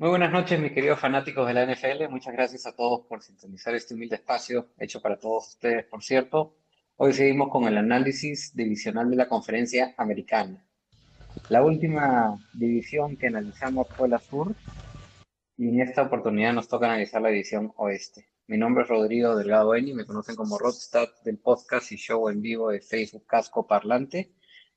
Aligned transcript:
Muy 0.00 0.08
buenas 0.08 0.32
noches, 0.32 0.58
mis 0.58 0.72
queridos 0.72 0.98
fanáticos 0.98 1.46
de 1.46 1.52
la 1.52 1.66
NFL. 1.66 2.08
Muchas 2.08 2.32
gracias 2.32 2.64
a 2.64 2.74
todos 2.74 3.02
por 3.06 3.20
sintonizar 3.20 3.74
este 3.74 3.92
humilde 3.92 4.16
espacio 4.16 4.68
hecho 4.78 5.02
para 5.02 5.18
todos 5.18 5.48
ustedes, 5.48 5.84
por 5.84 6.02
cierto. 6.02 6.56
Hoy 6.96 7.12
seguimos 7.12 7.50
con 7.50 7.64
el 7.64 7.76
análisis 7.76 8.56
divisional 8.56 9.10
de 9.10 9.16
la 9.16 9.28
conferencia 9.28 9.94
americana. 9.98 10.64
La 11.50 11.62
última 11.62 12.34
división 12.54 13.18
que 13.18 13.26
analizamos 13.26 13.88
fue 13.90 14.08
la 14.08 14.18
sur 14.18 14.54
y 15.58 15.68
en 15.68 15.80
esta 15.82 16.00
oportunidad 16.00 16.54
nos 16.54 16.66
toca 16.66 16.86
analizar 16.86 17.20
la 17.20 17.28
división 17.28 17.70
oeste. 17.76 18.24
Mi 18.46 18.56
nombre 18.56 18.84
es 18.84 18.88
Rodrigo 18.88 19.36
Delgado 19.36 19.74
Eni, 19.74 19.92
me 19.92 20.06
conocen 20.06 20.34
como 20.34 20.56
Rodstad 20.56 21.10
del 21.26 21.36
podcast 21.36 21.92
y 21.92 21.96
show 21.96 22.30
en 22.30 22.40
vivo 22.40 22.70
de 22.70 22.80
Facebook 22.80 23.26
Casco 23.26 23.66
Parlante, 23.66 24.32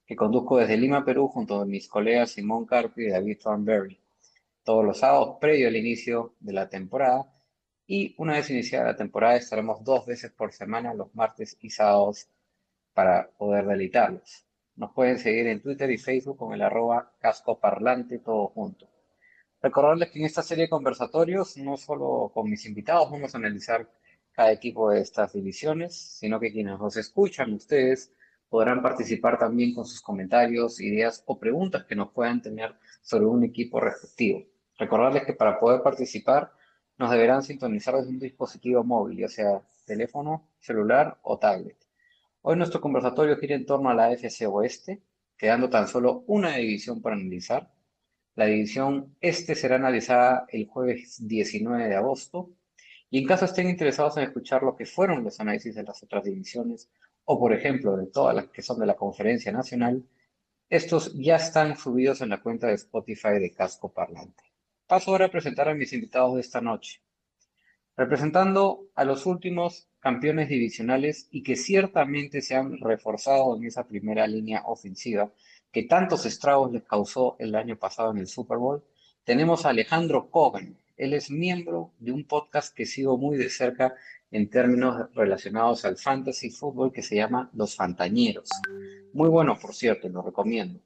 que 0.05 0.17
conduzco 0.17 0.57
desde 0.57 0.75
Lima, 0.75 1.05
Perú, 1.05 1.29
junto 1.29 1.61
a 1.61 1.65
mis 1.65 1.87
colegas 1.87 2.31
Simón 2.31 2.65
Carpi 2.65 3.05
y 3.05 3.09
David 3.09 3.37
Thornberry 3.41 4.02
todos 4.63 4.85
los 4.85 4.99
sábados 4.99 5.37
previo 5.39 5.67
al 5.67 5.75
inicio 5.75 6.35
de 6.39 6.53
la 6.53 6.69
temporada. 6.69 7.31
Y 7.85 8.15
una 8.17 8.33
vez 8.33 8.49
iniciada 8.49 8.87
la 8.87 8.95
temporada 8.95 9.35
estaremos 9.35 9.83
dos 9.83 10.05
veces 10.05 10.31
por 10.31 10.53
semana, 10.53 10.93
los 10.93 11.13
martes 11.15 11.57
y 11.59 11.69
sábados, 11.69 12.29
para 12.93 13.29
poder 13.37 13.65
deleitarlos. 13.65 14.45
Nos 14.75 14.91
pueden 14.93 15.19
seguir 15.19 15.47
en 15.47 15.61
Twitter 15.61 15.89
y 15.91 15.97
Facebook 15.97 16.37
con 16.37 16.53
el 16.53 16.61
arroba 16.61 17.11
casco 17.19 17.59
parlante 17.59 18.19
todo 18.19 18.47
junto. 18.47 18.89
Recordarles 19.61 20.11
que 20.11 20.19
en 20.19 20.25
esta 20.25 20.41
serie 20.41 20.65
de 20.65 20.69
conversatorios, 20.69 21.57
no 21.57 21.77
solo 21.77 22.31
con 22.33 22.49
mis 22.49 22.65
invitados, 22.65 23.11
vamos 23.11 23.33
a 23.33 23.37
analizar 23.37 23.89
cada 24.31 24.51
equipo 24.51 24.89
de 24.89 25.01
estas 25.01 25.33
divisiones, 25.33 25.95
sino 25.95 26.39
que 26.39 26.51
quienes 26.51 26.79
nos 26.79 26.97
escuchan, 26.97 27.53
ustedes, 27.53 28.11
podrán 28.49 28.81
participar 28.81 29.39
también 29.39 29.73
con 29.73 29.85
sus 29.85 30.01
comentarios, 30.01 30.81
ideas 30.81 31.23
o 31.27 31.39
preguntas 31.39 31.85
que 31.85 31.95
nos 31.95 32.11
puedan 32.11 32.41
tener 32.41 32.75
sobre 33.01 33.25
un 33.25 33.43
equipo 33.43 33.79
respectivo. 33.79 34.45
Recordarles 34.77 35.25
que 35.25 35.33
para 35.33 35.59
poder 35.59 35.81
participar 35.81 36.51
nos 36.97 37.11
deberán 37.11 37.43
sintonizar 37.43 37.95
desde 37.95 38.09
un 38.09 38.19
dispositivo 38.19 38.83
móvil, 38.83 39.19
ya 39.19 39.27
sea 39.27 39.61
teléfono, 39.85 40.47
celular 40.59 41.17
o 41.23 41.37
tablet. 41.37 41.77
Hoy 42.41 42.57
nuestro 42.57 42.81
conversatorio 42.81 43.37
gira 43.37 43.55
en 43.55 43.65
torno 43.65 43.89
a 43.89 43.93
la 43.93 44.11
FC 44.11 44.45
Oeste, 44.47 45.01
quedando 45.37 45.69
tan 45.69 45.87
solo 45.87 46.23
una 46.27 46.57
división 46.57 47.01
por 47.01 47.13
analizar. 47.13 47.71
La 48.35 48.45
división 48.45 49.15
Este 49.21 49.55
será 49.55 49.75
analizada 49.75 50.45
el 50.49 50.67
jueves 50.67 51.25
19 51.27 51.87
de 51.87 51.95
agosto. 51.95 52.49
Y 53.09 53.19
en 53.19 53.27
caso 53.27 53.45
estén 53.45 53.69
interesados 53.69 54.17
en 54.17 54.23
escuchar 54.23 54.63
lo 54.63 54.75
que 54.75 54.85
fueron 54.85 55.23
los 55.23 55.39
análisis 55.39 55.75
de 55.75 55.83
las 55.83 56.01
otras 56.01 56.23
divisiones, 56.23 56.89
o 57.25 57.39
por 57.39 57.53
ejemplo 57.53 57.95
de 57.95 58.07
todas 58.07 58.35
las 58.35 58.47
que 58.47 58.63
son 58.63 58.79
de 58.79 58.87
la 58.87 58.95
Conferencia 58.95 59.51
Nacional, 59.51 60.03
estos 60.69 61.13
ya 61.13 61.35
están 61.35 61.77
subidos 61.77 62.21
en 62.21 62.29
la 62.29 62.41
cuenta 62.41 62.67
de 62.67 62.73
Spotify 62.73 63.39
de 63.39 63.53
Casco 63.53 63.93
Parlante. 63.93 64.52
Paso 64.87 65.11
ahora 65.11 65.27
a 65.27 65.31
presentar 65.31 65.69
a 65.69 65.73
mis 65.73 65.93
invitados 65.93 66.35
de 66.35 66.41
esta 66.41 66.59
noche. 66.59 67.01
Representando 67.95 68.87
a 68.95 69.05
los 69.05 69.25
últimos 69.25 69.87
campeones 69.99 70.49
divisionales 70.49 71.27
y 71.31 71.41
que 71.41 71.55
ciertamente 71.55 72.41
se 72.41 72.55
han 72.55 72.77
reforzado 72.79 73.55
en 73.55 73.63
esa 73.65 73.87
primera 73.87 74.27
línea 74.27 74.63
ofensiva 74.65 75.31
que 75.71 75.83
tantos 75.83 76.25
estragos 76.25 76.71
les 76.71 76.83
causó 76.83 77.37
el 77.39 77.55
año 77.55 77.77
pasado 77.77 78.11
en 78.11 78.17
el 78.17 78.27
Super 78.27 78.57
Bowl, 78.57 78.83
tenemos 79.23 79.65
a 79.65 79.69
Alejandro 79.69 80.29
Cogan. 80.29 80.77
Él 80.97 81.13
es 81.13 81.31
miembro 81.31 81.93
de 81.99 82.11
un 82.11 82.25
podcast 82.25 82.75
que 82.75 82.85
sigo 82.85 83.17
muy 83.17 83.37
de 83.37 83.49
cerca 83.49 83.95
en 84.31 84.49
términos 84.49 85.09
relacionados 85.15 85.85
al 85.85 85.97
fantasy 85.97 86.49
fútbol 86.49 86.91
que 86.91 87.01
se 87.01 87.15
llama 87.15 87.49
Los 87.53 87.75
Fantañeros. 87.75 88.49
Muy 89.13 89.29
bueno, 89.29 89.57
por 89.57 89.73
cierto, 89.73 90.09
lo 90.09 90.21
recomiendo. 90.21 90.79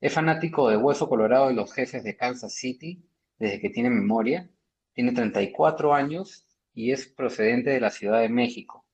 Es 0.00 0.12
fanático 0.12 0.68
de 0.68 0.76
Hueso 0.76 1.08
Colorado 1.08 1.50
y 1.50 1.54
los 1.54 1.72
jefes 1.72 2.04
de 2.04 2.16
Kansas 2.16 2.54
City 2.54 3.02
desde 3.40 3.60
que 3.60 3.70
tiene 3.70 3.90
memoria. 3.90 4.48
Tiene 4.92 5.12
34 5.12 5.94
años 5.94 6.46
y 6.72 6.92
es 6.92 7.08
procedente 7.08 7.70
de 7.70 7.80
la 7.80 7.90
Ciudad 7.90 8.20
de 8.20 8.28
México. 8.28 8.86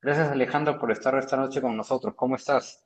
Gracias 0.00 0.28
Alejandro 0.28 0.78
por 0.78 0.92
estar 0.92 1.16
esta 1.18 1.36
noche 1.36 1.60
con 1.60 1.76
nosotros. 1.76 2.14
¿Cómo 2.14 2.36
estás? 2.36 2.84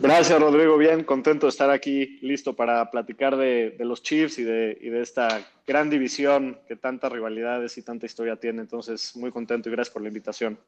Gracias 0.00 0.38
Rodrigo, 0.38 0.76
bien, 0.76 1.02
contento 1.02 1.46
de 1.46 1.50
estar 1.50 1.70
aquí, 1.70 2.18
listo 2.20 2.54
para 2.54 2.90
platicar 2.90 3.36
de, 3.36 3.70
de 3.70 3.84
los 3.84 4.02
Chiefs 4.02 4.38
y 4.38 4.44
de, 4.44 4.78
y 4.80 4.90
de, 4.90 5.00
esta 5.00 5.40
gran 5.66 5.90
división 5.90 6.60
que 6.68 6.76
tantas 6.76 7.10
rivalidades 7.10 7.78
y 7.78 7.82
tanta 7.82 8.06
historia 8.06 8.36
tiene. 8.36 8.60
Entonces, 8.60 9.16
muy 9.16 9.32
contento 9.32 9.68
y 9.68 9.72
gracias 9.72 9.92
por 9.92 10.02
la 10.02 10.08
invitación. 10.08 10.60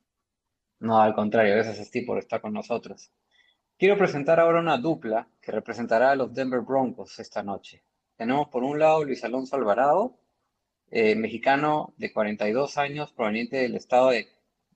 No, 0.80 1.00
al 1.00 1.14
contrario, 1.14 1.54
gracias 1.54 1.86
a 1.86 1.90
ti 1.90 2.00
por 2.00 2.18
estar 2.18 2.40
con 2.40 2.52
nosotros. 2.52 3.12
Quiero 3.78 3.96
presentar 3.96 4.40
ahora 4.40 4.60
una 4.60 4.78
dupla 4.78 5.28
que 5.40 5.52
representará 5.52 6.10
a 6.10 6.16
los 6.16 6.34
Denver 6.34 6.60
Broncos 6.60 7.18
esta 7.20 7.42
noche. 7.42 7.84
Tenemos 8.20 8.48
por 8.48 8.64
un 8.64 8.78
lado 8.78 9.02
Luis 9.02 9.24
Alonso 9.24 9.56
Alvarado, 9.56 10.20
eh, 10.90 11.14
mexicano 11.14 11.94
de 11.96 12.12
42 12.12 12.76
años, 12.76 13.12
proveniente 13.12 13.56
del 13.56 13.76
estado 13.76 14.10
de 14.10 14.28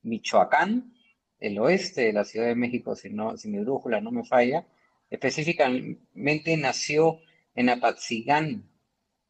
Michoacán, 0.02 0.94
el 1.40 1.58
oeste 1.58 2.06
de 2.06 2.14
la 2.14 2.24
Ciudad 2.24 2.46
de 2.46 2.54
México, 2.54 2.96
si, 2.96 3.10
no, 3.10 3.36
si 3.36 3.50
mi 3.50 3.58
brújula 3.58 4.00
no 4.00 4.12
me 4.12 4.24
falla. 4.24 4.66
Específicamente 5.10 6.56
nació 6.56 7.20
en 7.54 7.68
Apatzingán. 7.68 8.64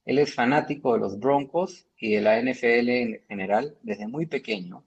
Él 0.05 0.21
es 0.21 0.33
fanático 0.33 0.93
de 0.93 1.01
los 1.01 1.19
Broncos 1.19 1.89
y 1.99 2.15
de 2.15 2.21
la 2.21 2.41
NFL 2.41 2.91
en 2.91 3.21
general 3.27 3.77
desde 3.83 4.07
muy 4.07 4.27
pequeño. 4.27 4.85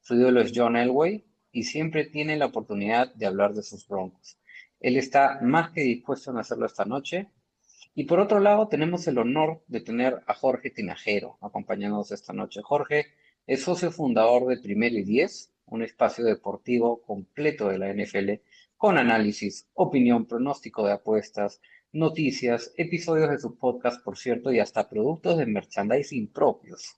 Su 0.00 0.16
ídolo 0.16 0.40
es 0.40 0.52
John 0.52 0.74
Elway 0.74 1.24
y 1.52 1.62
siempre 1.62 2.06
tiene 2.06 2.36
la 2.36 2.46
oportunidad 2.46 3.14
de 3.14 3.26
hablar 3.26 3.54
de 3.54 3.62
sus 3.62 3.86
Broncos. 3.86 4.36
Él 4.80 4.96
está 4.96 5.38
más 5.42 5.70
que 5.70 5.82
dispuesto 5.82 6.36
a 6.36 6.40
hacerlo 6.40 6.66
esta 6.66 6.84
noche 6.84 7.28
y 7.94 8.04
por 8.04 8.18
otro 8.18 8.40
lado, 8.40 8.66
tenemos 8.68 9.06
el 9.06 9.18
honor 9.18 9.62
de 9.68 9.80
tener 9.80 10.22
a 10.26 10.34
Jorge 10.34 10.70
Tinajero 10.70 11.38
acompañándonos 11.40 12.10
esta 12.10 12.32
noche. 12.32 12.60
Jorge 12.62 13.06
es 13.46 13.62
socio 13.62 13.92
fundador 13.92 14.48
de 14.48 14.56
Primero 14.56 14.96
y 14.96 15.04
Diez, 15.04 15.52
un 15.66 15.82
espacio 15.82 16.24
deportivo 16.24 17.02
completo 17.02 17.68
de 17.68 17.78
la 17.78 17.92
NFL, 17.92 18.42
con 18.76 18.98
análisis, 18.98 19.68
opinión, 19.74 20.26
pronóstico 20.26 20.84
de 20.84 20.92
apuestas, 20.92 21.60
noticias, 21.92 22.72
episodios 22.76 23.30
de 23.30 23.38
su 23.38 23.56
podcast, 23.56 24.02
por 24.02 24.18
cierto, 24.18 24.52
y 24.52 24.58
hasta 24.58 24.88
productos 24.88 25.38
de 25.38 25.46
merchandising 25.46 26.32
propios. 26.32 26.96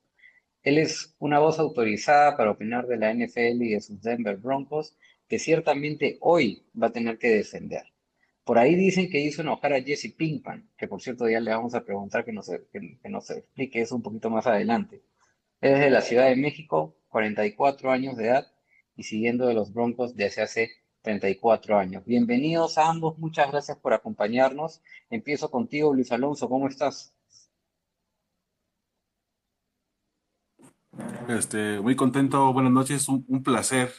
Él 0.63 0.79
es 0.79 1.15
una 1.19 1.39
voz 1.39 1.59
autorizada 1.59 2.35
para 2.35 2.51
opinar 2.51 2.87
de 2.87 2.97
la 2.97 3.13
NFL 3.13 3.61
y 3.61 3.73
de 3.73 3.81
sus 3.81 4.01
Denver 4.01 4.37
Broncos, 4.37 4.97
que 5.27 5.37
ciertamente 5.37 6.17
hoy 6.21 6.65
va 6.81 6.87
a 6.87 6.91
tener 6.91 7.19
que 7.19 7.29
defender. 7.29 7.83
Por 8.47 8.57
ahí 8.57 8.75
dicen 8.75 9.09
que 9.09 9.19
hizo 9.19 9.41
enojar 9.41 9.73
a 9.73 9.81
Jesse 9.81 10.13
Pinkman, 10.15 10.69
que 10.77 10.87
por 10.87 11.01
cierto 11.01 11.27
ya 11.27 11.41
le 11.41 11.51
vamos 11.51 11.75
a 11.75 11.83
preguntar 11.83 12.23
que 12.23 12.31
nos, 12.31 12.47
que, 12.47 12.97
explique 13.03 13.81
eso 13.81 13.93
un 13.93 14.01
poquito 14.01 14.29
más 14.29 14.47
adelante. 14.47 15.03
Es 15.59 15.77
de 15.77 15.89
la 15.89 15.99
Ciudad 15.99 16.29
de 16.29 16.37
México, 16.37 16.95
44 17.09 17.91
años 17.91 18.15
de 18.15 18.27
edad 18.27 18.47
y 18.95 19.03
siguiendo 19.03 19.47
de 19.47 19.53
los 19.53 19.73
Broncos 19.73 20.15
desde 20.15 20.43
hace 20.43 20.71
34 21.01 21.77
años. 21.77 22.05
Bienvenidos 22.05 22.77
a 22.77 22.87
ambos, 22.87 23.19
muchas 23.19 23.51
gracias 23.51 23.77
por 23.79 23.93
acompañarnos. 23.93 24.81
Empiezo 25.09 25.51
contigo, 25.51 25.93
Luis 25.93 26.13
Alonso, 26.13 26.47
¿cómo 26.47 26.69
estás? 26.69 27.13
Este, 31.27 31.81
muy 31.81 31.97
contento, 31.97 32.53
buenas 32.53 32.71
noches, 32.71 33.09
un, 33.09 33.25
un 33.27 33.43
placer 33.43 33.91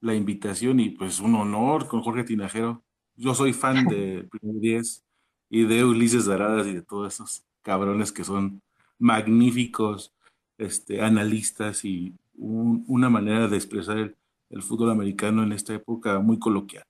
la 0.00 0.16
invitación 0.16 0.80
y 0.80 0.90
pues 0.90 1.20
un 1.20 1.36
honor 1.36 1.86
con 1.86 2.02
Jorge 2.02 2.24
Tinajero 2.24 2.82
yo 3.20 3.34
soy 3.34 3.52
fan 3.52 3.86
de 3.86 4.26
Primer 4.30 4.60
10 4.60 5.04
y 5.50 5.64
de 5.64 5.84
Ulises 5.84 6.24
Daradas 6.24 6.66
y 6.66 6.74
de 6.74 6.82
todos 6.82 7.12
esos 7.12 7.44
cabrones 7.60 8.12
que 8.12 8.24
son 8.24 8.62
magníficos 8.98 10.14
este, 10.56 11.02
analistas 11.02 11.84
y 11.84 12.14
un, 12.34 12.82
una 12.88 13.10
manera 13.10 13.46
de 13.46 13.56
expresar 13.56 13.98
el, 13.98 14.16
el, 14.48 14.62
fútbol 14.62 14.90
americano 14.90 15.42
en 15.42 15.52
esta 15.52 15.74
época 15.74 16.18
muy 16.20 16.38
coloquial. 16.38 16.84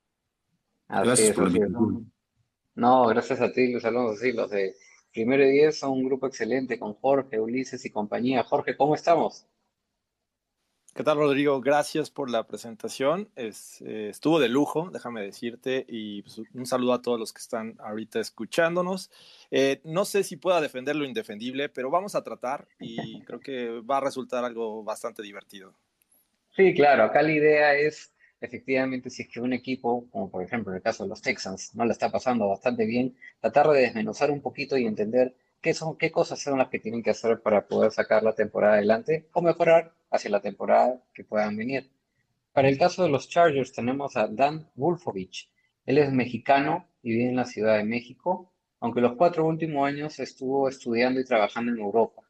Así 0.87 1.07
gracias 1.07 1.29
es, 1.31 1.35
por 1.35 1.45
la 1.45 1.51
invitación. 1.51 2.13
No, 2.77 3.07
gracias 3.09 3.41
a 3.41 3.53
ti, 3.53 3.73
Luis 3.73 3.85
Alonso. 3.85 4.21
Sí, 4.21 4.33
los 4.33 4.51
de 4.51 4.77
Primero 5.13 5.45
y 5.45 5.51
Diez 5.51 5.81
son 5.81 5.93
un 5.93 6.05
grupo 6.05 6.29
excelente 6.29 6.79
con 6.79 6.95
Jorge, 6.95 7.41
Ulises 7.41 7.85
y 7.85 7.91
compañía. 7.91 8.45
Jorge, 8.45 8.77
¿cómo 8.77 8.95
estamos? 8.95 9.47
¿Qué 10.93 11.05
tal, 11.05 11.19
Rodrigo? 11.19 11.61
Gracias 11.61 12.11
por 12.11 12.29
la 12.29 12.49
presentación. 12.49 13.29
Es, 13.37 13.81
eh, 13.83 14.09
estuvo 14.11 14.41
de 14.41 14.49
lujo, 14.49 14.91
déjame 14.93 15.23
decirte, 15.23 15.87
y 15.89 16.23
pues, 16.23 16.43
un 16.53 16.67
saludo 16.67 16.95
a 16.95 17.01
todos 17.01 17.19
los 17.19 17.33
que 17.33 17.39
están 17.39 17.77
ahorita 17.79 18.19
escuchándonos. 18.19 19.09
Eh, 19.53 19.81
no 19.85 20.05
sé 20.05 20.25
si 20.25 20.37
pueda 20.37 20.61
defender 20.61 20.97
lo 20.97 21.05
indefendible, 21.05 21.69
pero 21.69 21.91
vamos 21.91 22.17
a 22.17 22.25
tratar 22.25 22.67
y 22.81 22.97
creo 23.25 23.39
que 23.39 23.81
va 23.81 23.99
a 23.99 24.01
resultar 24.01 24.45
algo 24.45 24.83
bastante 24.83 25.23
divertido. 25.23 25.75
Sí, 26.57 26.75
claro, 26.75 27.05
acá 27.05 27.23
la 27.23 27.33
idea 27.33 27.75
es, 27.77 28.13
efectivamente, 28.41 29.11
si 29.11 29.23
es 29.23 29.29
que 29.29 29.41
un 29.41 29.53
equipo, 29.53 30.09
como 30.11 30.29
por 30.29 30.43
ejemplo 30.43 30.73
en 30.73 30.79
el 30.79 30.83
caso 30.83 31.05
de 31.05 31.11
los 31.11 31.23
Texans, 31.23 31.73
no 31.77 31.85
la 31.85 31.93
está 31.93 32.11
pasando 32.11 32.49
bastante 32.49 32.85
bien, 32.85 33.17
tratar 33.41 33.69
de 33.69 33.83
desmenuzar 33.83 34.33
un 34.33 34.43
poquito 34.43 34.77
y 34.77 34.87
entender 34.87 35.37
qué 35.61 35.75
son, 35.75 35.97
qué 35.97 36.11
cosas 36.11 36.41
son 36.41 36.59
las 36.59 36.69
que 36.69 36.79
tienen 36.79 37.03
que 37.03 37.11
hacer 37.11 37.41
para 37.43 37.67
poder 37.67 37.93
sacar 37.93 38.23
la 38.23 38.35
temporada 38.35 38.75
adelante 38.75 39.29
o 39.33 39.43
mejorar 39.43 39.93
hacia 40.11 40.31
la 40.31 40.41
temporada 40.41 41.03
que 41.15 41.25
puedan 41.25 41.57
venir. 41.57 41.91
Para 42.53 42.69
el 42.69 42.79
caso 42.79 43.03
de 43.03 43.11
los 43.11 43.29
Chargers 43.29 43.73
tenemos 43.73 44.17
a 44.17 44.27
Dan 44.27 44.69
Wolfovich. 44.75 45.51
Él 45.87 45.99
es 45.99 46.13
mexicano 46.13 46.89
y 47.03 47.13
vive 47.13 47.29
en 47.29 47.37
la 47.37 47.45
Ciudad 47.45 47.77
de 47.77 47.85
México, 47.85 48.53
aunque 48.81 49.01
los 49.01 49.15
cuatro 49.15 49.47
últimos 49.47 49.87
años 49.87 50.19
estuvo 50.19 50.69
estudiando 50.69 51.21
y 51.21 51.25
trabajando 51.25 51.73
en 51.73 51.79
Europa. 51.79 52.23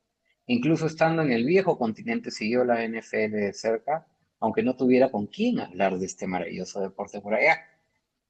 Incluso 0.47 0.87
estando 0.87 1.23
en 1.23 1.31
el 1.31 1.45
viejo 1.45 1.79
continente 1.79 2.31
siguió 2.31 2.65
la 2.65 2.87
NFL 2.87 3.31
de 3.31 3.53
cerca, 3.53 4.07
aunque 4.41 4.63
no 4.63 4.77
tuviera 4.77 5.11
con 5.11 5.27
quién 5.27 5.61
hablar 5.61 5.99
de 5.99 6.07
este 6.07 6.27
maravilloso 6.27 6.81
deporte 6.81 7.21
por 7.21 7.35
allá. 7.35 7.59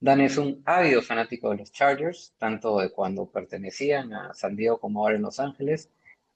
Dan 0.01 0.23
es 0.23 0.39
un 0.39 0.63
ávido 0.65 1.03
fanático 1.03 1.51
de 1.51 1.59
los 1.59 1.73
Chargers, 1.73 2.33
tanto 2.39 2.79
de 2.79 2.91
cuando 2.91 3.27
pertenecían 3.27 4.15
a 4.15 4.33
San 4.33 4.57
Diego 4.57 4.81
como 4.81 5.01
ahora 5.01 5.17
en 5.17 5.23
Los 5.23 5.39
Ángeles, 5.39 5.91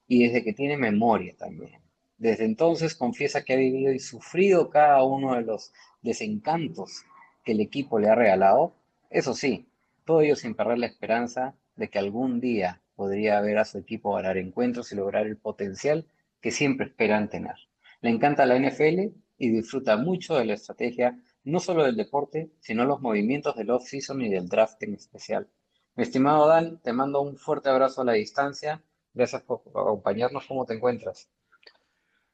y 0.07 0.25
desde 0.25 0.43
que 0.43 0.53
tiene 0.53 0.77
memoria 0.77 1.35
también. 1.35 1.81
Desde 2.17 2.45
entonces 2.45 2.95
confiesa 2.95 3.43
que 3.43 3.53
ha 3.53 3.57
vivido 3.57 3.91
y 3.91 3.99
sufrido 3.99 4.69
cada 4.69 5.03
uno 5.03 5.35
de 5.35 5.41
los 5.41 5.73
desencantos 6.03 7.03
que 7.43 7.53
el 7.53 7.59
equipo 7.59 7.99
le 7.99 8.09
ha 8.09 8.15
regalado. 8.15 8.75
Eso 9.09 9.33
sí, 9.33 9.67
todo 10.05 10.21
ello 10.21 10.35
sin 10.35 10.53
perder 10.53 10.77
la 10.77 10.85
esperanza 10.85 11.55
de 11.75 11.89
que 11.89 11.99
algún 11.99 12.39
día 12.39 12.81
podría 12.95 13.41
ver 13.41 13.57
a 13.57 13.65
su 13.65 13.79
equipo 13.79 14.13
ganar 14.13 14.37
encuentros 14.37 14.91
y 14.91 14.95
lograr 14.95 15.25
el 15.25 15.37
potencial 15.37 16.05
que 16.39 16.51
siempre 16.51 16.85
esperan 16.85 17.29
tener. 17.29 17.55
Le 18.01 18.11
encanta 18.11 18.45
la 18.45 18.59
NFL 18.59 19.11
y 19.37 19.49
disfruta 19.49 19.97
mucho 19.97 20.35
de 20.35 20.45
la 20.45 20.53
estrategia, 20.53 21.19
no 21.45 21.59
solo 21.59 21.83
del 21.83 21.95
deporte, 21.95 22.51
sino 22.59 22.85
los 22.85 23.01
movimientos 23.01 23.55
del 23.55 23.69
off-season 23.69 24.21
y 24.21 24.29
del 24.29 24.49
draft 24.49 24.81
en 24.83 24.95
especial. 24.95 25.47
Mi 25.95 26.03
estimado 26.03 26.47
Dan, 26.47 26.79
te 26.81 26.91
mando 26.91 27.21
un 27.21 27.37
fuerte 27.37 27.69
abrazo 27.69 28.01
a 28.01 28.05
la 28.05 28.13
distancia. 28.13 28.83
Gracias 29.13 29.43
por 29.43 29.61
acompañarnos. 29.69 30.45
¿Cómo 30.45 30.65
te 30.65 30.73
encuentras? 30.73 31.29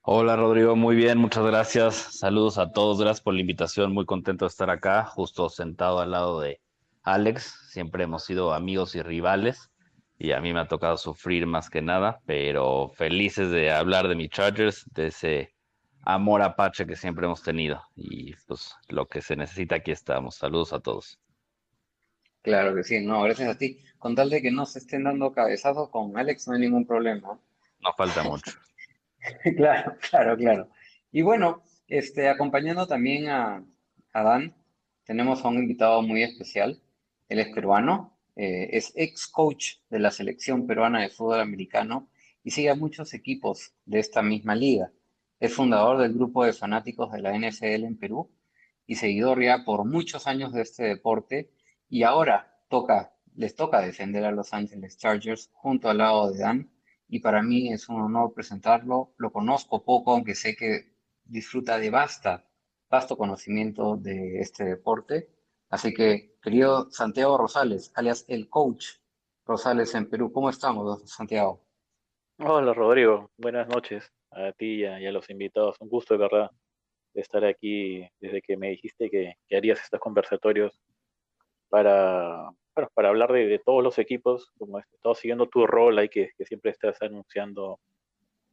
Hola 0.01 0.35
Rodrigo, 0.35 0.75
muy 0.75 0.95
bien, 0.95 1.19
muchas 1.19 1.45
gracias. 1.45 1.95
Saludos 2.17 2.57
a 2.57 2.71
todos, 2.71 2.99
gracias 2.99 3.21
por 3.21 3.35
la 3.35 3.41
invitación. 3.41 3.93
Muy 3.93 4.05
contento 4.05 4.45
de 4.45 4.49
estar 4.49 4.71
acá, 4.71 5.05
justo 5.05 5.47
sentado 5.49 5.99
al 5.99 6.09
lado 6.09 6.39
de 6.39 6.59
Alex. 7.03 7.69
Siempre 7.69 8.05
hemos 8.05 8.23
sido 8.23 8.53
amigos 8.53 8.95
y 8.95 9.03
rivales 9.03 9.69
y 10.17 10.31
a 10.31 10.41
mí 10.41 10.53
me 10.53 10.61
ha 10.61 10.67
tocado 10.67 10.97
sufrir 10.97 11.45
más 11.45 11.69
que 11.69 11.81
nada, 11.81 12.19
pero 12.25 12.89
felices 12.95 13.51
de 13.51 13.71
hablar 13.71 14.07
de 14.07 14.15
mi 14.15 14.29
Chargers, 14.29 14.85
de 14.93 15.07
ese 15.07 15.53
amor 16.03 16.41
apache 16.41 16.85
que 16.85 16.95
siempre 16.95 17.25
hemos 17.25 17.43
tenido 17.43 17.81
y 17.95 18.33
pues 18.47 18.75
lo 18.89 19.05
que 19.05 19.21
se 19.21 19.35
necesita 19.35 19.75
aquí 19.75 19.91
estamos. 19.91 20.35
Saludos 20.35 20.73
a 20.73 20.79
todos. 20.79 21.19
Claro 22.41 22.75
que 22.75 22.83
sí, 22.83 23.05
no, 23.05 23.21
gracias 23.21 23.49
a 23.49 23.57
ti. 23.57 23.79
Con 23.99 24.15
tal 24.15 24.29
de 24.29 24.41
que 24.41 24.51
no 24.51 24.65
se 24.65 24.79
estén 24.79 25.03
dando 25.03 25.31
cabezazos 25.31 25.89
con 25.89 26.17
Alex, 26.17 26.47
no 26.47 26.55
hay 26.55 26.61
ningún 26.61 26.85
problema. 26.85 27.39
No 27.79 27.93
falta 27.97 28.23
mucho. 28.23 28.51
Claro, 29.55 29.95
claro, 30.09 30.35
claro. 30.35 30.69
Y 31.11 31.21
bueno, 31.21 31.61
este, 31.87 32.27
acompañando 32.27 32.87
también 32.87 33.29
a, 33.29 33.63
a 34.13 34.23
Dan, 34.23 34.55
tenemos 35.03 35.45
a 35.45 35.49
un 35.49 35.59
invitado 35.59 36.01
muy 36.01 36.23
especial. 36.23 36.81
Él 37.29 37.37
es 37.37 37.53
peruano, 37.53 38.17
eh, 38.35 38.69
es 38.71 38.91
ex 38.95 39.27
coach 39.27 39.75
de 39.91 39.99
la 39.99 40.09
selección 40.09 40.65
peruana 40.65 41.01
de 41.01 41.09
fútbol 41.09 41.39
americano 41.39 42.09
y 42.43 42.49
sigue 42.49 42.71
a 42.71 42.75
muchos 42.75 43.13
equipos 43.13 43.73
de 43.85 43.99
esta 43.99 44.23
misma 44.23 44.55
liga. 44.55 44.91
Es 45.41 45.55
fundador 45.55 45.97
del 45.97 46.13
grupo 46.13 46.45
de 46.45 46.53
fanáticos 46.53 47.11
de 47.11 47.19
la 47.19 47.35
NFL 47.35 47.83
en 47.83 47.97
Perú 47.97 48.29
y 48.85 48.93
seguidor 48.93 49.43
ya 49.43 49.65
por 49.65 49.85
muchos 49.85 50.27
años 50.27 50.53
de 50.53 50.61
este 50.61 50.83
deporte 50.83 51.51
y 51.89 52.03
ahora 52.03 52.61
toca, 52.69 53.15
les 53.33 53.55
toca 53.55 53.81
defender 53.81 54.23
a 54.23 54.31
Los 54.31 54.53
Angeles 54.53 54.99
Chargers 54.99 55.49
junto 55.51 55.89
al 55.89 55.97
lado 55.97 56.31
de 56.31 56.37
Dan 56.37 56.71
y 57.07 57.21
para 57.21 57.41
mí 57.41 57.73
es 57.73 57.89
un 57.89 58.01
honor 58.01 58.35
presentarlo. 58.35 59.15
Lo 59.17 59.31
conozco 59.31 59.83
poco, 59.83 60.11
aunque 60.11 60.35
sé 60.35 60.55
que 60.55 60.93
disfruta 61.25 61.79
de 61.79 61.89
vasta, 61.89 62.47
vasto 62.87 63.17
conocimiento 63.17 63.97
de 63.97 64.41
este 64.41 64.63
deporte. 64.63 65.31
Así 65.71 65.91
que, 65.91 66.37
querido 66.39 66.91
Santiago 66.91 67.39
Rosales, 67.39 67.91
alias 67.95 68.25
el 68.27 68.47
coach 68.47 68.85
Rosales 69.43 69.95
en 69.95 70.07
Perú, 70.07 70.31
¿cómo 70.31 70.51
estamos, 70.51 71.09
Santiago? 71.09 71.65
Hola, 72.37 72.75
Rodrigo. 72.75 73.31
Buenas 73.37 73.67
noches 73.67 74.13
a 74.31 74.51
ti 74.53 74.81
y 74.81 74.85
a, 74.85 75.11
los 75.11 75.29
invitados. 75.29 75.77
Un 75.79 75.89
gusto, 75.89 76.13
de 76.13 76.19
verdad, 76.19 76.51
estar 77.13 77.43
aquí 77.45 78.07
desde 78.19 78.41
que 78.41 78.57
me 78.57 78.69
dijiste 78.69 79.09
que, 79.09 79.35
que 79.47 79.57
harías 79.57 79.81
estos 79.81 79.99
conversatorios 79.99 80.79
para, 81.69 82.49
bueno, 82.75 82.89
para 82.93 83.09
hablar 83.09 83.31
de, 83.31 83.59
todos 83.59 83.83
los 83.83 83.97
equipos, 83.99 84.51
como 84.57 84.79
he 84.79 84.83
siguiendo 85.15 85.47
tu 85.47 85.67
rol 85.67 85.97
ahí, 85.97 86.09
que, 86.09 86.31
siempre 86.39 86.71
estás 86.71 87.01
anunciando 87.01 87.79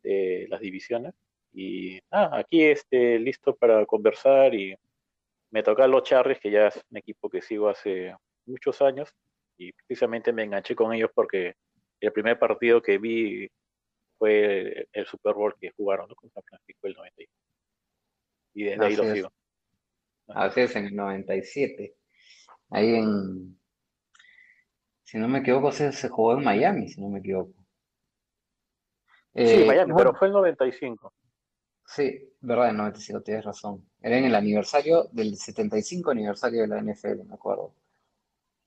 eh, 0.02 0.46
las 0.48 0.60
divisiones. 0.60 1.14
Y 1.52 1.98
aquí 2.10 2.62
este, 2.62 3.18
listo 3.18 3.56
para 3.56 3.84
conversar 3.86 4.54
y 4.54 4.76
me 5.50 5.62
toca 5.62 5.86
los 5.86 6.02
Chargers, 6.02 6.40
que 6.40 6.50
ya 6.50 6.68
es 6.68 6.80
un 6.90 6.98
equipo 6.98 7.28
que 7.30 7.40
sigo 7.40 7.68
hace 7.68 8.14
muchos 8.46 8.82
años 8.82 9.12
y 9.56 9.72
precisamente 9.72 10.32
me 10.32 10.44
enganché 10.44 10.74
con 10.74 10.92
ellos 10.92 11.10
porque 11.14 11.54
el 12.00 12.12
primer 12.12 12.38
partido 12.38 12.80
que 12.80 12.98
vi 12.98 13.48
fue 14.18 14.88
el, 14.92 15.06
Super 15.06 15.34
Bowl 15.34 15.54
que 15.60 15.70
jugaron 15.70 16.08
con 16.14 16.30
San 16.30 16.42
Francisco 16.42 16.86
el 16.86 16.94
91. 16.94 17.32
Y 18.54 18.64
desde 18.64 18.84
ahí 18.84 18.96
lo 18.96 19.14
sigo. 19.14 19.32
Así 20.28 20.60
es, 20.60 20.76
en 20.76 20.86
el 20.86 20.96
97. 20.96 21.94
Ahí 22.70 22.94
en, 22.94 23.58
si 25.08 25.16
no 25.16 25.26
me 25.26 25.38
equivoco, 25.38 25.72
se, 25.72 25.90
se 25.92 26.10
jugó 26.10 26.34
en 26.34 26.44
Miami, 26.44 26.88
si 26.88 27.00
no 27.00 27.08
me 27.08 27.20
equivoco. 27.20 27.54
sí, 29.34 29.62
eh, 29.62 29.64
Miami, 29.66 29.94
pero 29.96 30.14
fue 30.14 30.28
el 30.28 30.34
95. 30.34 31.14
Sí, 31.86 32.34
verdad, 32.40 32.68
el 32.68 32.76
95, 32.76 33.22
tienes 33.22 33.44
razón. 33.46 33.88
Era 34.02 34.18
en 34.18 34.26
el 34.26 34.34
aniversario 34.34 35.04
del 35.12 35.36
75 35.36 36.10
aniversario 36.10 36.60
de 36.60 36.68
la 36.68 36.82
NFL, 36.82 37.24
me 37.24 37.34
acuerdo. 37.34 37.74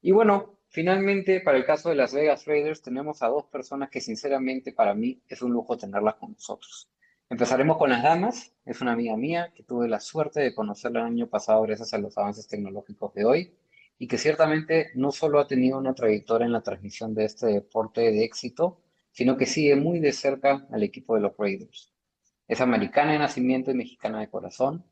Y 0.02 0.12
bueno, 0.12 0.58
finalmente, 0.72 1.42
para 1.42 1.58
el 1.58 1.66
caso 1.66 1.90
de 1.90 1.96
las 1.96 2.14
Vegas 2.14 2.46
Raiders, 2.46 2.82
tenemos 2.82 3.22
a 3.22 3.28
dos 3.28 3.46
personas 3.46 3.90
que 3.90 4.02
sinceramente 4.02 4.74
para 4.74 4.96
mí 4.96 5.22
es 5.28 5.42
un 5.44 5.52
lujo 5.54 5.78
tenerlas 5.78 6.16
con 6.16 6.32
nosotros. 6.32 6.90
Empezaremos 7.30 7.78
con 7.78 7.90
las 7.90 8.04
damas. 8.04 8.54
Es 8.66 8.82
una 8.82 8.92
amiga 8.92 9.16
mía 9.16 9.54
que 9.56 9.64
tuve 9.64 9.88
la 9.88 10.02
suerte 10.02 10.42
de 10.42 10.54
conocerla 10.54 11.00
el 11.00 11.06
año 11.06 11.28
pasado 11.28 11.62
gracias 11.62 11.94
a 11.94 11.98
los 11.98 12.18
avances 12.18 12.48
tecnológicos 12.48 13.14
de 13.14 13.24
hoy 13.24 13.54
y 13.98 14.08
que 14.08 14.18
ciertamente 14.18 14.90
no 14.96 15.12
solo 15.12 15.40
ha 15.40 15.48
tenido 15.48 15.78
una 15.78 15.94
trayectoria 15.94 16.46
en 16.46 16.52
la 16.52 16.62
transmisión 16.62 17.14
de 17.14 17.26
este 17.26 17.46
deporte 17.48 18.02
de 18.02 18.24
éxito, 18.26 18.82
sino 19.12 19.38
que 19.38 19.46
sigue 19.46 19.76
muy 19.76 20.00
de 20.00 20.12
cerca 20.12 20.68
al 20.72 20.84
equipo 20.84 21.16
de 21.16 21.22
los 21.22 21.38
Raiders. 21.38 21.94
Es 22.48 22.60
americana 22.60 23.14
de 23.14 23.20
nacimiento 23.20 23.72
y 23.72 23.76
mexicana 23.76 24.20
de 24.20 24.30
corazón. 24.30 24.84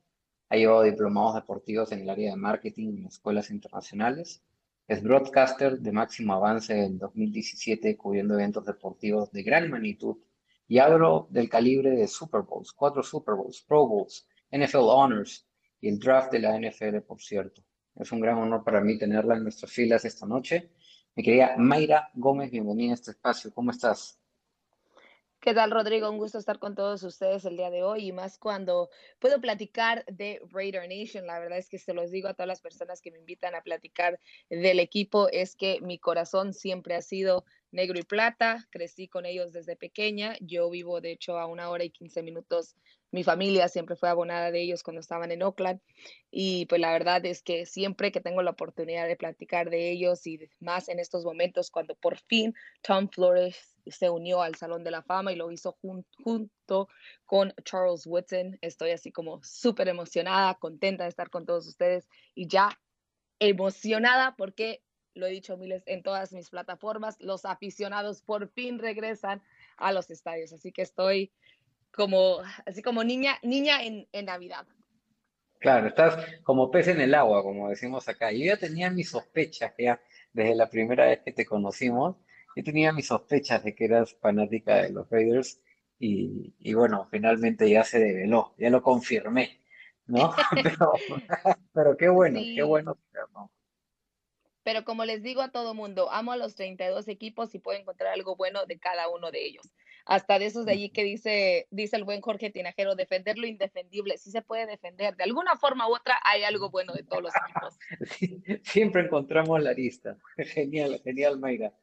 Ha 0.47 0.55
llevado 0.55 0.83
diplomados 0.83 1.35
deportivos 1.35 1.91
en 1.91 1.99
el 1.99 2.09
área 2.09 2.31
de 2.31 2.37
marketing 2.37 2.99
en 2.99 3.05
escuelas 3.07 3.49
internacionales. 3.49 4.41
Es 4.89 5.03
broadcaster 5.03 5.77
de 5.77 5.91
máximo 5.91 6.33
avance 6.33 6.73
en 6.73 6.97
2017, 6.97 7.95
cubriendo 7.95 8.33
eventos 8.33 8.65
deportivos 8.65 9.31
de 9.31 9.43
gran 9.43 9.69
magnitud 9.69 10.17
y 10.67 10.79
hablo 10.79 11.27
del 11.29 11.47
calibre 11.47 11.91
de 11.91 12.07
Super 12.07 12.41
Bowls, 12.41 12.71
cuatro 12.71 13.03
Super 13.03 13.35
Bowls, 13.35 13.61
Pro 13.61 13.87
Bowls, 13.87 14.27
NFL 14.51 14.89
Honors 14.89 15.47
y 15.79 15.89
el 15.89 15.99
draft 15.99 16.31
de 16.31 16.39
la 16.39 16.57
NFL, 16.59 17.01
por 17.01 17.21
cierto. 17.21 17.63
Es 17.97 18.11
un 18.11 18.19
gran 18.19 18.39
honor 18.39 18.63
para 18.63 18.81
mí 18.81 18.97
tenerla 18.97 19.35
en 19.35 19.43
nuestras 19.43 19.71
filas 19.71 20.05
esta 20.05 20.25
noche. 20.25 20.71
Mi 21.15 21.21
querida 21.21 21.53
Mayra 21.55 22.09
Gómez, 22.15 22.49
bienvenida 22.49 22.93
a 22.93 22.95
este 22.95 23.11
espacio. 23.11 23.53
¿Cómo 23.53 23.69
estás? 23.69 24.18
¿Qué 25.41 25.53
tal, 25.53 25.71
Rodrigo? 25.71 26.09
Un 26.09 26.17
gusto 26.17 26.37
estar 26.37 26.59
con 26.59 26.75
todos 26.75 27.01
ustedes 27.03 27.45
el 27.45 27.55
día 27.55 27.69
de 27.69 27.81
hoy 27.81 28.07
y 28.07 28.11
más 28.11 28.37
cuando 28.37 28.89
puedo 29.19 29.39
platicar 29.39 30.03
de 30.07 30.41
Raider 30.51 30.85
Nation. 30.89 31.25
La 31.25 31.39
verdad 31.39 31.57
es 31.57 31.69
que 31.69 31.79
se 31.79 31.93
los 31.93 32.11
digo 32.11 32.27
a 32.27 32.33
todas 32.33 32.49
las 32.49 32.59
personas 32.59 32.99
que 32.99 33.09
me 33.09 33.19
invitan 33.19 33.55
a 33.55 33.61
platicar 33.61 34.19
del 34.49 34.81
equipo, 34.81 35.29
es 35.29 35.55
que 35.55 35.79
mi 35.79 35.97
corazón 35.97 36.53
siempre 36.53 36.93
ha 36.95 37.01
sido 37.01 37.45
negro 37.71 37.97
y 37.97 38.03
plata. 38.03 38.67
Crecí 38.69 39.07
con 39.07 39.25
ellos 39.25 39.53
desde 39.53 39.77
pequeña. 39.77 40.35
Yo 40.41 40.69
vivo, 40.69 40.99
de 40.99 41.11
hecho, 41.11 41.39
a 41.39 41.45
una 41.45 41.69
hora 41.69 41.85
y 41.85 41.89
quince 41.89 42.21
minutos 42.21 42.75
mi 43.11 43.23
familia 43.23 43.67
siempre 43.67 43.95
fue 43.95 44.09
abonada 44.09 44.51
de 44.51 44.61
ellos 44.61 44.83
cuando 44.83 45.01
estaban 45.01 45.31
en 45.31 45.41
Oakland 45.43 45.81
y 46.31 46.65
pues 46.67 46.79
la 46.79 46.91
verdad 46.91 47.25
es 47.25 47.41
que 47.41 47.65
siempre 47.65 48.11
que 48.11 48.21
tengo 48.21 48.41
la 48.41 48.51
oportunidad 48.51 49.07
de 49.07 49.15
platicar 49.15 49.69
de 49.69 49.91
ellos 49.91 50.25
y 50.27 50.39
más 50.59 50.89
en 50.89 50.99
estos 50.99 51.25
momentos 51.25 51.71
cuando 51.71 51.95
por 51.95 52.17
fin 52.17 52.53
Tom 52.81 53.09
Flores 53.09 53.75
se 53.87 54.09
unió 54.09 54.41
al 54.41 54.55
Salón 54.55 54.83
de 54.83 54.91
la 54.91 55.01
Fama 55.01 55.31
y 55.31 55.35
lo 55.35 55.51
hizo 55.51 55.77
junto 56.23 56.89
con 57.25 57.53
Charles 57.63 58.05
Woodson, 58.05 58.57
estoy 58.61 58.91
así 58.91 59.11
como 59.11 59.41
súper 59.43 59.87
emocionada, 59.87 60.55
contenta 60.55 61.03
de 61.03 61.09
estar 61.09 61.29
con 61.29 61.45
todos 61.45 61.67
ustedes 61.67 62.07
y 62.35 62.47
ya 62.47 62.79
emocionada 63.39 64.35
porque 64.37 64.83
lo 65.15 65.25
he 65.25 65.31
dicho 65.31 65.57
miles 65.57 65.83
en 65.87 66.03
todas 66.03 66.31
mis 66.33 66.49
plataformas, 66.49 67.17
los 67.19 67.45
aficionados 67.45 68.21
por 68.21 68.49
fin 68.49 68.79
regresan 68.79 69.41
a 69.77 69.91
los 69.91 70.09
estadios, 70.11 70.53
así 70.53 70.71
que 70.71 70.83
estoy 70.83 71.31
como, 71.99 72.39
así 72.65 72.81
como 72.81 73.03
niña, 73.03 73.37
niña 73.43 73.83
en, 73.83 74.07
en 74.13 74.25
Navidad. 74.25 74.65
Claro, 75.59 75.89
estás 75.89 76.17
como 76.43 76.71
pez 76.71 76.87
en 76.87 77.01
el 77.01 77.13
agua, 77.13 77.43
como 77.43 77.67
decimos 77.67 78.07
acá. 78.07 78.31
Yo 78.31 78.45
ya 78.45 78.55
tenía 78.55 78.89
mis 78.89 79.09
sospechas, 79.09 79.73
ya 79.77 79.99
desde 80.31 80.55
la 80.55 80.69
primera 80.69 81.07
vez 81.07 81.19
que 81.25 81.33
te 81.33 81.45
conocimos, 81.45 82.15
yo 82.55 82.63
tenía 82.63 82.93
mis 82.93 83.07
sospechas 83.07 83.65
de 83.65 83.75
que 83.75 83.83
eras 83.83 84.15
fanática 84.21 84.83
de 84.83 84.91
los 84.91 85.09
Raiders 85.09 85.61
y, 85.99 86.53
y 86.59 86.73
bueno, 86.73 87.09
finalmente 87.11 87.69
ya 87.69 87.83
se 87.83 87.99
develó, 87.99 88.55
ya 88.57 88.69
lo 88.69 88.81
confirmé, 88.81 89.59
¿no? 90.05 90.33
Pero, 90.63 90.93
pero 91.73 91.97
qué 91.97 92.07
bueno, 92.07 92.39
qué 92.55 92.63
bueno. 92.63 92.97
¿no? 93.33 93.51
pero 94.69 94.85
como 94.85 95.03
les 95.03 95.23
digo 95.23 95.41
a 95.41 95.51
todo 95.51 95.73
mundo, 95.73 96.11
amo 96.11 96.31
a 96.31 96.37
los 96.37 96.53
32 96.53 97.07
equipos 97.07 97.55
y 97.55 97.59
puedo 97.59 97.79
encontrar 97.79 98.13
algo 98.13 98.35
bueno 98.35 98.67
de 98.67 98.77
cada 98.77 99.09
uno 99.09 99.31
de 99.31 99.43
ellos. 99.43 99.65
Hasta 100.05 100.39
de 100.39 100.45
esos 100.45 100.65
de 100.65 100.71
allí 100.73 100.89
que 100.89 101.03
dice, 101.03 101.67
dice 101.71 101.95
el 101.95 102.03
buen 102.03 102.21
Jorge 102.21 102.49
Tinajero, 102.49 102.95
defender 102.95 103.37
lo 103.37 103.47
indefendible, 103.47 104.17
sí 104.17 104.31
se 104.31 104.41
puede 104.41 104.65
defender. 104.65 105.15
De 105.15 105.23
alguna 105.23 105.55
forma 105.55 105.87
u 105.87 105.95
otra 105.95 106.19
hay 106.23 106.43
algo 106.43 106.69
bueno 106.69 106.93
de 106.93 107.03
todos 107.03 107.23
los 107.23 107.33
equipos. 107.35 107.79
Sí, 108.19 108.43
siempre 108.63 109.03
encontramos 109.03 109.61
la 109.61 109.73
lista. 109.73 110.17
Genial, 110.37 111.01
genial, 111.03 111.39
Mayra. 111.39 111.73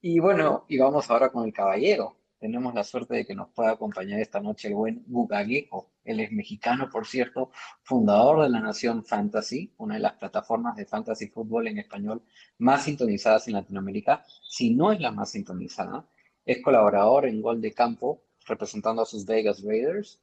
Y 0.00 0.18
bueno, 0.18 0.64
y 0.68 0.78
vamos 0.78 1.10
ahora 1.10 1.30
con 1.30 1.44
el 1.44 1.52
caballero. 1.52 2.16
Tenemos 2.40 2.74
la 2.74 2.84
suerte 2.84 3.14
de 3.16 3.26
que 3.26 3.34
nos 3.34 3.50
pueda 3.50 3.72
acompañar 3.72 4.18
esta 4.18 4.40
noche 4.40 4.68
el 4.68 4.74
buen 4.74 5.04
Bugagueco. 5.06 5.90
Él 6.04 6.20
es 6.20 6.32
mexicano, 6.32 6.88
por 6.88 7.06
cierto, 7.06 7.50
fundador 7.82 8.42
de 8.42 8.48
la 8.48 8.60
Nación 8.60 9.04
Fantasy, 9.04 9.74
una 9.76 9.96
de 9.96 10.00
las 10.00 10.14
plataformas 10.14 10.74
de 10.74 10.86
fantasy 10.86 11.28
fútbol 11.28 11.68
en 11.68 11.76
español 11.76 12.22
más 12.56 12.84
sintonizadas 12.84 13.46
en 13.46 13.54
Latinoamérica, 13.54 14.24
si 14.42 14.74
no 14.74 14.90
es 14.90 15.00
la 15.00 15.12
más 15.12 15.32
sintonizada. 15.32 16.06
Es 16.50 16.62
colaborador 16.62 17.26
en 17.26 17.40
Gol 17.40 17.60
de 17.60 17.72
Campo, 17.72 18.24
representando 18.44 19.02
a 19.02 19.06
sus 19.06 19.24
Vegas 19.24 19.62
Raiders. 19.62 20.20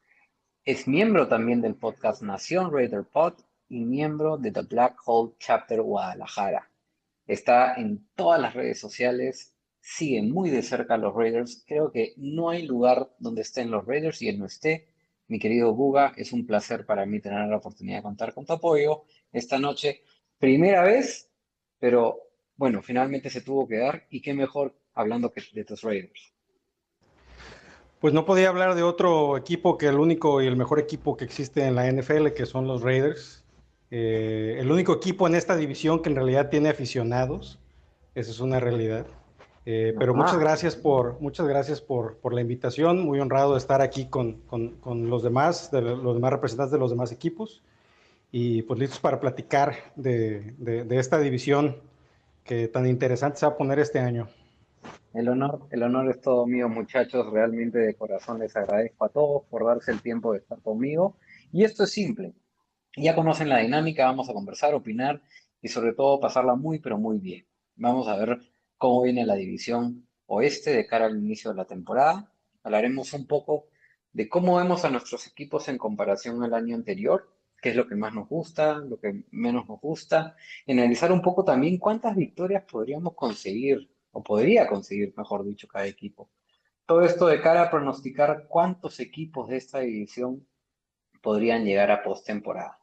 Es 0.65 0.85
miembro 0.85 1.29
también 1.29 1.61
del 1.61 1.75
podcast 1.75 2.21
Nación 2.21 2.69
Raider 2.69 3.05
Pod 3.05 3.35
y 3.69 3.85
miembro 3.85 4.35
de 4.35 4.51
The 4.51 4.63
Black 4.63 4.97
Hole 5.05 5.35
Chapter 5.39 5.81
Guadalajara. 5.81 6.69
Está 7.25 7.75
en 7.75 8.09
todas 8.13 8.41
las 8.41 8.55
redes 8.55 8.77
sociales, 8.77 9.55
sigue 9.79 10.21
muy 10.21 10.49
de 10.49 10.63
cerca 10.63 10.95
a 10.95 10.97
los 10.97 11.15
Raiders. 11.15 11.63
Creo 11.65 11.93
que 11.93 12.11
no 12.17 12.49
hay 12.49 12.67
lugar 12.67 13.09
donde 13.19 13.43
estén 13.43 13.71
los 13.71 13.85
Raiders 13.85 14.21
y 14.21 14.27
él 14.27 14.37
no 14.37 14.47
esté. 14.47 14.89
Mi 15.29 15.39
querido 15.39 15.73
Buga, 15.73 16.11
es 16.17 16.33
un 16.33 16.45
placer 16.45 16.85
para 16.85 17.05
mí 17.05 17.21
tener 17.21 17.47
la 17.47 17.55
oportunidad 17.55 17.99
de 17.99 18.03
contar 18.03 18.33
con 18.33 18.45
tu 18.45 18.51
apoyo 18.51 19.05
esta 19.31 19.59
noche. 19.59 20.01
Primera 20.37 20.83
vez, 20.83 21.31
pero 21.79 22.19
bueno, 22.57 22.81
finalmente 22.81 23.29
se 23.29 23.39
tuvo 23.39 23.65
que 23.65 23.77
dar 23.77 24.07
y 24.09 24.21
qué 24.21 24.33
mejor 24.33 24.75
hablando 24.97 25.31
de 25.53 25.63
tus 25.63 25.81
Raiders. 25.81 26.33
Pues 27.99 28.13
no 28.13 28.25
podía 28.25 28.49
hablar 28.49 28.75
de 28.75 28.83
otro 28.83 29.37
equipo 29.37 29.77
que 29.77 29.87
el 29.87 29.95
único 29.99 30.41
y 30.41 30.47
el 30.47 30.55
mejor 30.55 30.79
equipo 30.79 31.17
que 31.17 31.25
existe 31.25 31.65
en 31.65 31.75
la 31.75 31.91
NFL, 31.91 32.27
que 32.29 32.45
son 32.45 32.67
los 32.67 32.83
Raiders. 32.83 33.43
Eh, 33.89 34.57
el 34.59 34.71
único 34.71 34.93
equipo 34.93 35.25
en 35.27 35.33
esta 35.35 35.55
división 35.55 36.01
que 36.01 36.09
en 36.09 36.15
realidad 36.15 36.49
tiene 36.49 36.69
aficionados. 36.69 37.57
Esa 38.13 38.31
es 38.31 38.39
una 38.39 38.59
realidad. 38.59 39.07
Eh, 39.65 39.95
pero 39.97 40.13
muchas 40.13 40.39
gracias 40.39 40.75
por, 40.75 41.19
muchas 41.19 41.47
gracias 41.47 41.81
por, 41.81 42.17
por 42.17 42.33
la 42.33 42.41
invitación. 42.41 42.99
Muy 43.03 43.19
honrado 43.19 43.53
de 43.53 43.57
estar 43.57 43.81
aquí 43.81 44.05
con, 44.07 44.41
con- 44.41 44.75
con 44.77 45.09
los 45.09 45.23
demás, 45.23 45.71
de 45.71 45.81
los 45.81 46.13
demás 46.15 46.31
representantes 46.31 46.71
de 46.71 46.77
los 46.79 46.91
demás 46.91 47.11
equipos. 47.11 47.63
Y 48.31 48.61
pues 48.63 48.79
listos 48.79 48.99
para 48.99 49.19
platicar 49.19 49.75
de, 49.95 50.53
de- 50.59 50.83
de 50.83 50.99
esta 50.99 51.17
división 51.19 51.77
que 52.43 52.67
tan 52.67 52.85
interesante 52.87 53.39
se 53.39 53.45
va 53.47 53.53
a 53.53 53.57
poner 53.57 53.79
este 53.79 53.99
año. 53.99 54.29
El 55.17 55.29
honor, 55.29 55.67
el 55.71 55.81
honor 55.81 56.11
es 56.11 56.21
todo 56.21 56.45
mío, 56.45 56.69
muchachos. 56.69 57.25
Realmente 57.31 57.79
de 57.79 57.95
corazón 57.95 58.37
les 58.37 58.55
agradezco 58.55 59.03
a 59.03 59.09
todos 59.09 59.45
por 59.49 59.65
darse 59.65 59.91
el 59.91 60.03
tiempo 60.03 60.31
de 60.31 60.37
estar 60.37 60.61
conmigo. 60.61 61.17
Y 61.51 61.63
esto 61.63 61.85
es 61.85 61.91
simple. 61.91 62.35
Ya 62.95 63.15
conocen 63.15 63.49
la 63.49 63.57
dinámica, 63.57 64.05
vamos 64.05 64.29
a 64.29 64.33
conversar, 64.33 64.75
opinar 64.75 65.19
y 65.59 65.69
sobre 65.69 65.93
todo 65.93 66.19
pasarla 66.19 66.53
muy, 66.53 66.77
pero 66.77 66.99
muy 66.99 67.17
bien. 67.17 67.47
Vamos 67.77 68.07
a 68.07 68.15
ver 68.15 68.41
cómo 68.77 69.01
viene 69.01 69.25
la 69.25 69.33
división 69.33 70.07
oeste 70.27 70.69
de 70.75 70.85
cara 70.85 71.07
al 71.07 71.17
inicio 71.17 71.49
de 71.49 71.57
la 71.57 71.65
temporada. 71.65 72.31
Hablaremos 72.61 73.11
un 73.13 73.25
poco 73.25 73.69
de 74.13 74.29
cómo 74.29 74.57
vemos 74.57 74.85
a 74.85 74.91
nuestros 74.91 75.25
equipos 75.25 75.67
en 75.67 75.79
comparación 75.79 76.43
al 76.43 76.53
año 76.53 76.75
anterior, 76.75 77.27
qué 77.59 77.69
es 77.69 77.75
lo 77.75 77.87
que 77.87 77.95
más 77.95 78.13
nos 78.13 78.29
gusta, 78.29 78.77
lo 78.77 78.99
que 78.99 79.23
menos 79.31 79.67
nos 79.67 79.81
gusta, 79.81 80.35
y 80.67 80.73
analizar 80.73 81.11
un 81.11 81.23
poco 81.23 81.43
también 81.43 81.79
cuántas 81.79 82.15
victorias 82.15 82.65
podríamos 82.71 83.15
conseguir, 83.15 83.89
o 84.17 84.23
podría 84.23 84.65
conseguir, 84.65 85.13
mejor 85.15 85.45
dicho, 85.45 85.67
cada 85.67 85.85
equipo. 85.85 86.31
Todo 86.87 87.03
esto 87.03 87.27
de 87.27 87.39
cara 87.39 87.61
a 87.61 87.69
pronosticar 87.69 88.47
cuántos 88.47 88.99
equipos 88.99 89.47
de 89.47 89.57
esta 89.57 89.81
división 89.81 90.47
podrían 91.21 91.65
llegar 91.65 91.91
a 91.91 92.01
postemporada. 92.01 92.79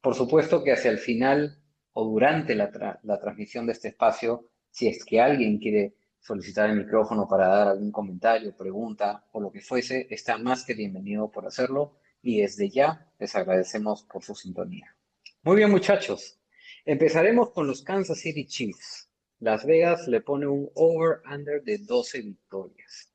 Por 0.00 0.14
supuesto 0.14 0.64
que 0.64 0.72
hacia 0.72 0.90
el 0.90 0.96
final 0.96 1.60
o 1.92 2.06
durante 2.06 2.54
la, 2.54 2.70
la 3.02 3.20
transmisión 3.20 3.66
de 3.66 3.72
este 3.72 3.88
espacio, 3.88 4.48
si 4.70 4.88
es 4.88 5.04
que 5.04 5.20
alguien 5.20 5.58
quiere 5.58 5.96
solicitar 6.20 6.70
el 6.70 6.78
micrófono 6.78 7.28
para 7.28 7.48
dar 7.48 7.68
algún 7.68 7.92
comentario, 7.92 8.56
pregunta 8.56 9.26
o 9.32 9.40
lo 9.42 9.52
que 9.52 9.60
fuese, 9.60 10.06
está 10.08 10.38
más 10.38 10.64
que 10.64 10.72
bienvenido 10.72 11.30
por 11.30 11.46
hacerlo 11.46 11.98
y 12.22 12.40
desde 12.40 12.70
ya 12.70 13.06
les 13.18 13.36
agradecemos 13.36 14.04
por 14.04 14.24
su 14.24 14.34
sintonía. 14.34 14.96
Muy 15.42 15.56
bien, 15.56 15.70
muchachos. 15.70 16.40
Empezaremos 16.86 17.50
con 17.50 17.66
los 17.66 17.82
Kansas 17.82 18.20
City 18.20 18.46
Chiefs. 18.46 19.05
Las 19.40 19.66
Vegas 19.66 20.08
le 20.08 20.20
pone 20.20 20.46
un 20.46 20.70
over-under 20.74 21.62
de 21.62 21.78
12 21.78 22.22
victorias. 22.22 23.12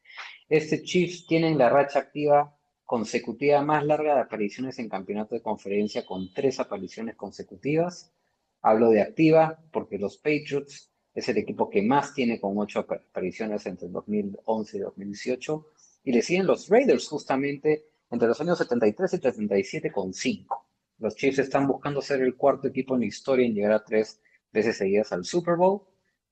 Este 0.50 0.84
Chiefs 0.84 1.25
tiene 1.25 1.56
la 1.56 1.70
racha 1.70 2.00
activa 2.00 2.56
consecutiva 2.86 3.62
más 3.62 3.86
larga 3.86 4.16
de 4.16 4.22
apariciones 4.22 4.78
en 4.80 4.90
campeonato 4.90 5.34
de 5.36 5.42
conferencia 5.42 6.06
con 6.06 6.34
tres 6.34 6.60
apariciones 6.60 7.16
consecutivas. 7.16 8.13
Hablo 8.62 8.90
de 8.90 9.01
activa 9.01 9.60
porque 9.72 9.98
los 9.98 10.18
Patriots 10.18 10.92
es 11.13 11.28
el 11.30 11.38
equipo 11.38 11.70
que 11.70 11.82
más 11.82 12.13
tiene 12.13 12.40
con 12.40 12.58
ocho 12.58 12.80
ap- 12.80 12.92
apariciones 12.92 13.66
entre 13.66 13.88
el 13.88 13.94
2011 13.94 14.78
y 14.78 14.80
2018 14.82 15.68
y 16.04 16.12
le 16.12 16.22
siguen 16.22 16.46
los 16.48 16.70
Raiders 16.70 17.08
justamente 17.08 17.86
entre 18.10 18.28
los 18.28 18.40
años 18.42 18.58
73 18.58 19.13
y 19.13 19.18
77 19.18 19.92
con 19.92 20.13
cinco. 20.13 20.68
Los 21.00 21.16
Chiefs 21.16 21.40
están 21.40 21.68
buscando 21.68 22.01
ser 22.01 22.22
el 22.22 22.36
cuarto 22.36 22.68
equipo 22.68 22.94
en 22.96 23.01
la 23.01 23.08
historia 23.08 23.46
en 23.46 23.56
llegar 23.56 23.72
a 23.72 23.84
tres 23.84 24.22
veces 24.51 24.78
seguidas 24.78 25.12
al 25.13 25.24
Super 25.25 25.56
Bowl. 25.56 25.82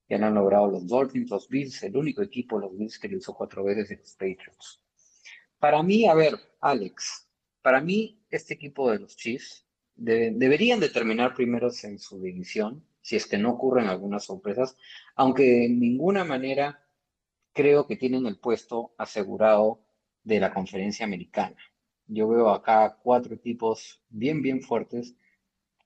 Ya 0.09 0.17
lo 0.17 0.25
han 0.27 0.33
logrado 0.35 0.71
los 0.71 0.87
Dolphins, 0.87 1.29
los 1.29 1.47
Bills, 1.47 1.83
el 1.83 1.95
único 1.95 2.21
equipo, 2.21 2.59
los 2.59 2.77
Bills, 2.77 2.99
que 2.99 3.07
lo 3.07 3.17
hizo 3.17 3.33
cuatro 3.33 3.63
veces 3.63 3.91
y 3.91 3.95
los 3.95 4.13
Patriots. 4.13 4.81
Para 5.59 5.83
mí, 5.83 6.05
a 6.07 6.13
ver, 6.13 6.33
Alex, 6.61 7.27
para 7.61 7.81
mí 7.81 8.19
este 8.29 8.53
equipo 8.55 8.91
de 8.91 8.99
los 8.99 9.15
Chiefs 9.15 9.65
de- 9.95 10.31
deberían 10.31 10.79
de 10.79 10.89
terminar 10.89 11.33
primeros 11.35 11.83
en 11.83 11.99
su 11.99 12.21
división, 12.21 12.83
si 13.01 13.15
es 13.15 13.25
que 13.27 13.37
no 13.37 13.51
ocurren 13.51 13.87
algunas 13.87 14.25
sorpresas, 14.25 14.75
aunque 15.15 15.43
de 15.43 15.69
ninguna 15.69 16.23
manera 16.23 16.81
creo 17.53 17.85
que 17.87 17.95
tienen 17.97 18.25
el 18.25 18.39
puesto 18.39 18.93
asegurado 18.97 19.81
de 20.23 20.39
la 20.39 20.53
conferencia 20.53 21.05
americana. 21.05 21.57
Yo 22.07 22.27
veo 22.27 22.49
acá 22.49 22.97
cuatro 23.03 23.35
equipos 23.35 24.01
bien, 24.09 24.41
bien 24.41 24.61
fuertes 24.61 25.15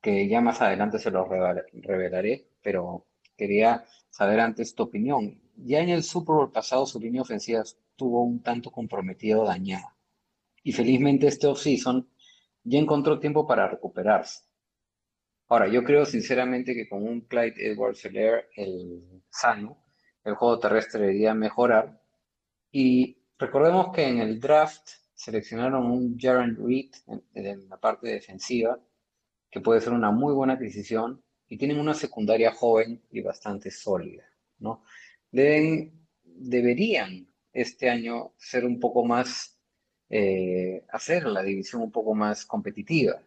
que 0.01 0.27
ya 0.27 0.41
más 0.41 0.61
adelante 0.61 0.99
se 0.99 1.11
los 1.11 1.27
revela- 1.27 1.65
revelaré, 1.73 2.47
pero 2.61 3.05
quería 3.43 3.83
saber 4.09 4.39
antes 4.39 4.73
tu 4.73 4.83
opinión. 4.83 5.41
Ya 5.57 5.79
en 5.79 5.89
el 5.89 6.03
Super 6.03 6.35
Bowl 6.35 6.51
pasado 6.51 6.85
su 6.85 6.99
línea 6.99 7.21
ofensiva 7.21 7.61
estuvo 7.61 8.23
un 8.23 8.41
tanto 8.41 8.71
comprometida 8.71 9.37
o 9.39 9.45
dañada. 9.45 9.95
Y 10.63 10.71
felizmente 10.71 11.27
este 11.27 11.47
offseason 11.47 12.07
ya 12.63 12.79
encontró 12.79 13.19
tiempo 13.19 13.45
para 13.45 13.67
recuperarse. 13.67 14.43
Ahora, 15.49 15.67
yo 15.67 15.83
creo 15.83 16.05
sinceramente 16.05 16.73
que 16.73 16.87
con 16.87 17.03
un 17.03 17.21
Clyde 17.21 17.73
Edwards-Helaire, 17.73 18.47
el 18.55 19.21
sano, 19.29 19.83
el 20.23 20.35
juego 20.35 20.57
terrestre 20.57 21.01
debería 21.01 21.33
mejorar. 21.33 22.01
Y 22.71 23.17
recordemos 23.37 23.93
que 23.93 24.07
en 24.07 24.19
el 24.19 24.39
draft 24.39 24.87
seleccionaron 25.13 25.85
un 25.91 26.17
Jaron 26.17 26.55
Reed 26.55 26.91
en, 27.07 27.23
en 27.33 27.69
la 27.69 27.77
parte 27.77 28.07
defensiva, 28.07 28.79
que 29.51 29.59
puede 29.59 29.81
ser 29.81 29.91
una 29.91 30.11
muy 30.11 30.33
buena 30.33 30.53
adquisición, 30.53 31.21
y 31.47 31.57
tienen 31.57 31.79
una 31.79 31.93
secundaria 31.93 32.51
joven 32.51 33.01
y 33.11 33.21
bastante 33.21 33.69
sólida, 33.71 34.23
¿no? 34.59 34.83
Deben, 35.31 36.07
deberían 36.23 37.27
este 37.51 37.89
año 37.89 38.33
ser 38.37 38.65
un 38.65 38.79
poco 38.79 39.05
más, 39.05 39.59
eh, 40.09 40.85
hacer 40.89 41.25
la 41.25 41.43
división 41.43 41.81
un 41.81 41.91
poco 41.91 42.15
más 42.15 42.45
competitiva. 42.45 43.21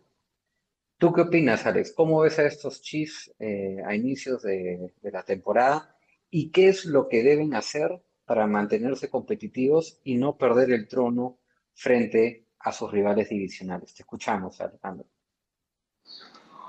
¿Tú 0.99 1.13
qué 1.13 1.23
opinas, 1.23 1.67
Alex? 1.67 1.93
¿Cómo 1.93 2.21
ves 2.21 2.39
a 2.39 2.47
estos 2.47 2.81
Chiefs 2.81 3.33
eh, 3.39 3.79
a 3.85 3.95
inicios 3.95 4.43
de, 4.43 4.95
de 5.01 5.11
la 5.11 5.23
temporada? 5.23 5.97
¿Y 6.31 6.51
qué 6.51 6.69
es 6.69 6.87
lo 6.87 7.09
que 7.09 7.23
deben 7.23 7.55
hacer 7.55 8.03
para 8.25 8.47
mantenerse 8.47 9.11
competitivos 9.11 10.01
y 10.05 10.17
no 10.17 10.37
perder 10.37 10.73
el 10.73 10.89
trono 10.89 11.39
frente 11.75 12.47
a 12.59 12.73
sus 12.73 12.91
rivales 12.91 13.29
divisionales? 13.29 13.95
Te 13.95 14.03
escuchamos, 14.03 14.61
Alejandro. 14.61 15.07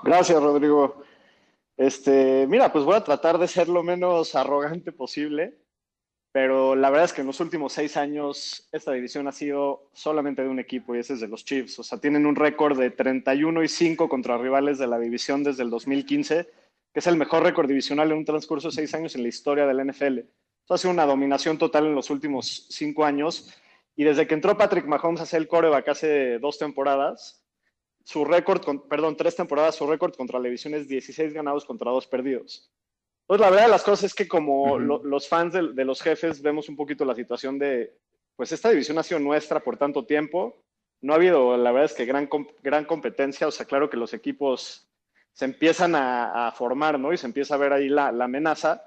Gracias, 0.04 0.40
Rodrigo. 0.40 1.02
Este, 1.78 2.44
mira, 2.48 2.72
pues 2.72 2.84
voy 2.84 2.96
a 2.96 3.04
tratar 3.04 3.38
de 3.38 3.46
ser 3.46 3.68
lo 3.68 3.84
menos 3.84 4.34
arrogante 4.34 4.90
posible, 4.90 5.56
pero 6.32 6.74
la 6.74 6.90
verdad 6.90 7.04
es 7.04 7.12
que 7.12 7.20
en 7.20 7.28
los 7.28 7.38
últimos 7.38 7.72
seis 7.72 7.96
años 7.96 8.68
esta 8.72 8.90
división 8.90 9.28
ha 9.28 9.32
sido 9.32 9.88
solamente 9.92 10.42
de 10.42 10.48
un 10.48 10.58
equipo 10.58 10.96
y 10.96 10.98
ese 10.98 11.14
es 11.14 11.20
de 11.20 11.28
los 11.28 11.44
Chiefs. 11.44 11.78
O 11.78 11.84
sea, 11.84 12.00
tienen 12.00 12.26
un 12.26 12.34
récord 12.34 12.76
de 12.76 12.90
31 12.90 13.62
y 13.62 13.68
5 13.68 14.08
contra 14.08 14.36
rivales 14.36 14.78
de 14.78 14.88
la 14.88 14.98
división 14.98 15.44
desde 15.44 15.62
el 15.62 15.70
2015, 15.70 16.48
que 16.92 16.98
es 16.98 17.06
el 17.06 17.16
mejor 17.16 17.44
récord 17.44 17.68
divisional 17.68 18.10
en 18.10 18.18
un 18.18 18.24
transcurso 18.24 18.68
de 18.68 18.74
seis 18.74 18.92
años 18.94 19.14
en 19.14 19.22
la 19.22 19.28
historia 19.28 19.64
del 19.64 19.86
NFL. 19.86 20.18
Eso 20.18 20.74
ha 20.74 20.78
sido 20.78 20.92
una 20.92 21.06
dominación 21.06 21.58
total 21.58 21.86
en 21.86 21.94
los 21.94 22.10
últimos 22.10 22.66
cinco 22.70 23.04
años. 23.04 23.54
Y 23.94 24.02
desde 24.02 24.26
que 24.26 24.34
entró 24.34 24.58
Patrick 24.58 24.86
Mahomes 24.86 25.20
a 25.20 25.26
ser 25.26 25.42
el 25.42 25.48
coreback 25.48 25.88
hace 25.88 26.40
dos 26.40 26.58
temporadas, 26.58 27.37
su 28.08 28.24
récord, 28.24 28.62
perdón, 28.88 29.18
tres 29.18 29.36
temporadas, 29.36 29.74
su 29.74 29.86
récord 29.86 30.14
contra 30.14 30.38
la 30.38 30.46
división 30.46 30.72
es 30.72 30.88
16 30.88 31.34
ganados 31.34 31.66
contra 31.66 31.90
dos 31.90 32.06
perdidos. 32.06 32.72
Pues 33.26 33.38
la 33.38 33.50
verdad 33.50 33.66
de 33.66 33.70
las 33.72 33.82
cosas 33.82 34.04
es 34.04 34.14
que 34.14 34.26
como 34.26 34.78
los 34.78 35.28
fans 35.28 35.52
de, 35.52 35.84
los 35.84 36.00
jefes 36.00 36.40
vemos 36.40 36.70
un 36.70 36.76
poquito 36.76 37.04
la 37.04 37.14
situación 37.14 37.58
de, 37.58 37.98
pues 38.34 38.50
esta 38.50 38.70
división 38.70 38.96
ha 38.96 39.02
sido 39.02 39.20
nuestra 39.20 39.60
por 39.60 39.76
tanto 39.76 40.06
tiempo. 40.06 40.56
No 41.02 41.12
ha 41.12 41.16
habido, 41.16 41.54
la 41.58 41.70
verdad 41.70 41.84
es 41.90 41.92
que 41.92 42.06
gran, 42.06 42.30
gran 42.62 42.86
competencia. 42.86 43.46
O 43.46 43.50
sea, 43.50 43.66
claro 43.66 43.90
que 43.90 43.98
los 43.98 44.14
equipos 44.14 44.88
se 45.34 45.44
empiezan 45.44 45.94
a, 45.94 46.50
formar, 46.56 46.98
¿no? 46.98 47.12
Y 47.12 47.18
se 47.18 47.26
empieza 47.26 47.56
a 47.56 47.58
ver 47.58 47.74
ahí 47.74 47.90
la, 47.90 48.06
amenaza. 48.08 48.86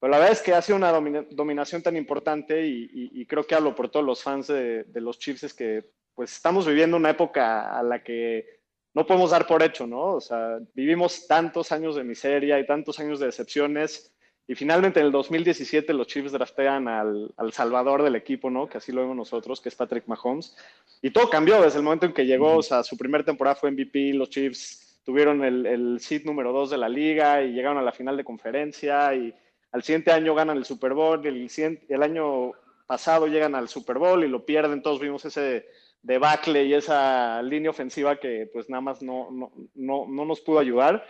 Pero 0.00 0.10
la 0.10 0.18
verdad 0.18 0.32
es 0.32 0.42
que 0.42 0.54
ha 0.54 0.62
sido 0.62 0.74
una 0.74 0.90
dominación 0.90 1.84
tan 1.84 1.96
importante 1.96 2.66
y, 2.66 3.24
creo 3.26 3.46
que 3.46 3.54
hablo 3.54 3.76
por 3.76 3.90
todos 3.90 4.04
los 4.04 4.24
fans 4.24 4.48
de, 4.48 4.82
de 4.82 5.00
los 5.00 5.20
Chiefs, 5.20 5.44
es 5.44 5.54
que 5.54 5.99
pues 6.14 6.32
estamos 6.32 6.66
viviendo 6.66 6.96
una 6.96 7.10
época 7.10 7.78
a 7.78 7.82
la 7.82 8.02
que 8.02 8.60
no 8.94 9.06
podemos 9.06 9.30
dar 9.30 9.46
por 9.46 9.62
hecho, 9.62 9.86
¿no? 9.86 10.14
O 10.14 10.20
sea, 10.20 10.58
vivimos 10.74 11.26
tantos 11.26 11.72
años 11.72 11.96
de 11.96 12.04
miseria 12.04 12.58
y 12.58 12.66
tantos 12.66 12.98
años 12.98 13.20
de 13.20 13.26
decepciones 13.26 14.12
y 14.50 14.56
finalmente 14.56 14.98
en 14.98 15.06
el 15.06 15.12
2017 15.12 15.94
los 15.94 16.08
Chiefs 16.08 16.32
draftean 16.32 16.88
al, 16.88 17.32
salvador 17.52 18.02
del 18.02 18.16
equipo, 18.16 18.50
¿no? 18.50 18.68
Que 18.68 18.78
así 18.78 18.90
lo 18.90 19.02
vemos 19.02 19.16
nosotros, 19.16 19.60
que 19.60 19.68
es 19.68 19.76
Patrick 19.76 20.08
Mahomes. 20.08 20.56
Y 21.00 21.10
todo 21.10 21.30
cambió 21.30 21.62
desde 21.62 21.78
el 21.78 21.84
momento 21.84 22.06
en 22.06 22.12
que 22.12 22.26
llegó, 22.26 22.56
o 22.56 22.62
sea, 22.62 22.82
su 22.82 22.96
primera 22.96 23.24
temporada 23.24 23.54
fue 23.54 23.70
MVP, 23.70 24.12
los 24.14 24.28
Chiefs 24.28 25.00
tuvieron 25.04 25.44
el, 25.44 25.66
el 25.66 26.00
seed 26.00 26.24
número 26.24 26.52
2 26.52 26.70
de 26.70 26.78
la 26.78 26.88
liga 26.88 27.42
y 27.42 27.52
llegaron 27.52 27.78
a 27.78 27.82
la 27.82 27.92
final 27.92 28.16
de 28.16 28.24
conferencia 28.24 29.14
y 29.14 29.32
al 29.72 29.84
siguiente 29.84 30.10
año 30.10 30.34
ganan 30.34 30.56
el 30.56 30.64
Super 30.64 30.94
Bowl, 30.94 31.24
el, 31.24 31.48
el 31.88 32.02
año 32.02 32.50
pasado 32.88 33.28
llegan 33.28 33.54
al 33.54 33.68
Super 33.68 33.98
Bowl 33.98 34.24
y 34.24 34.28
lo 34.28 34.44
pierden, 34.44 34.82
todos 34.82 34.98
vimos 34.98 35.24
ese 35.24 35.68
debacle 36.02 36.64
y 36.64 36.74
esa 36.74 37.42
línea 37.42 37.70
ofensiva 37.70 38.18
que 38.18 38.48
pues 38.52 38.68
nada 38.68 38.80
más 38.80 39.02
no, 39.02 39.30
no, 39.30 39.52
no, 39.74 40.06
no 40.08 40.24
nos 40.24 40.40
pudo 40.40 40.58
ayudar. 40.58 41.04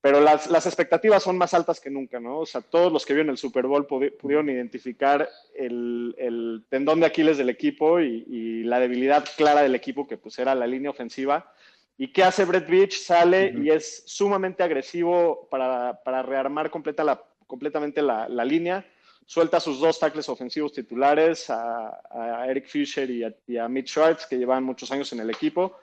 Pero 0.00 0.20
las, 0.20 0.48
las, 0.48 0.66
expectativas 0.66 1.22
son 1.24 1.36
más 1.36 1.52
altas 1.52 1.80
que 1.80 1.90
nunca, 1.90 2.20
¿no? 2.20 2.38
O 2.38 2.46
sea, 2.46 2.60
todos 2.60 2.92
los 2.92 3.04
que 3.04 3.12
vieron 3.12 3.30
el 3.30 3.38
Super 3.38 3.66
Bowl 3.66 3.86
pudieron 3.86 4.48
identificar 4.48 5.28
el, 5.52 6.14
el, 6.16 6.64
tendón 6.68 7.00
de 7.00 7.06
Aquiles 7.06 7.38
del 7.38 7.50
equipo 7.50 7.98
y, 7.98 8.24
y, 8.28 8.62
la 8.62 8.78
debilidad 8.78 9.24
clara 9.36 9.62
del 9.62 9.74
equipo, 9.74 10.06
que 10.06 10.16
pues 10.16 10.38
era 10.38 10.54
la 10.54 10.66
línea 10.68 10.90
ofensiva. 10.90 11.52
¿Y 11.98 12.12
qué 12.12 12.22
hace 12.22 12.44
Brett 12.44 12.68
Beach? 12.68 12.92
Sale 12.92 13.52
y 13.60 13.70
es 13.70 14.04
sumamente 14.06 14.62
agresivo 14.62 15.48
para, 15.50 16.00
para 16.04 16.22
rearmar 16.22 16.70
completa 16.70 17.02
la, 17.02 17.24
completamente 17.48 18.00
la, 18.00 18.28
la 18.28 18.44
línea 18.44 18.86
suelta 19.26 19.56
a 19.56 19.60
sus 19.60 19.80
dos 19.80 19.98
tackles 19.98 20.28
ofensivos 20.28 20.72
titulares, 20.72 21.50
a, 21.50 22.46
Eric 22.48 22.68
Fisher 22.68 23.10
y 23.10 23.58
a, 23.58 23.68
Mitch 23.68 23.88
Schwartz, 23.88 24.26
que 24.26 24.38
llevan 24.38 24.62
muchos 24.62 24.90
años 24.92 25.12
en 25.12 25.20
el 25.20 25.30
equipo, 25.30 25.76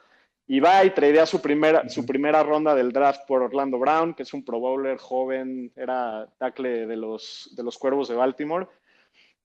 y 0.48 0.60
va 0.60 0.84
y 0.84 0.92
tradea 0.92 1.26
su 1.26 1.42
primera, 1.42 1.88
su 1.90 2.06
primera 2.06 2.42
ronda 2.42 2.74
del 2.74 2.92
draft 2.92 3.22
por 3.28 3.42
Orlando 3.42 3.78
Brown, 3.78 4.14
que 4.14 4.24
es 4.24 4.34
un 4.34 4.44
pro 4.44 4.60
bowler 4.60 4.98
joven, 4.98 5.72
era 5.76 6.28
tackle 6.38 6.88
de 6.88 6.96
los, 6.96 7.50
de 7.56 7.64
los 7.64 7.78
Cuervos 7.78 8.08
de 8.08 8.16
Baltimore. 8.16 8.68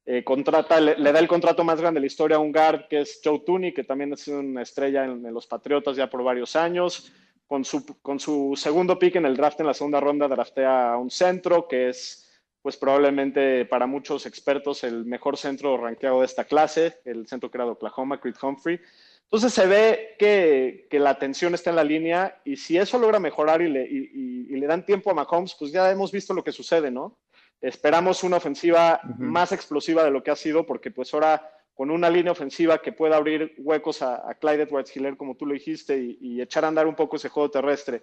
Eh, 0.06 0.24
contrata, 0.24 0.80
le, 0.80 1.12
da 1.12 1.18
el 1.18 1.28
contrato 1.28 1.62
más 1.64 1.80
grande 1.80 1.98
de 1.98 2.02
la 2.02 2.06
historia 2.06 2.38
a 2.38 2.40
un 2.40 2.50
guard 2.50 2.88
que 2.88 3.00
es 3.00 3.20
Joe 3.22 3.40
Tooney, 3.44 3.74
que 3.74 3.84
también 3.84 4.12
ha 4.12 4.16
sido 4.16 4.40
una 4.40 4.62
estrella 4.62 5.04
en, 5.04 5.24
en 5.24 5.34
los 5.34 5.46
Patriotas 5.46 5.96
ya 5.96 6.08
por 6.08 6.22
varios 6.22 6.56
años. 6.56 7.12
Con 7.46 7.64
su, 7.64 7.84
con 8.02 8.20
su 8.20 8.54
segundo 8.56 8.98
pick 8.98 9.16
en 9.16 9.24
el 9.24 9.36
draft 9.36 9.60
en 9.60 9.66
la 9.66 9.74
segunda 9.74 10.00
ronda 10.00 10.28
draftea 10.28 10.92
a 10.92 10.98
un 10.98 11.10
centro, 11.10 11.66
que 11.66 11.88
es 11.88 12.27
pues 12.68 12.76
probablemente 12.76 13.64
para 13.64 13.86
muchos 13.86 14.26
expertos 14.26 14.84
el 14.84 15.06
mejor 15.06 15.38
centro 15.38 15.78
rankeado 15.78 16.20
de 16.20 16.26
esta 16.26 16.44
clase, 16.44 16.98
el 17.06 17.26
centro 17.26 17.50
creado 17.50 17.72
Oklahoma, 17.72 18.20
Creed 18.20 18.34
Humphrey. 18.42 18.78
Entonces 19.22 19.54
se 19.54 19.66
ve 19.66 20.16
que, 20.18 20.86
que, 20.90 20.98
la 20.98 21.18
tensión 21.18 21.54
está 21.54 21.70
en 21.70 21.76
la 21.76 21.84
línea 21.84 22.42
y 22.44 22.56
si 22.56 22.76
eso 22.76 22.98
logra 22.98 23.20
mejorar 23.20 23.62
y 23.62 23.70
le, 23.70 23.86
y, 23.86 24.54
le, 24.54 24.66
dan 24.66 24.84
tiempo 24.84 25.10
a 25.10 25.14
Mahomes, 25.14 25.56
pues 25.58 25.72
ya 25.72 25.90
hemos 25.90 26.12
visto 26.12 26.34
lo 26.34 26.44
que 26.44 26.52
sucede, 26.52 26.90
¿no? 26.90 27.16
Esperamos 27.58 28.22
una 28.22 28.36
ofensiva 28.36 29.00
más 29.16 29.52
explosiva 29.52 30.04
de 30.04 30.10
lo 30.10 30.22
que 30.22 30.30
ha 30.30 30.36
sido, 30.36 30.66
porque 30.66 30.90
pues 30.90 31.14
ahora 31.14 31.50
con 31.72 31.90
una 31.90 32.10
línea 32.10 32.32
ofensiva 32.32 32.82
que 32.82 32.92
pueda 32.92 33.16
abrir 33.16 33.54
huecos 33.56 34.02
a, 34.02 34.28
a 34.28 34.34
Clyde 34.34 34.64
Edwards 34.64 34.94
Hiller, 34.94 35.16
como 35.16 35.36
tú 35.36 35.46
lo 35.46 35.54
dijiste, 35.54 35.96
y, 35.96 36.18
y, 36.20 36.42
echar 36.42 36.66
a 36.66 36.68
andar 36.68 36.86
un 36.86 36.96
poco 36.96 37.16
ese 37.16 37.30
juego 37.30 37.50
terrestre, 37.50 38.02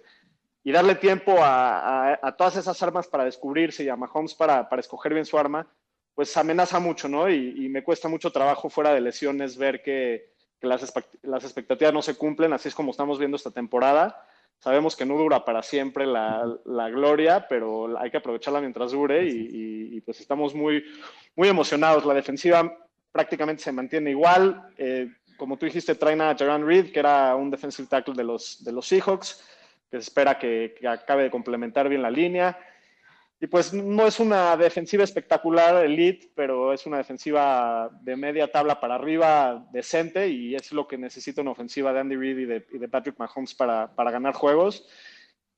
y 0.66 0.72
darle 0.72 0.96
tiempo 0.96 1.36
a, 1.38 2.34
todas 2.36 2.56
esas 2.56 2.82
armas 2.82 3.06
para 3.06 3.24
descubrirse 3.24 3.84
y 3.84 3.88
a 3.88 3.94
Mahomes 3.94 4.34
para, 4.34 4.68
para 4.68 4.80
escoger 4.80 5.14
bien 5.14 5.24
su 5.24 5.38
arma, 5.38 5.64
pues 6.12 6.36
amenaza 6.36 6.80
mucho, 6.80 7.08
¿no? 7.08 7.30
Y, 7.30 7.68
me 7.68 7.84
cuesta 7.84 8.08
mucho 8.08 8.32
trabajo 8.32 8.68
fuera 8.68 8.92
de 8.92 9.00
lesiones 9.00 9.56
ver 9.56 9.80
que, 9.80 10.32
las, 10.60 10.82
expectativas 11.44 11.94
no 11.94 12.02
se 12.02 12.16
cumplen, 12.16 12.52
así 12.52 12.66
es 12.66 12.74
como 12.74 12.90
estamos 12.90 13.20
viendo 13.20 13.36
esta 13.36 13.52
temporada. 13.52 14.20
Sabemos 14.58 14.96
que 14.96 15.06
no 15.06 15.16
dura 15.16 15.44
para 15.44 15.62
siempre 15.62 16.04
la, 16.04 16.58
gloria, 16.90 17.46
pero 17.48 17.96
hay 17.96 18.10
que 18.10 18.16
aprovecharla 18.16 18.60
mientras 18.60 18.90
dure 18.90 19.24
y, 19.24 20.00
pues 20.00 20.18
estamos 20.18 20.52
muy, 20.52 20.82
muy 21.36 21.46
emocionados. 21.46 22.04
La 22.04 22.14
defensiva 22.14 22.76
prácticamente 23.12 23.62
se 23.62 23.70
mantiene 23.70 24.10
igual. 24.10 24.68
Eh, 24.76 25.12
como 25.36 25.56
tú 25.58 25.66
dijiste, 25.66 25.94
traen 25.94 26.22
a 26.22 26.34
Jaron 26.36 26.66
Reed, 26.66 26.90
que 26.90 26.98
era 26.98 27.36
un 27.36 27.52
defensive 27.52 27.86
tackle 27.86 28.14
de 28.14 28.24
los, 28.24 28.64
de 28.64 28.72
los 28.72 28.84
Seahawks 28.88 29.40
que 29.96 30.02
se 30.02 30.08
espera 30.08 30.38
que, 30.38 30.74
acabe 30.86 31.24
de 31.24 31.30
complementar 31.30 31.88
bien 31.88 32.02
la 32.02 32.10
línea. 32.10 32.58
Y 33.40 33.46
pues 33.46 33.72
no 33.72 34.06
es 34.06 34.18
una 34.18 34.56
defensiva 34.56 35.04
espectacular, 35.04 35.84
elite, 35.84 36.30
pero 36.34 36.72
es 36.72 36.86
una 36.86 36.98
defensiva 36.98 37.90
de 38.02 38.16
media 38.16 38.50
tabla 38.50 38.80
para 38.80 38.94
arriba 38.94 39.66
decente 39.72 40.28
y 40.28 40.54
es 40.54 40.72
lo 40.72 40.88
que 40.88 40.96
necesita 40.96 41.42
una 41.42 41.50
ofensiva 41.50 41.92
de 41.92 42.00
Andy 42.00 42.16
Reid 42.16 42.38
y 42.38 42.78
de, 42.78 42.88
Patrick 42.88 43.18
Mahomes 43.18 43.54
para, 43.54 43.94
para 43.94 44.10
ganar 44.10 44.34
juegos. 44.34 44.88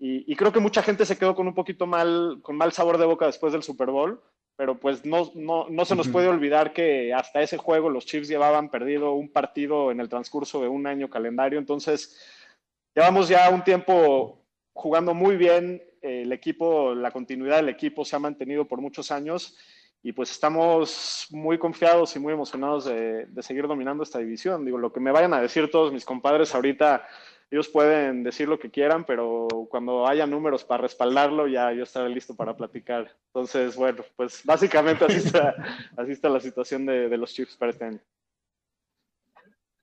Y, 0.00 0.36
creo 0.36 0.52
que 0.52 0.60
mucha 0.60 0.82
gente 0.82 1.04
se 1.04 1.18
quedó 1.18 1.34
con 1.34 1.48
un 1.48 1.54
poquito 1.54 1.84
mal, 1.86 2.38
con 2.42 2.56
mal 2.56 2.72
sabor 2.72 2.98
de 2.98 3.06
boca 3.06 3.26
después 3.26 3.52
del 3.52 3.64
Super 3.64 3.90
Bowl, 3.90 4.22
pero 4.54 4.78
pues 4.78 5.04
no, 5.04 5.32
no, 5.34 5.66
no 5.68 5.84
se 5.84 5.96
nos 5.96 6.06
puede 6.08 6.28
olvidar 6.28 6.72
que 6.72 7.12
hasta 7.12 7.42
ese 7.42 7.56
juego 7.56 7.90
los 7.90 8.06
Chiefs 8.06 8.28
llevaban 8.28 8.70
perdido 8.70 9.14
un 9.14 9.32
partido 9.32 9.90
en 9.90 9.98
el 9.98 10.08
transcurso 10.08 10.60
de 10.60 10.68
un 10.68 10.86
año 10.86 11.10
calendario, 11.10 11.58
entonces 11.58 12.16
Llevamos 12.98 13.28
ya 13.28 13.48
un 13.50 13.62
tiempo 13.62 14.44
jugando 14.72 15.14
muy 15.14 15.36
bien, 15.36 15.80
el 16.02 16.32
equipo, 16.32 16.96
la 16.96 17.12
continuidad 17.12 17.58
del 17.58 17.68
equipo 17.68 18.04
se 18.04 18.16
ha 18.16 18.18
mantenido 18.18 18.64
por 18.66 18.80
muchos 18.80 19.12
años 19.12 19.56
y 20.02 20.10
pues 20.10 20.32
estamos 20.32 21.28
muy 21.30 21.58
confiados 21.58 22.16
y 22.16 22.18
muy 22.18 22.32
emocionados 22.32 22.86
de, 22.86 23.28
seguir 23.40 23.68
dominando 23.68 24.02
esta 24.02 24.18
división. 24.18 24.64
Digo, 24.64 24.78
lo 24.78 24.92
que 24.92 24.98
me 24.98 25.12
vayan 25.12 25.32
a 25.32 25.40
decir 25.40 25.70
todos 25.70 25.92
mis 25.92 26.04
compadres 26.04 26.52
ahorita, 26.56 27.06
ellos 27.52 27.68
pueden 27.68 28.24
decir 28.24 28.48
lo 28.48 28.58
que 28.58 28.68
quieran, 28.68 29.04
pero 29.04 29.46
cuando 29.70 30.04
haya 30.04 30.26
números 30.26 30.64
para 30.64 30.82
respaldarlo, 30.82 31.46
ya 31.46 31.72
yo 31.72 31.84
estaré 31.84 32.08
listo 32.08 32.34
para 32.34 32.56
platicar. 32.56 33.14
Entonces, 33.26 33.76
bueno, 33.76 34.02
pues 34.16 34.42
básicamente 34.44 35.04
así 35.04 35.18
está, 35.18 35.54
así 35.96 36.10
está 36.10 36.28
la 36.28 36.40
situación 36.40 36.84
de, 36.84 37.08
de 37.08 37.16
los 37.16 37.32
Chiefs 37.32 37.56
para 37.56 37.70
este 37.70 37.84
año. 37.84 38.00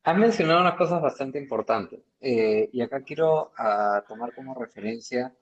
Han 0.08 0.20
mencionado 0.20 0.62
unas 0.62 0.76
cosas 0.76 1.02
bastante 1.02 1.40
importantes 1.40 2.00
eh, 2.22 2.70
y 2.72 2.80
acá 2.82 3.02
quiero 3.02 3.52
ah, 3.58 4.04
tomar 4.08 4.36
como 4.36 4.54
referencia 4.54 5.34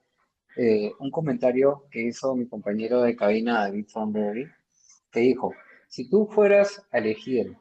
eh, 0.56 0.90
un 1.00 1.10
comentario 1.10 1.84
que 1.90 2.00
hizo 2.00 2.34
mi 2.34 2.48
compañero 2.48 3.02
de 3.02 3.14
cabina 3.14 3.60
David 3.60 3.84
Thornberry, 3.92 4.48
que 5.12 5.20
dijo, 5.20 5.52
si 5.86 6.08
tú 6.08 6.26
fueras 6.32 6.82
a 6.90 6.96
elegir 6.96 7.54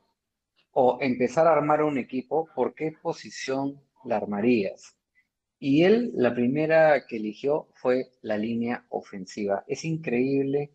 o 0.72 0.98
empezar 1.02 1.46
a 1.46 1.52
armar 1.52 1.84
un 1.84 1.98
equipo, 1.98 2.48
¿por 2.56 2.74
qué 2.74 2.94
posición 3.02 3.82
la 4.06 4.16
armarías? 4.16 4.96
Y 5.60 5.84
él, 5.84 6.14
la 6.16 6.34
primera 6.34 7.06
que 7.06 7.18
eligió 7.18 7.68
fue 7.74 8.12
la 8.22 8.38
línea 8.38 8.86
ofensiva. 8.88 9.66
Es 9.68 9.84
increíble 9.84 10.72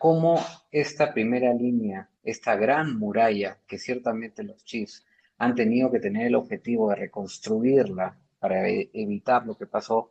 cómo 0.00 0.44
esta 0.72 1.14
primera 1.14 1.54
línea, 1.54 2.10
esta 2.24 2.56
gran 2.56 2.98
muralla 2.98 3.58
que 3.68 3.78
ciertamente 3.78 4.42
los 4.42 4.64
Chiefs 4.64 5.04
han 5.38 5.54
tenido 5.54 5.90
que 5.90 6.00
tener 6.00 6.26
el 6.26 6.34
objetivo 6.34 6.90
de 6.90 6.96
reconstruirla 6.96 8.18
para 8.38 8.68
e-, 8.68 8.90
evitar 8.92 9.46
lo 9.46 9.56
que 9.56 9.66
pasó 9.66 10.10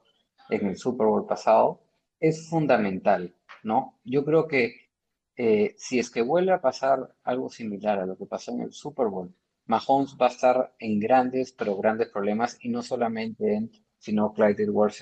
en 0.50 0.68
el 0.68 0.78
Super 0.78 1.08
Bowl 1.08 1.28
pasado, 1.28 1.82
es 2.20 2.50
fundamental, 2.50 3.36
¿no? 3.63 4.00
Yo 4.04 4.26
creo 4.26 4.48
que 4.48 4.88
eh, 5.36 5.76
si 5.78 6.00
es 6.00 6.10
que 6.10 6.22
vuelve 6.22 6.52
a 6.52 6.62
pasar 6.62 7.13
algo 7.24 7.50
similar 7.50 8.00
a 8.00 8.06
lo 8.06 8.18
que 8.18 8.26
pasó 8.26 8.54
en 8.54 8.62
el 8.62 8.74
Super 8.74 9.08
Bowl, 9.08 9.34
Mahomes 9.66 10.16
va 10.20 10.28
a 10.28 10.30
estar 10.30 10.74
en 10.80 11.00
grandes, 11.00 11.52
pero 11.52 11.76
grandes 11.76 12.10
problemas 12.10 12.58
y 12.62 12.70
no 12.70 12.82
solamente 12.82 13.54
en, 13.54 13.72
sino 14.00 14.34
Clyde 14.34 14.63
edwards 14.63 15.02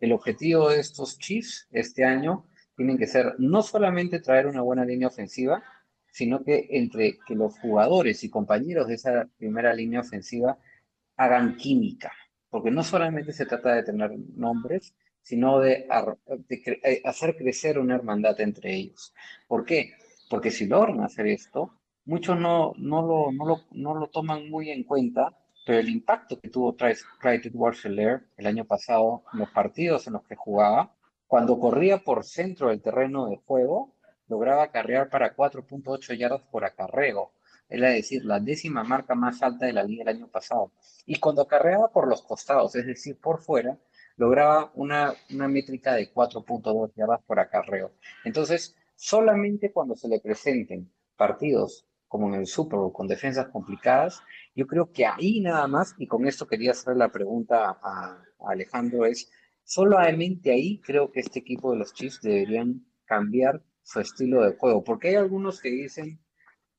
El 0.00 0.12
objetivo 0.12 0.68
de 0.68 0.80
estos 0.80 1.18
Chiefs 1.18 1.68
este 1.72 2.04
año 2.04 2.46
tienen 2.76 2.98
que 2.98 3.06
ser 3.06 3.34
no 3.38 3.62
solamente 3.62 4.20
traer 4.20 4.46
una 4.46 4.60
buena 4.60 4.84
línea 4.84 5.08
ofensiva, 5.08 5.62
sino 6.12 6.44
que 6.44 6.68
entre 6.70 7.18
que 7.26 7.34
los 7.34 7.58
jugadores 7.58 8.22
y 8.22 8.30
compañeros 8.30 8.86
de 8.86 8.94
esa 8.94 9.28
primera 9.38 9.72
línea 9.72 10.00
ofensiva 10.00 10.58
hagan 11.16 11.56
química, 11.56 12.12
porque 12.50 12.70
no 12.70 12.84
solamente 12.84 13.32
se 13.32 13.46
trata 13.46 13.74
de 13.74 13.82
tener 13.82 14.12
nombres, 14.36 14.94
sino 15.22 15.58
de, 15.58 15.86
eh, 16.50 17.02
hacer 17.04 17.36
crecer 17.36 17.78
una 17.78 17.94
hermandad 17.94 18.38
entre 18.40 18.74
ellos. 18.74 19.14
¿Por 19.48 19.64
qué? 19.64 19.94
Porque 20.28 20.50
si 20.50 20.66
logran 20.66 21.00
hacer 21.00 21.26
esto, 21.28 21.78
muchos 22.04 22.38
no, 22.38 22.74
no, 22.76 23.02
lo, 23.02 23.32
no, 23.32 23.46
lo, 23.46 23.60
no 23.70 23.94
lo 23.94 24.08
toman 24.08 24.50
muy 24.50 24.70
en 24.70 24.84
cuenta, 24.84 25.34
pero 25.64 25.78
el 25.78 25.88
impacto 25.88 26.38
que 26.38 26.50
tuvo 26.50 26.76
Clyde 26.76 27.48
edwards 27.48 27.84
el 27.86 28.46
año 28.46 28.66
pasado 28.66 29.24
en 29.32 29.38
los 29.38 29.50
partidos 29.50 30.06
en 30.06 30.14
los 30.14 30.24
que 30.24 30.36
jugaba, 30.36 30.94
cuando 31.26 31.58
corría 31.58 32.04
por 32.04 32.24
centro 32.24 32.68
del 32.68 32.82
terreno 32.82 33.28
de 33.28 33.36
juego, 33.46 33.91
lograba 34.32 34.70
carrear 34.70 35.10
para 35.10 35.36
4.8 35.36 36.16
yardas 36.16 36.40
por 36.50 36.64
acarreo. 36.64 37.32
Es 37.68 37.80
decir, 37.80 38.24
la 38.24 38.40
décima 38.40 38.82
marca 38.82 39.14
más 39.14 39.42
alta 39.42 39.66
de 39.66 39.74
la 39.74 39.82
liga 39.82 40.02
el 40.02 40.16
año 40.16 40.28
pasado. 40.28 40.72
Y 41.04 41.20
cuando 41.20 41.46
carreaba 41.46 41.92
por 41.92 42.08
los 42.08 42.22
costados, 42.22 42.74
es 42.74 42.86
decir, 42.86 43.18
por 43.20 43.42
fuera, 43.42 43.78
lograba 44.16 44.72
una, 44.74 45.12
una 45.30 45.48
métrica 45.48 45.94
de 45.94 46.12
4.2 46.12 46.92
yardas 46.94 47.20
por 47.26 47.40
acarreo. 47.40 47.92
Entonces, 48.24 48.74
solamente 48.96 49.70
cuando 49.70 49.96
se 49.96 50.08
le 50.08 50.18
presenten 50.20 50.90
partidos 51.16 51.86
como 52.08 52.28
en 52.28 52.40
el 52.40 52.46
Super 52.46 52.78
Bowl 52.78 52.92
con 52.92 53.08
defensas 53.08 53.48
complicadas, 53.48 54.22
yo 54.54 54.66
creo 54.66 54.92
que 54.92 55.04
ahí 55.06 55.40
nada 55.40 55.66
más, 55.66 55.94
y 55.98 56.06
con 56.06 56.26
esto 56.26 56.46
quería 56.46 56.70
hacer 56.70 56.96
la 56.96 57.10
pregunta 57.10 57.78
a, 57.82 58.18
a 58.40 58.50
Alejandro, 58.50 59.04
es 59.04 59.30
solamente 59.62 60.52
ahí 60.52 60.80
creo 60.80 61.10
que 61.10 61.20
este 61.20 61.38
equipo 61.40 61.72
de 61.72 61.78
los 61.78 61.92
Chiefs 61.92 62.20
deberían 62.22 62.86
cambiar 63.04 63.62
su 63.82 64.00
estilo 64.00 64.42
de 64.42 64.56
juego, 64.56 64.84
porque 64.84 65.08
hay 65.08 65.14
algunos 65.16 65.60
que 65.60 65.70
dicen, 65.70 66.18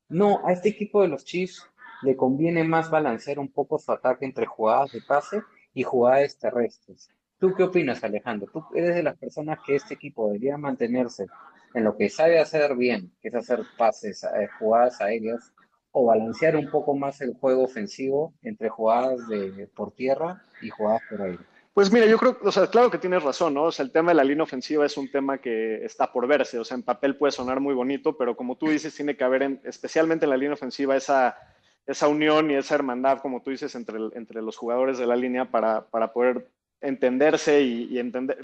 no, 0.08 0.46
a 0.46 0.52
este 0.52 0.70
equipo 0.70 1.02
de 1.02 1.08
los 1.08 1.24
Chiefs 1.24 1.68
le 2.02 2.16
conviene 2.16 2.64
más 2.64 2.90
balancear 2.90 3.38
un 3.38 3.50
poco 3.50 3.78
su 3.78 3.92
ataque 3.92 4.24
entre 4.24 4.46
jugadas 4.46 4.92
de 4.92 5.00
pase 5.00 5.42
y 5.72 5.82
jugadas 5.82 6.38
terrestres. 6.38 7.10
¿Tú 7.38 7.54
qué 7.54 7.64
opinas, 7.64 8.04
Alejandro? 8.04 8.48
¿Tú 8.52 8.64
eres 8.74 8.94
de 8.94 9.02
las 9.02 9.16
personas 9.16 9.58
que 9.66 9.76
este 9.76 9.94
equipo 9.94 10.26
debería 10.26 10.56
mantenerse 10.56 11.26
en 11.74 11.84
lo 11.84 11.96
que 11.96 12.08
sabe 12.08 12.38
hacer 12.38 12.76
bien, 12.76 13.12
que 13.20 13.28
es 13.28 13.34
hacer 13.34 13.62
pases, 13.76 14.24
eh, 14.24 14.48
jugadas 14.58 15.00
aéreas, 15.00 15.52
o 15.90 16.06
balancear 16.06 16.56
un 16.56 16.70
poco 16.70 16.94
más 16.94 17.20
el 17.20 17.34
juego 17.34 17.64
ofensivo 17.64 18.34
entre 18.42 18.68
jugadas 18.68 19.28
de, 19.28 19.68
por 19.74 19.92
tierra 19.92 20.42
y 20.62 20.70
jugadas 20.70 21.02
por 21.10 21.22
aire? 21.22 21.44
Pues 21.74 21.90
mira, 21.90 22.06
yo 22.06 22.16
creo, 22.18 22.38
o 22.40 22.52
sea, 22.52 22.68
claro 22.68 22.88
que 22.88 22.98
tienes 22.98 23.24
razón, 23.24 23.54
¿no? 23.54 23.64
O 23.64 23.72
sea, 23.72 23.84
el 23.84 23.90
tema 23.90 24.12
de 24.12 24.14
la 24.14 24.22
línea 24.22 24.44
ofensiva 24.44 24.86
es 24.86 24.96
un 24.96 25.10
tema 25.10 25.38
que 25.38 25.84
está 25.84 26.12
por 26.12 26.24
verse, 26.28 26.56
o 26.56 26.64
sea, 26.64 26.76
en 26.76 26.84
papel 26.84 27.16
puede 27.16 27.32
sonar 27.32 27.58
muy 27.58 27.74
bonito, 27.74 28.16
pero 28.16 28.36
como 28.36 28.56
tú 28.56 28.68
dices, 28.68 28.94
tiene 28.94 29.16
que 29.16 29.24
haber, 29.24 29.60
especialmente 29.64 30.24
en 30.24 30.30
la 30.30 30.36
línea 30.36 30.54
ofensiva, 30.54 30.96
esa, 30.96 31.36
esa 31.84 32.06
unión 32.06 32.48
y 32.48 32.54
esa 32.54 32.76
hermandad, 32.76 33.18
como 33.18 33.42
tú 33.42 33.50
dices, 33.50 33.74
entre, 33.74 33.98
entre 34.14 34.40
los 34.40 34.56
jugadores 34.56 34.98
de 34.98 35.06
la 35.06 35.16
línea 35.16 35.50
para, 35.50 35.84
para 35.88 36.12
poder 36.12 36.48
entenderse 36.80 37.62
y, 37.62 37.98
entender. 37.98 38.38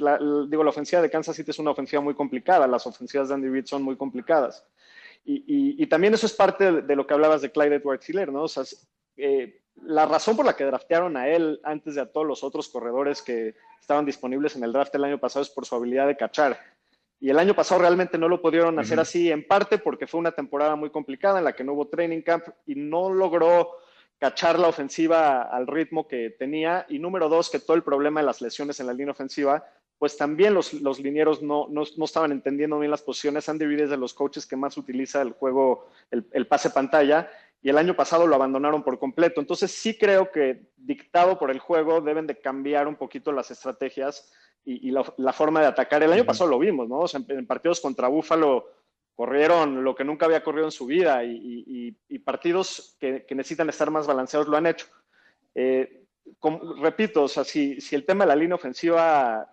digo, 0.48 0.64
la 0.64 0.70
ofensiva 0.70 1.00
de 1.00 1.10
Kansas 1.10 1.36
City 1.36 1.52
es 1.52 1.58
una 1.60 1.70
ofensiva 1.70 2.02
muy 2.02 2.14
complicada, 2.14 2.66
las 2.66 2.84
ofensivas 2.84 3.28
de 3.28 3.34
Andy 3.34 3.48
Reid 3.48 3.66
son 3.66 3.84
muy 3.84 3.96
complicadas. 3.96 4.66
Y, 5.24 5.44
y, 5.80 5.86
también 5.86 6.14
eso 6.14 6.26
es 6.26 6.32
parte 6.32 6.82
de, 6.82 6.96
lo 6.96 7.06
que 7.06 7.14
hablabas 7.14 7.42
de 7.42 7.52
Clyde 7.52 7.76
Edwards 7.76 8.08
Hiller, 8.08 8.32
¿no? 8.32 8.44
O 8.44 8.48
sea, 8.48 8.64
eh, 9.20 9.60
la 9.82 10.06
razón 10.06 10.36
por 10.36 10.46
la 10.46 10.56
que 10.56 10.64
draftearon 10.64 11.16
a 11.16 11.28
él 11.28 11.60
antes 11.64 11.94
de 11.94 12.02
a 12.02 12.10
todos 12.10 12.26
los 12.26 12.44
otros 12.44 12.68
corredores 12.68 13.22
que 13.22 13.54
estaban 13.80 14.04
disponibles 14.04 14.56
en 14.56 14.64
el 14.64 14.72
draft 14.72 14.94
el 14.94 15.04
año 15.04 15.18
pasado 15.18 15.42
es 15.42 15.50
por 15.50 15.66
su 15.66 15.74
habilidad 15.74 16.06
de 16.06 16.16
cachar. 16.16 16.58
Y 17.18 17.28
el 17.28 17.38
año 17.38 17.54
pasado 17.54 17.82
realmente 17.82 18.16
no 18.16 18.28
lo 18.28 18.40
pudieron 18.40 18.78
hacer 18.78 18.98
así, 18.98 19.30
en 19.30 19.46
parte 19.46 19.76
porque 19.76 20.06
fue 20.06 20.20
una 20.20 20.32
temporada 20.32 20.74
muy 20.74 20.90
complicada 20.90 21.38
en 21.38 21.44
la 21.44 21.52
que 21.52 21.64
no 21.64 21.74
hubo 21.74 21.88
training 21.88 22.22
camp 22.22 22.46
y 22.66 22.74
no 22.74 23.12
logró 23.12 23.72
cachar 24.18 24.58
la 24.58 24.68
ofensiva 24.68 25.42
al 25.42 25.66
ritmo 25.66 26.08
que 26.08 26.30
tenía. 26.30 26.86
Y 26.88 26.98
número 26.98 27.28
dos, 27.28 27.50
que 27.50 27.58
todo 27.58 27.76
el 27.76 27.82
problema 27.82 28.20
de 28.20 28.26
las 28.26 28.40
lesiones 28.40 28.80
en 28.80 28.86
la 28.86 28.94
línea 28.94 29.12
ofensiva, 29.12 29.66
pues 29.98 30.16
también 30.16 30.54
los, 30.54 30.72
los 30.72 30.98
linieros 30.98 31.42
no, 31.42 31.66
no, 31.68 31.82
estaban 31.82 32.32
entendiendo 32.32 32.78
bien 32.78 32.90
las 32.90 33.02
posiciones. 33.02 33.50
Andy 33.50 33.66
Reid 33.66 33.80
es 33.80 33.90
de 33.90 33.98
los 33.98 34.14
coaches 34.14 34.46
que 34.46 34.56
más 34.56 34.78
utiliza 34.78 35.20
el 35.20 35.32
juego, 35.32 35.88
el, 36.10 36.26
el 36.32 36.46
pase 36.46 36.70
pantalla 36.70 37.28
y 37.62 37.68
el 37.68 37.78
año 37.78 37.94
pasado 37.94 38.26
lo 38.26 38.34
abandonaron 38.34 38.82
por 38.82 38.98
completo. 38.98 39.40
Entonces 39.40 39.70
sí 39.70 39.98
creo 39.98 40.30
que 40.30 40.70
dictado 40.76 41.38
por 41.38 41.50
el 41.50 41.58
juego 41.58 42.00
deben 42.00 42.26
de 42.26 42.40
cambiar 42.40 42.88
un 42.88 42.96
poquito 42.96 43.32
las 43.32 43.50
estrategias 43.50 44.32
y, 44.64 44.90
la, 44.90 45.32
forma 45.32 45.60
de 45.60 45.66
atacar. 45.66 46.02
El 46.02 46.12
año 46.12 46.24
pasado 46.24 46.50
lo 46.50 46.58
vimos, 46.58 46.88
¿no? 46.88 47.00
O 47.00 47.08
sea, 47.08 47.20
en, 47.28 47.46
partidos 47.46 47.80
contra 47.80 48.08
Búfalo 48.08 48.66
corrieron 49.14 49.84
lo 49.84 49.94
que 49.94 50.04
nunca 50.04 50.26
había 50.26 50.42
corrido 50.42 50.66
en 50.66 50.70
su 50.70 50.86
vida 50.86 51.22
y, 51.24 51.92
partidos 52.24 52.96
que, 52.98 53.26
necesitan 53.30 53.68
estar 53.68 53.90
más 53.90 54.06
balanceados 54.06 54.48
lo 54.48 54.56
han 54.56 54.66
hecho. 54.66 54.86
Eh, 55.54 56.04
repito, 56.80 57.24
o 57.24 57.28
sea, 57.28 57.44
si, 57.44 57.78
el 57.90 58.06
tema 58.06 58.24
de 58.24 58.28
la 58.28 58.36
línea 58.36 58.54
ofensiva 58.54 59.48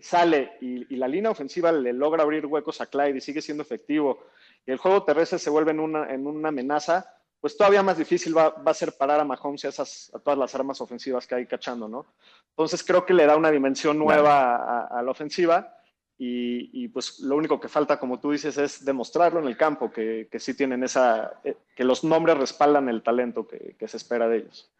sale 0.00 0.52
y, 0.60 0.96
la 0.96 1.08
línea 1.08 1.30
ofensiva 1.30 1.72
le 1.72 1.92
logra 1.92 2.22
abrir 2.22 2.46
huecos 2.46 2.80
a 2.80 2.86
Clyde 2.86 3.18
y 3.18 3.20
sigue 3.20 3.42
siendo 3.42 3.62
efectivo 3.62 4.26
y 4.66 4.70
el 4.70 4.78
juego 4.78 5.04
terrestre 5.04 5.38
se 5.38 5.50
vuelve 5.50 5.72
en 5.72 5.80
una, 5.80 6.12
en 6.12 6.26
una 6.26 6.50
amenaza, 6.50 7.21
pues 7.42 7.56
todavía 7.56 7.82
más 7.82 7.98
difícil 7.98 8.38
va, 8.38 8.54
a 8.64 8.72
ser 8.72 8.92
parar 8.92 9.18
a 9.18 9.24
Mahomes 9.24 9.64
y 9.64 9.66
a, 9.66 9.70
esas, 9.70 10.12
a 10.14 10.20
todas 10.20 10.38
las 10.38 10.54
armas 10.54 10.80
ofensivas 10.80 11.26
que 11.26 11.34
hay 11.34 11.44
cachando, 11.44 11.88
¿no? 11.88 12.06
Entonces 12.50 12.84
creo 12.84 13.04
que 13.04 13.12
le 13.12 13.26
da 13.26 13.36
una 13.36 13.50
dimensión 13.50 13.98
nueva 13.98 14.86
a, 14.86 15.02
la 15.02 15.10
ofensiva 15.10 15.76
y, 16.16 16.86
pues 16.88 17.18
lo 17.18 17.34
único 17.34 17.58
que 17.58 17.66
falta, 17.66 17.98
como 17.98 18.20
tú 18.20 18.30
dices, 18.30 18.56
es 18.58 18.84
demostrarlo 18.84 19.40
en 19.40 19.48
el 19.48 19.56
campo, 19.56 19.90
que, 19.90 20.28
que 20.30 20.38
sí 20.38 20.54
tienen 20.54 20.84
esa, 20.84 21.40
eh, 21.42 21.56
que 21.74 21.82
los 21.82 22.04
nombres 22.04 22.38
respaldan 22.38 22.88
el 22.88 23.02
talento 23.02 23.48
que, 23.48 23.88
se 23.88 23.96
espera 23.96 24.28
de 24.28 24.36
ellos. 24.36 24.70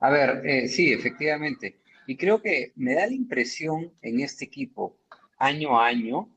A 0.00 0.10
ver, 0.10 0.44
eh, 0.44 0.66
sí, 0.66 0.92
efectivamente. 0.92 1.78
Y 2.08 2.16
creo 2.16 2.42
que 2.42 2.72
me 2.74 2.94
da 2.94 3.06
la 3.06 3.12
impresión 3.12 3.92
en 4.02 4.18
este 4.18 4.46
equipo, 4.46 4.96
año 5.38 5.78
a 5.78 5.86
año, 5.86 6.28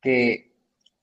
que 0.00 0.52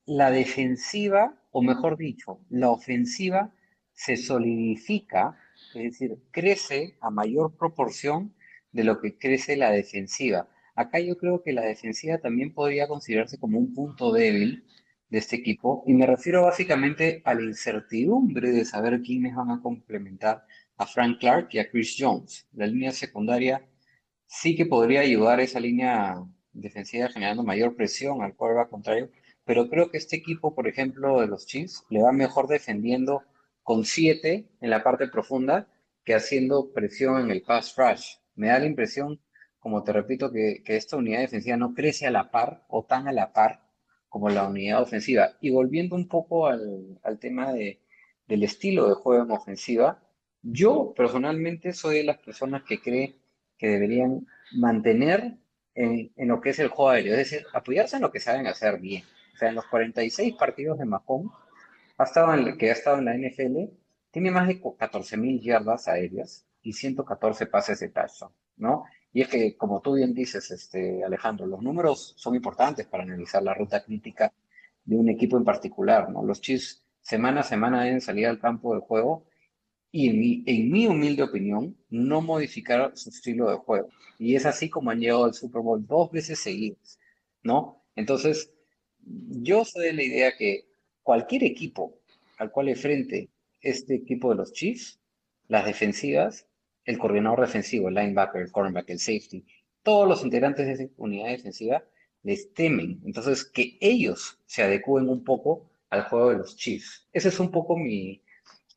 la 0.05 0.31
defensiva 0.31 1.37
o 1.57 1.61
mejor 1.61 1.95
dicho, 1.95 2.41
la 2.49 2.69
ofensiva 2.69 3.49
se 3.93 4.17
solidifica, 4.17 5.39
es 5.73 5.83
decir, 5.83 6.17
crece 6.29 6.97
a 6.99 7.09
mayor 7.09 7.55
proporción 7.55 8.35
de 8.73 8.83
lo 8.83 8.99
que 8.99 9.17
crece 9.17 9.55
la 9.55 9.71
defensiva. 9.71 10.49
Acá 10.75 10.99
yo 10.99 11.17
creo 11.17 11.43
que 11.43 11.53
la 11.53 11.61
defensiva 11.61 12.17
también 12.17 12.53
podría 12.53 12.89
considerarse 12.89 13.39
como 13.39 13.57
un 13.57 13.73
punto 13.73 14.11
débil 14.11 14.65
de 15.07 15.17
este 15.17 15.37
equipo 15.37 15.85
y 15.87 15.93
me 15.93 16.05
refiero 16.05 16.43
básicamente 16.43 17.21
a 17.23 17.33
la 17.33 17.43
incertidumbre 17.43 18.51
de 18.51 18.65
saber 18.65 19.01
quiénes 19.01 19.33
van 19.33 19.51
a 19.51 19.61
complementar 19.61 20.43
a 20.75 20.85
Frank 20.85 21.21
Clark 21.21 21.47
y 21.51 21.59
a 21.59 21.69
Chris 21.69 21.95
Jones. 21.97 22.45
La 22.51 22.67
línea 22.67 22.91
secundaria 22.91 23.65
sí 24.27 24.57
que 24.57 24.65
podría 24.65 24.99
ayudar 24.99 25.39
a 25.39 25.43
esa 25.43 25.61
línea 25.61 26.21
defensiva 26.51 27.07
generando 27.07 27.43
mayor 27.43 27.77
presión 27.77 28.21
al 28.21 28.35
quarterback 28.35 28.69
contrario, 28.69 29.09
pero 29.45 29.69
creo 29.69 29.91
que 29.91 29.97
este 29.97 30.15
equipo, 30.15 30.55
por 30.55 30.67
ejemplo, 30.67 31.21
de 31.21 31.27
los 31.27 31.45
Chiefs, 31.45 31.85
le 31.89 32.01
va 32.01 32.11
mejor 32.11 32.47
defendiendo 32.47 33.23
con 33.61 33.85
siete 33.85 34.49
en 34.59 34.69
la 34.71 34.83
parte 34.83 35.07
profunda 35.07 35.67
que 36.03 36.15
haciendo 36.15 36.71
presión 36.73 37.21
en 37.21 37.31
el 37.31 37.43
pass 37.43 37.75
rush. 37.77 38.15
Me 38.35 38.47
da 38.47 38.59
la 38.59 38.65
impresión, 38.65 39.21
como 39.59 39.83
te 39.83 39.93
repito, 39.93 40.31
que, 40.31 40.61
esta 40.65 40.97
unidad 40.97 41.19
defensiva 41.21 41.57
no 41.57 41.73
crece 41.73 42.07
a 42.07 42.11
la 42.11 42.31
par 42.31 42.65
o 42.69 42.85
tan 42.85 43.07
a 43.07 43.11
la 43.11 43.33
par 43.33 43.61
como 44.09 44.29
la 44.29 44.47
unidad 44.47 44.81
ofensiva. 44.81 45.31
Y 45.41 45.51
volviendo 45.51 45.95
un 45.95 46.07
poco 46.07 46.47
al, 46.47 46.99
tema 47.19 47.53
de, 47.53 47.81
del 48.27 48.43
estilo 48.43 48.87
de 48.87 48.95
juego 48.95 49.23
en 49.23 49.31
ofensiva, 49.31 50.01
yo 50.41 50.93
personalmente 50.95 51.73
soy 51.73 51.97
de 51.97 52.03
las 52.03 52.17
personas 52.17 52.63
que 52.63 52.81
cree 52.81 53.15
que 53.57 53.67
deberían 53.67 54.27
mantener 54.53 55.37
en, 55.75 56.11
en, 56.15 56.27
lo 56.27 56.41
que 56.41 56.49
es 56.51 56.59
el 56.59 56.69
juego 56.69 56.89
aéreo, 56.91 57.13
es 57.13 57.29
decir, 57.29 57.47
apoyarse 57.53 57.95
en 57.95 58.03
lo 58.03 58.11
que 58.11 58.19
saben 58.19 58.47
hacer 58.47 58.79
bien. 58.79 59.03
O 59.35 59.37
sea, 59.37 59.49
en 59.49 59.55
los 59.55 59.65
46 59.65 60.35
partidos 60.35 60.79
de 60.79 60.85
Mahomes, 60.85 61.29
ha 61.97 62.05
estado 62.05 62.33
en, 62.33 62.57
que 62.57 62.69
ha 62.69 62.73
estado 62.73 62.99
en 62.99 63.05
la 63.05 63.17
NFL, 63.17 63.69
tiene 64.11 64.31
más 64.31 64.47
de 64.47 64.61
14.000 64.61 65.41
yardas 65.41 65.89
aéreas 65.89 66.45
y 66.61 66.71
114 66.71 67.45
pases 67.47 67.81
de 67.81 67.89
touchdown, 67.89 68.31
¿no? 68.55 68.85
Y 69.11 69.21
es 69.21 69.27
que, 69.27 69.57
como 69.57 69.81
tú 69.81 69.95
bien 69.95 70.13
dices, 70.13 70.51
este, 70.51 71.03
Alejandro, 71.03 71.45
los 71.45 71.61
números 71.61 72.13
son 72.17 72.35
importantes 72.35 72.87
para 72.87 73.03
analizar 73.03 73.43
la 73.43 73.53
ruta 73.53 73.83
crítica 73.83 74.31
de 74.85 74.95
un 74.95 75.09
equipo 75.09 75.37
en 75.37 75.43
particular, 75.43 76.09
¿no? 76.09 76.23
Los 76.23 76.39
Chiefs 76.39 76.85
semana 77.01 77.41
a 77.41 77.43
semana 77.43 77.83
deben 77.83 77.99
salir 77.99 78.27
al 78.27 78.39
campo 78.39 78.73
de 78.73 78.79
juego 78.79 79.25
y 79.91 80.09
en 80.09 80.19
mi, 80.19 80.43
en 80.45 80.71
mi 80.71 80.87
humilde 80.87 81.23
opinión, 81.23 81.75
no 81.89 82.21
modificar 82.21 82.91
su 82.95 83.09
estilo 83.09 83.49
de 83.49 83.57
juego. 83.57 83.89
Y 84.17 84.35
es 84.35 84.45
así 84.45 84.69
como 84.69 84.91
han 84.91 84.99
llegado 84.99 85.25
al 85.25 85.33
Super 85.33 85.61
Bowl 85.61 85.85
dos 85.85 86.09
veces 86.11 86.39
seguidas, 86.39 86.99
¿no? 87.43 87.83
Entonces, 87.95 88.54
yo 89.05 89.65
soy 89.65 89.87
de 89.87 89.93
la 89.93 90.03
idea 90.03 90.37
que 90.37 90.65
cualquier 91.03 91.43
equipo 91.43 91.99
al 92.37 92.51
cual 92.51 92.67
le 92.67 92.75
frente 92.75 93.29
este 93.61 93.95
equipo 93.95 94.29
de 94.29 94.35
los 94.35 94.53
Chiefs, 94.53 94.99
las 95.47 95.65
defensivas, 95.65 96.47
el 96.83 96.97
coordinador 96.97 97.41
defensivo, 97.41 97.89
el 97.89 97.95
linebacker, 97.95 98.41
el 98.41 98.51
cornerback, 98.51 98.89
el 98.89 98.99
safety, 98.99 99.45
todos 99.83 100.07
los 100.07 100.23
integrantes 100.23 100.65
de 100.65 100.73
esa 100.73 100.93
unidad 100.97 101.29
defensiva 101.29 101.83
les 102.23 102.53
temen. 102.53 102.99
Entonces, 103.05 103.45
que 103.45 103.77
ellos 103.79 104.39
se 104.45 104.63
adecúen 104.63 105.09
un 105.09 105.23
poco 105.23 105.69
al 105.89 106.03
juego 106.03 106.31
de 106.31 106.37
los 106.39 106.57
Chiefs. 106.57 107.07
Ese 107.13 107.29
es 107.29 107.39
un 107.39 107.51
poco 107.51 107.77
mi, 107.77 108.21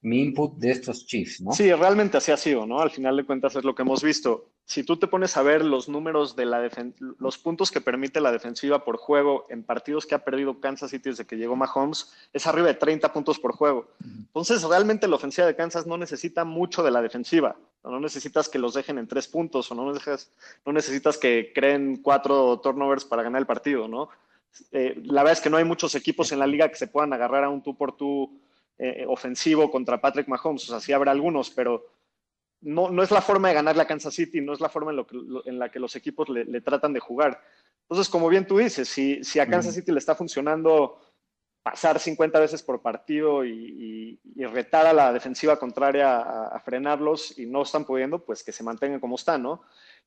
mi 0.02 0.20
input 0.20 0.58
de 0.58 0.70
estos 0.70 1.06
Chiefs, 1.06 1.40
¿no? 1.40 1.52
Sí, 1.52 1.72
realmente 1.72 2.18
así 2.18 2.30
ha 2.30 2.36
sido, 2.36 2.66
¿no? 2.66 2.80
Al 2.80 2.90
final 2.90 3.16
de 3.16 3.24
cuentas 3.24 3.56
es 3.56 3.64
lo 3.64 3.74
que 3.74 3.82
hemos 3.82 4.02
visto. 4.02 4.50
Si 4.68 4.84
tú 4.84 4.98
te 4.98 5.06
pones 5.06 5.34
a 5.38 5.42
ver 5.42 5.64
los 5.64 5.88
números 5.88 6.36
de 6.36 6.44
la 6.44 6.68
los 7.18 7.38
puntos 7.38 7.70
que 7.70 7.80
permite 7.80 8.20
la 8.20 8.30
defensiva 8.30 8.84
por 8.84 8.98
juego 8.98 9.46
en 9.48 9.62
partidos 9.62 10.04
que 10.04 10.14
ha 10.14 10.22
perdido 10.22 10.60
Kansas 10.60 10.90
City 10.90 11.08
desde 11.08 11.24
que 11.24 11.38
llegó 11.38 11.56
Mahomes, 11.56 12.12
es 12.34 12.46
arriba 12.46 12.66
de 12.66 12.74
30 12.74 13.10
puntos 13.10 13.38
por 13.38 13.52
juego. 13.52 13.88
Entonces, 14.04 14.62
realmente 14.64 15.08
la 15.08 15.16
ofensiva 15.16 15.46
de 15.46 15.56
Kansas 15.56 15.86
no 15.86 15.96
necesita 15.96 16.44
mucho 16.44 16.82
de 16.82 16.90
la 16.90 17.00
defensiva. 17.00 17.56
No 17.82 17.98
necesitas 17.98 18.50
que 18.50 18.58
los 18.58 18.74
dejen 18.74 18.98
en 18.98 19.08
tres 19.08 19.26
puntos 19.26 19.72
o 19.72 19.74
no, 19.74 19.90
no 19.90 20.72
necesitas 20.74 21.16
que 21.16 21.50
creen 21.54 22.02
cuatro 22.02 22.60
turnovers 22.60 23.06
para 23.06 23.22
ganar 23.22 23.40
el 23.40 23.46
partido, 23.46 23.88
¿no? 23.88 24.10
Eh, 24.72 25.00
la 25.02 25.22
verdad 25.22 25.38
es 25.38 25.40
que 25.40 25.48
no 25.48 25.56
hay 25.56 25.64
muchos 25.64 25.94
equipos 25.94 26.30
en 26.30 26.40
la 26.40 26.46
liga 26.46 26.68
que 26.68 26.76
se 26.76 26.88
puedan 26.88 27.14
agarrar 27.14 27.44
a 27.44 27.48
un 27.48 27.62
tú 27.62 27.74
por 27.74 27.96
tú 27.96 28.38
eh, 28.76 29.06
ofensivo 29.08 29.70
contra 29.70 29.98
Patrick 29.98 30.28
Mahomes. 30.28 30.64
O 30.64 30.72
sea, 30.72 30.80
sí 30.80 30.92
habrá 30.92 31.12
algunos, 31.12 31.48
pero 31.48 31.86
no, 32.60 32.90
no 32.90 33.02
es 33.02 33.10
la 33.10 33.20
forma 33.20 33.48
de 33.48 33.54
ganar 33.54 33.76
la 33.76 33.86
Kansas 33.86 34.14
City, 34.14 34.40
no 34.40 34.52
es 34.52 34.60
la 34.60 34.68
forma 34.68 34.90
en, 34.90 34.96
lo 34.96 35.06
que, 35.06 35.16
en 35.44 35.58
la 35.58 35.70
que 35.70 35.78
los 35.78 35.94
equipos 35.96 36.28
le, 36.28 36.60
tratan 36.60 36.92
de 36.92 37.00
jugar. 37.00 37.40
Entonces, 37.82 38.08
como 38.08 38.28
bien 38.28 38.46
tú 38.46 38.58
dices, 38.58 38.88
si, 38.88 39.22
si 39.24 39.40
a 39.40 39.48
Kansas 39.48 39.74
City 39.74 39.92
le 39.92 39.98
está 39.98 40.14
funcionando 40.14 41.00
pasar 41.62 41.98
50 41.98 42.40
veces 42.40 42.62
por 42.62 42.80
partido 42.80 43.44
y, 43.44 44.18
retar 44.52 44.86
a 44.86 44.92
la 44.92 45.12
defensiva 45.12 45.58
contraria 45.58 46.20
a, 46.20 46.60
frenarlos 46.60 47.38
y 47.38 47.46
no 47.46 47.62
están 47.62 47.84
pudiendo, 47.84 48.24
pues 48.24 48.42
que 48.42 48.52
se 48.52 48.62
mantengan 48.62 49.00
como 49.00 49.16
están, 49.16 49.42
¿no? 49.42 49.62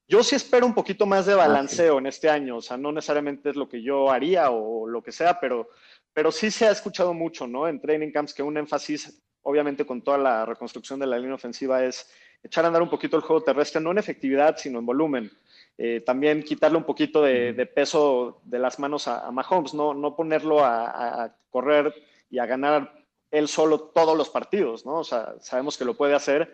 Yo 0.07 0.23
sí 0.23 0.35
espero 0.35 0.65
un 0.65 0.73
poquito 0.73 1.05
más 1.05 1.25
de 1.25 1.35
balanceo 1.35 1.99
en 1.99 2.07
este 2.07 2.29
año, 2.29 2.57
o 2.57 2.61
sea, 2.61 2.77
no 2.77 2.91
necesariamente 2.91 3.49
es 3.49 3.55
lo 3.55 3.69
que 3.69 3.83
yo 3.83 4.09
haría 4.09 4.49
o 4.49 4.87
lo 4.87 5.03
que 5.03 5.11
sea, 5.11 5.39
pero 5.39 5.69
pero 6.13 6.31
sí 6.31 6.51
se 6.51 6.67
ha 6.67 6.71
escuchado 6.71 7.13
mucho, 7.13 7.47
¿no? 7.47 7.67
En 7.67 7.79
training 7.79 8.11
camps 8.11 8.33
que 8.33 8.43
un 8.43 8.57
énfasis, 8.57 9.21
obviamente 9.43 9.85
con 9.85 10.01
toda 10.01 10.17
la 10.17 10.45
reconstrucción 10.45 10.99
de 10.99 11.07
la 11.07 11.17
línea 11.17 11.35
ofensiva, 11.35 11.83
es 11.83 12.09
echar 12.43 12.63
a 12.63 12.67
andar 12.67 12.81
un 12.81 12.89
poquito 12.89 13.17
el 13.17 13.23
juego 13.23 13.43
terrestre, 13.43 13.81
no 13.81 13.91
en 13.91 13.97
efectividad, 13.97 14.57
sino 14.57 14.79
en 14.79 14.85
volumen. 14.85 15.31
Eh, 15.77 16.01
también 16.01 16.43
quitarle 16.43 16.77
un 16.77 16.83
poquito 16.83 17.21
de, 17.23 17.65
peso 17.73 18.41
de 18.43 18.59
las 18.59 18.79
manos 18.79 19.07
a, 19.07 19.31
Mahomes, 19.31 19.73
no, 19.73 19.93
no 19.93 20.15
ponerlo 20.15 20.63
a, 20.63 21.33
correr 21.49 21.93
y 22.29 22.39
a 22.39 22.45
ganar 22.45 22.93
él 23.29 23.47
solo 23.47 23.79
todos 23.79 24.17
los 24.17 24.29
partidos, 24.29 24.85
¿no? 24.85 24.99
O 24.99 25.03
sea, 25.03 25.35
sabemos 25.39 25.77
que 25.77 25.85
lo 25.85 25.95
puede 25.95 26.15
hacer, 26.15 26.53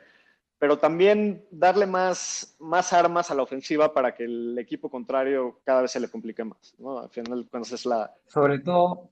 pero 0.60 0.80
también 0.80 1.46
darle 1.52 1.86
más, 1.86 2.56
más 2.60 2.94
armas 2.94 3.30
a 3.30 3.36
la 3.36 3.44
ofensiva 3.44 3.94
para 3.94 4.16
que 4.16 4.24
el 4.24 4.58
equipo 4.58 4.90
contrario 4.90 5.60
cada 5.64 5.82
vez 5.82 5.92
se 5.92 6.00
le 6.00 6.10
complique 6.10 6.44
más, 6.44 6.74
¿no? 6.80 7.00
Al 7.00 7.10
final, 7.10 7.48
cuando 7.50 7.68
es 7.76 7.86
la... 7.86 8.12
Sobre 8.28 8.60
todo, 8.60 9.10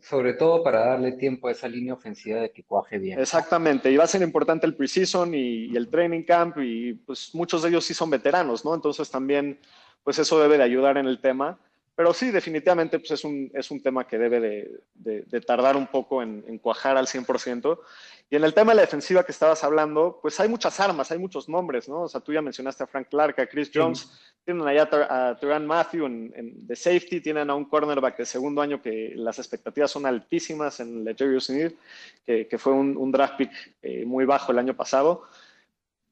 sobre 0.00 0.34
todo 0.34 0.62
para 0.62 0.86
darle 0.86 1.12
tiempo 1.12 1.48
a 1.48 1.52
esa 1.52 1.68
línea 1.68 1.94
ofensiva 1.94 2.40
de 2.40 2.50
que 2.50 2.62
cuaje 2.62 2.98
bien. 2.98 3.18
Exactamente, 3.20 3.90
y 3.90 3.96
va 3.96 4.04
a 4.04 4.08
ser 4.08 4.22
importante 4.22 4.66
el 4.66 4.74
preseason 4.74 5.34
y, 5.34 5.66
y 5.66 5.76
el 5.76 5.88
training 5.88 6.22
camp, 6.22 6.58
y 6.58 6.94
pues 6.94 7.34
muchos 7.34 7.62
de 7.62 7.70
ellos 7.70 7.84
sí 7.84 7.94
son 7.94 8.10
veteranos, 8.10 8.64
¿no? 8.64 8.74
Entonces 8.74 9.10
también, 9.10 9.58
pues 10.04 10.18
eso 10.18 10.40
debe 10.40 10.58
de 10.58 10.64
ayudar 10.64 10.98
en 10.98 11.06
el 11.06 11.20
tema. 11.20 11.58
Pero 11.96 12.12
sí, 12.12 12.30
definitivamente 12.30 12.98
pues 12.98 13.10
es, 13.12 13.24
un, 13.24 13.50
es 13.54 13.70
un 13.70 13.82
tema 13.82 14.06
que 14.06 14.18
debe 14.18 14.38
de, 14.38 15.24
de, 15.24 15.40
tardar 15.40 15.78
un 15.78 15.86
poco 15.86 16.22
en, 16.22 16.44
en, 16.46 16.58
cuajar 16.58 16.98
al 16.98 17.06
100%. 17.06 17.78
Y 18.28 18.36
en 18.36 18.44
el 18.44 18.52
tema 18.52 18.72
de 18.72 18.76
la 18.76 18.82
defensiva 18.82 19.24
que 19.24 19.32
estabas 19.32 19.64
hablando, 19.64 20.18
pues 20.20 20.38
hay 20.38 20.46
muchas 20.46 20.78
armas, 20.78 21.10
hay 21.10 21.18
muchos 21.18 21.48
nombres, 21.48 21.88
¿no? 21.88 22.02
O 22.02 22.08
sea, 22.08 22.20
tú 22.20 22.34
ya 22.34 22.42
mencionaste 22.42 22.84
a 22.84 22.86
Frank 22.86 23.08
Clark, 23.08 23.40
a 23.40 23.46
Chris 23.46 23.70
Jones, 23.72 24.10
tienen 24.46 24.66
allá 24.66 24.88
a 25.10 25.36
Turan 25.38 25.66
Matthew 25.66 26.06
en, 26.06 26.66
de 26.66 26.76
safety, 26.76 27.20
tienen 27.20 27.50
a 27.50 27.54
un 27.56 27.64
cornerback 27.64 28.16
de 28.18 28.24
segundo 28.24 28.62
año 28.62 28.80
que 28.80 29.12
las 29.16 29.40
expectativas 29.40 29.90
son 29.90 30.06
altísimas 30.06 30.78
en 30.78 31.04
Legarius 31.04 31.50
Need, 31.50 31.72
que, 32.24 32.46
que 32.46 32.56
fue 32.56 32.72
un, 32.72 32.96
un 32.96 33.10
draft 33.10 33.36
pick 33.36 33.50
eh, 33.82 34.04
muy 34.06 34.24
bajo 34.24 34.52
el 34.52 34.60
año 34.60 34.74
pasado. 34.74 35.24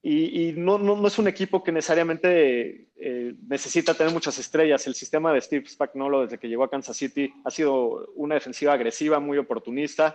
Y, 0.06 0.52
no, 0.54 0.76
no, 0.76 1.06
es 1.06 1.18
un 1.18 1.28
equipo 1.28 1.64
que 1.64 1.72
necesariamente 1.72 2.88
eh, 2.96 3.34
necesita 3.48 3.94
tener 3.94 4.12
muchas 4.12 4.38
estrellas. 4.38 4.86
El 4.86 4.94
sistema 4.94 5.32
de 5.32 5.40
Steve 5.40 5.66
Spagnuolo 5.66 6.22
desde 6.22 6.36
que 6.36 6.48
llegó 6.48 6.64
a 6.64 6.70
Kansas 6.70 6.94
City 6.94 7.32
ha 7.42 7.50
sido 7.50 8.12
una 8.14 8.34
defensiva 8.34 8.74
agresiva, 8.74 9.18
muy 9.18 9.38
oportunista, 9.38 10.14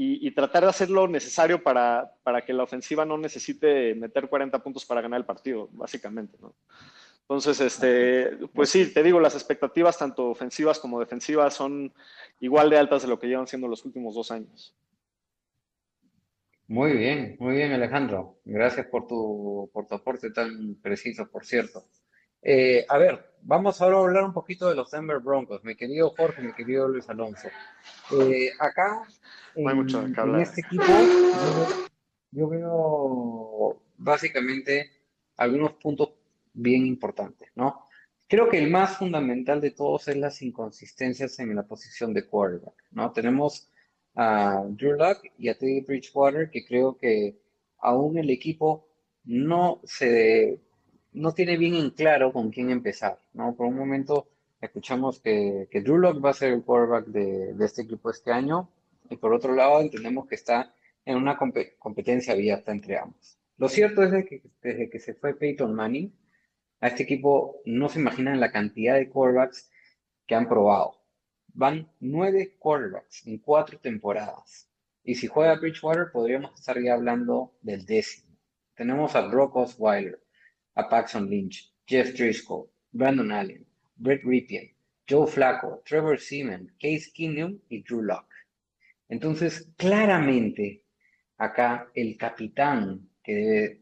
y, 0.00 0.30
tratar 0.30 0.62
de 0.62 0.70
hacer 0.70 0.90
lo 0.90 1.08
necesario 1.08 1.60
para, 1.60 2.08
para, 2.22 2.42
que 2.44 2.52
la 2.52 2.62
ofensiva 2.62 3.04
no 3.04 3.18
necesite 3.18 3.96
meter 3.96 4.28
40 4.28 4.62
puntos 4.62 4.86
para 4.86 5.00
ganar 5.00 5.18
el 5.18 5.26
partido, 5.26 5.68
básicamente. 5.72 6.38
¿no? 6.40 6.54
Entonces, 7.28 7.60
este, 7.60 8.38
pues 8.54 8.70
sí, 8.70 8.90
te 8.92 9.02
digo, 9.02 9.20
las 9.20 9.34
expectativas 9.34 9.98
tanto 9.98 10.30
ofensivas 10.30 10.78
como 10.78 10.98
defensivas 10.98 11.52
son 11.52 11.92
igual 12.40 12.70
de 12.70 12.78
altas 12.78 13.02
de 13.02 13.08
lo 13.08 13.18
que 13.18 13.26
llevan 13.26 13.46
siendo 13.46 13.68
los 13.68 13.84
últimos 13.84 14.14
dos 14.14 14.30
años. 14.30 14.74
Muy 16.68 16.92
bien, 16.92 17.36
muy 17.38 17.56
bien 17.56 17.72
Alejandro. 17.72 18.40
Gracias 18.46 18.86
por 18.86 19.06
tu, 19.06 19.70
por 19.74 19.86
tu 19.86 19.94
aporte 19.94 20.30
tan 20.30 20.76
preciso, 20.76 21.28
por 21.30 21.44
cierto. 21.44 21.84
Eh, 22.40 22.86
a 22.88 22.96
ver, 22.98 23.34
vamos 23.42 23.80
ahora 23.82 23.96
a 23.96 24.00
hablar 24.00 24.24
un 24.24 24.32
poquito 24.32 24.68
de 24.68 24.74
los 24.74 24.90
Denver 24.90 25.18
Broncos, 25.18 25.62
mi 25.64 25.74
querido 25.74 26.14
Jorge, 26.16 26.40
mi 26.40 26.52
querido 26.52 26.88
Luis 26.88 27.08
Alonso. 27.08 27.48
Eh, 28.12 28.52
acá, 28.58 29.02
en, 29.54 30.36
este 30.40 30.60
equipo, 30.62 30.84
yo, 32.30 32.48
veo 32.48 33.82
básicamente 33.96 34.90
algunos 35.36 35.72
puntos 35.74 36.10
bien 36.58 36.86
importantes, 36.86 37.50
¿no? 37.54 37.86
Creo 38.26 38.48
que 38.48 38.58
el 38.58 38.70
más 38.70 38.98
fundamental 38.98 39.60
de 39.60 39.70
todos 39.70 40.08
es 40.08 40.16
las 40.16 40.42
inconsistencias 40.42 41.38
en 41.38 41.54
la 41.54 41.62
posición 41.62 42.12
de 42.12 42.26
quarterback, 42.26 42.74
¿no? 42.90 43.10
Tenemos 43.12 43.70
a 44.14 44.64
Drew 44.68 44.96
Luck 44.96 45.22
y 45.38 45.48
a 45.48 45.56
Teddy 45.56 45.80
Bridgewater, 45.80 46.50
que 46.50 46.66
creo 46.66 46.96
que 46.96 47.38
aún 47.78 48.18
el 48.18 48.30
equipo 48.30 48.86
no 49.24 49.80
se 49.84 50.60
no 51.12 51.32
tiene 51.32 51.56
bien 51.56 51.74
en 51.74 51.90
claro 51.90 52.32
con 52.32 52.50
quién 52.50 52.70
empezar, 52.70 53.18
¿no? 53.32 53.54
Por 53.56 53.66
un 53.66 53.76
momento 53.76 54.28
escuchamos 54.60 55.20
que, 55.20 55.68
que 55.70 55.80
Drew 55.80 55.98
Lock 55.98 56.24
va 56.24 56.30
a 56.30 56.34
ser 56.34 56.52
el 56.52 56.62
quarterback 56.62 57.06
de, 57.06 57.64
este 57.64 57.82
equipo 57.82 58.10
este 58.10 58.32
año 58.32 58.68
y 59.08 59.16
por 59.16 59.32
otro 59.32 59.54
lado 59.54 59.80
entendemos 59.80 60.26
que 60.26 60.34
está 60.34 60.74
en 61.04 61.16
una 61.16 61.38
competencia 61.78 62.34
abierta 62.34 62.72
entre 62.72 62.98
ambos. 62.98 63.38
Lo 63.56 63.68
cierto 63.68 64.02
es 64.02 64.26
que 64.26 64.42
desde 64.62 64.90
que 64.90 64.98
se 64.98 65.14
fue 65.14 65.34
Peyton 65.34 65.74
Manning, 65.74 66.12
a 66.80 66.88
este 66.88 67.02
equipo 67.02 67.60
no 67.64 67.88
se 67.88 67.98
imaginan 67.98 68.40
la 68.40 68.52
cantidad 68.52 68.94
de 68.94 69.08
quarterbacks 69.08 69.70
que 70.26 70.34
han 70.34 70.48
probado. 70.48 71.02
Van 71.48 71.90
nueve 72.00 72.54
quarterbacks 72.58 73.26
en 73.26 73.38
cuatro 73.38 73.78
temporadas. 73.78 74.70
Y 75.02 75.14
si 75.14 75.26
juega 75.26 75.56
Bridgewater, 75.56 76.12
podríamos 76.12 76.54
estar 76.54 76.80
ya 76.80 76.94
hablando 76.94 77.54
del 77.62 77.84
décimo. 77.84 78.36
Tenemos 78.74 79.16
a 79.16 79.22
Brock 79.22 79.56
Osweiler, 79.56 80.22
a 80.74 80.88
Paxton 80.88 81.28
Lynch, 81.28 81.72
Jeff 81.86 82.12
Driscoll, 82.12 82.68
Brandon 82.92 83.32
Allen, 83.32 83.66
Brett 83.96 84.22
Ripien, 84.22 84.72
Joe 85.08 85.26
Flacco, 85.26 85.82
Trevor 85.84 86.20
Seaman, 86.20 86.72
Case 86.80 87.10
Keenum 87.12 87.58
y 87.68 87.82
Drew 87.82 88.02
Locke. 88.02 88.28
Entonces, 89.08 89.72
claramente, 89.76 90.84
acá 91.38 91.90
el 91.94 92.16
capitán 92.16 93.08
que 93.24 93.34
debe, 93.34 93.80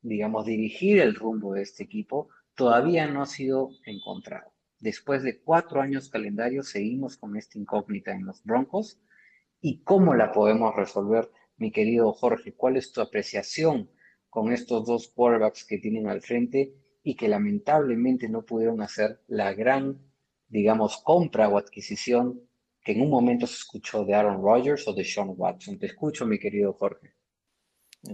digamos, 0.00 0.46
dirigir 0.46 1.00
el 1.00 1.14
rumbo 1.14 1.54
de 1.54 1.62
este 1.62 1.82
equipo 1.82 2.28
todavía 2.58 3.06
no 3.06 3.22
ha 3.22 3.26
sido 3.26 3.70
encontrado. 3.86 4.52
Después 4.80 5.22
de 5.22 5.40
cuatro 5.40 5.80
años 5.80 6.08
calendarios 6.08 6.68
seguimos 6.68 7.16
con 7.16 7.36
esta 7.36 7.56
incógnita 7.56 8.12
en 8.12 8.26
los 8.26 8.42
Broncos. 8.42 9.00
¿Y 9.60 9.84
cómo 9.84 10.16
la 10.16 10.32
podemos 10.32 10.74
resolver, 10.74 11.30
mi 11.56 11.70
querido 11.70 12.12
Jorge? 12.12 12.52
¿Cuál 12.54 12.76
es 12.76 12.90
tu 12.90 13.00
apreciación 13.00 13.88
con 14.28 14.52
estos 14.52 14.84
dos 14.86 15.06
quarterbacks 15.14 15.64
que 15.64 15.78
tienen 15.78 16.08
al 16.08 16.20
frente 16.20 16.74
y 17.04 17.14
que 17.14 17.28
lamentablemente 17.28 18.28
no 18.28 18.44
pudieron 18.44 18.82
hacer 18.82 19.22
la 19.28 19.54
gran, 19.54 20.00
digamos, 20.48 21.00
compra 21.04 21.48
o 21.48 21.58
adquisición 21.58 22.40
que 22.82 22.90
en 22.90 23.02
un 23.02 23.10
momento 23.10 23.46
se 23.46 23.54
escuchó 23.54 24.04
de 24.04 24.14
Aaron 24.14 24.42
Rodgers 24.42 24.88
o 24.88 24.92
de 24.94 25.04
Sean 25.04 25.32
Watson? 25.36 25.78
Te 25.78 25.86
escucho, 25.86 26.26
mi 26.26 26.40
querido 26.40 26.72
Jorge. 26.72 27.17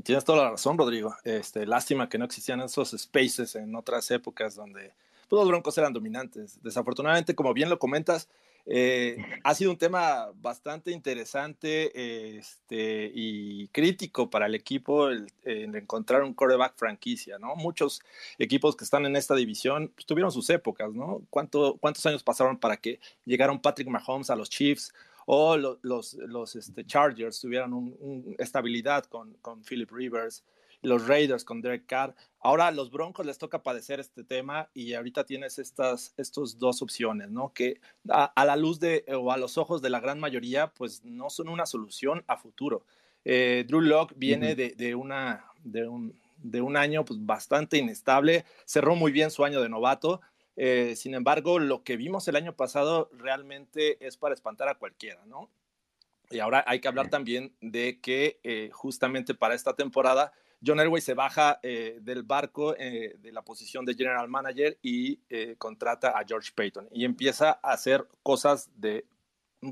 Tienes 0.03 0.25
toda 0.25 0.45
la 0.45 0.51
razón, 0.53 0.79
Rodrigo. 0.79 1.15
Este, 1.25 1.67
lástima 1.67 2.09
que 2.09 2.19
no 2.19 2.25
existían 2.25 2.61
esos 2.61 2.91
spaces 2.91 3.55
en 3.55 3.75
otras 3.75 4.11
épocas 4.11 4.55
donde 4.55 4.93
todos 5.29 5.45
los 5.45 5.51
Broncos 5.51 5.77
eran 5.79 5.93
dominantes. 5.93 6.63
Desafortunadamente, 6.63 7.35
como 7.35 7.55
bien 7.55 7.69
lo 7.69 7.79
comentas, 7.79 8.29
eh, 8.67 9.19
ha 9.43 9.55
sido 9.55 9.71
un 9.73 9.77
tema 9.77 10.31
bastante 10.41 10.91
interesante 10.91 12.39
este, 12.39 13.11
y 13.15 13.69
crítico 13.69 14.31
para 14.31 14.47
el 14.47 14.55
equipo 14.55 15.09
el, 15.09 15.27
encontrar 15.45 16.23
un 16.23 16.33
quarterback 16.33 16.75
franquicia, 16.77 17.39
¿no? 17.39 17.57
Muchos 17.57 18.01
equipos 18.39 18.75
que 18.75 18.85
están 18.85 19.05
en 19.05 19.17
esta 19.17 19.35
división 19.35 19.93
pues, 19.95 20.07
tuvieron 20.07 20.33
sus 20.33 20.49
épocas, 20.49 20.95
¿no? 20.95 21.23
¿Cuánto, 21.29 21.77
¿Cuántos 21.79 22.07
años 22.07 22.23
pasaron 22.23 22.59
para 22.59 22.79
que 22.79 23.01
llegaron 23.27 23.61
Patrick 23.61 23.89
Mahomes 23.89 24.31
a 24.31 24.37
los 24.37 24.49
Chiefs 24.49 24.95
o 25.27 25.57
los, 25.57 26.15
los, 26.15 26.57
este, 26.57 26.85
Chargers 26.85 27.41
tuvieran 27.41 27.73
una 27.73 28.35
estabilidad 28.39 29.05
con, 29.05 29.35
con 29.41 29.63
Philip 29.63 29.91
Rivers? 29.91 30.45
los 30.85 31.07
Raiders 31.07 31.45
con 31.45 31.61
Derek 31.61 31.87
Carr. 31.87 32.15
Ahora 32.41 32.69
a 32.69 32.71
los 32.71 32.91
Broncos 32.91 33.27
les 33.27 33.39
toca 33.39 33.63
padecer 33.63 34.01
este 34.01 34.23
tema 34.23 34.69
y 34.75 34.93
ahorita 34.93 35.25
tienes 35.25 35.59
estas 35.59 36.15
estos 36.17 36.59
dos 36.59 36.83
opciones, 36.83 37.31
¿no? 37.31 37.53
Que 37.53 37.81
a, 38.09 38.45
la 38.45 38.57
luz 38.57 38.79
de 38.79 39.05
o 39.09 39.33
a 39.33 39.39
los 39.39 39.59
ojos 39.59 39.83
de 39.83 39.91
la 39.91 40.01
gran 40.01 40.21
mayoría, 40.21 40.69
pues 40.69 41.05
no 41.05 41.31
son 41.31 41.49
una 41.49 41.67
solución 41.67 42.23
a 42.27 42.37
futuro. 42.37 42.85
Eh, 43.25 43.65
Drew 43.67 43.81
Locke 43.81 44.15
viene 44.17 44.55
de, 44.55 44.71
de, 44.71 44.95
una, 44.95 45.47
de, 45.63 45.89
un, 45.89 46.15
de 46.37 46.61
un 46.61 46.77
año 46.77 47.05
pues, 47.05 47.25
bastante 47.25 47.79
inestable, 47.79 48.45
cerró 48.67 48.95
muy 48.95 49.13
bien 49.13 49.31
su 49.31 49.45
año 49.45 49.63
de 49.63 49.71
novato, 49.71 50.21
eh, 50.57 50.95
sin 50.97 51.15
embargo, 51.15 51.59
lo 51.59 51.83
que 51.83 51.97
vimos 51.97 52.29
el 52.29 52.37
año 52.37 52.55
pasado 52.55 53.11
realmente 53.13 54.05
es 54.07 54.17
para 54.17 54.35
espantar 54.35 54.69
a 54.69 54.77
cualquiera, 54.77 55.25
¿no? 55.27 55.51
Y 56.31 56.39
ahora 56.39 56.65
hay 56.67 56.81
que 56.81 56.89
hablar 56.89 57.11
también 57.11 57.55
de 57.61 58.01
que 58.01 58.41
eh, 58.43 58.71
justamente 58.73 59.35
para 59.35 59.55
esta 59.55 59.75
temporada 59.75 60.33
John 60.67 60.81
Elway 60.81 61.03
se 61.03 61.13
baja 61.13 61.61
eh, 61.63 61.99
del 62.01 62.23
barco 62.23 62.73
de 62.73 63.31
la 63.33 63.43
posición 63.43 63.85
de 63.85 63.95
general 63.95 64.29
manager 64.29 64.79
y 64.81 65.19
contrata 65.59 66.19
a 66.19 66.25
George 66.27 66.53
Payton 66.55 66.89
y 66.91 67.05
empieza 67.05 67.61
a 67.63 67.73
hacer 67.73 68.09
cosas 68.23 68.71
de 68.75 69.05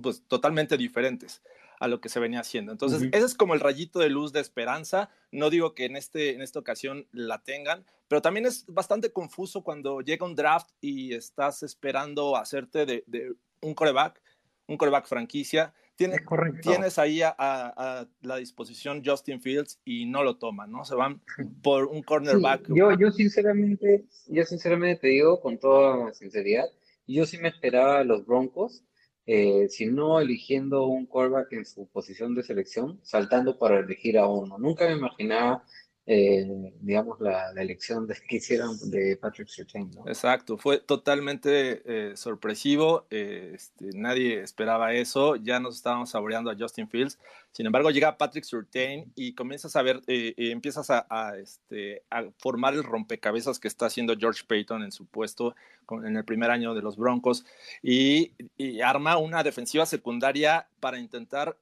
pues, 0.03 0.23
totalmente 0.29 0.77
diferentes 0.77 1.41
a 1.83 1.89
lo 1.89 2.01
que 2.01 2.09
se 2.09 2.21
venía 2.21 2.39
haciendo. 2.39 2.71
Entonces, 2.71 3.09
ese 3.11 3.27
es 3.27 3.35
como 3.35 3.55
el 3.55 3.61
rayito 3.61 3.99
de 3.99 4.09
luz 4.09 4.33
de 4.33 4.39
esperanza. 4.39 5.11
No 5.33 5.51
digo 5.51 5.75
que 5.75 5.87
en, 5.87 5.97
este, 5.97 6.33
en 6.33 6.41
esta 6.41 6.61
ocasión 6.61 7.09
la 7.11 7.43
tengan, 7.43 7.85
pero 8.07 8.23
también 8.23 8.47
es 8.47 8.65
bastante 8.69 9.13
confuso 9.13 9.65
cuando 9.65 10.01
llega 10.01 10.25
un 10.25 10.37
draft 10.37 10.71
y 10.81 11.13
estás 11.13 11.65
esperando 11.65 12.37
hacerte 12.37 12.87
de, 12.87 13.35
un 13.61 13.75
coreback, 13.75 14.23
un 14.69 14.77
coreback 14.77 15.09
franquicia. 15.09 15.75
Tienes, 15.97 16.21
tienes 16.63 17.01
ahí 17.01 17.21
a, 17.25 18.07
la 18.21 18.37
disposición 18.37 19.03
Justin 19.05 19.41
Fields 19.41 19.81
y 19.85 20.07
no 20.07 20.23
lo 20.23 20.37
toman, 20.37 20.71
¿no? 20.71 20.85
Se 20.85 20.95
van 20.95 21.21
por 21.65 21.87
un 21.87 22.05
cornerback. 22.05 22.69
yo, 22.69 22.97
yo, 22.97 23.11
sinceramente, 23.11 24.05
yo 24.29 24.45
sinceramente 24.45 25.01
te 25.01 25.09
digo 25.09 25.41
con 25.41 25.59
toda 25.59 26.15
sinceridad, 26.15 26.67
yo 27.09 27.27
sí 27.27 27.39
me 27.39 27.49
esperaba 27.49 27.99
a 27.99 28.05
los 28.05 28.25
Broncos 28.25 28.85
eh, 29.27 29.69
si 29.69 29.87
no 29.87 30.21
eligiendo 30.21 30.87
un 30.87 31.07
quarterback 31.07 31.53
en 31.53 31.65
su 31.65 31.87
posición 31.87 32.35
de 32.35 32.43
selección, 32.43 33.01
saltando 33.03 33.59
para 33.59 33.81
elegir 33.81 34.19
a 34.19 34.27
uno. 34.27 34.59
Nunca 34.59 34.87
me 34.87 34.95
imaginaba 34.95 35.65
eh, 36.05 36.73
digamos, 36.81 37.21
la, 37.21 37.53
elección 37.53 38.09
que 38.29 38.37
hicieron 38.37 38.77
de 38.91 39.17
Patrick 39.17 39.47
Surtain. 39.47 39.89
Exacto, 40.07 40.59
fue 40.59 40.79
totalmente 40.79 41.83
eh, 41.85 42.17
sorpresivo, 42.17 43.07
eh, 43.11 43.53
este, 43.55 43.91
nadie 43.95 44.41
esperaba 44.41 44.95
eso, 44.95 45.37
ya 45.37 45.61
nos 45.61 45.77
estábamos 45.77 46.11
saboreando 46.11 46.51
a 46.51 46.57
Justin 46.59 46.89
Fields, 46.89 47.21
sin 47.53 47.67
embargo 47.67 47.91
llega 47.91 48.19
Patrick 48.19 48.43
Surtain 48.43 49.13
y 49.15 49.35
comienzas 49.35 49.77
a 49.77 49.83
ver, 49.83 50.03
empiezas 50.07 50.91
a, 50.91 51.37
este, 51.39 52.03
a, 52.11 52.25
formar 52.39 52.75
el 52.75 52.83
rompecabezas 52.83 53.61
que 53.61 53.69
está 53.69 53.87
haciendo 53.87 54.17
George 54.19 54.43
Payton 54.45 54.83
en 54.83 54.91
su 54.91 55.07
puesto 55.07 55.55
en 56.05 56.17
el 56.17 56.25
primer 56.25 56.51
año 56.51 56.75
de 56.75 56.83
los 56.83 56.97
Broncos 56.97 57.45
y 57.81 58.33
arma 58.83 59.19
una 59.19 59.45
defensiva 59.45 59.87
secundaria 59.87 60.67
para 60.81 60.99
intentar 60.99 61.59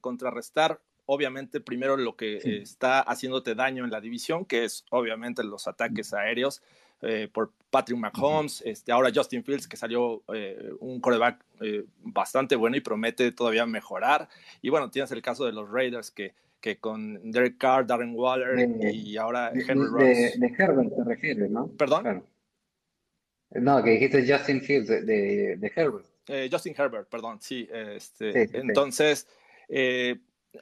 contrarrestar 0.00 0.80
obviamente 1.06 1.60
primero 1.60 1.96
lo 1.96 2.16
que 2.16 2.38
está 2.62 3.00
haciéndote 3.00 3.54
daño 3.54 3.84
en 3.84 3.90
la 3.90 4.00
división, 4.00 4.44
que 4.44 4.64
es 4.64 4.84
obviamente 4.90 5.44
los 5.44 5.66
ataques 5.68 6.12
aéreos 6.14 6.62
eh, 7.06 7.28
por 7.30 7.52
Patrick 7.70 7.98
Mahomes, 7.98 8.62
este, 8.64 8.90
ahora 8.90 9.10
Justin 9.14 9.44
Fields, 9.44 9.68
que 9.68 9.76
salió 9.76 10.22
eh, 10.32 10.70
un 10.80 11.00
coreback 11.00 11.44
eh, 11.60 11.84
bastante 11.98 12.56
bueno 12.56 12.76
y 12.76 12.80
promete 12.80 13.30
todavía 13.32 13.66
mejorar. 13.66 14.28
Y 14.62 14.70
bueno, 14.70 14.90
tienes 14.90 15.10
el 15.12 15.20
caso 15.20 15.44
de 15.44 15.52
los 15.52 15.68
Raiders 15.70 16.10
que, 16.10 16.34
que 16.60 16.78
con 16.78 17.30
Derek 17.30 17.58
Carr, 17.58 17.86
Darren 17.86 18.14
Waller 18.14 18.70
y 18.90 19.16
ahora 19.18 19.52
Henry 19.52 19.86
Ross. 19.86 20.00
De, 20.00 20.54
Herbert 20.56 20.94
te 20.96 21.04
refieres, 21.04 21.50
¿no? 21.50 21.68
¿Perdón? 21.76 22.24
No, 23.50 23.82
que 23.82 23.90
dijiste 23.90 24.26
Justin 24.26 24.62
Fields 24.62 24.88
de, 24.88 25.56
de, 25.56 25.72
Herbert. 25.76 26.06
Justin 26.50 26.74
Herbert, 26.76 27.08
perdón, 27.10 27.38
sí. 27.40 27.68
Este, 27.70 28.48
entonces, 28.58 29.28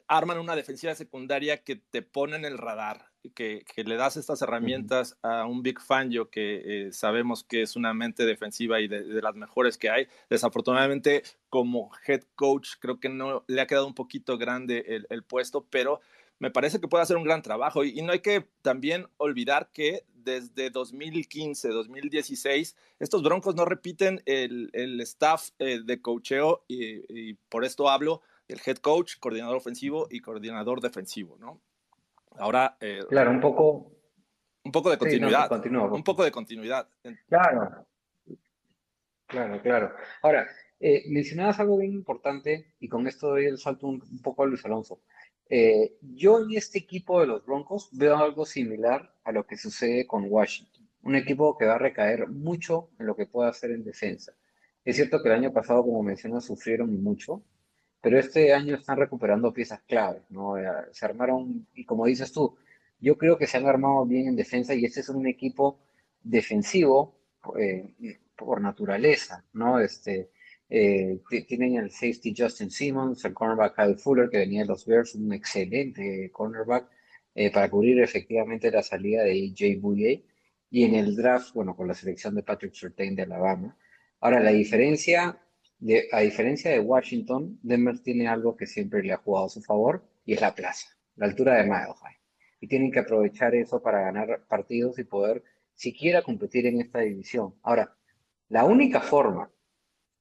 arman 0.07 0.39
una 0.39 0.55
defensiva 0.55 0.95
secundaria 0.95 1.63
que 1.63 1.75
te 1.75 2.01
pone 2.01 2.35
en 2.35 2.45
el 2.45 2.57
radar, 2.57 3.09
que, 3.35 3.65
que 3.73 3.83
le 3.83 3.95
das 3.95 4.17
estas 4.17 4.41
herramientas 4.41 5.17
a 5.21 5.45
un 5.45 5.63
Big 5.63 5.79
Fangio 5.79 6.29
que 6.29 6.87
eh, 6.87 6.91
sabemos 6.91 7.43
que 7.43 7.61
es 7.61 7.75
una 7.75 7.93
mente 7.93 8.25
defensiva 8.25 8.81
y 8.81 8.87
de, 8.87 9.21
las 9.21 9.35
mejores 9.35 9.77
que 9.77 9.89
hay. 9.89 10.07
Desafortunadamente, 10.29 11.23
como 11.49 11.91
head 12.07 12.23
coach, 12.35 12.71
creo 12.79 12.99
que 12.99 13.09
no 13.09 13.43
le 13.47 13.61
ha 13.61 13.67
quedado 13.67 13.87
un 13.87 13.95
poquito 13.95 14.37
grande 14.37 15.05
el, 15.09 15.23
puesto, 15.23 15.65
pero 15.69 16.01
me 16.39 16.51
parece 16.51 16.81
que 16.81 16.87
puede 16.87 17.03
hacer 17.03 17.17
un 17.17 17.23
gran 17.23 17.41
trabajo. 17.41 17.83
Y, 17.83 18.01
no 18.01 18.11
hay 18.11 18.19
que 18.19 18.47
también 18.61 19.07
olvidar 19.17 19.69
que 19.71 20.05
desde 20.13 20.69
2015, 20.69 21.69
2016, 21.69 22.75
estos 22.99 23.23
Broncos 23.23 23.55
no 23.55 23.65
repiten 23.65 24.21
el, 24.25 24.69
el 24.73 24.99
staff 25.01 25.49
eh, 25.59 25.81
de 25.83 26.01
coacheo 26.01 26.63
y, 26.67 27.29
y 27.29 27.33
por 27.49 27.65
esto 27.65 27.89
hablo 27.89 28.21
el 28.47 28.59
head 28.65 28.77
coach, 28.77 29.17
coordinador 29.19 29.57
ofensivo 29.57 30.07
y 30.09 30.19
coordinador 30.19 30.81
defensivo, 30.81 31.37
¿no? 31.39 31.61
Ahora... 32.37 32.77
Eh, 32.79 33.03
claro, 33.09 33.31
un 33.31 33.41
poco... 33.41 33.91
Un 34.65 34.71
poco 34.71 34.89
de 34.89 34.97
continuidad. 34.97 35.51
un 35.91 36.03
poco 36.03 36.23
de 36.23 36.31
continuidad. 36.31 36.87
Claro. 37.27 37.85
Claro, 39.27 39.61
claro. 39.61 39.93
Ahora, 40.21 40.47
eh, 40.79 41.03
mencionabas 41.07 41.59
algo 41.59 41.77
bien 41.77 41.93
importante 41.93 42.73
y 42.79 42.87
con 42.87 43.07
esto 43.07 43.29
doy 43.29 43.45
el 43.45 43.57
salto 43.57 43.87
un, 43.87 44.21
poco 44.21 44.43
a 44.43 44.45
Luis 44.45 44.63
Alonso. 44.65 45.01
Eh, 45.49 45.97
yo 46.01 46.41
en 46.41 46.55
este 46.55 46.79
equipo 46.79 47.19
de 47.19 47.27
los 47.27 47.45
Broncos 47.45 47.89
veo 47.93 48.17
algo 48.17 48.45
similar 48.45 49.13
a 49.23 49.31
lo 49.31 49.45
que 49.45 49.57
sucede 49.57 50.05
con 50.07 50.25
Washington. 50.29 50.87
Un 51.01 51.15
equipo 51.15 51.57
que 51.57 51.65
va 51.65 51.75
a 51.75 51.77
recaer 51.79 52.27
mucho 52.27 52.89
en 52.99 53.07
lo 53.07 53.15
que 53.15 53.25
puede 53.25 53.49
hacer 53.49 53.71
en 53.71 53.83
defensa. 53.83 54.33
Es 54.85 54.97
cierto 54.97 55.21
que 55.21 55.29
el 55.29 55.35
año 55.35 55.53
pasado, 55.53 55.83
como 55.83 56.03
mencionas, 56.03 56.45
sufrieron 56.45 57.01
mucho, 57.01 57.41
pero 58.03 58.19
este 58.19 58.53
año 58.53 58.75
están 58.75 58.97
recuperando 58.97 59.53
piezas 59.53 59.81
claves, 59.87 60.23
¿no? 60.29 60.57
Eh, 60.57 60.65
se 60.91 61.05
armaron, 61.05 61.67
y 61.73 61.85
como 61.85 62.05
dices 62.05 62.33
tú, 62.33 62.57
yo 62.99 63.17
creo 63.17 63.37
que 63.37 63.47
se 63.47 63.55
han 63.55 63.65
armado 63.65 64.05
bien 64.05 64.27
en 64.27 64.35
defensa 64.35 64.75
y 64.75 64.83
este 64.83 64.99
es 64.99 65.07
un 65.07 65.25
equipo 65.25 65.79
defensivo 66.21 67.15
eh, 67.57 67.95
por 68.35 68.59
naturaleza, 68.59 69.45
¿no? 69.53 69.79
Este, 69.79 70.31
eh, 70.69 71.21
tienen 71.47 71.77
el 71.77 71.91
safety 71.91 72.35
Justin 72.37 72.71
Simmons, 72.71 73.23
el 73.23 73.33
cornerback 73.33 73.77
Kyle 73.77 73.95
Fuller, 73.97 74.29
que 74.29 74.39
venía 74.39 74.63
de 74.63 74.67
los 74.67 74.85
Bears, 74.85 75.15
un 75.15 75.31
excelente 75.31 76.29
cornerback 76.33 76.89
para 77.53 77.69
cubrir 77.69 78.01
efectivamente 78.01 78.69
la 78.69 78.83
salida 78.83 79.23
de 79.23 79.31
AJ 79.31 79.79
Bouye. 79.79 80.25
Y 80.69 80.83
en 80.83 80.95
el 80.95 81.15
draft, 81.15 81.53
bueno, 81.53 81.73
con 81.73 81.87
la 81.87 81.93
selección 81.93 82.35
de 82.35 82.43
Patrick 82.43 82.73
Surtain 82.73 83.15
de 83.15 83.23
Alabama. 83.23 83.77
Ahora, 84.19 84.41
la 84.41 84.51
diferencia 84.51 85.39
a 86.11 86.19
diferencia 86.21 86.71
de 86.71 86.79
Washington, 86.79 87.59
Denver 87.61 87.99
tiene 87.99 88.27
algo 88.27 88.55
que 88.55 88.67
siempre 88.67 89.03
le 89.03 89.13
ha 89.13 89.17
jugado 89.17 89.47
a 89.47 89.49
su 89.49 89.61
favor 89.61 90.03
y 90.25 90.33
es 90.33 90.41
la 90.41 90.55
plaza, 90.55 90.87
la 91.15 91.25
altura 91.25 91.55
de 91.55 91.63
Mile. 91.63 91.93
Y 92.61 92.67
tienen 92.67 92.91
que 92.91 92.99
aprovechar 92.99 93.53
eso 93.55 93.81
para 93.81 94.01
ganar 94.01 94.45
partidos 94.47 94.97
y 94.99 95.03
poder 95.03 95.43
siquiera 95.73 96.21
competir 96.21 96.65
en 96.67 96.79
esta 96.79 96.99
división. 96.99 97.55
Ahora, 97.63 97.95
la 98.49 98.63
única 98.63 99.01
forma, 99.01 99.51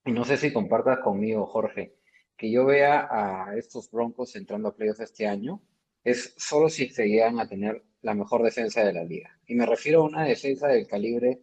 y 0.04 0.12
no 0.12 0.24
sé 0.24 0.36
si 0.36 0.52
compartas 0.52 0.98
conmigo, 0.98 1.46
Jorge, 1.46 1.94
que 2.36 2.50
yo 2.50 2.64
vea 2.64 3.06
a 3.10 3.56
estos 3.56 3.90
Broncos 3.90 4.34
entrando 4.34 4.68
a 4.68 4.74
playoffs 4.74 5.00
este 5.00 5.28
año, 5.28 5.62
es 6.02 6.34
solo 6.36 6.68
si 6.68 6.88
se 6.88 7.06
llegan 7.06 7.38
a 7.38 7.48
tener 7.48 7.84
la 8.00 8.14
mejor 8.14 8.42
defensa 8.42 8.84
de 8.84 8.92
la 8.92 9.04
liga. 9.04 9.38
Y 9.46 9.54
me 9.54 9.66
refiero 9.66 10.00
a 10.00 10.06
una 10.06 10.24
defensa 10.24 10.66
del 10.66 10.88
calibre 10.88 11.40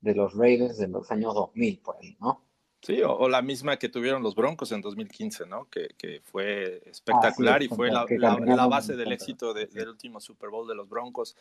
de 0.00 0.14
los 0.14 0.34
Raiders 0.34 0.78
de 0.78 0.88
los 0.88 1.10
años 1.10 1.34
2000, 1.34 1.80
por 1.80 1.96
ahí, 1.96 2.16
¿no? 2.20 2.47
Sí, 2.80 3.02
o, 3.04 3.28
la 3.28 3.42
misma 3.42 3.76
que 3.76 3.88
tuvieron 3.88 4.22
los 4.22 4.36
Broncos 4.36 4.70
en 4.70 4.80
2015, 4.80 5.46
¿no? 5.46 5.68
Que, 5.68 5.88
que 5.98 6.20
fue 6.22 6.80
espectacular 6.86 7.60
y 7.62 7.68
fue 7.68 7.90
la, 7.90 8.06
la, 8.08 8.66
base 8.66 8.94
del 8.94 9.10
éxito 9.10 9.52
del 9.52 9.88
último 9.88 10.20
Super 10.20 10.48
Bowl 10.48 10.66
de 10.68 10.76
los 10.76 10.88
Broncos. 10.88 11.34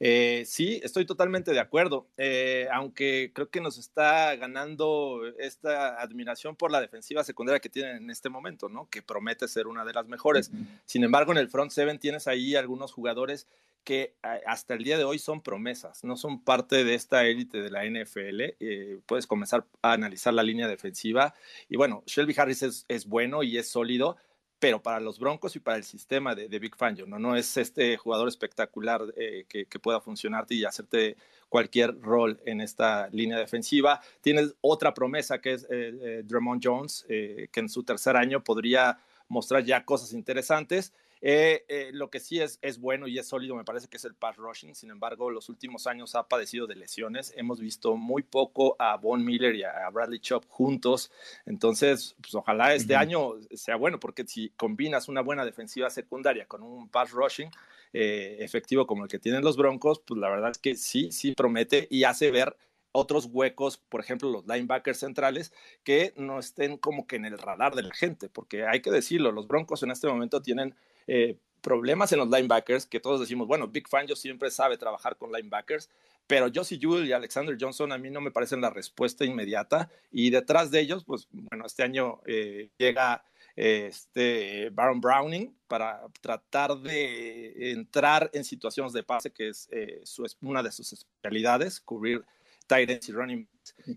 Eh, 0.00 0.42
sí, 0.46 0.80
estoy 0.82 1.06
totalmente 1.06 1.52
de 1.52 1.60
acuerdo, 1.60 2.08
eh, 2.16 2.66
aunque 2.72 3.30
creo 3.32 3.48
que 3.50 3.60
nos 3.60 3.78
está 3.78 4.34
ganando 4.34 5.20
esta 5.38 6.00
admiración 6.00 6.56
por 6.56 6.72
la 6.72 6.80
defensiva 6.80 7.22
secundaria 7.22 7.60
que 7.60 7.68
tienen 7.68 7.96
en 7.96 8.10
este 8.10 8.28
momento, 8.28 8.68
¿no? 8.68 8.88
Que 8.90 9.00
promete 9.00 9.46
ser 9.46 9.68
una 9.68 9.84
de 9.84 9.92
las 9.92 10.08
mejores. 10.08 10.50
Sin 10.86 11.04
embargo, 11.04 11.30
en 11.30 11.38
el 11.38 11.48
front 11.48 11.70
seven 11.70 12.00
tienes 12.00 12.26
ahí 12.26 12.56
algunos 12.56 12.92
jugadores 12.92 13.46
que 13.84 14.14
hasta 14.46 14.74
el 14.74 14.84
día 14.84 14.98
de 14.98 15.04
hoy 15.04 15.18
son 15.18 15.42
promesas, 15.42 16.04
no 16.04 16.16
son 16.16 16.42
parte 16.42 16.84
de 16.84 16.94
esta 16.94 17.24
élite 17.24 17.62
de 17.62 17.70
la 17.70 17.84
NFL. 17.84 18.54
Eh, 18.60 19.00
puedes 19.06 19.26
comenzar 19.26 19.66
a 19.82 19.92
analizar 19.92 20.34
la 20.34 20.42
línea 20.42 20.68
defensiva 20.68 21.34
y 21.68 21.76
bueno, 21.76 22.02
Shelby 22.06 22.34
Harris 22.36 22.84
es, 22.88 23.06
bueno 23.06 23.42
y 23.42 23.58
es 23.58 23.68
sólido, 23.68 24.16
pero 24.58 24.82
para 24.82 25.00
los 25.00 25.18
Broncos 25.18 25.56
y 25.56 25.60
para 25.60 25.78
el 25.78 25.84
sistema 25.84 26.34
de, 26.34 26.58
Big 26.58 26.76
Fangio, 26.76 27.06
¿no? 27.06 27.18
no 27.18 27.34
es 27.34 27.56
este 27.56 27.96
jugador 27.96 28.28
espectacular 28.28 29.02
eh, 29.16 29.46
que, 29.48 29.78
pueda 29.78 30.00
funcionarte 30.00 30.54
y 30.54 30.64
hacerte 30.64 31.16
cualquier 31.48 31.98
rol 32.00 32.38
en 32.44 32.60
esta 32.60 33.08
línea 33.08 33.38
defensiva. 33.38 34.00
Tienes 34.20 34.54
otra 34.60 34.92
promesa 34.92 35.40
que 35.40 35.54
es 35.54 35.66
eh, 35.70 36.22
Drummond 36.24 36.60
Jones, 36.62 37.06
que 37.08 37.48
en 37.54 37.68
su 37.70 37.82
tercer 37.82 38.16
año 38.16 38.44
podría 38.44 38.98
mostrar 39.28 39.64
ya 39.64 39.84
cosas 39.84 40.12
interesantes 40.12 40.92
Eh, 41.22 41.64
eh, 41.68 41.90
lo 41.92 42.08
que 42.10 42.18
sí 42.18 42.40
es, 42.40 42.58
es 42.62 42.78
bueno 42.78 43.06
y 43.06 43.18
es 43.18 43.28
sólido, 43.28 43.54
me 43.54 43.64
parece 43.64 43.88
que 43.88 43.98
es 43.98 44.04
el 44.04 44.14
pass 44.14 44.36
rushing. 44.36 44.74
Sin 44.74 44.90
embargo, 44.90 45.30
los 45.30 45.48
últimos 45.48 45.86
años 45.86 46.14
ha 46.14 46.28
padecido 46.28 46.66
de 46.66 46.76
lesiones. 46.76 47.32
Hemos 47.36 47.60
visto 47.60 47.96
muy 47.96 48.22
poco 48.22 48.76
a 48.78 48.96
Von 48.96 49.24
Miller 49.24 49.54
y 49.54 49.64
a 49.64 49.88
Bradley 49.90 50.20
Chop 50.20 50.44
juntos. 50.48 51.10
Entonces, 51.46 52.16
pues 52.20 52.34
ojalá 52.34 52.74
este 52.74 52.96
año 52.96 53.34
sea 53.54 53.76
bueno, 53.76 54.00
porque 54.00 54.26
si 54.26 54.50
combinas 54.50 55.08
una 55.08 55.20
buena 55.20 55.44
defensiva 55.44 55.90
secundaria 55.90 56.46
con 56.46 56.62
un 56.62 56.88
pass 56.88 57.10
rushing 57.10 57.50
eh, 57.92 58.38
efectivo 58.40 58.86
como 58.86 59.04
el 59.04 59.10
que 59.10 59.18
tienen 59.18 59.42
los 59.42 59.56
Broncos, 59.56 60.00
pues 60.06 60.20
la 60.20 60.30
verdad 60.30 60.52
es 60.52 60.58
que 60.58 60.76
sí, 60.76 61.10
sí 61.12 61.32
promete 61.32 61.88
y 61.90 62.04
hace 62.04 62.30
ver 62.30 62.56
otros 62.92 63.26
huecos, 63.30 63.78
por 63.78 64.00
ejemplo, 64.00 64.30
los 64.30 64.46
linebackers 64.46 64.98
centrales, 64.98 65.52
que 65.84 66.12
no 66.16 66.38
estén 66.38 66.76
como 66.76 67.06
que 67.06 67.16
en 67.16 67.24
el 67.24 67.38
radar 67.38 67.74
de 67.74 67.82
la 67.82 67.94
gente, 67.94 68.28
porque 68.28 68.66
hay 68.66 68.80
que 68.80 68.90
decirlo, 68.90 69.32
los 69.32 69.46
Broncos 69.46 69.82
en 69.82 69.90
este 69.90 70.08
momento 70.08 70.42
tienen 70.42 70.74
eh, 71.12 71.36
problemas 71.60 72.12
en 72.12 72.20
los 72.20 72.30
linebackers, 72.30 72.86
que 72.86 73.00
todos 73.00 73.18
decimos, 73.18 73.48
bueno, 73.48 73.66
Big 73.66 73.88
Fangio 73.88 74.14
siempre 74.14 74.48
sabe 74.48 74.78
trabajar 74.78 75.16
con 75.16 75.32
linebackers, 75.32 75.90
pero 76.28 76.48
Josie 76.54 76.78
Jewell 76.78 77.04
y 77.04 77.12
Alexander 77.12 77.56
Johnson 77.60 77.90
a 77.90 77.98
mí 77.98 78.10
no 78.10 78.20
me 78.20 78.30
parecen 78.30 78.60
la 78.60 78.70
respuesta 78.70 79.24
inmediata, 79.24 79.90
y 80.12 80.30
detrás 80.30 80.70
de 80.70 80.78
ellos, 80.78 81.04
pues 81.04 81.26
bueno, 81.32 81.66
este 81.66 81.82
año 81.82 82.20
eh, 82.26 82.70
llega 82.78 83.24
este 83.56 84.70
Baron 84.70 85.00
Browning 85.00 85.52
para 85.66 86.00
tratar 86.20 86.78
de 86.78 87.72
entrar 87.72 88.30
en 88.32 88.44
situaciones 88.44 88.92
de 88.92 89.02
pase, 89.02 89.32
que 89.32 89.48
es 89.48 89.68
eh, 89.72 90.02
una 90.42 90.62
de 90.62 90.70
sus 90.70 90.92
especialidades, 90.92 91.80
cubrir 91.80 92.24
tight 92.68 93.08
y 93.08 93.12
running 93.12 93.48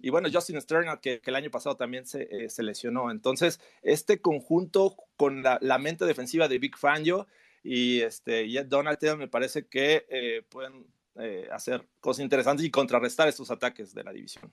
Y 0.02 0.10
bueno, 0.10 0.28
Justin 0.34 0.60
Sterner, 0.60 1.00
que, 1.00 1.22
el 1.24 1.36
año 1.36 1.52
pasado 1.52 1.78
también 1.78 2.08
se, 2.08 2.50
se, 2.50 2.64
lesionó. 2.64 3.12
Entonces, 3.12 3.60
este 3.84 4.20
conjunto 4.20 4.98
con 5.24 5.42
la, 5.42 5.78
mente 5.78 6.04
defensiva 6.06 6.50
de 6.50 6.60
Big 6.60 6.76
Fangio 6.76 7.28
y, 7.64 8.02
este, 8.02 8.44
y 8.44 8.62
Donald 8.64 9.00
me 9.18 9.30
parece 9.30 9.68
que 9.68 10.06
eh, 10.10 10.42
pueden 10.50 10.86
eh, 11.16 11.48
hacer 11.50 11.88
cosas 12.02 12.24
interesantes 12.24 12.66
y 12.66 12.70
contrarrestar 12.70 13.30
estos 13.30 13.50
ataques 13.50 13.94
de 13.94 14.04
la 14.04 14.12
división. 14.12 14.52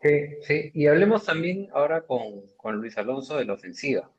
Sí, 0.00 0.10
sí. 0.42 0.70
Y 0.74 0.88
hablemos 0.88 1.24
también 1.24 1.68
ahora 1.72 2.04
con, 2.04 2.42
con 2.56 2.74
Luis 2.74 2.98
Alonso 2.98 3.36
de 3.36 3.44
la 3.44 3.52
ofensiva. 3.52 4.10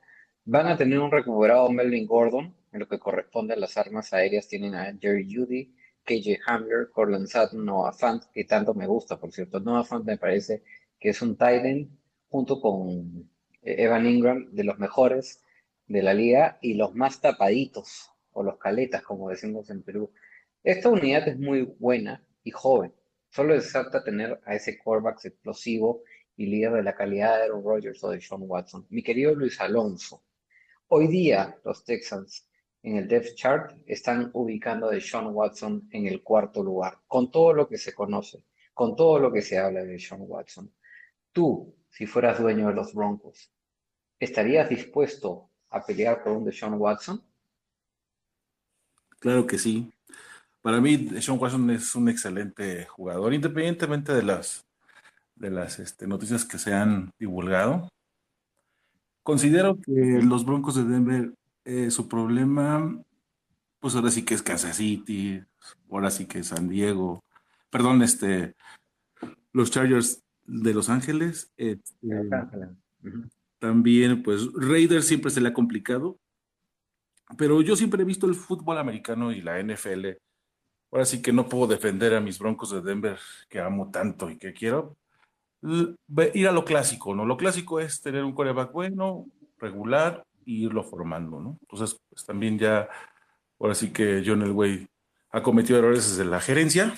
Van 0.45 0.67
a 0.67 0.77
tener 0.77 0.97
un 0.99 1.11
recuperado 1.11 1.69
Melvin 1.69 2.07
Gordon, 2.07 2.55
en 2.71 2.79
lo 2.79 2.87
que 2.87 2.99
corresponde 2.99 3.53
a 3.53 3.57
las 3.57 3.75
armas 3.75 4.13
aéreas 4.13 4.47
tienen 4.47 4.75
a 4.75 4.97
Jerry 4.97 5.27
Judy, 5.29 5.75
KJ 6.05 6.39
Hamler, 6.47 6.89
Corland 6.89 7.27
Sutton, 7.27 7.65
Noah 7.65 7.91
Fant, 7.91 8.23
que 8.33 8.45
tanto 8.45 8.73
me 8.73 8.87
gusta, 8.87 9.19
por 9.19 9.33
cierto. 9.33 9.59
Noah 9.59 9.83
Fant 9.83 10.05
me 10.05 10.17
parece 10.17 10.63
que 10.97 11.09
es 11.09 11.21
un 11.21 11.35
tight 11.35 11.89
junto 12.29 12.61
con 12.61 13.32
Evan 13.63 14.05
Ingram, 14.05 14.49
de 14.51 14.63
los 14.63 14.77
mejores 14.79 15.41
de 15.87 16.01
la 16.01 16.13
liga 16.13 16.57
y 16.61 16.73
los 16.75 16.95
más 16.95 17.21
tapaditos, 17.21 18.09
o 18.33 18.43
los 18.43 18.57
caletas, 18.57 19.03
como 19.03 19.29
decimos 19.29 19.69
en 19.69 19.83
Perú. 19.83 20.11
Esta 20.63 20.89
unidad 20.89 21.27
es 21.27 21.37
muy 21.37 21.61
buena 21.79 22.23
y 22.43 22.51
joven. 22.51 22.93
Solo 23.29 23.55
es 23.55 23.71
falta 23.71 24.03
tener 24.03 24.39
a 24.45 24.55
ese 24.55 24.77
quarterback 24.77 25.25
explosivo 25.25 26.03
y 26.35 26.47
líder 26.47 26.73
de 26.73 26.83
la 26.83 26.95
calidad 26.95 27.37
de 27.37 27.43
Aaron 27.43 27.63
Rodgers 27.63 28.03
o 28.03 28.09
de 28.09 28.21
Sean 28.21 28.43
Watson. 28.43 28.85
Mi 28.89 29.03
querido 29.03 29.35
Luis 29.35 29.59
Alonso, 29.59 30.23
hoy 30.87 31.07
día 31.07 31.57
los 31.63 31.83
Texans 31.83 32.47
en 32.81 32.97
el 32.97 33.07
depth 33.07 33.35
chart 33.35 33.77
están 33.85 34.29
ubicando 34.33 34.89
a 34.89 34.99
Sean 34.99 35.27
Watson 35.27 35.87
en 35.91 36.07
el 36.07 36.21
cuarto 36.21 36.63
lugar, 36.63 36.99
con 37.07 37.31
todo 37.31 37.53
lo 37.53 37.67
que 37.67 37.77
se 37.77 37.93
conoce, 37.93 38.43
con 38.73 38.95
todo 38.95 39.19
lo 39.19 39.31
que 39.31 39.41
se 39.41 39.57
habla 39.57 39.83
de 39.83 39.99
Sean 39.99 40.21
Watson. 40.23 40.73
Tú, 41.31 41.75
si 41.93 42.07
fueras 42.07 42.39
dueño 42.39 42.67
de 42.69 42.73
los 42.73 42.93
Broncos, 42.93 43.51
¿estarías 44.19 44.67
dispuesto 44.67 45.51
a 45.69 45.85
pelear 45.85 46.23
por 46.23 46.33
un 46.33 46.51
Sean 46.51 46.73
Watson? 46.73 47.23
Claro 49.19 49.45
que 49.45 49.59
sí. 49.59 49.93
Para 50.61 50.81
mí, 50.81 51.09
Sean 51.21 51.37
Watson 51.39 51.69
es 51.69 51.93
un 51.93 52.09
excelente 52.09 52.85
jugador, 52.85 53.33
independientemente 53.33 54.11
de 54.11 54.23
las, 54.23 54.65
de 55.35 55.51
las 55.51 55.77
este, 55.77 56.07
noticias 56.07 56.45
que 56.45 56.57
se 56.57 56.73
han 56.73 57.11
divulgado. 57.19 57.87
Considero 59.21 59.79
que 59.79 60.19
los 60.23 60.45
Broncos 60.45 60.75
de 60.75 60.85
Denver 60.85 61.33
eh, 61.63 61.91
su 61.91 62.07
problema, 62.07 62.99
pues 63.79 63.93
ahora 63.93 64.09
sí 64.09 64.25
que 64.25 64.33
es 64.33 64.41
Kansas 64.41 64.77
City, 64.77 65.43
ahora 65.91 66.09
sí 66.09 66.25
que 66.25 66.39
es 66.39 66.47
San 66.47 66.67
Diego, 66.67 67.23
perdón, 67.69 68.01
este, 68.01 68.55
los 69.51 69.69
Chargers 69.69 70.22
de 70.45 70.73
Los 70.73 70.89
Ángeles. 70.89 71.51
Este, 71.57 72.07
también, 73.59 74.23
pues 74.23 74.49
Raiders 74.53 75.07
siempre 75.07 75.31
se 75.31 75.41
le 75.41 75.49
ha 75.49 75.53
complicado, 75.53 76.19
pero 77.37 77.61
yo 77.61 77.75
siempre 77.75 78.01
he 78.01 78.05
visto 78.05 78.27
el 78.27 78.35
fútbol 78.35 78.77
americano 78.77 79.31
y 79.31 79.41
la 79.41 79.61
NFL. 79.61 80.17
Ahora 80.91 81.05
sí 81.05 81.21
que 81.21 81.33
no 81.33 81.47
puedo 81.49 81.67
defender 81.67 82.13
a 82.13 82.21
mis 82.21 82.37
Broncos 82.37 82.71
de 82.71 82.81
Denver, 82.81 83.17
que 83.49 83.59
amo 83.59 83.89
tanto 83.89 84.29
y 84.29 84.37
que 84.37 84.53
quiero. 84.53 84.97
Ir 85.63 86.47
a 86.47 86.51
lo 86.51 86.65
clásico, 86.65 87.15
¿no? 87.15 87.25
Lo 87.25 87.37
clásico 87.37 87.79
es 87.79 88.01
tener 88.01 88.23
un 88.23 88.33
coreback 88.33 88.71
bueno, 88.71 89.25
regular, 89.57 90.23
irlo 90.45 90.83
formando, 90.83 91.39
¿no? 91.39 91.57
Entonces, 91.61 91.97
pues 92.09 92.25
también 92.25 92.59
ya, 92.59 92.89
ahora 93.59 93.73
sí 93.73 93.91
que 93.91 94.21
John 94.25 94.41
Elway 94.41 94.87
ha 95.31 95.41
cometido 95.41 95.79
errores 95.79 96.09
desde 96.09 96.29
la 96.29 96.41
gerencia, 96.41 96.93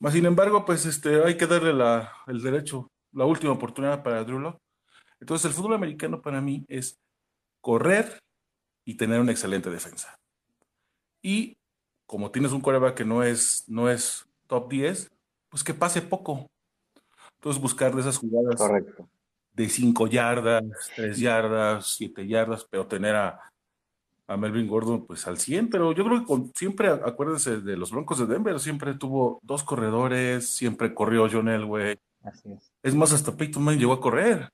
más 0.00 0.14
sin 0.14 0.26
embargo, 0.26 0.64
pues 0.64 0.86
este, 0.86 1.22
hay 1.22 1.36
que 1.36 1.46
darle 1.46 1.72
la, 1.72 2.12
el 2.26 2.42
derecho, 2.42 2.88
la 3.12 3.24
última 3.24 3.52
oportunidad 3.52 4.02
para 4.02 4.24
Drew 4.24 4.38
Locke. 4.38 4.60
Entonces, 5.20 5.44
el 5.46 5.52
fútbol 5.52 5.74
americano 5.74 6.22
para 6.22 6.40
mí 6.40 6.64
es 6.68 6.98
correr 7.60 8.18
y 8.84 8.96
tener 8.96 9.20
una 9.20 9.32
excelente 9.32 9.70
defensa. 9.70 10.16
Y 11.22 11.58
como 12.06 12.30
tienes 12.30 12.52
un 12.52 12.62
coreback 12.62 12.96
que 12.96 13.04
no 13.04 13.22
es, 13.22 13.64
no 13.68 13.90
es 13.90 14.26
top 14.46 14.70
10, 14.70 15.10
pues 15.50 15.62
que 15.62 15.74
pase 15.74 16.00
poco. 16.00 16.46
Entonces, 17.34 17.60
buscar 17.60 17.94
de 17.94 18.00
esas 18.00 18.16
jugadas 18.16 18.56
Correcto 18.56 19.08
de 19.52 19.68
5 19.68 20.06
yardas, 20.06 20.64
3 20.96 21.18
yardas, 21.18 21.94
7 21.96 22.26
yardas, 22.26 22.66
pero 22.70 22.86
tener 22.86 23.16
a, 23.16 23.52
Melvin 24.36 24.68
Gordon 24.68 25.06
pues 25.06 25.26
al 25.26 25.38
100, 25.38 25.70
pero 25.70 25.92
yo 25.92 26.04
creo 26.04 26.24
que 26.24 26.50
siempre, 26.54 26.88
acuérdense 26.88 27.60
de 27.60 27.76
los 27.76 27.90
Broncos 27.90 28.18
de 28.18 28.26
Denver, 28.26 28.58
siempre 28.60 28.94
tuvo 28.94 29.40
dos 29.42 29.62
corredores, 29.62 30.48
siempre 30.48 30.94
corrió 30.94 31.28
John 31.30 31.48
Elway. 31.48 31.98
Así 32.22 32.52
es. 32.52 32.70
es 32.82 32.94
más, 32.94 33.12
hasta 33.12 33.36
Peyton 33.36 33.62
Manning 33.62 33.80
llegó 33.80 33.94
a 33.94 34.00
correr. 34.00 34.50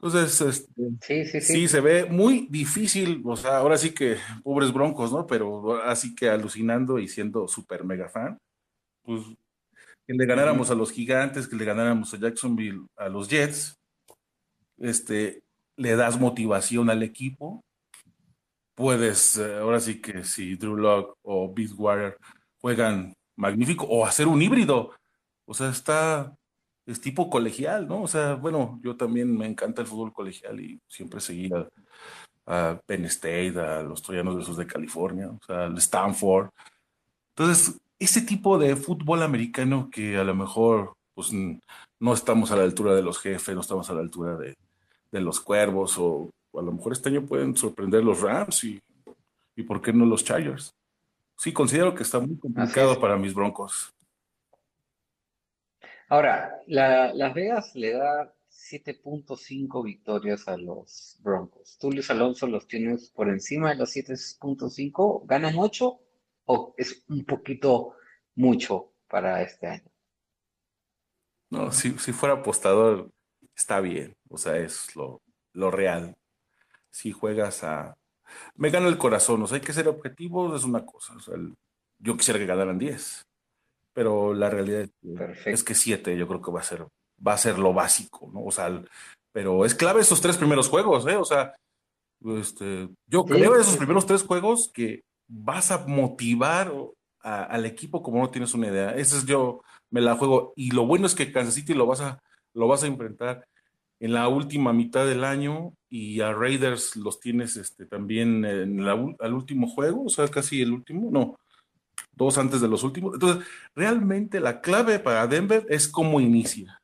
Entonces, 0.00 0.40
este, 0.40 1.24
sí, 1.24 1.40
sí, 1.40 1.68
se 1.68 1.80
ve 1.80 2.04
muy 2.04 2.46
difícil, 2.48 3.20
o 3.24 3.36
sea, 3.36 3.56
ahora 3.56 3.76
sí 3.76 3.90
que 3.90 4.16
pobres 4.44 4.72
broncos, 4.72 5.10
¿no? 5.10 5.26
Pero 5.26 5.82
así 5.82 6.14
que 6.14 6.28
alucinando 6.28 7.00
y 7.00 7.08
siendo 7.08 7.48
súper 7.48 7.84
mega 7.84 8.08
fan, 8.08 8.38
pues 9.02 9.22
que 10.06 10.14
le 10.14 10.24
ganáramos 10.24 10.70
a 10.70 10.76
los 10.76 10.92
gigantes, 10.92 11.48
que 11.48 11.56
le 11.56 11.64
ganáramos 11.64 12.14
a 12.14 12.18
Jacksonville, 12.18 12.86
a 12.96 13.08
los 13.08 13.28
Jets, 13.28 13.76
este, 14.78 15.42
le 15.76 15.96
das 15.96 16.18
motivación 16.18 16.90
al 16.90 17.02
equipo, 17.02 17.64
puedes, 18.78 19.36
eh, 19.38 19.56
ahora 19.56 19.80
sí 19.80 20.00
que 20.00 20.22
si 20.22 20.54
Drew 20.54 20.76
Locke 20.76 21.18
o 21.22 21.52
Warrior 21.76 22.16
juegan 22.60 23.12
magnífico, 23.34 23.84
o 23.84 24.06
hacer 24.06 24.28
un 24.28 24.40
híbrido, 24.40 24.92
o 25.46 25.52
sea, 25.52 25.70
está, 25.70 26.32
es 26.86 27.00
tipo 27.00 27.28
colegial, 27.28 27.88
¿no? 27.88 28.02
O 28.02 28.06
sea, 28.06 28.34
bueno, 28.34 28.78
yo 28.84 28.96
también 28.96 29.36
me 29.36 29.46
encanta 29.46 29.82
el 29.82 29.88
fútbol 29.88 30.12
colegial 30.12 30.60
y 30.60 30.80
siempre 30.86 31.18
seguía 31.18 31.68
a 32.46 32.80
Penn 32.86 33.04
State, 33.06 33.58
a 33.58 33.82
los 33.82 34.00
Troyanos 34.00 34.36
de 34.36 34.42
esos 34.42 34.56
de 34.56 34.66
California, 34.68 35.28
o 35.28 35.40
sea, 35.44 35.64
al 35.64 35.76
Stanford. 35.78 36.50
Entonces, 37.30 37.80
ese 37.98 38.20
tipo 38.22 38.58
de 38.58 38.76
fútbol 38.76 39.24
americano 39.24 39.90
que 39.90 40.16
a 40.18 40.24
lo 40.24 40.36
mejor, 40.36 40.94
pues, 41.14 41.32
no 41.32 42.14
estamos 42.14 42.52
a 42.52 42.56
la 42.56 42.62
altura 42.62 42.94
de 42.94 43.02
los 43.02 43.18
jefes, 43.18 43.56
no 43.56 43.62
estamos 43.62 43.90
a 43.90 43.94
la 43.94 44.00
altura 44.02 44.36
de, 44.36 44.56
de 45.10 45.20
los 45.20 45.40
Cuervos 45.40 45.96
o, 45.98 46.30
a 46.58 46.62
lo 46.62 46.72
mejor 46.72 46.92
este 46.92 47.08
año 47.08 47.26
pueden 47.26 47.56
sorprender 47.56 48.02
los 48.04 48.20
Rams 48.20 48.64
y, 48.64 48.80
y 49.56 49.62
por 49.62 49.80
qué 49.80 49.92
no 49.92 50.04
los 50.04 50.24
Chargers. 50.24 50.74
Sí, 51.36 51.52
considero 51.52 51.94
que 51.94 52.02
está 52.02 52.18
muy 52.18 52.36
complicado 52.36 53.00
para 53.00 53.16
mis 53.16 53.32
Broncos. 53.32 53.94
Ahora, 56.08 56.60
Las 56.66 57.34
Vegas 57.34 57.74
le 57.74 57.92
da 57.92 58.34
7.5 58.50 59.84
victorias 59.84 60.48
a 60.48 60.56
los 60.56 61.18
Broncos. 61.22 61.76
¿Tú, 61.78 61.92
Luis 61.92 62.10
Alonso, 62.10 62.46
los 62.46 62.66
tienes 62.66 63.10
por 63.10 63.28
encima 63.28 63.70
de 63.70 63.76
los 63.76 63.94
7.5? 63.94 65.26
¿Ganan 65.26 65.54
8 65.56 66.00
o 66.46 66.74
es 66.76 67.04
un 67.08 67.24
poquito 67.24 67.94
mucho 68.34 68.92
para 69.06 69.42
este 69.42 69.66
año? 69.66 69.90
No, 71.50 71.70
si, 71.72 71.98
si 71.98 72.12
fuera 72.12 72.36
apostador, 72.36 73.10
está 73.54 73.80
bien, 73.80 74.16
o 74.28 74.38
sea, 74.38 74.56
es 74.56 74.94
lo, 74.96 75.20
real. 75.70 76.14
Si 76.90 77.12
juegas 77.12 77.64
a... 77.64 77.96
Me 78.56 78.70
gana 78.70 78.88
el 78.88 78.98
corazón, 78.98 79.42
o 79.42 79.46
sea, 79.46 79.56
hay 79.56 79.62
que 79.62 79.72
ser 79.72 79.88
objetivos, 79.88 80.54
es 80.56 80.64
una 80.64 80.84
cosa, 80.84 81.14
o 81.16 81.20
sea, 81.20 81.34
yo 81.98 82.16
quisiera 82.16 82.38
que 82.38 82.46
ganaran 82.46 82.78
10, 82.78 83.22
pero 83.94 84.34
la 84.34 84.50
realidad 84.50 84.86
es 85.46 85.64
que 85.64 85.74
7 85.74 86.16
yo 86.16 86.28
creo 86.28 86.42
que 86.42 86.50
va 86.50 86.60
a 86.60 86.64
ser, 86.64 86.86
va 87.26 87.32
a 87.32 87.38
ser 87.38 87.58
lo 87.58 87.72
básico, 87.72 88.30
¿no? 88.32 88.44
O 88.44 88.50
sea, 88.50 88.82
pero 89.32 89.64
es 89.64 89.74
clave 89.74 90.02
esos 90.02 90.20
tres 90.20 90.36
primeros 90.36 90.68
juegos, 90.68 91.06
¿eh? 91.06 91.16
O 91.16 91.24
sea, 91.24 91.54
Este, 92.20 92.88
yo 93.06 93.24
creo 93.24 93.54
en 93.54 93.60
esos 93.60 93.76
primeros 93.76 94.04
tres 94.04 94.22
juegos 94.24 94.70
que 94.74 95.02
vas 95.28 95.70
a 95.70 95.86
motivar 95.86 96.72
al 97.20 97.64
equipo 97.66 98.02
como 98.02 98.18
no 98.20 98.30
tienes 98.30 98.54
una 98.54 98.68
idea. 98.68 98.90
Ese 98.90 99.16
es 99.18 99.26
yo, 99.26 99.62
me 99.90 100.00
la 100.00 100.16
juego. 100.16 100.52
Y 100.56 100.72
lo 100.72 100.86
bueno 100.86 101.06
es 101.06 101.14
que 101.14 101.30
Kansas 101.30 101.54
City 101.54 101.74
lo 101.74 101.86
vas 101.86 102.00
a, 102.00 102.18
lo 102.54 102.66
vas 102.66 102.82
a 102.82 102.86
enfrentar 102.88 103.46
en 104.00 104.12
la 104.12 104.28
última 104.28 104.72
mitad 104.72 105.06
del 105.06 105.24
año 105.24 105.74
y 105.88 106.20
a 106.20 106.32
Raiders 106.32 106.96
los 106.96 107.20
tienes 107.20 107.56
este, 107.56 107.86
también 107.86 108.44
en 108.44 108.84
la, 108.84 108.92
al 108.92 109.34
último 109.34 109.68
juego, 109.68 110.04
o 110.04 110.08
sea, 110.08 110.28
casi 110.28 110.62
el 110.62 110.72
último, 110.72 111.10
no, 111.10 111.36
dos 112.12 112.38
antes 112.38 112.60
de 112.60 112.68
los 112.68 112.82
últimos. 112.84 113.14
Entonces, 113.14 113.46
realmente 113.74 114.40
la 114.40 114.60
clave 114.60 114.98
para 114.98 115.26
Denver 115.26 115.66
es 115.68 115.88
cómo 115.88 116.20
inicia. 116.20 116.80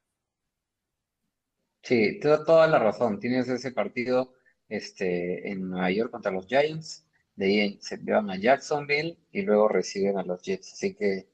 Sí, 1.83 2.19
toda, 2.21 2.45
toda 2.45 2.67
la 2.67 2.79
razón. 2.79 3.21
Tienes 3.21 3.49
ese 3.49 3.73
partido 3.73 4.35
este, 4.69 5.51
en 5.51 5.69
Nueva 5.69 5.91
York 5.91 6.11
contra 6.11 6.33
los 6.33 6.47
Giants, 6.47 7.07
de 7.37 7.47
ahí 7.47 7.79
se 7.81 7.99
llevan 7.99 8.31
a 8.31 8.37
Jacksonville 8.37 9.19
y 9.31 9.43
luego 9.43 9.69
reciben 9.69 10.19
a 10.19 10.23
los 10.23 10.43
Jets. 10.43 10.73
Así 10.73 10.95
que 10.95 11.29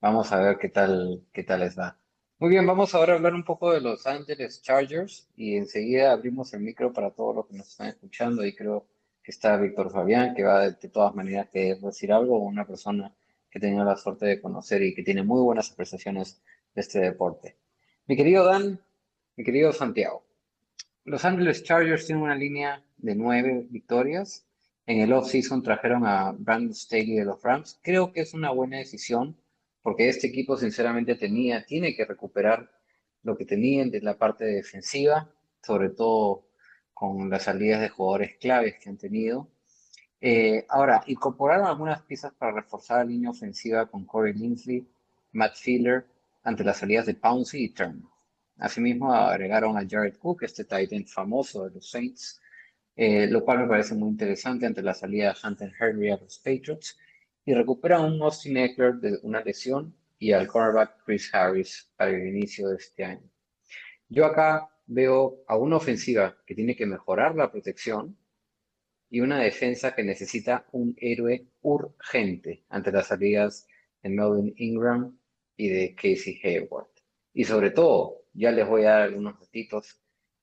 vamos 0.00 0.32
a 0.32 0.40
ver 0.40 0.58
qué 0.58 0.68
tal, 0.68 1.24
qué 1.32 1.44
tal 1.44 1.60
les 1.60 1.78
va. 1.78 1.98
Muy 2.44 2.50
bien, 2.50 2.66
vamos 2.66 2.94
ahora 2.94 3.14
a 3.14 3.16
hablar 3.16 3.32
un 3.32 3.42
poco 3.42 3.72
de 3.72 3.80
Los 3.80 4.06
Angeles 4.06 4.60
Chargers 4.60 5.26
y 5.34 5.56
enseguida 5.56 6.12
abrimos 6.12 6.52
el 6.52 6.60
micro 6.60 6.92
para 6.92 7.10
todos 7.10 7.34
los 7.34 7.46
que 7.46 7.56
nos 7.56 7.70
están 7.70 7.88
escuchando 7.88 8.44
y 8.44 8.54
creo 8.54 8.86
que 9.22 9.30
está 9.30 9.56
Víctor 9.56 9.90
Fabián, 9.90 10.34
que 10.34 10.42
va 10.42 10.70
de, 10.70 10.88
todas 10.90 11.14
maneras 11.14 11.48
que 11.50 11.74
decir 11.76 12.12
algo, 12.12 12.36
una 12.36 12.66
persona 12.66 13.14
que 13.50 13.56
he 13.56 13.60
tenido 13.62 13.82
la 13.82 13.96
suerte 13.96 14.26
de 14.26 14.42
conocer 14.42 14.82
y 14.82 14.94
que 14.94 15.02
tiene 15.02 15.22
muy 15.22 15.40
buenas 15.40 15.72
apreciaciones 15.72 16.42
de 16.74 16.82
este 16.82 16.98
deporte. 16.98 17.56
Mi 18.06 18.14
querido 18.14 18.44
Dan, 18.44 18.78
mi 19.36 19.42
querido 19.42 19.72
Santiago, 19.72 20.22
Los 21.06 21.24
Angeles 21.24 21.62
Chargers 21.62 22.04
tienen 22.04 22.24
una 22.24 22.36
línea 22.36 22.84
de 22.98 23.14
nueve 23.14 23.66
victorias. 23.70 24.46
En 24.84 25.00
el 25.00 25.14
off-season 25.14 25.62
trajeron 25.62 26.06
a 26.06 26.32
Brandon 26.32 26.74
Staley 26.74 27.14
de 27.14 27.24
los 27.24 27.42
Rams. 27.42 27.80
Creo 27.82 28.12
que 28.12 28.20
es 28.20 28.34
una 28.34 28.50
buena 28.50 28.76
decisión 28.76 29.34
porque 29.84 30.08
este 30.08 30.28
equipo 30.28 30.56
sinceramente 30.56 31.14
tenía, 31.14 31.62
tiene 31.62 31.94
que 31.94 32.06
recuperar 32.06 32.70
lo 33.22 33.36
que 33.36 33.44
tenían 33.44 33.90
de 33.90 34.00
la 34.00 34.16
parte 34.16 34.46
defensiva, 34.46 35.30
sobre 35.62 35.90
todo 35.90 36.46
con 36.94 37.28
las 37.28 37.42
salidas 37.42 37.82
de 37.82 37.90
jugadores 37.90 38.38
claves 38.40 38.76
que 38.80 38.88
han 38.88 38.96
tenido. 38.96 39.46
Eh, 40.22 40.64
ahora, 40.70 41.02
incorporaron 41.06 41.66
algunas 41.66 42.00
piezas 42.00 42.32
para 42.32 42.52
reforzar 42.52 43.00
la 43.00 43.04
línea 43.04 43.28
ofensiva 43.28 43.84
con 43.84 44.06
Corey 44.06 44.32
Linsley, 44.32 44.88
Matt 45.32 45.56
Filler, 45.56 46.06
ante 46.44 46.64
las 46.64 46.78
salidas 46.78 47.04
de 47.04 47.14
Pouncey 47.14 47.64
y 47.64 47.68
Turner. 47.68 48.08
Asimismo, 48.56 49.12
agregaron 49.12 49.76
a 49.76 49.86
Jared 49.86 50.16
Cook, 50.16 50.44
este 50.44 50.64
tight 50.64 51.06
famoso 51.06 51.64
de 51.64 51.74
los 51.74 51.90
Saints, 51.90 52.40
eh, 52.96 53.26
lo 53.26 53.44
cual 53.44 53.58
me 53.58 53.68
parece 53.68 53.94
muy 53.94 54.08
interesante 54.08 54.64
ante 54.64 54.80
la 54.80 54.94
salida 54.94 55.34
de 55.34 55.46
Hunter 55.46 55.72
Henry 55.78 56.10
a 56.10 56.16
los 56.16 56.38
Patriots, 56.38 56.96
y 57.44 57.54
recuperan 57.54 58.00
a 58.00 58.06
un 58.06 58.22
Austin 58.22 58.56
Eckler 58.56 58.94
de 58.94 59.18
una 59.22 59.42
lesión 59.42 59.94
y 60.18 60.32
al 60.32 60.46
cornerback 60.46 61.04
Chris 61.04 61.34
Harris 61.34 61.90
el 61.98 62.28
inicio 62.28 62.68
de 62.68 62.76
este 62.76 63.04
año. 63.04 63.30
Yo 64.08 64.26
acá 64.26 64.70
veo 64.86 65.42
a 65.46 65.56
una 65.56 65.76
ofensiva 65.76 66.36
que 66.46 66.54
tiene 66.54 66.76
que 66.76 66.86
mejorar 66.86 67.34
la 67.34 67.50
protección 67.50 68.16
y 69.10 69.20
una 69.20 69.38
defensa 69.40 69.94
que 69.94 70.02
necesita 70.02 70.66
un 70.72 70.96
héroe 70.98 71.46
urgente 71.62 72.64
ante 72.68 72.92
las 72.92 73.08
salidas 73.08 73.66
de 74.02 74.10
Melvin 74.10 74.54
Ingram 74.56 75.18
y 75.56 75.68
de 75.68 75.94
Casey 75.94 76.40
Hayward. 76.42 76.88
Y 77.32 77.44
sobre 77.44 77.70
todo, 77.70 78.24
ya 78.32 78.50
les 78.50 78.66
voy 78.66 78.82
a 78.82 78.90
dar 78.90 79.02
algunos 79.02 79.36
equipo, 79.54 79.82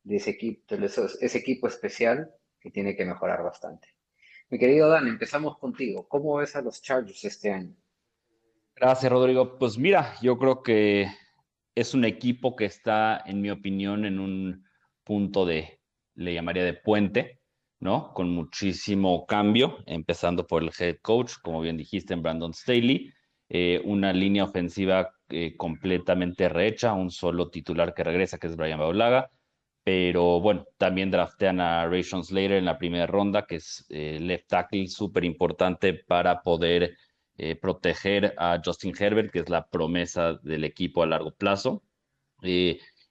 de 0.04 0.16
ese 0.16 1.38
equipo 1.38 1.68
especial 1.68 2.32
que 2.60 2.72
tiene 2.72 2.96
que 2.96 3.06
mejorar 3.06 3.44
bastante. 3.44 3.90
Mi 4.52 4.60
querido 4.60 4.90
Dan, 4.90 5.08
empezamos 5.08 5.58
contigo. 5.58 6.06
¿Cómo 6.10 6.36
ves 6.36 6.58
a 6.58 6.62
los 6.62 6.82
Chargers 6.82 7.24
este 7.24 7.54
año? 7.54 7.74
Gracias, 8.76 9.10
Rodrigo. 9.10 9.58
Pues 9.58 9.78
mira, 9.78 10.14
yo 10.22 10.38
creo 10.38 10.62
que 10.62 11.08
es 11.74 11.94
un 11.94 12.04
equipo 12.04 12.58
que 12.58 12.66
está, 12.66 13.24
en 13.26 13.40
mi 13.40 13.50
opinión, 13.50 14.04
en 14.04 14.20
un 14.20 14.66
punto 15.06 15.46
de, 15.46 15.80
le 16.16 16.34
llamaría 16.34 16.66
de 16.66 16.74
puente, 16.74 17.40
¿no? 17.80 18.14
Con 18.14 18.30
muchísimo 18.30 19.26
cambio, 19.26 19.78
empezando 19.86 20.46
por 20.46 20.64
el 20.64 20.72
head 20.78 20.98
coach, 21.02 21.36
como 21.42 21.62
bien 21.62 21.78
dijiste, 21.78 22.14
en 22.14 22.22
Brandon 22.22 22.54
Staley, 22.54 23.10
eh, 23.48 23.82
una 23.86 24.12
línea 24.12 24.44
ofensiva 24.44 25.14
eh, 25.30 25.56
completamente 25.56 26.50
rehecha, 26.50 26.92
un 26.92 27.10
solo 27.10 27.50
titular 27.50 27.94
que 27.94 28.04
regresa, 28.04 28.38
que 28.38 28.48
es 28.48 28.58
Brian 28.58 28.80
Baulaga. 28.80 29.32
Pero 29.84 30.40
bueno, 30.40 30.66
también 30.78 31.10
draftean 31.10 31.60
a 31.60 31.88
Rayshon 31.88 32.24
Slater 32.24 32.54
en 32.54 32.66
la 32.66 32.78
primera 32.78 33.08
ronda, 33.08 33.46
que 33.46 33.56
es 33.56 33.86
eh, 33.90 34.20
left 34.22 34.48
tackle 34.48 34.88
súper 34.88 35.24
importante 35.24 35.94
para 35.94 36.42
poder 36.42 36.96
eh, 37.38 37.56
proteger 37.56 38.36
a 38.38 38.62
Justin 38.64 38.94
Herbert, 38.98 39.32
que 39.32 39.40
es 39.40 39.50
la 39.50 39.66
promesa 39.68 40.34
del 40.44 40.64
equipo 40.64 41.02
a 41.02 41.08
largo 41.08 41.32
plazo. 41.32 41.84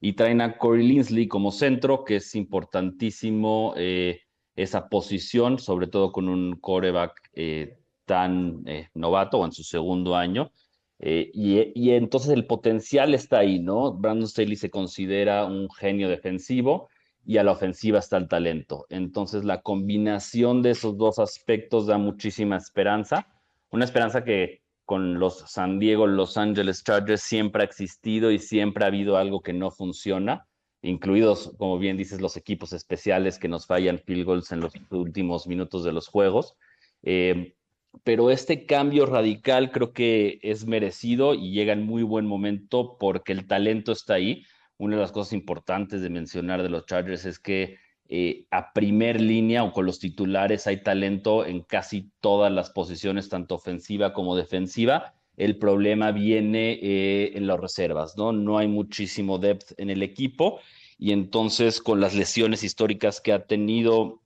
y 0.02 0.12
traen 0.14 0.40
a 0.40 0.56
Corey 0.56 0.86
Linsley 0.86 1.28
como 1.28 1.52
centro, 1.52 2.04
que 2.04 2.16
es 2.16 2.34
importantísimo 2.34 3.74
esa 4.56 4.88
posición, 4.88 5.58
sobre 5.58 5.88
todo 5.88 6.10
con 6.12 6.28
un 6.28 6.56
coreback 6.60 7.30
tan 8.06 8.64
novato 8.94 9.38
o 9.38 9.44
en 9.44 9.52
su 9.52 9.62
segundo 9.62 10.16
año 10.16 10.52
eh, 11.02 11.30
y, 11.32 11.90
entonces 11.92 12.30
el 12.30 12.46
potencial 12.46 13.14
está 13.14 13.38
ahí, 13.38 13.58
¿no? 13.58 13.94
Brandon 13.94 14.28
Staley 14.28 14.56
se 14.56 14.70
considera 14.70 15.46
un 15.46 15.70
genio 15.70 16.10
defensivo 16.10 16.90
y 17.24 17.38
a 17.38 17.44
la 17.44 17.52
ofensiva 17.52 17.98
está 17.98 18.18
el 18.18 18.28
talento. 18.28 18.86
Entonces 18.90 19.44
la 19.44 19.62
combinación 19.62 20.60
de 20.62 20.72
esos 20.72 20.98
dos 20.98 21.18
aspectos 21.18 21.86
da 21.86 21.96
muchísima 21.96 22.58
esperanza. 22.58 23.26
Una 23.70 23.86
esperanza 23.86 24.24
que 24.24 24.60
con 24.84 25.18
los 25.18 25.38
San 25.50 25.78
Diego, 25.78 26.06
Los 26.06 26.36
Angeles 26.36 26.84
Chargers 26.84 27.22
siempre 27.22 27.62
ha 27.62 27.64
existido 27.64 28.30
y 28.30 28.38
siempre 28.38 28.84
ha 28.84 28.88
habido 28.88 29.16
algo 29.16 29.40
que 29.40 29.52
no 29.52 29.70
funciona, 29.70 30.48
incluidos, 30.82 31.54
como 31.58 31.78
bien 31.78 31.96
dices, 31.96 32.20
los 32.20 32.36
equipos 32.36 32.72
especiales 32.72 33.38
que 33.38 33.48
nos 33.48 33.66
fallan 33.66 34.00
field 34.00 34.24
goals 34.24 34.52
en 34.52 34.60
los 34.60 34.72
últimos 34.90 35.46
minutos 35.46 35.84
de 35.84 35.92
los 35.92 36.08
juegos. 36.08 36.56
Eh, 37.04 37.54
pero 38.04 38.30
este 38.30 38.66
cambio 38.66 39.06
radical 39.06 39.72
creo 39.72 39.92
que 39.92 40.38
es 40.42 40.66
merecido 40.66 41.34
y 41.34 41.52
llega 41.52 41.72
en 41.72 41.84
muy 41.84 42.02
buen 42.02 42.26
momento 42.26 42.96
porque 42.98 43.32
el 43.32 43.46
talento 43.46 43.92
está 43.92 44.14
ahí. 44.14 44.44
Una 44.78 44.96
de 44.96 45.02
las 45.02 45.12
cosas 45.12 45.32
importantes 45.32 46.00
de 46.00 46.10
mencionar 46.10 46.62
de 46.62 46.70
los 46.70 46.86
Chargers 46.86 47.24
es 47.26 47.38
que 47.38 47.78
eh, 48.08 48.46
a 48.50 48.72
primer 48.72 49.20
línea 49.20 49.62
o 49.62 49.72
con 49.72 49.86
los 49.86 49.98
titulares 49.98 50.66
hay 50.66 50.82
talento 50.82 51.44
en 51.44 51.60
casi 51.62 52.10
todas 52.20 52.50
las 52.50 52.70
posiciones, 52.70 53.28
tanto 53.28 53.56
ofensiva 53.56 54.12
como 54.12 54.36
defensiva. 54.36 55.14
El 55.36 55.58
problema 55.58 56.10
viene 56.10 56.78
eh, 56.82 57.32
en 57.34 57.46
las 57.46 57.60
reservas, 57.60 58.16
¿no? 58.16 58.32
No 58.32 58.58
hay 58.58 58.68
muchísimo 58.68 59.38
depth 59.38 59.72
en 59.78 59.90
el 59.90 60.02
equipo 60.02 60.60
y 60.98 61.12
entonces 61.12 61.80
con 61.80 62.00
las 62.00 62.14
lesiones 62.14 62.62
históricas 62.62 63.20
que 63.20 63.32
ha 63.32 63.46
tenido 63.46 64.20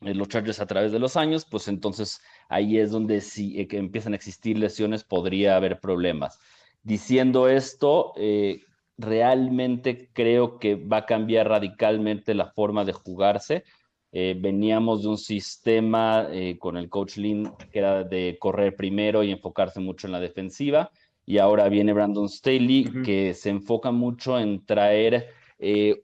los 0.00 0.28
Chargers 0.28 0.60
a 0.60 0.66
través 0.66 0.92
de 0.92 0.98
los 0.98 1.16
años, 1.16 1.44
pues 1.44 1.68
entonces 1.68 2.20
ahí 2.48 2.78
es 2.78 2.90
donde 2.90 3.20
si 3.20 3.60
eh, 3.60 3.68
empiezan 3.72 4.12
a 4.12 4.16
existir 4.16 4.58
lesiones 4.58 5.04
podría 5.04 5.56
haber 5.56 5.80
problemas. 5.80 6.38
Diciendo 6.82 7.48
esto, 7.48 8.12
eh, 8.16 8.62
realmente 8.96 10.10
creo 10.12 10.58
que 10.58 10.76
va 10.76 10.98
a 10.98 11.06
cambiar 11.06 11.48
radicalmente 11.48 12.34
la 12.34 12.46
forma 12.46 12.84
de 12.84 12.92
jugarse. 12.92 13.64
veníamos 14.10 15.02
de 15.02 15.08
un 15.08 15.18
sistema 15.18 16.28
con 16.58 16.76
el 16.78 16.88
coach 16.88 17.18
Lynn 17.18 17.52
que 17.70 17.78
era 17.78 18.04
de 18.04 18.38
correr 18.40 18.74
primero 18.74 19.22
y 19.22 19.30
enfocarse 19.30 19.80
mucho 19.80 20.06
en 20.06 20.12
la 20.12 20.20
defensiva. 20.20 20.90
Y 21.26 21.38
ahora 21.38 21.68
viene 21.68 21.92
Brandon 21.92 22.28
Staley, 22.28 22.90
que 23.04 23.34
se 23.34 23.50
enfoca 23.50 23.92
mucho 23.92 24.38
en 24.38 24.64
traer 24.64 25.28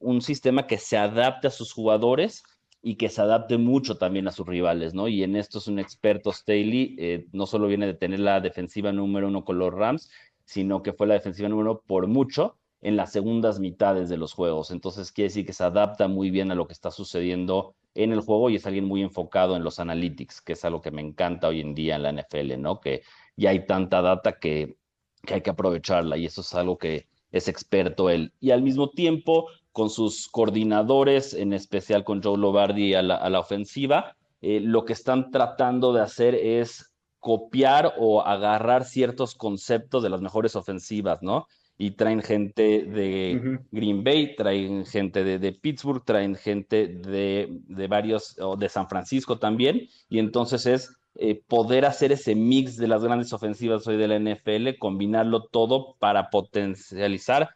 un 0.01 0.21
sistema 0.21 0.67
que 0.67 0.79
se 0.79 0.99
adapte 0.99 1.47
a 1.49 1.51
sus 1.51 1.73
jugadores 1.73 2.45
y 2.87 2.97
que 2.97 3.09
se 3.09 3.23
adapte 3.23 3.57
mucho 3.57 3.97
también 3.97 4.29
a 4.29 4.31
sus 4.31 4.47
rivales, 4.47 4.93
¿no? 4.93 5.09
Y 5.09 5.23
en 5.23 5.37
esto 5.37 5.57
es 5.57 5.69
un 5.69 5.79
experto 5.79 6.31
Staley, 6.31 6.95
eh, 6.99 7.27
no 7.33 7.47
solo 7.47 7.67
viene 7.67 7.87
de 7.87 7.95
tener 7.95 8.21
la 8.21 8.43
defensiva 8.43 8.93
número 8.93 9.29
uno 9.29 9.43
con 9.43 9.59
los 9.59 9.73
Rams, 9.73 10.11
sino 10.45 10.83
que 10.83 10.93
fue 10.93 11.07
la 11.07 11.15
defensiva 11.15 11.49
número 11.49 11.71
uno 11.71 11.83
por 11.87 12.07
mucho 12.09 12.59
en 12.83 12.97
las 12.97 13.11
segundas 13.11 13.59
mitades 13.59 14.11
de 14.11 14.19
los 14.19 14.35
juegos. 14.35 14.71
Entonces 14.71 15.13
quiere 15.13 15.29
decir 15.29 15.47
que 15.47 15.55
se 15.55 15.65
adapta 15.65 16.09
muy 16.09 16.31
bien 16.31 16.53
a 16.53 16.55
lo 16.55 16.67
que 16.67 16.75
está 16.75 16.91
sucediendo 16.91 17.75
en 17.95 18.13
el 18.13 18.21
juego 18.21 18.51
y 18.51 18.57
es 18.57 18.67
alguien 18.67 18.85
muy 18.85 19.01
enfocado 19.01 19.57
en 19.57 19.65
los 19.65 19.81
analytics, 19.81 20.43
que 20.43 20.53
es 20.53 20.63
algo 20.67 20.83
que 20.83 20.91
me 20.91 21.01
encanta 21.01 21.49
hoy 21.49 21.63
en 21.63 21.75
día 21.75 21.97
en 21.97 22.03
la 22.03 22.13
NFL, 22.13 22.61
¿no? 22.61 22.81
Que 22.81 23.01
ya 23.35 23.49
hay 23.49 23.65
tanta 23.65 24.03
data 24.03 24.39
que, 24.39 24.77
que 25.23 25.33
hay 25.33 25.41
que 25.41 25.49
aprovecharla 25.49 26.19
y 26.19 26.27
eso 26.27 26.43
es 26.43 26.53
algo 26.53 26.77
que 26.77 27.07
es 27.33 27.49
experto 27.49 28.11
él. 28.11 28.35
Y 28.41 28.51
al 28.51 28.61
mismo 28.61 28.91
tiempo 28.91 29.49
con 29.75 29.91
sus 29.91 30.29
coordinadores, 30.29 31.35
en 31.35 31.53
especial 31.53 32.05
con 32.05 32.23
Joe 32.23 32.39
Lobardi 32.39 32.95
a 32.95 33.03
la, 33.03 33.41
ofensiva, 33.41 34.15
eh, 34.41 34.61
lo 34.61 34.85
que 34.85 34.93
están 34.93 35.33
tratando 35.33 35.93
de 35.93 36.01
hacer 36.01 36.37
es 36.37 36.93
copiar 37.19 37.95
o 37.99 38.23
agarrar 38.23 38.85
ciertos 38.85 39.35
conceptos 39.35 40.05
de 40.05 40.11
las 40.11 40.21
mejores 40.21 40.55
ofensivas, 40.55 41.23
¿no? 41.23 41.49
y 41.77 41.91
traen 41.91 42.23
gente 42.23 42.85
de 42.85 43.59
Green 43.73 44.05
Bay, 44.05 44.37
traen 44.37 44.87
gente 44.87 45.25
de, 45.25 45.53
Pittsburgh, 45.53 46.05
traen 46.05 46.37
gente 46.37 46.87
de, 46.87 47.49
de, 47.67 47.89
varios, 47.89 48.39
o 48.39 48.57
de 48.57 48.69
San 48.69 48.89
Francisco 48.89 49.41
también, 49.41 49.89
y 50.09 50.21
entonces 50.21 50.67
es 50.67 50.97
eh, 51.17 51.43
poder 51.49 51.85
hacer 51.85 52.13
ese 52.13 52.37
mix 52.37 52.77
de 52.77 52.87
las 52.87 53.03
grandes 53.03 53.33
ofensivas 53.33 53.89
hoy 53.89 53.97
de 53.97 54.07
la 54.07 54.21
NFL, 54.21 54.79
combinarlo 54.79 55.43
todo 55.47 55.97
para 55.99 56.31
potencializar 56.31 57.51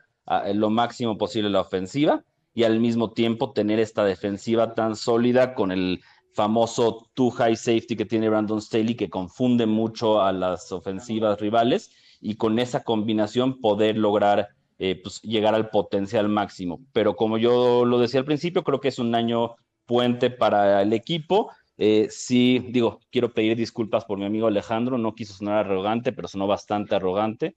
lo 0.54 0.70
máximo 0.70 1.16
posible 1.16 1.50
la 1.50 1.60
ofensiva 1.60 2.24
y 2.54 2.64
al 2.64 2.80
mismo 2.80 3.12
tiempo 3.12 3.52
tener 3.52 3.78
esta 3.78 4.04
defensiva 4.04 4.74
tan 4.74 4.96
sólida 4.96 5.54
con 5.54 5.70
el 5.70 6.00
famoso 6.34 7.08
two 7.14 7.30
high 7.30 7.56
safety 7.56 7.96
que 7.96 8.04
tiene 8.04 8.28
Brandon 8.28 8.60
Staley 8.60 8.94
que 8.94 9.10
confunde 9.10 9.66
mucho 9.66 10.20
a 10.22 10.32
las 10.32 10.70
ofensivas 10.70 11.40
rivales 11.40 11.90
y 12.20 12.36
con 12.36 12.58
esa 12.58 12.82
combinación 12.82 13.60
poder 13.60 13.96
lograr 13.96 14.48
eh, 14.78 15.00
pues, 15.02 15.20
llegar 15.22 15.54
al 15.54 15.70
potencial 15.70 16.28
máximo. 16.28 16.80
Pero 16.92 17.16
como 17.16 17.38
yo 17.38 17.84
lo 17.84 17.98
decía 17.98 18.20
al 18.20 18.26
principio, 18.26 18.62
creo 18.62 18.80
que 18.80 18.88
es 18.88 18.98
un 18.98 19.14
año 19.14 19.56
puente 19.86 20.30
para 20.30 20.82
el 20.82 20.92
equipo. 20.92 21.50
Eh, 21.76 22.08
sí, 22.10 22.64
digo, 22.70 23.00
quiero 23.10 23.32
pedir 23.32 23.56
disculpas 23.56 24.04
por 24.04 24.18
mi 24.18 24.24
amigo 24.24 24.46
Alejandro, 24.46 24.98
no 24.98 25.14
quiso 25.14 25.34
sonar 25.34 25.66
arrogante, 25.66 26.12
pero 26.12 26.28
sonó 26.28 26.46
bastante 26.46 26.94
arrogante. 26.94 27.56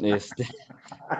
Este, 0.00 0.46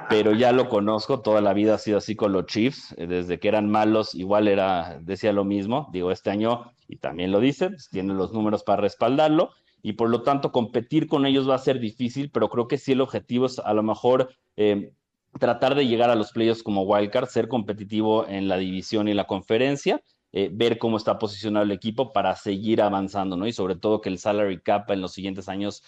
pero 0.09 0.33
ya 0.33 0.53
lo 0.53 0.69
conozco, 0.69 1.21
toda 1.21 1.41
la 1.41 1.53
vida 1.53 1.75
ha 1.75 1.79
sido 1.79 1.99
así 1.99 2.15
con 2.15 2.33
los 2.33 2.47
Chiefs, 2.47 2.95
eh, 2.97 3.07
desde 3.07 3.41
que 3.41 3.49
eran 3.49 3.69
malos, 3.69 4.15
igual 4.15 4.49
era, 4.49 4.99
decía 5.01 5.33
lo 5.33 5.45
mismo, 5.45 5.89
digo, 5.93 6.11
este 6.11 6.31
año, 6.31 6.73
y 6.87 6.97
también 6.97 7.33
lo 7.33 7.41
dice, 7.41 7.71
pues, 7.71 7.89
los 7.93 8.33
números 8.33 8.63
para 8.63 8.83
respaldarlo, 8.83 9.51
y 9.83 9.95
por 9.95 10.09
lo 10.09 10.23
tanto 10.23 10.53
competir 10.53 11.09
con 11.09 11.27
ellos 11.27 11.49
va 11.49 11.57
a 11.57 11.59
ser 11.59 11.79
difícil, 11.81 12.31
pero 12.31 12.49
creo 12.49 12.69
que 12.69 12.79
sí 12.79 12.93
el 12.93 13.01
objetivo 13.01 13.47
es 13.47 13.59
a 13.59 13.75
lo 13.75 13.83
mejor 13.83 14.31
eh, 14.57 14.93
tratar 15.39 15.75
de 15.75 15.87
llegar 15.87 16.11
a 16.11 16.15
los 16.15 16.33
playoffs 16.33 16.63
como 16.63 16.83
wildcard, 16.83 17.27
ser 17.29 17.49
competitivo 17.49 18.27
en 18.27 18.49
la 18.49 18.57
división 18.57 19.09
y 19.09 19.15
la 19.15 19.27
conferencia, 19.27 20.01
eh, 20.33 20.49
ver 20.53 20.79
cómo 20.79 20.97
está 20.97 21.19
posicionado 21.19 21.65
el 21.65 21.73
equipo 21.73 22.13
para 22.13 22.35
seguir 22.35 22.83
avanzando, 22.83 23.37
¿no? 23.37 23.47
Y 23.47 23.53
sobre 23.53 23.77
todo 23.77 24.01
que 24.01 24.09
el 24.09 24.19
salary 24.19 24.61
cap 24.61 24.91
en 24.91 25.01
los 25.01 25.13
siguientes 25.13 25.49
años 25.49 25.83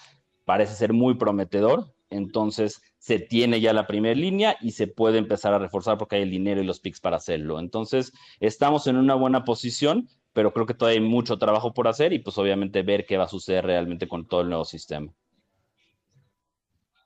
parece 0.45 0.75
ser 0.75 0.93
muy 0.93 1.15
prometedor, 1.15 1.93
entonces 2.11 2.81
se 2.99 3.19
tiene 3.19 3.61
ya 3.61 3.73
la 3.73 3.87
primera 3.87 4.15
línea 4.15 4.57
y 4.61 4.73
se 4.73 4.87
puede 4.87 5.19
empezar 5.19 5.53
a 5.55 5.59
reforzar 5.59 5.99
porque 5.99 6.17
hay 6.17 6.23
el 6.23 6.31
dinero 6.31 6.61
y 6.61 6.65
los 6.65 6.81
picks 6.81 7.01
para 7.01 7.17
hacerlo. 7.17 7.61
Entonces, 7.61 8.13
estamos 8.41 8.87
en 8.87 8.97
una 8.97 9.15
buena 9.15 9.45
posición, 9.45 10.09
pero 10.33 10.53
creo 10.53 10.67
que 10.67 10.75
todavía 10.75 11.01
hay 11.01 11.07
mucho 11.07 11.39
trabajo 11.39 11.73
por 11.73 11.89
hacer 11.89 12.13
y 12.13 12.19
pues 12.19 12.37
obviamente 12.39 12.83
ver 12.83 13.07
qué 13.07 13.17
va 13.17 13.25
a 13.25 13.29
suceder 13.29 13.65
realmente 13.65 14.09
con 14.09 14.27
todo 14.27 14.43
el 14.43 14.49
nuevo 14.49 14.65
sistema. 14.65 15.13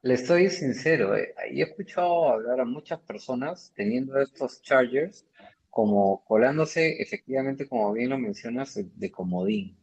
Le 0.03 0.15
estoy 0.15 0.49
sincero, 0.49 1.15
eh, 1.15 1.35
he 1.51 1.61
escuchado 1.61 2.31
hablar 2.31 2.61
a 2.61 2.65
muchas 2.65 3.01
personas 3.01 3.71
teniendo 3.77 4.19
estos 4.19 4.63
Chargers 4.63 5.27
como 5.69 6.25
colándose, 6.25 7.01
efectivamente, 7.03 7.69
como 7.69 7.93
bien 7.93 8.11
lo 8.11 8.19
mencionas, 8.19 8.79
de 8.83 9.11
comodín. 9.11 9.77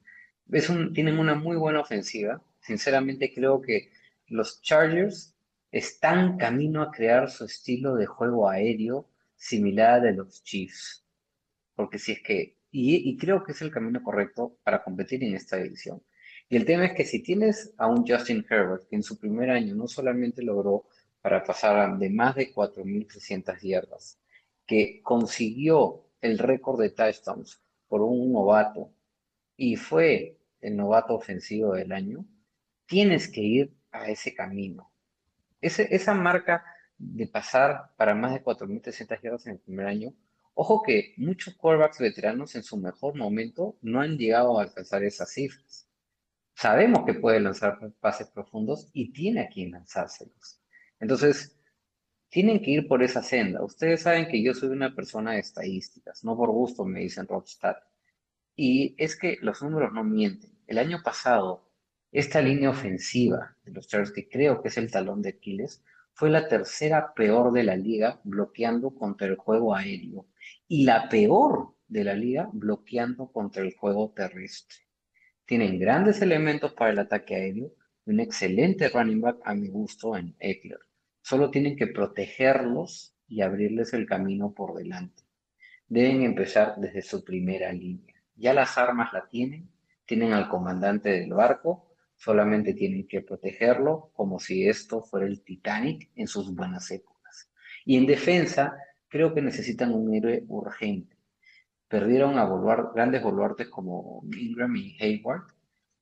Es 0.51 0.69
un, 0.69 0.93
tienen 0.93 1.19
una 1.19 1.35
muy 1.35 1.55
buena 1.55 1.81
ofensiva. 1.81 2.41
Sinceramente 2.61 3.33
creo 3.33 3.61
que 3.61 3.91
los 4.27 4.61
Chargers 4.61 5.35
están 5.71 6.37
camino 6.37 6.81
a 6.81 6.91
crear 6.91 7.29
su 7.29 7.45
estilo 7.45 7.95
de 7.95 8.05
juego 8.05 8.49
aéreo 8.49 9.09
similar 9.35 9.95
al 9.95 10.01
de 10.03 10.13
los 10.13 10.43
Chiefs. 10.43 11.05
Porque 11.75 11.99
si 11.99 12.13
es 12.13 12.21
que 12.21 12.57
y, 12.71 13.17
creo 13.17 13.43
que 13.43 13.53
es 13.53 13.61
el 13.61 13.71
camino 13.71 14.03
correcto 14.03 14.57
para 14.63 14.83
competir 14.83 15.23
en 15.23 15.35
esta 15.35 15.57
división. 15.57 16.03
Y 16.49 16.57
el 16.57 16.65
tema 16.65 16.85
es 16.85 16.93
que 16.93 17.05
si 17.05 17.21
tienes 17.23 17.73
a 17.77 17.87
un 17.87 18.05
Justin 18.07 18.45
Herbert 18.49 18.87
que 18.87 18.95
en 18.95 19.03
su 19.03 19.17
primer 19.17 19.49
año 19.49 19.75
no 19.75 19.87
solamente 19.87 20.43
logró 20.43 20.85
para 21.21 21.43
pasar 21.43 21.97
de 21.97 22.09
más 22.09 22.35
de 22.35 22.53
4.300 22.53 23.59
yardas, 23.61 24.19
que 24.65 25.01
consiguió 25.01 26.05
el 26.21 26.37
récord 26.37 26.79
de 26.79 26.89
touchdowns 26.89 27.61
por 27.87 28.01
un 28.01 28.31
novato 28.31 28.91
y 29.55 29.75
fue 29.75 30.37
el 30.61 30.77
novato 30.77 31.15
ofensivo 31.15 31.73
del 31.73 31.91
año, 31.91 32.25
tienes 32.85 33.27
que 33.27 33.41
ir 33.41 33.76
a 34.01 34.09
ese 34.09 34.33
camino. 34.33 34.91
esa 35.61 36.13
marca 36.13 36.63
de 36.97 37.27
pasar 37.27 37.91
para 37.97 38.15
más 38.15 38.33
de 38.33 38.43
4.300 38.43 39.21
yardas 39.21 39.47
en 39.47 39.53
el 39.53 39.59
primer 39.59 39.87
año 39.87 40.13
Ojo 40.59 40.81
que 40.81 41.13
muchos 41.17 41.53
quarterbacks 41.53 41.99
veteranos 41.99 42.55
en 42.55 42.63
su 42.63 42.77
mejor 42.77 43.13
momento 43.15 43.77
no 43.83 44.01
han 44.01 44.17
llegado 44.17 44.57
a 44.57 44.63
alcanzar 44.63 45.03
esas 45.03 45.31
cifras. 45.31 45.87
Sabemos 46.55 47.05
que 47.05 47.13
puede 47.13 47.39
lanzar 47.39 47.77
pases 47.99 48.27
profundos 48.29 48.89
y 48.91 49.13
tiene 49.13 49.41
a 49.41 49.49
quien 49.49 49.69
lanzárselos. 49.69 50.59
Entonces, 50.99 51.55
tienen 52.29 52.59
que 52.59 52.71
ir 52.71 52.87
por 52.87 53.03
esa 53.03 53.21
senda. 53.21 53.63
Ustedes 53.63 54.01
saben 54.01 54.29
que 54.29 54.41
yo 54.41 54.55
soy 54.55 54.69
una 54.69 54.95
persona 54.95 55.33
de 55.33 55.41
estadísticas, 55.41 56.23
no 56.23 56.35
por 56.35 56.49
gusto 56.49 56.85
me 56.85 57.01
dicen 57.01 57.27
Rockstar. 57.27 57.77
Y 58.55 58.95
es 58.97 59.15
que 59.15 59.37
los 59.41 59.61
números 59.61 59.93
no 59.93 60.03
mienten. 60.03 60.57
El 60.65 60.79
año 60.79 61.03
pasado, 61.03 61.66
esta 62.11 62.41
línea 62.41 62.69
ofensiva 62.69 63.55
de 63.63 63.71
los 63.71 63.87
Chargers, 63.87 64.11
que 64.11 64.29
creo 64.29 64.61
que 64.61 64.69
es 64.69 64.77
el 64.77 64.91
talón 64.91 65.21
de 65.21 65.29
Aquiles, 65.29 65.83
fue 66.13 66.29
la 66.29 66.47
tercera 66.47 67.13
peor 67.13 67.51
de 67.51 67.63
la 67.63 67.75
liga 67.75 68.19
bloqueando 68.23 68.91
contra 68.91 69.27
el 69.27 69.35
juego 69.35 69.75
aéreo 69.75 70.25
y 70.67 70.83
la 70.83 71.09
peor 71.09 71.75
de 71.87 72.03
la 72.03 72.15
liga 72.15 72.49
bloqueando 72.51 73.31
contra 73.31 73.61
el 73.61 73.75
juego 73.75 74.13
terrestre. 74.15 74.79
Tienen 75.45 75.79
grandes 75.79 76.21
elementos 76.21 76.73
para 76.73 76.91
el 76.91 76.99
ataque 76.99 77.35
aéreo 77.35 77.71
y 78.05 78.11
un 78.11 78.19
excelente 78.19 78.89
running 78.89 79.21
back 79.21 79.37
a 79.43 79.53
mi 79.53 79.67
gusto 79.67 80.17
en 80.17 80.35
Eckler. 80.39 80.79
Solo 81.21 81.51
tienen 81.51 81.75
que 81.75 81.87
protegerlos 81.87 83.13
y 83.27 83.41
abrirles 83.41 83.93
el 83.93 84.05
camino 84.05 84.53
por 84.53 84.75
delante. 84.75 85.23
Deben 85.87 86.23
empezar 86.23 86.75
desde 86.77 87.01
su 87.01 87.23
primera 87.23 87.71
línea. 87.71 88.15
Ya 88.35 88.53
las 88.53 88.77
armas 88.77 89.13
la 89.13 89.27
tienen, 89.27 89.69
tienen 90.05 90.33
al 90.33 90.49
comandante 90.49 91.09
del 91.09 91.33
barco 91.33 91.86
solamente 92.17 92.73
tienen 92.73 93.07
que 93.07 93.21
protegerlo 93.21 94.11
como 94.13 94.39
si 94.39 94.67
esto 94.67 95.03
fuera 95.03 95.27
el 95.27 95.43
Titanic 95.43 96.09
en 96.15 96.27
sus 96.27 96.53
buenas 96.53 96.89
épocas. 96.91 97.49
Y 97.85 97.95
en 97.95 98.05
defensa, 98.05 98.75
creo 99.07 99.33
que 99.33 99.41
necesitan 99.41 99.93
un 99.93 100.13
héroe 100.13 100.43
urgente. 100.47 101.15
Perdieron 101.87 102.37
a 102.37 102.49
grandes 102.93 103.23
boluartes 103.23 103.69
como 103.69 104.23
Ingram 104.37 104.75
y 104.75 104.97
Hayward, 104.99 105.43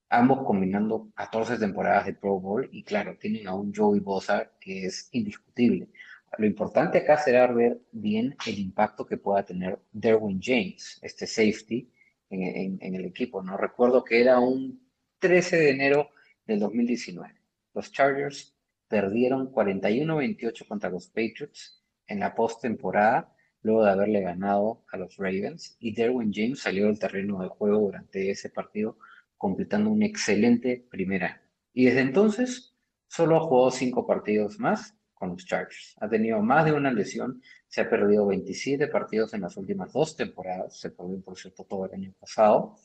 ambos 0.09 0.45
combinando 0.45 1.09
14 1.15 1.57
temporadas 1.57 2.05
de 2.05 2.13
Pro 2.13 2.39
Bowl 2.39 2.67
y 2.71 2.83
claro, 2.83 3.17
tienen 3.19 3.47
a 3.47 3.53
un 3.53 3.73
Joey 3.73 3.99
Bosa 3.99 4.51
que 4.59 4.85
es 4.85 5.09
indiscutible. 5.11 5.89
Lo 6.37 6.45
importante 6.45 6.99
acá 6.99 7.17
será 7.17 7.47
ver 7.47 7.79
bien 7.91 8.35
el 8.47 8.59
impacto 8.59 9.05
que 9.05 9.17
pueda 9.17 9.43
tener 9.43 9.79
Derwin 9.91 10.39
James, 10.41 10.99
este 11.01 11.27
safety, 11.27 11.89
en, 12.29 12.77
en 12.81 12.95
el 12.95 13.05
equipo. 13.05 13.43
No 13.43 13.55
recuerdo 13.55 14.03
que 14.03 14.19
era 14.19 14.39
un 14.39 14.84
13 15.25 15.57
de 15.57 15.69
enero 15.71 16.11
del 16.45 16.59
2019. 16.59 17.33
Los 17.73 17.91
Chargers 17.91 18.55
perdieron 18.87 19.51
41-28 19.51 20.67
contra 20.67 20.91
los 20.91 21.07
Patriots 21.07 21.83
en 22.05 22.19
la 22.19 22.35
postemporada, 22.35 23.35
luego 23.63 23.83
de 23.83 23.89
haberle 23.89 24.21
ganado 24.21 24.83
a 24.91 24.97
los 24.97 25.17
Ravens, 25.17 25.77
y 25.79 25.95
Derwin 25.95 26.31
James 26.31 26.59
salió 26.59 26.85
del 26.85 26.99
terreno 26.99 27.41
de 27.41 27.47
juego 27.47 27.79
durante 27.79 28.29
ese 28.29 28.51
partido, 28.51 28.99
completando 29.35 29.89
un 29.89 30.03
excelente 30.03 30.85
primer 30.91 31.23
año. 31.23 31.41
Y 31.73 31.85
desde 31.85 32.01
entonces 32.01 32.75
solo 33.07 33.37
ha 33.37 33.47
jugado 33.47 33.71
cinco 33.71 34.05
partidos 34.05 34.59
más 34.59 34.95
con 35.15 35.29
los 35.29 35.43
Chargers. 35.43 35.95
Ha 36.01 36.07
tenido 36.07 36.39
más 36.43 36.65
de 36.65 36.73
una 36.73 36.91
lesión, 36.91 37.41
se 37.67 37.81
ha 37.81 37.89
perdido 37.89 38.27
27 38.27 38.89
partidos 38.89 39.33
en 39.33 39.41
las 39.41 39.57
últimas 39.57 39.91
dos 39.91 40.15
temporadas, 40.15 40.79
se 40.79 40.91
perdió 40.91 41.19
por 41.19 41.35
cierto 41.35 41.63
todo 41.63 41.87
el 41.87 41.95
año 41.95 42.13
pasado, 42.19 42.77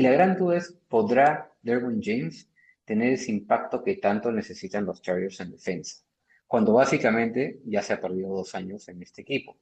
y 0.00 0.02
la 0.02 0.12
gran 0.12 0.34
duda 0.34 0.56
es, 0.56 0.72
¿podrá 0.88 1.52
Derwin 1.60 2.00
James 2.02 2.48
tener 2.86 3.12
ese 3.12 3.32
impacto 3.32 3.84
que 3.84 3.96
tanto 3.96 4.32
necesitan 4.32 4.86
los 4.86 5.02
Chargers 5.02 5.40
en 5.40 5.50
defensa? 5.50 6.02
Cuando 6.46 6.72
básicamente 6.72 7.60
ya 7.66 7.82
se 7.82 7.92
ha 7.92 8.00
perdido 8.00 8.30
dos 8.34 8.54
años 8.54 8.88
en 8.88 9.02
este 9.02 9.20
equipo. 9.20 9.58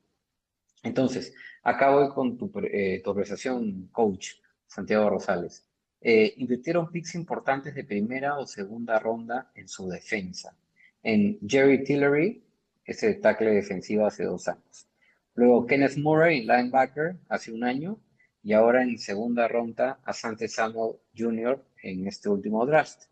Entonces, 0.84 1.34
acá 1.64 1.90
voy 1.90 2.10
con 2.10 2.38
tu, 2.38 2.52
eh, 2.70 3.02
conversación, 3.04 3.88
coach 3.90 4.34
Santiago 4.68 5.10
Rosales. 5.10 5.66
Eh, 6.00 6.34
invirtieron 6.36 6.92
picks 6.92 7.16
importantes 7.16 7.74
de 7.74 7.82
primera 7.82 8.38
o 8.38 8.46
segunda 8.46 9.00
ronda 9.00 9.50
en 9.56 9.66
su 9.66 9.88
defensa. 9.88 10.56
En 11.02 11.40
Jerry 11.48 11.82
Tillery, 11.82 12.44
ese 12.84 13.14
tackle 13.14 13.50
defensivo 13.50 14.06
hace 14.06 14.22
dos 14.22 14.46
años. 14.46 14.86
Luego 15.34 15.66
Kenneth 15.66 15.96
Murray, 15.96 16.42
linebacker, 16.42 17.16
hace 17.28 17.50
un 17.50 17.64
año 17.64 17.98
y 18.42 18.52
ahora 18.52 18.82
en 18.82 18.98
segunda 18.98 19.48
ronda 19.48 20.00
a 20.04 20.12
Sante 20.12 20.48
Samuel 20.48 20.96
Jr. 21.16 21.62
en 21.82 22.06
este 22.06 22.28
último 22.28 22.64
draft. 22.66 23.04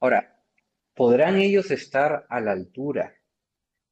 Ahora, 0.00 0.40
¿podrán 0.94 1.36
ellos 1.36 1.70
estar 1.70 2.26
a 2.28 2.40
la 2.40 2.52
altura 2.52 3.14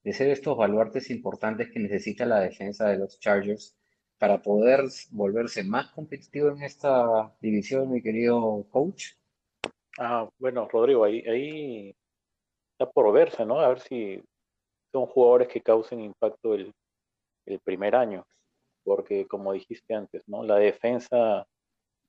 de 0.03 0.13
ser 0.13 0.29
estos 0.29 0.57
baluartes 0.57 1.11
importantes 1.11 1.71
que 1.71 1.81
necesita 1.81 2.27
la 2.27 2.41
defensa 2.41 2.89
de 2.89 2.99
los 2.99 3.19
Chargers 3.19 3.77
para 4.19 4.43
poder 4.43 4.85
volverse 5.11 5.65
más 5.65 5.91
competitivo 5.93 6.51
en 6.51 6.63
esta 6.63 7.35
división, 7.41 7.91
mi 7.91 8.03
querido 8.03 8.67
coach? 8.71 9.13
Ah, 9.99 10.29
bueno, 10.39 10.69
Rodrigo, 10.69 11.05
ahí, 11.05 11.21
ahí 11.27 11.97
está 12.73 12.91
por 12.91 13.13
verse, 13.13 13.47
¿no? 13.47 13.61
A 13.61 13.69
ver 13.69 13.81
si 13.81 14.23
son 14.93 15.07
jugadores 15.07 15.49
que 15.49 15.61
causen 15.61 16.01
impacto 16.01 16.55
el, 16.55 16.73
el 17.47 17.61
primer 17.61 17.95
año, 17.95 18.27
porque 18.85 19.27
como 19.27 19.53
dijiste 19.53 19.95
antes, 19.95 20.29
¿no? 20.29 20.45
La 20.45 20.57
defensa 20.57 21.47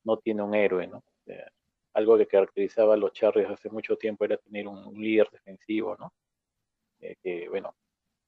no 0.04 0.18
tiene 0.18 0.44
un 0.44 0.54
héroe, 0.54 0.88
¿no? 0.88 1.04
algo 1.96 2.18
que 2.18 2.28
caracterizaba 2.28 2.94
a 2.94 2.98
los 2.98 3.14
Chargers 3.14 3.50
hace 3.50 3.70
mucho 3.70 3.96
tiempo 3.96 4.26
era 4.26 4.38
tener 4.38 4.68
un, 4.68 4.94
líder 4.94 5.30
defensivo, 5.32 5.96
¿no? 5.98 6.14
Eh, 7.00 7.16
que, 7.24 7.48
bueno, 7.50 7.74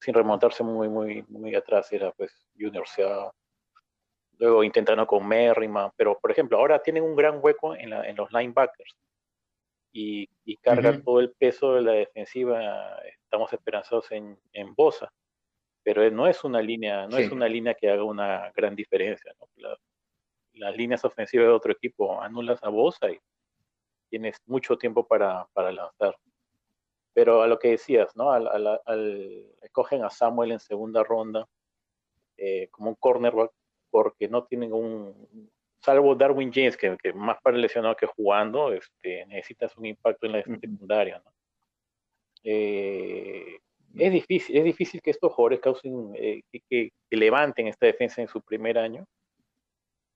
sin 0.00 0.14
remontarse 0.14 0.64
muy, 0.64 0.88
muy, 0.88 1.22
muy 1.28 1.54
atrás, 1.54 1.92
era 1.92 2.10
pues 2.12 2.32
Junior 2.58 2.88
Seau, 2.88 3.30
luego 4.38 4.64
intentando 4.64 5.06
con 5.06 5.26
Merriman, 5.28 5.90
pero 5.96 6.18
por 6.18 6.30
ejemplo, 6.30 6.56
ahora 6.56 6.82
tienen 6.82 7.02
un 7.02 7.14
gran 7.14 7.40
hueco 7.42 7.74
en, 7.74 7.90
la, 7.90 8.08
en 8.08 8.16
los 8.16 8.32
linebackers 8.32 8.96
y, 9.92 10.28
y 10.44 10.56
cargan 10.56 11.02
todo 11.02 11.20
el 11.20 11.32
peso 11.32 11.74
de 11.74 11.82
la 11.82 11.92
defensiva, 11.92 12.98
estamos 13.04 13.52
esperanzados 13.52 14.10
en, 14.12 14.38
en 14.52 14.74
Bosa, 14.74 15.12
pero 15.88 16.10
no 16.10 16.26
es 16.26 16.44
una 16.44 16.60
línea, 16.60 17.06
no 17.06 17.16
es 17.16 17.32
una 17.32 17.48
línea 17.48 17.72
que 17.72 17.88
haga 17.88 18.04
una 18.04 18.52
gran 18.54 18.76
diferencia, 18.76 19.32
¿no? 19.40 19.48
las 20.52 20.76
líneas 20.76 21.02
ofensivas 21.02 21.46
de 21.46 21.52
otro 21.54 21.72
equipo 21.72 22.20
anulas 22.20 22.62
a 22.62 22.68
Bosa 22.68 23.10
y 23.10 23.18
tienes 24.10 24.36
mucho 24.44 24.76
tiempo 24.76 25.06
para, 25.06 25.46
para 25.54 25.72
lanzar. 25.72 26.14
Pero 27.14 27.40
a 27.40 27.46
lo 27.46 27.58
que 27.58 27.68
decías, 27.68 28.14
¿no? 28.16 28.30
Al, 28.30 28.66
al, 28.84 29.46
escogen 29.62 30.04
a 30.04 30.10
Samuel 30.10 30.52
en 30.52 30.60
segunda 30.60 31.02
ronda 31.02 31.48
eh, 32.36 32.68
como 32.70 32.90
un 32.90 32.96
cornerback 32.96 33.50
porque 33.88 34.28
no 34.28 34.44
tienen 34.44 34.74
un, 34.74 35.50
salvo 35.80 36.14
Darwin 36.14 36.52
James, 36.52 36.76
que, 36.76 36.98
que, 37.02 37.14
más 37.14 37.40
para 37.40 37.56
lesionado 37.56 37.96
que 37.96 38.04
jugando, 38.04 38.74
este, 38.74 39.24
necesitas 39.24 39.74
un 39.78 39.86
impacto 39.86 40.26
en 40.26 40.32
la 40.32 40.42
secundaria, 40.42 41.22
¿no? 41.24 41.32
Eh, 42.44 43.58
es 43.96 44.12
difícil, 44.12 44.56
es 44.56 44.64
difícil 44.64 45.00
que 45.02 45.10
estos 45.10 45.32
jugadores 45.32 45.60
causen, 45.60 46.12
eh, 46.14 46.42
que, 46.52 46.60
que, 46.68 47.16
levanten 47.16 47.68
esta 47.68 47.86
defensa 47.86 48.20
en 48.20 48.28
su 48.28 48.40
primer 48.42 48.78
año, 48.78 49.06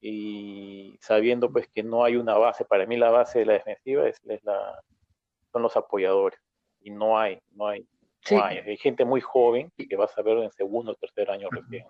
y 0.01 0.99
sabiendo 1.01 1.51
pues 1.51 1.69
que 1.73 1.83
no 1.83 2.05
hay 2.05 2.17
una 2.17 2.37
base, 2.37 2.65
para 2.65 2.87
mí 2.87 2.97
la 2.97 3.11
base 3.11 3.41
de 3.41 3.47
la 3.47 3.53
defensiva 3.55 4.09
es, 4.09 4.21
la, 4.43 4.81
son 5.53 5.63
los 5.63 5.77
apoyadores. 5.77 6.41
Y 6.81 6.91
no 6.91 7.17
hay, 7.17 7.39
no 7.53 7.69
hay, 7.69 7.87
no 8.31 8.45
hay, 8.45 8.59
hay 8.59 8.77
gente 8.77 9.05
muy 9.05 9.21
joven 9.21 9.71
que 9.77 9.95
vas 9.95 10.17
a 10.19 10.23
ver 10.23 10.39
en 10.39 10.51
segundo 10.51 10.91
o 10.91 10.95
tercer 10.97 11.31
año 11.31 11.49
recién. 11.51 11.87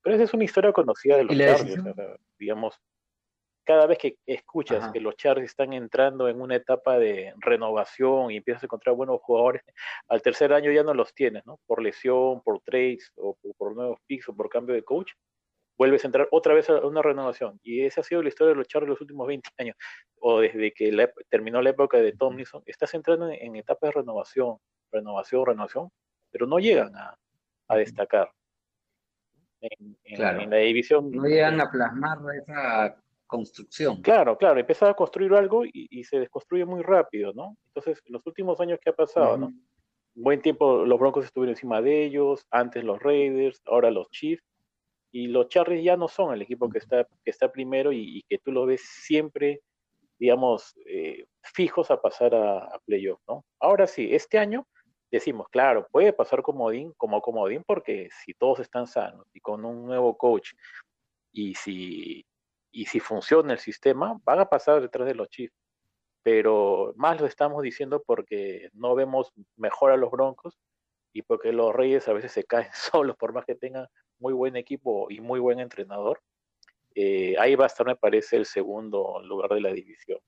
Pero 0.00 0.16
esa 0.16 0.24
es 0.24 0.32
una 0.32 0.44
historia 0.44 0.72
conocida 0.72 1.18
de 1.18 1.24
los 1.24 1.36
Chargers, 1.36 1.84
digamos, 2.38 2.80
cada 3.66 3.86
vez 3.86 3.98
que 3.98 4.16
escuchas 4.24 4.92
que 4.92 5.00
los 5.00 5.16
Chargers 5.16 5.50
están 5.50 5.72
entrando 5.72 6.28
en 6.28 6.40
una 6.40 6.54
etapa 6.54 6.98
de 6.98 7.34
renovación 7.38 8.30
y 8.30 8.36
empiezas 8.36 8.62
a 8.62 8.66
encontrar 8.66 8.94
buenos 8.94 9.20
jugadores, 9.20 9.62
al 10.08 10.22
tercer 10.22 10.52
año 10.52 10.70
ya 10.70 10.84
no 10.84 10.94
los 10.94 11.12
tienes, 11.12 11.44
¿no? 11.44 11.58
Por 11.66 11.82
lesión, 11.82 12.42
por 12.42 12.60
trades 12.60 13.12
o 13.16 13.34
por, 13.34 13.54
por 13.56 13.74
nuevos 13.74 13.98
picks 14.06 14.28
o 14.28 14.36
por 14.36 14.48
cambio 14.48 14.74
de 14.76 14.84
coach, 14.84 15.10
vuelves 15.76 16.04
a 16.04 16.06
entrar 16.06 16.28
otra 16.30 16.54
vez 16.54 16.70
a 16.70 16.86
una 16.86 17.02
renovación. 17.02 17.58
Y 17.64 17.84
esa 17.84 18.02
ha 18.02 18.04
sido 18.04 18.22
la 18.22 18.28
historia 18.28 18.50
de 18.50 18.58
los 18.58 18.68
Chargers 18.68 18.90
los 18.90 19.00
últimos 19.00 19.26
20 19.26 19.50
años, 19.58 19.76
o 20.20 20.40
desde 20.40 20.72
que 20.72 21.08
terminó 21.28 21.60
la 21.60 21.70
época 21.70 21.98
de 21.98 22.12
Tomlinson, 22.12 22.62
estás 22.66 22.94
entrando 22.94 23.28
en, 23.28 23.56
etapas 23.56 23.88
de 23.88 24.00
renovación, 24.00 24.58
renovación, 24.92 25.44
renovación, 25.44 25.90
pero 26.30 26.46
no 26.46 26.60
llegan 26.60 26.92
a, 26.94 27.76
destacar. 27.76 28.30
En, 29.60 30.50
la 30.50 30.58
división. 30.58 31.10
No 31.10 31.24
llegan 31.24 31.60
a 31.60 31.68
plasmar 31.68 32.18
esa 32.40 32.96
construcción. 33.26 34.02
Claro, 34.02 34.36
claro, 34.38 34.60
empieza 34.60 34.88
a 34.88 34.94
construir 34.94 35.32
algo 35.34 35.64
y, 35.64 36.04
se 36.04 36.18
desconstruye 36.18 36.64
muy 36.64 36.82
rápido, 36.82 37.32
¿no? 37.34 37.56
Entonces, 37.68 38.02
en 38.06 38.12
los 38.12 38.26
últimos 38.26 38.60
años, 38.60 38.78
¿qué 38.82 38.90
ha 38.90 38.94
pasado, 38.94 39.36
no? 39.36 39.52
Buen 40.14 40.40
tiempo 40.40 40.86
los 40.86 40.98
Broncos 40.98 41.26
estuvieron 41.26 41.54
encima 41.54 41.82
de 41.82 42.04
ellos, 42.04 42.46
antes 42.50 42.82
los 42.84 43.02
Raiders, 43.02 43.60
ahora 43.66 43.90
los 43.90 44.08
Chiefs, 44.10 44.44
y 45.12 45.28
los 45.28 45.48
Chargers 45.48 45.82
ya 45.82 45.96
no 45.96 46.08
son 46.08 46.34
el 46.34 46.42
equipo 46.42 46.68
que 46.68 46.78
está, 46.78 47.04
que 47.24 47.30
está 47.30 47.50
primero 47.50 47.92
y, 47.92 48.22
que 48.28 48.38
tú 48.38 48.52
lo 48.52 48.66
ves 48.66 48.82
siempre, 48.82 49.62
digamos, 50.18 50.74
eh, 50.86 51.26
fijos 51.42 51.90
a 51.90 52.00
pasar 52.00 52.34
a, 52.34 52.78
playoff, 52.84 53.20
¿no? 53.28 53.44
Ahora 53.60 53.86
sí, 53.86 54.14
este 54.14 54.38
año 54.38 54.66
decimos, 55.10 55.48
claro, 55.50 55.86
puede 55.90 56.12
pasar 56.12 56.42
comodín, 56.42 56.92
como 56.96 57.20
comodín, 57.20 57.62
porque 57.66 58.08
si 58.24 58.34
todos 58.34 58.60
están 58.60 58.86
sanos 58.86 59.26
y 59.32 59.40
con 59.40 59.64
un 59.64 59.86
nuevo 59.86 60.16
coach 60.16 60.52
y 61.32 61.54
si, 61.54 62.24
y 62.70 62.86
si 62.86 63.00
funciona 63.00 63.52
el 63.52 63.58
sistema, 63.58 64.20
van 64.24 64.40
a 64.40 64.48
pasar 64.48 64.80
detrás 64.80 65.06
de 65.06 65.14
los 65.14 65.28
Chiefs. 65.28 65.54
Pero 66.22 66.92
más 66.96 67.20
lo 67.20 67.26
estamos 67.26 67.62
diciendo 67.62 68.02
porque 68.04 68.70
no 68.72 68.94
vemos 68.94 69.32
mejor 69.56 69.92
a 69.92 69.96
los 69.96 70.10
Broncos 70.10 70.58
y 71.12 71.22
porque 71.22 71.52
los 71.52 71.74
Reyes 71.74 72.08
a 72.08 72.12
veces 72.12 72.32
se 72.32 72.44
caen 72.44 72.68
solos, 72.72 73.16
por 73.16 73.32
más 73.32 73.44
que 73.44 73.54
tengan 73.54 73.86
muy 74.18 74.32
buen 74.32 74.56
equipo 74.56 75.06
y 75.10 75.20
muy 75.20 75.40
buen 75.40 75.60
entrenador, 75.60 76.20
eh, 76.94 77.36
ahí 77.38 77.54
va 77.54 77.64
a 77.64 77.66
estar, 77.66 77.86
me 77.86 77.96
parece, 77.96 78.36
el 78.36 78.46
segundo 78.46 79.20
lugar 79.22 79.50
de 79.50 79.60
la 79.60 79.72
división. 79.72 80.18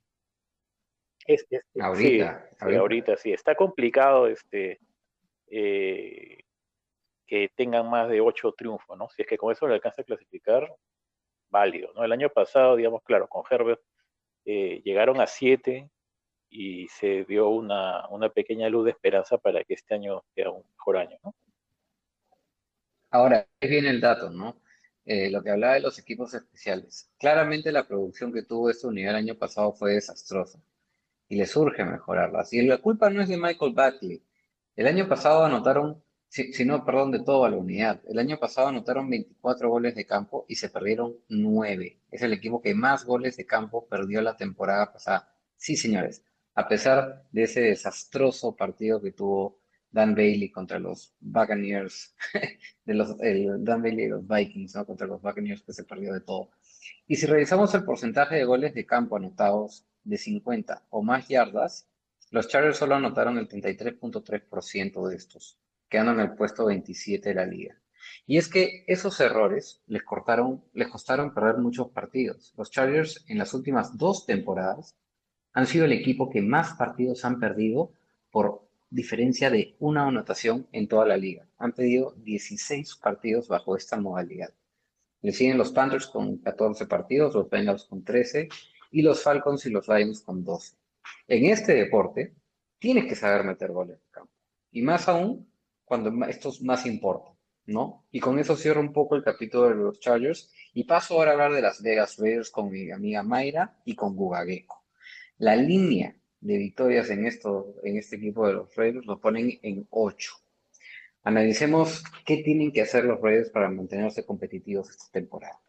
Es, 1.26 1.46
ahorita, 1.78 2.50
sí, 2.58 2.76
ahorita. 2.76 3.16
sí, 3.16 3.32
está 3.32 3.54
complicado 3.54 4.26
este 4.26 4.78
eh, 5.50 6.38
que 7.26 7.50
tengan 7.54 7.88
más 7.88 8.08
de 8.08 8.20
ocho 8.20 8.52
triunfos, 8.52 8.96
¿no? 8.96 9.08
Si 9.10 9.22
es 9.22 9.28
que 9.28 9.36
con 9.36 9.52
eso 9.52 9.66
le 9.66 9.74
alcanza 9.74 10.02
a 10.02 10.04
clasificar, 10.04 10.74
válido, 11.50 11.92
¿no? 11.94 12.04
El 12.04 12.12
año 12.12 12.28
pasado, 12.30 12.76
digamos, 12.76 13.02
claro, 13.02 13.28
con 13.28 13.42
Herbert 13.50 13.80
eh, 14.44 14.80
llegaron 14.84 15.20
a 15.20 15.26
siete 15.26 15.90
y 16.50 16.88
se 16.88 17.24
dio 17.24 17.48
una, 17.48 18.08
una 18.08 18.30
pequeña 18.30 18.68
luz 18.68 18.86
de 18.86 18.92
esperanza 18.92 19.38
para 19.38 19.62
que 19.64 19.74
este 19.74 19.94
año 19.94 20.24
sea 20.34 20.50
un 20.50 20.64
mejor 20.70 20.96
año, 20.96 21.18
¿no? 21.22 21.34
Ahora, 23.10 23.46
ahí 23.60 23.68
viene 23.68 23.90
el 23.90 24.00
dato, 24.00 24.30
¿no? 24.30 24.60
Eh, 25.06 25.30
lo 25.30 25.42
que 25.42 25.50
hablaba 25.50 25.74
de 25.74 25.80
los 25.80 25.98
equipos 25.98 26.34
especiales. 26.34 27.10
Claramente 27.18 27.72
la 27.72 27.88
producción 27.88 28.32
que 28.32 28.42
tuvo 28.42 28.68
esta 28.68 28.88
unidad 28.88 29.12
el 29.12 29.24
año 29.24 29.34
pasado 29.36 29.72
fue 29.72 29.94
desastrosa 29.94 30.60
y 31.28 31.36
le 31.36 31.46
surge 31.46 31.84
mejorarla. 31.84 32.44
Y 32.50 32.62
la 32.66 32.78
culpa 32.78 33.08
no 33.08 33.22
es 33.22 33.28
de 33.28 33.38
Michael 33.38 33.72
Batley. 33.72 34.22
El 34.76 34.86
año 34.86 35.08
pasado 35.08 35.44
anotaron, 35.44 36.02
si, 36.28 36.64
no, 36.64 36.84
perdón, 36.84 37.10
de 37.10 37.20
toda 37.20 37.48
la 37.50 37.56
unidad. 37.56 38.00
El 38.06 38.18
año 38.18 38.38
pasado 38.38 38.68
anotaron 38.68 39.08
24 39.08 39.70
goles 39.70 39.94
de 39.94 40.06
campo 40.06 40.44
y 40.48 40.56
se 40.56 40.68
perdieron 40.68 41.16
9. 41.28 42.00
Es 42.10 42.22
el 42.22 42.32
equipo 42.32 42.60
que 42.60 42.74
más 42.74 43.04
goles 43.04 43.36
de 43.36 43.46
campo 43.46 43.86
perdió 43.88 44.20
la 44.20 44.36
temporada 44.36 44.92
pasada. 44.92 45.32
Sí, 45.56 45.76
señores, 45.76 46.22
a 46.54 46.68
pesar 46.68 47.24
de 47.32 47.44
ese 47.44 47.60
desastroso 47.62 48.54
partido 48.54 49.00
que 49.00 49.12
tuvo 49.12 49.58
Dan 49.90 50.14
Bailey 50.14 50.50
contra 50.50 50.78
los 50.78 51.14
Buccaneers, 51.20 52.14
de 52.84 52.94
los, 52.94 53.16
el 53.20 53.64
Dan 53.64 53.82
Bailey 53.82 54.04
de 54.04 54.10
los 54.10 54.26
Vikings, 54.26 54.74
¿no? 54.74 54.86
Contra 54.86 55.06
los 55.06 55.22
Buccaneers 55.22 55.62
que 55.62 55.72
se 55.72 55.84
perdió 55.84 56.12
de 56.12 56.20
todo. 56.20 56.50
Y 57.06 57.16
si 57.16 57.26
revisamos 57.26 57.74
el 57.74 57.84
porcentaje 57.84 58.36
de 58.36 58.44
goles 58.44 58.74
de 58.74 58.84
campo 58.84 59.16
anotados 59.16 59.86
de 60.04 60.18
50 60.18 60.86
o 60.90 61.02
más 61.02 61.26
yardas, 61.28 61.88
los 62.30 62.48
Chargers 62.48 62.76
solo 62.76 62.94
anotaron 62.96 63.38
el 63.38 63.48
33.3% 63.48 65.08
de 65.08 65.16
estos, 65.16 65.58
quedando 65.88 66.12
en 66.12 66.20
el 66.20 66.34
puesto 66.34 66.66
27 66.66 67.28
de 67.28 67.34
la 67.34 67.46
liga. 67.46 67.78
Y 68.26 68.36
es 68.36 68.48
que 68.48 68.84
esos 68.86 69.20
errores 69.20 69.82
les, 69.86 70.02
cortaron, 70.02 70.62
les 70.72 70.88
costaron 70.88 71.34
perder 71.34 71.58
muchos 71.58 71.90
partidos. 71.90 72.52
Los 72.56 72.70
Chargers 72.70 73.24
en 73.28 73.38
las 73.38 73.54
últimas 73.54 73.96
dos 73.96 74.26
temporadas 74.26 74.96
han 75.52 75.66
sido 75.66 75.84
el 75.86 75.92
equipo 75.92 76.30
que 76.30 76.42
más 76.42 76.74
partidos 76.74 77.24
han 77.24 77.40
perdido 77.40 77.92
por 78.30 78.68
diferencia 78.90 79.50
de 79.50 79.76
una 79.78 80.06
anotación 80.06 80.66
en 80.72 80.88
toda 80.88 81.06
la 81.06 81.16
liga. 81.16 81.46
Han 81.58 81.72
pedido 81.72 82.14
16 82.18 82.96
partidos 82.96 83.48
bajo 83.48 83.76
esta 83.76 83.98
modalidad. 83.98 84.52
Le 85.20 85.32
siguen 85.32 85.58
los 85.58 85.72
Panthers 85.72 86.06
con 86.06 86.38
14 86.38 86.86
partidos, 86.86 87.34
los 87.34 87.50
Bengals 87.50 87.84
con 87.84 88.04
13 88.04 88.48
y 88.92 89.02
los 89.02 89.22
Falcons 89.22 89.66
y 89.66 89.70
los 89.70 89.88
Lions 89.88 90.20
con 90.20 90.44
12. 90.44 90.76
En 91.26 91.46
este 91.46 91.74
deporte 91.74 92.34
tienes 92.78 93.06
que 93.06 93.16
saber 93.16 93.44
meter 93.44 93.72
goles 93.72 93.98
de 93.98 94.10
campo. 94.10 94.32
Y 94.70 94.82
más 94.82 95.08
aún 95.08 95.50
cuando 95.88 96.26
estos 96.26 96.62
más 96.62 96.86
importan, 96.86 97.34
¿no? 97.66 98.06
Y 98.10 98.20
con 98.20 98.38
eso 98.38 98.56
cierro 98.56 98.80
un 98.80 98.92
poco 98.92 99.16
el 99.16 99.24
capítulo 99.24 99.68
de 99.68 99.74
los 99.74 100.00
Chargers 100.00 100.52
y 100.74 100.84
paso 100.84 101.14
ahora 101.14 101.30
a 101.30 101.32
hablar 101.34 101.52
de 101.52 101.62
las 101.62 101.82
Vegas 101.82 102.16
Raiders 102.18 102.50
con 102.50 102.70
mi 102.70 102.90
amiga 102.90 103.22
Mayra 103.22 103.80
y 103.84 103.94
con 103.94 104.14
Gugageko. 104.14 104.84
La 105.38 105.56
línea 105.56 106.14
de 106.40 106.58
victorias 106.58 107.10
en, 107.10 107.26
esto, 107.26 107.74
en 107.82 107.96
este 107.96 108.16
equipo 108.16 108.46
de 108.46 108.54
los 108.54 108.74
Raiders 108.74 109.06
lo 109.06 109.20
ponen 109.20 109.58
en 109.62 109.86
8. 109.90 110.32
Analicemos 111.22 112.04
qué 112.24 112.38
tienen 112.38 112.72
que 112.72 112.82
hacer 112.82 113.04
los 113.04 113.20
Raiders 113.20 113.50
para 113.50 113.70
mantenerse 113.70 114.24
competitivos 114.24 114.90
esta 114.90 115.10
temporada. 115.10 115.60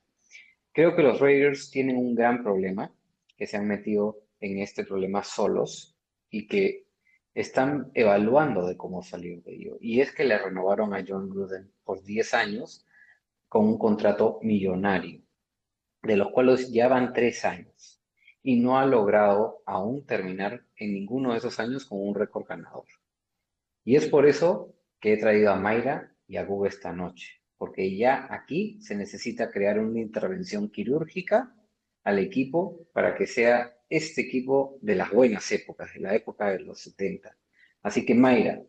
Creo 0.72 0.96
que 0.96 1.02
los 1.02 1.20
Raiders 1.20 1.72
tienen 1.72 1.98
un 1.98 2.14
gran 2.14 2.44
problema, 2.44 2.94
que 3.36 3.48
se 3.48 3.58
han 3.58 3.68
metido 3.68 4.22
en 4.40 4.60
este 4.60 4.84
problema 4.86 5.24
solos 5.24 5.98
y 6.30 6.48
que 6.48 6.89
están 7.40 7.90
evaluando 7.94 8.68
de 8.68 8.76
cómo 8.76 9.02
salir 9.02 9.42
de 9.44 9.56
ello. 9.56 9.78
Y 9.80 10.02
es 10.02 10.12
que 10.12 10.26
le 10.26 10.38
renovaron 10.38 10.94
a 10.94 11.04
John 11.08 11.30
Gruden 11.30 11.72
por 11.86 12.04
10 12.04 12.34
años 12.34 12.86
con 13.48 13.66
un 13.66 13.78
contrato 13.78 14.40
millonario, 14.42 15.22
de 16.04 16.18
los 16.18 16.32
cuales 16.32 16.70
ya 16.72 16.90
van 16.90 17.14
3 17.14 17.46
años 17.46 18.02
y 18.44 18.60
no 18.60 18.78
ha 18.78 18.86
logrado 18.86 19.64
aún 19.66 20.06
terminar 20.06 20.66
en 20.76 20.94
ninguno 20.94 21.32
de 21.32 21.38
esos 21.38 21.60
años 21.62 21.86
con 21.86 22.06
un 22.06 22.14
récord 22.14 22.46
ganador. 22.46 22.86
Y 23.86 23.96
es 23.96 24.08
por 24.08 24.26
eso 24.26 24.76
que 25.00 25.14
he 25.14 25.18
traído 25.18 25.52
a 25.52 25.56
Mayra 25.56 26.14
y 26.28 26.36
a 26.36 26.44
Google 26.44 26.70
esta 26.70 26.92
noche, 26.92 27.42
porque 27.58 27.96
ya 27.96 28.28
aquí 28.30 28.82
se 28.82 28.96
necesita 28.96 29.50
crear 29.50 29.80
una 29.80 30.02
intervención 30.02 30.70
quirúrgica 30.70 31.56
al 32.04 32.20
equipo 32.20 32.86
para 32.92 33.16
que 33.16 33.28
sea 33.28 33.79
este 33.90 34.22
equipo 34.22 34.78
de 34.82 34.96
las 34.96 35.12
buenas 35.12 35.52
épocas, 35.52 35.94
de 35.94 36.02
la 36.02 36.16
época 36.16 36.50
de 36.52 36.60
los 36.60 36.80
70. 36.82 37.36
Así 37.82 38.06
que 38.06 38.14
Mayra, 38.14 38.62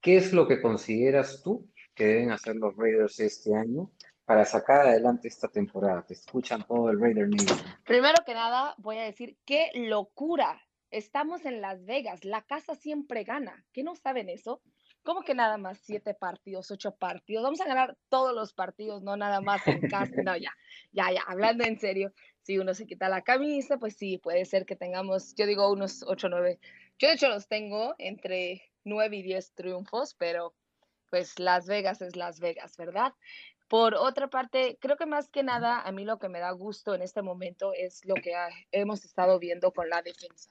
¿qué 0.00 0.16
es 0.16 0.32
lo 0.32 0.46
que 0.46 0.60
consideras 0.60 1.42
tú 1.42 1.68
que 1.94 2.06
deben 2.06 2.30
hacer 2.30 2.56
los 2.56 2.76
Raiders 2.76 3.18
este 3.20 3.54
año 3.54 3.90
para 4.24 4.44
sacar 4.44 4.86
adelante 4.86 5.28
esta 5.28 5.48
temporada? 5.48 6.04
Te 6.06 6.14
escuchan 6.14 6.64
todo 6.66 6.90
el 6.90 7.00
Raider 7.00 7.28
Nation. 7.28 7.58
Primero 7.84 8.18
que 8.24 8.34
nada, 8.34 8.74
voy 8.78 8.98
a 8.98 9.04
decir, 9.04 9.36
qué 9.44 9.70
locura. 9.74 10.60
Estamos 10.90 11.46
en 11.46 11.62
Las 11.62 11.84
Vegas, 11.86 12.24
la 12.24 12.42
casa 12.42 12.74
siempre 12.74 13.24
gana. 13.24 13.64
¿Qué 13.72 13.82
no 13.82 13.96
saben 13.96 14.28
eso? 14.28 14.60
¿Cómo 15.02 15.22
que 15.22 15.34
nada 15.34 15.56
más 15.58 15.78
siete 15.82 16.14
partidos, 16.14 16.70
ocho 16.70 16.94
partidos? 16.94 17.42
Vamos 17.42 17.60
a 17.60 17.66
ganar 17.66 17.96
todos 18.08 18.34
los 18.34 18.52
partidos, 18.52 19.02
no 19.02 19.16
nada 19.16 19.40
más 19.40 19.66
en 19.66 19.80
casa. 19.90 20.22
No, 20.22 20.36
ya, 20.36 20.52
ya, 20.92 21.10
ya, 21.10 21.22
hablando 21.26 21.64
en 21.64 21.78
serio, 21.78 22.12
si 22.42 22.58
uno 22.58 22.74
se 22.74 22.86
quita 22.86 23.08
la 23.08 23.22
camisa, 23.22 23.78
pues 23.78 23.96
sí, 23.96 24.18
puede 24.18 24.44
ser 24.44 24.66
que 24.66 24.76
tengamos, 24.76 25.34
yo 25.34 25.46
digo 25.46 25.70
unos 25.70 26.02
ocho, 26.02 26.28
nueve. 26.28 26.58
Yo 26.98 27.08
de 27.08 27.14
hecho 27.14 27.28
los 27.28 27.48
tengo 27.48 27.94
entre 27.98 28.62
nueve 28.84 29.16
y 29.16 29.22
diez 29.22 29.52
triunfos, 29.52 30.14
pero 30.14 30.54
pues 31.10 31.38
Las 31.38 31.66
Vegas 31.66 32.02
es 32.02 32.16
Las 32.16 32.40
Vegas, 32.40 32.76
¿verdad? 32.76 33.12
Por 33.68 33.94
otra 33.94 34.28
parte, 34.28 34.76
creo 34.80 34.96
que 34.96 35.06
más 35.06 35.28
que 35.28 35.42
nada 35.42 35.80
a 35.80 35.92
mí 35.92 36.04
lo 36.04 36.18
que 36.18 36.28
me 36.28 36.40
da 36.40 36.50
gusto 36.50 36.94
en 36.94 37.02
este 37.02 37.22
momento 37.22 37.72
es 37.74 38.04
lo 38.04 38.14
que 38.14 38.32
hemos 38.70 39.04
estado 39.04 39.38
viendo 39.38 39.72
con 39.72 39.88
la 39.88 40.02
defensa 40.02 40.50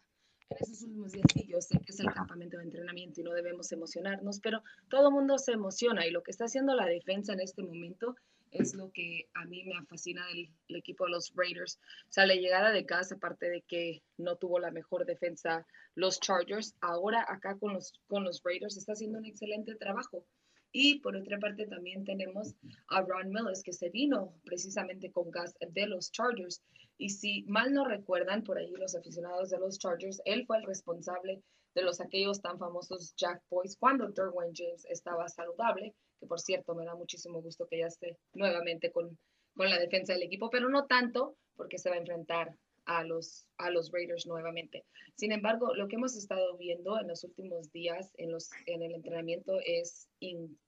en 0.52 0.58
esos 0.60 0.82
últimos 0.84 1.12
días, 1.14 1.26
yo 1.48 1.62
sé 1.62 1.80
que 1.80 1.92
es 1.92 2.00
el 2.00 2.12
campamento 2.14 2.58
de 2.58 2.64
entrenamiento 2.64 3.22
y 3.22 3.24
no 3.24 3.32
debemos 3.32 3.72
emocionarnos, 3.72 4.40
pero 4.42 4.62
todo 4.90 5.08
el 5.08 5.14
mundo 5.14 5.38
se 5.38 5.54
emociona 5.54 6.06
y 6.06 6.12
lo 6.12 6.24
que 6.24 6.32
está 6.32 6.46
haciendo 6.46 6.76
la 6.76 6.86
defensa 6.86 7.34
en 7.34 7.40
este 7.40 7.64
momento 7.64 8.16
es 8.52 8.74
lo 8.76 8.92
que 8.92 9.30
a 9.34 9.46
mí 9.46 9.64
me 9.64 9.86
fascina 9.86 10.26
del, 10.28 10.50
equipo 10.78 11.06
de 11.06 11.12
los 11.12 11.34
Raiders. 11.36 11.80
O 12.08 12.12
sea, 12.12 12.26
la 12.26 12.36
llegada 12.36 12.72
de 12.72 12.84
Gas, 12.84 13.12
aparte 13.12 13.50
de 13.50 13.62
que 13.62 14.04
no 14.18 14.36
tuvo 14.36 14.60
la 14.60 14.72
mejor 14.72 15.06
defensa 15.06 15.66
los 15.96 16.20
Chargers, 16.20 16.76
ahora 16.82 17.26
acá 17.28 17.58
con 17.58 17.74
los, 17.74 17.94
con 18.08 18.24
los 18.24 18.42
Raiders 18.44 18.78
está 18.78 18.94
haciendo 18.94 19.20
un 19.20 19.26
excelente 19.26 19.76
trabajo. 19.76 20.26
Y 20.74 21.00
por 21.00 21.16
otra 21.18 21.38
parte 21.38 21.68
también 21.68 22.06
tenemos 22.06 22.56
a 22.88 23.02
Ron 23.02 23.30
Mills, 23.30 23.62
que 23.64 23.74
se 23.74 23.90
vino 23.90 24.34
precisamente 24.46 25.12
con 25.12 25.30
gas 25.30 25.56
de 25.60 25.86
los 25.88 26.12
Chargers. 26.12 26.62
Y 26.98 27.10
si 27.10 27.44
mal 27.44 27.74
no 27.74 27.86
recuerdan, 27.86 28.44
por 28.44 28.58
ahí 28.58 28.72
los 28.72 28.96
aficionados 28.96 29.50
de 29.50 29.60
los 29.60 29.80
Chargers, 29.80 30.22
él 30.24 30.46
fue 30.46 30.58
el 30.60 30.64
responsable 30.64 31.44
de 31.76 31.82
los 31.84 32.00
aquellos 32.00 32.42
tan 32.42 32.58
famosos 32.58 33.14
Jack 33.16 33.42
Boys 33.50 33.78
cuando 33.78 34.10
Derwin 34.10 34.54
James 34.54 34.86
estaba 34.90 35.28
saludable, 35.28 35.94
que 36.22 36.28
por 36.28 36.40
cierto 36.40 36.76
me 36.76 36.86
da 36.86 36.96
muchísimo 36.96 37.42
gusto 37.42 37.68
que 37.68 37.80
ya 37.80 37.88
esté 37.88 38.16
nuevamente 38.34 38.92
con, 38.92 39.18
con 39.56 39.70
la 39.70 39.80
defensa 39.80 40.14
del 40.14 40.24
equipo, 40.24 40.50
pero 40.52 40.70
no 40.70 40.86
tanto 40.86 41.36
porque 41.56 41.80
se 41.80 41.90
va 41.90 41.96
a 41.96 42.00
enfrentar 42.00 42.56
a 42.86 43.04
los, 43.04 43.48
a 43.58 43.72
los 43.72 43.92
Raiders 43.92 44.28
nuevamente. 44.28 44.86
Sin 45.16 45.32
embargo, 45.32 45.74
lo 45.76 45.88
que 45.88 45.96
hemos 45.96 46.16
estado 46.16 46.58
viendo 46.58 47.00
en 47.00 47.08
los 47.08 47.24
últimos 47.24 47.72
días 47.72 48.12
en, 48.18 48.32
los, 48.32 48.50
en 48.68 48.84
el 48.84 48.94
entrenamiento 48.94 49.60
es 49.66 50.08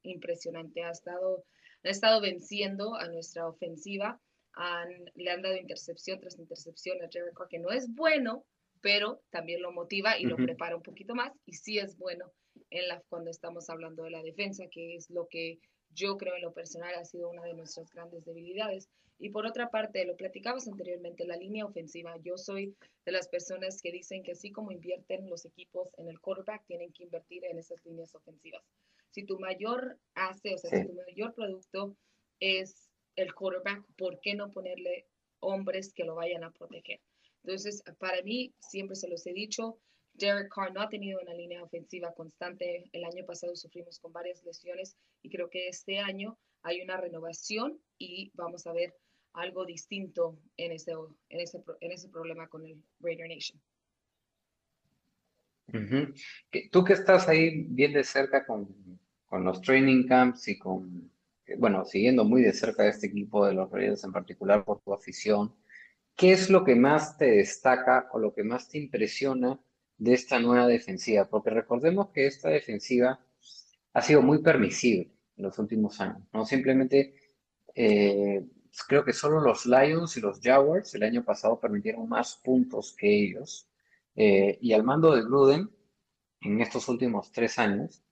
impresionante. 0.01 0.83
Ha 0.83 0.91
estado, 0.91 1.45
ha 1.83 1.89
estado 1.89 2.19
venciendo 2.19 2.95
a 2.95 3.07
nuestra 3.07 3.47
ofensiva. 3.47 4.19
le 5.15 5.31
han 5.31 5.41
dado 5.41 5.55
intercepción 5.55 6.19
tras 6.19 6.39
intercepción 6.39 6.97
a 7.03 7.09
Carr, 7.09 7.47
que 7.47 7.59
no 7.59 7.69
es 7.69 7.93
bueno, 7.93 8.43
pero 8.81 9.21
también 9.29 9.61
lo 9.61 9.71
motiva 9.71 10.17
y 10.17 10.25
lo 10.25 10.35
prepara 10.35 10.75
un 10.75 10.83
poquito 10.83 11.15
más. 11.15 11.31
Y 11.45 11.53
sí 11.53 11.77
es 11.77 11.97
bueno 11.97 12.31
en 12.73 12.87
la, 12.87 13.01
cuando 13.07 13.29
estamos 13.29 13.69
hablando 13.69 14.03
de 14.03 14.11
la 14.11 14.23
defensa, 14.23 14.67
que 14.67 14.95
es 14.95 15.09
lo 15.09 15.27
que 15.27 15.59
yo 15.91 16.17
creo 16.17 16.35
en 16.35 16.41
lo 16.41 16.53
personal 16.53 16.95
ha 16.95 17.05
sido 17.05 17.29
una 17.29 17.43
de 17.43 17.53
nuestras 17.53 17.91
grandes 17.91 18.25
debilidades. 18.25 18.89
Y 19.19 19.29
por 19.29 19.45
otra 19.45 19.69
parte, 19.69 20.05
lo 20.05 20.17
platicabas 20.17 20.67
anteriormente, 20.67 21.25
la 21.25 21.37
línea 21.37 21.65
ofensiva. 21.65 22.17
Yo 22.23 22.37
soy 22.37 22.75
de 23.05 23.11
las 23.11 23.27
personas 23.27 23.79
que 23.81 23.91
dicen 23.91 24.23
que 24.23 24.31
así 24.31 24.51
como 24.51 24.71
invierten 24.71 25.29
los 25.29 25.45
equipos 25.45 25.89
en 25.97 26.09
el 26.09 26.19
quarterback, 26.19 26.65
tienen 26.65 26.91
que 26.91 27.03
invertir 27.03 27.45
en 27.45 27.59
esas 27.59 27.85
líneas 27.85 28.13
ofensivas. 28.15 28.63
Si 29.11 29.23
tu 29.23 29.37
mayor 29.37 29.99
hace, 30.15 30.55
o 30.55 30.57
sea, 30.57 30.71
si 30.71 30.87
tu 30.87 30.93
mayor 30.93 31.33
producto 31.35 31.95
es 32.39 32.89
el 33.15 33.35
quarterback, 33.35 33.85
¿por 33.95 34.19
qué 34.19 34.33
no 34.33 34.49
ponerle 34.49 35.05
hombres 35.39 35.93
que 35.93 36.05
lo 36.05 36.15
vayan 36.15 36.43
a 36.43 36.51
proteger? 36.51 36.99
Entonces, 37.43 37.83
para 37.99 38.23
mí, 38.23 38.53
siempre 38.59 38.95
se 38.95 39.07
los 39.07 39.25
he 39.27 39.33
dicho, 39.33 39.77
Derek 40.13 40.53
Carr 40.53 40.71
no 40.73 40.81
ha 40.81 40.89
tenido 40.89 41.19
una 41.21 41.33
línea 41.33 41.63
ofensiva 41.63 42.13
constante. 42.13 42.89
El 42.91 43.03
año 43.03 43.25
pasado 43.25 43.55
sufrimos 43.55 43.99
con 43.99 44.13
varias 44.13 44.43
lesiones 44.43 44.95
y 45.21 45.29
creo 45.29 45.49
que 45.49 45.67
este 45.67 45.99
año 45.99 46.37
hay 46.61 46.81
una 46.81 46.97
renovación 46.97 47.79
y 47.97 48.31
vamos 48.35 48.67
a 48.67 48.73
ver 48.73 48.93
algo 49.33 49.65
distinto 49.65 50.37
en 50.57 50.71
ese, 50.71 50.91
en 51.29 51.39
ese, 51.39 51.63
en 51.81 51.91
ese 51.91 52.09
problema 52.09 52.47
con 52.47 52.65
el 52.65 52.81
Raider 52.99 53.27
Nation. 53.27 53.59
Tú 56.71 56.83
que 56.83 56.93
estás 56.93 57.27
ahí 57.27 57.65
bien 57.69 57.93
de 57.93 58.03
cerca 58.03 58.45
con, 58.45 58.99
con, 59.25 59.43
los 59.43 59.61
training 59.61 60.05
camps 60.07 60.47
y 60.47 60.59
con, 60.59 61.11
bueno, 61.57 61.83
siguiendo 61.85 62.23
muy 62.23 62.43
de 62.43 62.53
cerca 62.53 62.87
este 62.87 63.07
equipo 63.07 63.45
de 63.47 63.53
los 63.53 63.71
Raiders 63.71 64.03
en 64.03 64.11
particular 64.11 64.63
por 64.63 64.81
tu 64.81 64.93
afición, 64.93 65.55
¿qué 66.15 66.31
es 66.31 66.51
lo 66.51 66.63
que 66.63 66.75
más 66.75 67.17
te 67.17 67.25
destaca 67.25 68.07
o 68.13 68.19
lo 68.19 68.33
que 68.35 68.43
más 68.43 68.69
te 68.69 68.77
impresiona 68.77 69.59
de 69.97 70.13
esta 70.13 70.39
nueva 70.39 70.67
defensiva? 70.67 71.29
Porque 71.29 71.49
recordemos 71.49 72.09
que 72.09 72.27
esta 72.27 72.49
defensiva 72.49 73.19
ha 73.93 74.01
sido 74.01 74.21
muy 74.21 74.39
permisible 74.41 75.11
en 75.37 75.43
los 75.43 75.57
últimos 75.59 75.99
años, 76.01 76.23
¿no? 76.33 76.45
Simplemente 76.45 77.15
eh, 77.75 78.45
creo 78.87 79.03
que 79.03 79.13
solo 79.13 79.39
los 79.39 79.65
Lions 79.65 80.17
y 80.17 80.21
los 80.21 80.39
Jaguars 80.41 80.93
el 80.95 81.03
año 81.03 81.23
pasado 81.23 81.59
permitieron 81.59 82.07
más 82.09 82.39
puntos 82.43 82.95
que 82.97 83.09
ellos. 83.09 83.67
Eh, 84.15 84.57
y 84.61 84.73
al 84.73 84.83
mando 84.83 85.15
de 85.15 85.23
Gruden, 85.23 85.69
en 86.41 86.61
estos 86.61 86.87
últimos 86.89 87.31
tres 87.31 87.57
años, 87.59 88.03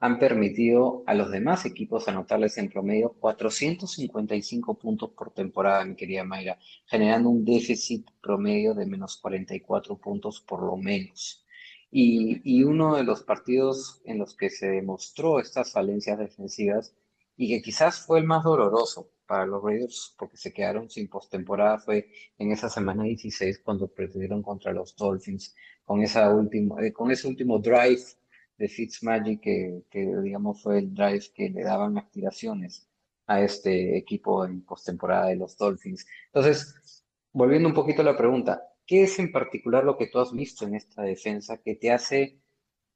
han 0.00 0.18
permitido 0.18 1.04
a 1.06 1.12
los 1.14 1.30
demás 1.30 1.66
equipos 1.66 2.08
anotarles 2.08 2.56
en 2.56 2.70
promedio 2.70 3.12
455 3.20 4.74
puntos 4.78 5.10
por 5.10 5.30
temporada, 5.30 5.84
mi 5.84 5.94
querida 5.94 6.24
Mayra, 6.24 6.58
generando 6.86 7.28
un 7.28 7.44
déficit 7.44 8.08
promedio 8.22 8.74
de 8.74 8.86
menos 8.86 9.18
44 9.18 9.98
puntos 9.98 10.40
por 10.40 10.62
lo 10.62 10.76
menos. 10.78 11.44
Y, 11.92 12.62
uno 12.62 12.96
de 12.96 13.04
los 13.04 13.22
partidos 13.22 14.00
en 14.04 14.18
los 14.18 14.34
que 14.34 14.48
se 14.48 14.68
demostró 14.68 15.38
estas 15.38 15.72
falencias 15.72 16.18
defensivas 16.18 16.94
y 17.36 17.48
que 17.48 17.62
quizás 17.62 18.06
fue 18.06 18.20
el 18.20 18.24
más 18.24 18.44
doloroso 18.44 19.10
para 19.26 19.44
los 19.44 19.62
Raiders 19.62 20.14
porque 20.18 20.36
se 20.36 20.52
quedaron 20.52 20.88
sin 20.88 21.08
postemporada 21.08 21.78
fue 21.78 22.10
en 22.38 22.52
esa 22.52 22.68
semana 22.68 23.04
16 23.04 23.60
cuando 23.64 23.88
perdieron 23.88 24.42
contra 24.42 24.72
los 24.72 24.96
Dolphins 24.96 25.54
con, 25.84 26.02
esa 26.02 26.32
última, 26.34 26.84
eh, 26.84 26.92
con 26.92 27.10
ese 27.10 27.28
último 27.28 27.58
drive 27.58 28.02
de 28.60 28.68
Fitzmagic 28.68 29.40
que, 29.40 29.84
que, 29.90 30.00
digamos 30.22 30.62
fue 30.62 30.80
el 30.80 30.94
drive 30.94 31.24
que 31.34 31.48
le 31.48 31.62
daban 31.62 31.96
aspiraciones 31.96 32.86
a 33.26 33.40
este 33.40 33.96
equipo 33.96 34.44
en 34.44 34.62
postemporada 34.62 35.28
de 35.28 35.36
los 35.36 35.56
Dolphins. 35.56 36.06
Entonces, 36.26 37.02
volviendo 37.32 37.70
un 37.70 37.74
poquito 37.74 38.02
a 38.02 38.04
la 38.04 38.18
pregunta, 38.18 38.62
¿qué 38.86 39.04
es 39.04 39.18
en 39.18 39.32
particular 39.32 39.82
lo 39.84 39.96
que 39.96 40.08
tú 40.08 40.18
has 40.18 40.32
visto 40.32 40.66
en 40.66 40.74
esta 40.74 41.00
defensa 41.00 41.62
que 41.62 41.76
te 41.76 41.90
hace 41.90 42.38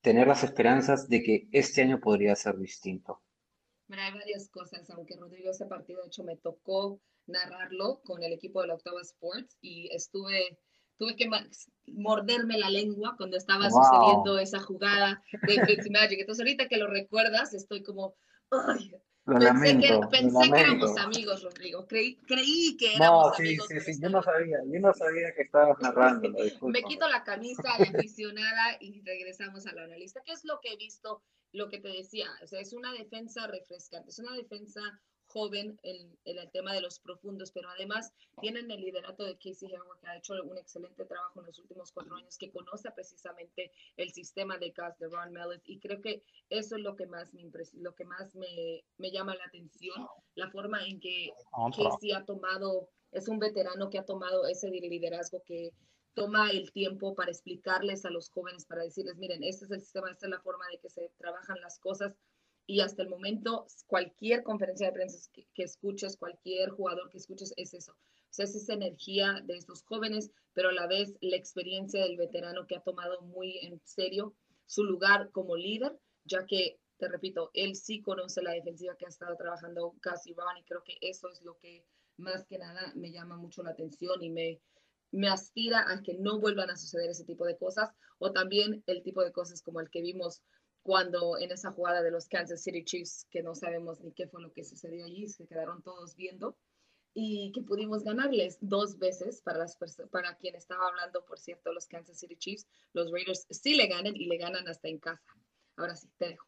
tener 0.02 0.26
las 0.26 0.44
esperanzas 0.44 1.08
de 1.08 1.22
que 1.22 1.48
este 1.50 1.80
año 1.80 1.98
podría 1.98 2.36
ser 2.36 2.58
distinto? 2.58 3.22
hay 3.88 4.12
varias 4.12 4.50
cosas, 4.50 4.90
aunque 4.90 5.16
Rodrigo 5.16 5.50
ese 5.50 5.64
partido 5.64 6.02
de 6.02 6.08
hecho 6.08 6.24
me 6.24 6.36
tocó 6.36 7.00
narrarlo 7.26 8.02
con 8.02 8.22
el 8.22 8.34
equipo 8.34 8.60
de 8.60 8.68
la 8.68 8.74
Octava 8.74 9.00
Sports 9.00 9.56
y 9.62 9.88
estuve 9.94 10.58
tuve 10.98 11.16
que 11.16 11.28
morderme 11.86 12.58
la 12.58 12.70
lengua 12.70 13.14
cuando 13.16 13.36
estaba 13.36 13.70
sucediendo 13.70 14.38
esa 14.38 14.60
jugada 14.60 15.22
de 15.42 15.64
Fitzmagic. 15.66 16.20
Entonces 16.20 16.40
ahorita 16.40 16.68
que 16.68 16.76
lo 16.76 16.86
recuerdas, 16.86 17.54
estoy 17.54 17.82
como, 17.82 18.14
ay, 18.50 18.92
pensé, 19.24 19.78
que, 19.78 20.00
pensé 20.10 20.50
que, 20.50 20.60
éramos 20.60 20.96
amigos, 20.98 21.42
Rodrigo. 21.42 21.86
Creí, 21.86 22.16
creí 22.26 22.76
que 22.76 22.94
éramos 22.94 23.28
no, 23.28 23.34
sí, 23.34 23.42
amigos. 23.42 23.66
Sí, 23.68 23.80
sí, 23.80 24.00
yo 24.00 24.08
no 24.08 24.22
sabía, 24.22 24.58
yo 24.66 24.80
no 24.80 24.92
sabía 24.94 25.34
que 25.34 25.42
estabas 25.42 25.78
narrando. 25.80 26.28
Me 26.62 26.82
quito 26.82 27.08
la 27.08 27.24
camisa 27.24 27.76
de 27.78 27.84
aficionada 27.84 28.76
y 28.80 29.02
regresamos 29.02 29.66
a 29.66 29.72
la 29.72 29.84
analista. 29.84 30.20
¿Qué 30.24 30.32
es 30.32 30.44
lo 30.44 30.60
que 30.60 30.72
he 30.72 30.76
visto? 30.76 31.22
Lo 31.52 31.68
que 31.68 31.78
te 31.78 31.88
decía, 31.88 32.26
o 32.42 32.46
sea, 32.48 32.60
es 32.60 32.72
una 32.72 32.92
defensa 32.92 33.46
refrescante, 33.46 34.10
es 34.10 34.18
una 34.18 34.34
defensa 34.34 34.80
joven 35.34 35.78
en, 35.82 36.16
el 36.24 36.50
tema 36.52 36.72
de 36.72 36.80
los 36.80 37.00
profundos, 37.00 37.50
pero 37.50 37.68
además 37.68 38.12
tienen 38.40 38.70
el 38.70 38.80
liderato 38.80 39.24
de 39.24 39.34
Casey 39.34 39.68
Hayward, 39.74 39.98
que 40.00 40.06
ha 40.06 40.16
hecho 40.16 40.34
un 40.44 40.56
excelente 40.56 41.04
trabajo 41.04 41.40
en 41.40 41.46
los 41.46 41.58
últimos 41.58 41.90
cuatro 41.92 42.14
años, 42.14 42.38
que 42.38 42.52
conoce 42.52 42.90
precisamente 42.92 43.72
el 43.96 44.12
sistema 44.12 44.56
de 44.58 44.70
gas 44.70 44.96
de 45.00 45.08
Ron 45.08 45.32
Mellis, 45.32 45.62
y 45.66 45.80
creo 45.80 46.00
que 46.00 46.22
eso 46.48 46.76
es 46.76 46.82
lo 46.82 46.94
que 46.94 47.06
más 47.06 47.34
me 47.34 47.42
lo 47.74 47.94
que 47.94 48.04
más 48.04 48.34
me, 48.36 48.84
me 48.96 49.10
llama 49.10 49.34
la 49.34 49.44
atención, 49.44 50.06
la 50.36 50.50
forma 50.50 50.86
en 50.86 51.00
que 51.00 51.30
Casey 51.76 52.12
ha 52.12 52.24
tomado, 52.24 52.88
es 53.10 53.26
un 53.28 53.40
veterano 53.40 53.90
que 53.90 53.98
ha 53.98 54.04
tomado 54.04 54.46
ese 54.46 54.70
liderazgo 54.70 55.42
que 55.44 55.72
toma 56.14 56.50
el 56.50 56.70
tiempo 56.70 57.14
para 57.16 57.32
explicarles 57.32 58.04
a 58.04 58.10
los 58.10 58.30
jóvenes, 58.30 58.66
para 58.66 58.84
decirles, 58.84 59.16
miren, 59.16 59.42
este 59.42 59.64
es 59.64 59.70
el 59.72 59.80
sistema, 59.80 60.10
esta 60.10 60.26
es 60.26 60.30
la 60.30 60.40
forma 60.40 60.64
de 60.70 60.78
que 60.78 60.88
se 60.88 61.10
trabajan 61.18 61.60
las 61.60 61.80
cosas 61.80 62.14
y 62.66 62.80
hasta 62.80 63.02
el 63.02 63.08
momento 63.08 63.66
cualquier 63.86 64.42
conferencia 64.42 64.86
de 64.86 64.92
prensa 64.92 65.30
que, 65.32 65.62
escuches, 65.62 66.16
cualquier 66.16 66.70
jugador 66.70 67.10
que 67.10 67.18
escuches 67.18 67.52
es 67.56 67.74
eso. 67.74 67.92
O 67.92 68.32
sea, 68.34 68.44
es 68.46 68.54
esa 68.54 68.72
energía 68.72 69.42
de 69.44 69.56
estos 69.56 69.82
jóvenes, 69.84 70.30
pero 70.54 70.70
a 70.70 70.72
la 70.72 70.86
vez 70.86 71.14
la 71.20 71.36
experiencia 71.36 72.02
del 72.02 72.16
veterano 72.16 72.66
que 72.66 72.76
ha 72.76 72.82
tomado 72.82 73.20
muy 73.22 73.58
en 73.58 73.80
serio 73.84 74.34
su 74.66 74.84
lugar 74.84 75.30
como 75.30 75.56
líder, 75.56 75.98
ya 76.24 76.46
que, 76.46 76.78
te 76.96 77.08
repito, 77.08 77.50
él 77.52 77.76
sí 77.76 78.00
conoce 78.00 78.42
la 78.42 78.52
defensiva 78.52 78.96
que 78.96 79.06
ha 79.06 79.10
estado 79.10 79.36
trabajando 79.36 79.94
Cassie 80.00 80.34
Ron 80.34 80.56
y 80.56 80.64
creo 80.64 80.82
que 80.82 80.96
eso 81.00 81.30
es 81.30 81.42
lo 81.42 81.58
que 81.58 81.84
más 82.16 82.46
que 82.46 82.58
nada 82.58 82.92
me 82.94 83.12
llama 83.12 83.36
mucho 83.36 83.62
la 83.62 83.70
atención 83.70 84.22
y 84.22 84.30
me, 84.30 84.60
me 85.10 85.28
aspira 85.28 85.92
a 85.92 86.02
que 86.02 86.14
no 86.14 86.40
vuelvan 86.40 86.70
a 86.70 86.76
suceder 86.76 87.10
ese 87.10 87.24
tipo 87.24 87.44
de 87.44 87.56
cosas 87.56 87.90
o 88.18 88.32
también 88.32 88.82
el 88.86 89.02
tipo 89.02 89.22
de 89.22 89.32
cosas 89.32 89.62
como 89.62 89.80
el 89.80 89.90
que 89.90 90.00
vimos 90.00 90.42
cuando 90.84 91.38
en 91.38 91.50
esa 91.50 91.72
jugada 91.72 92.02
de 92.02 92.10
los 92.10 92.28
Kansas 92.28 92.62
City 92.62 92.84
Chiefs, 92.84 93.26
que 93.30 93.42
no 93.42 93.54
sabemos 93.54 94.00
ni 94.02 94.12
qué 94.12 94.28
fue 94.28 94.42
lo 94.42 94.52
que 94.52 94.62
sucedió 94.62 95.06
allí, 95.06 95.26
se 95.28 95.46
quedaron 95.46 95.82
todos 95.82 96.14
viendo, 96.14 96.58
y 97.14 97.52
que 97.52 97.62
pudimos 97.62 98.04
ganarles 98.04 98.58
dos 98.60 98.98
veces 98.98 99.40
para, 99.40 99.60
las 99.60 99.78
para 100.10 100.36
quien 100.36 100.54
estaba 100.56 100.86
hablando, 100.86 101.24
por 101.24 101.38
cierto, 101.38 101.72
los 101.72 101.86
Kansas 101.86 102.18
City 102.18 102.36
Chiefs, 102.36 102.66
los 102.92 103.10
Raiders 103.10 103.46
sí 103.48 103.74
le 103.74 103.86
ganan 103.86 104.14
y 104.14 104.26
le 104.26 104.36
ganan 104.36 104.68
hasta 104.68 104.88
en 104.88 104.98
casa. 104.98 105.22
Ahora 105.76 105.96
sí, 105.96 106.06
te 106.18 106.28
dejo. 106.28 106.46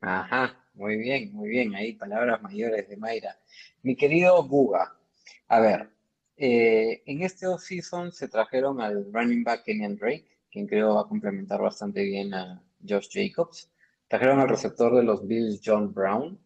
Ajá, 0.00 0.66
muy 0.74 0.96
bien, 0.96 1.32
muy 1.32 1.48
bien, 1.50 1.76
ahí 1.76 1.92
palabras 1.92 2.42
mayores 2.42 2.88
de 2.88 2.96
Mayra. 2.96 3.38
Mi 3.82 3.94
querido 3.94 4.42
Buga, 4.42 4.98
a 5.46 5.60
ver, 5.60 5.90
eh, 6.36 7.04
en 7.06 7.22
este 7.22 7.46
off-season 7.46 8.10
se 8.10 8.26
trajeron 8.26 8.80
al 8.80 9.12
running 9.12 9.44
back 9.44 9.62
Kenyan 9.62 9.96
Drake, 9.96 10.26
quien 10.50 10.66
creo 10.66 10.94
va 10.94 11.02
a 11.02 11.08
complementar 11.08 11.60
bastante 11.60 12.02
bien 12.02 12.34
a 12.34 12.63
Josh 12.86 13.08
Jacobs. 13.10 13.70
Trajeron 14.08 14.40
al 14.40 14.48
receptor 14.48 14.94
de 14.94 15.02
los 15.02 15.26
Bills 15.26 15.60
John 15.64 15.92
Brown. 15.92 16.38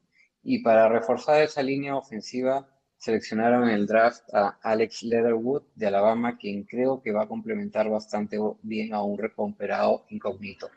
Y 0.42 0.62
para 0.62 0.88
reforzar 0.88 1.42
esa 1.42 1.62
línea 1.62 1.96
ofensiva, 1.96 2.68
seleccionaron 2.98 3.68
en 3.68 3.74
el 3.74 3.86
draft 3.86 4.22
a 4.34 4.58
Alex 4.62 5.02
Leatherwood 5.02 5.62
de 5.74 5.86
Alabama, 5.86 6.36
quien 6.36 6.64
creo 6.64 7.00
que 7.00 7.12
va 7.12 7.24
a 7.24 7.28
complementar 7.28 7.88
bastante 7.88 8.38
bien 8.62 8.92
a 8.92 9.02
un 9.02 9.18
recuperado 9.18 10.04
incógnito. 10.10 10.68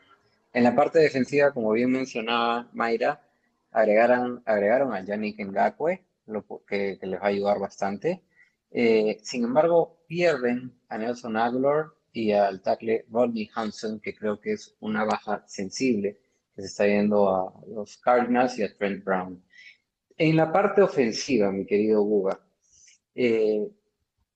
En 0.52 0.64
la 0.64 0.74
parte 0.74 0.98
defensiva, 0.98 1.52
como 1.52 1.72
bien 1.72 1.90
mencionaba 1.90 2.68
Mayra, 2.72 3.20
agregaron, 3.70 4.42
agregaron 4.44 4.92
a 4.92 5.04
Yannick 5.04 5.40
Ngakwe, 5.40 6.04
lo 6.26 6.44
que 6.66 6.98
les 7.00 7.20
va 7.20 7.24
a 7.24 7.28
ayudar 7.28 7.58
bastante. 7.58 8.22
Eh, 8.70 9.18
sin 9.22 9.44
embargo, 9.44 10.04
pierden 10.06 10.72
a 10.88 10.98
Nelson 10.98 11.36
Aguilar 11.36 11.86
y 12.12 12.32
al 12.32 12.60
tackle 12.62 13.06
Rodney 13.10 13.50
Hanson, 13.54 14.00
que 14.00 14.14
creo 14.14 14.40
que 14.40 14.52
es 14.52 14.76
una 14.80 15.04
baja 15.04 15.44
sensible 15.46 16.18
que 16.54 16.62
se 16.62 16.68
está 16.68 16.86
yendo 16.86 17.28
a 17.28 17.52
los 17.66 17.96
Cardinals 17.98 18.58
y 18.58 18.62
a 18.62 18.76
Trent 18.76 19.04
Brown. 19.04 19.42
En 20.16 20.36
la 20.36 20.52
parte 20.52 20.82
ofensiva, 20.82 21.50
mi 21.50 21.64
querido 21.64 22.02
Guga, 22.02 22.38
eh, 23.14 23.66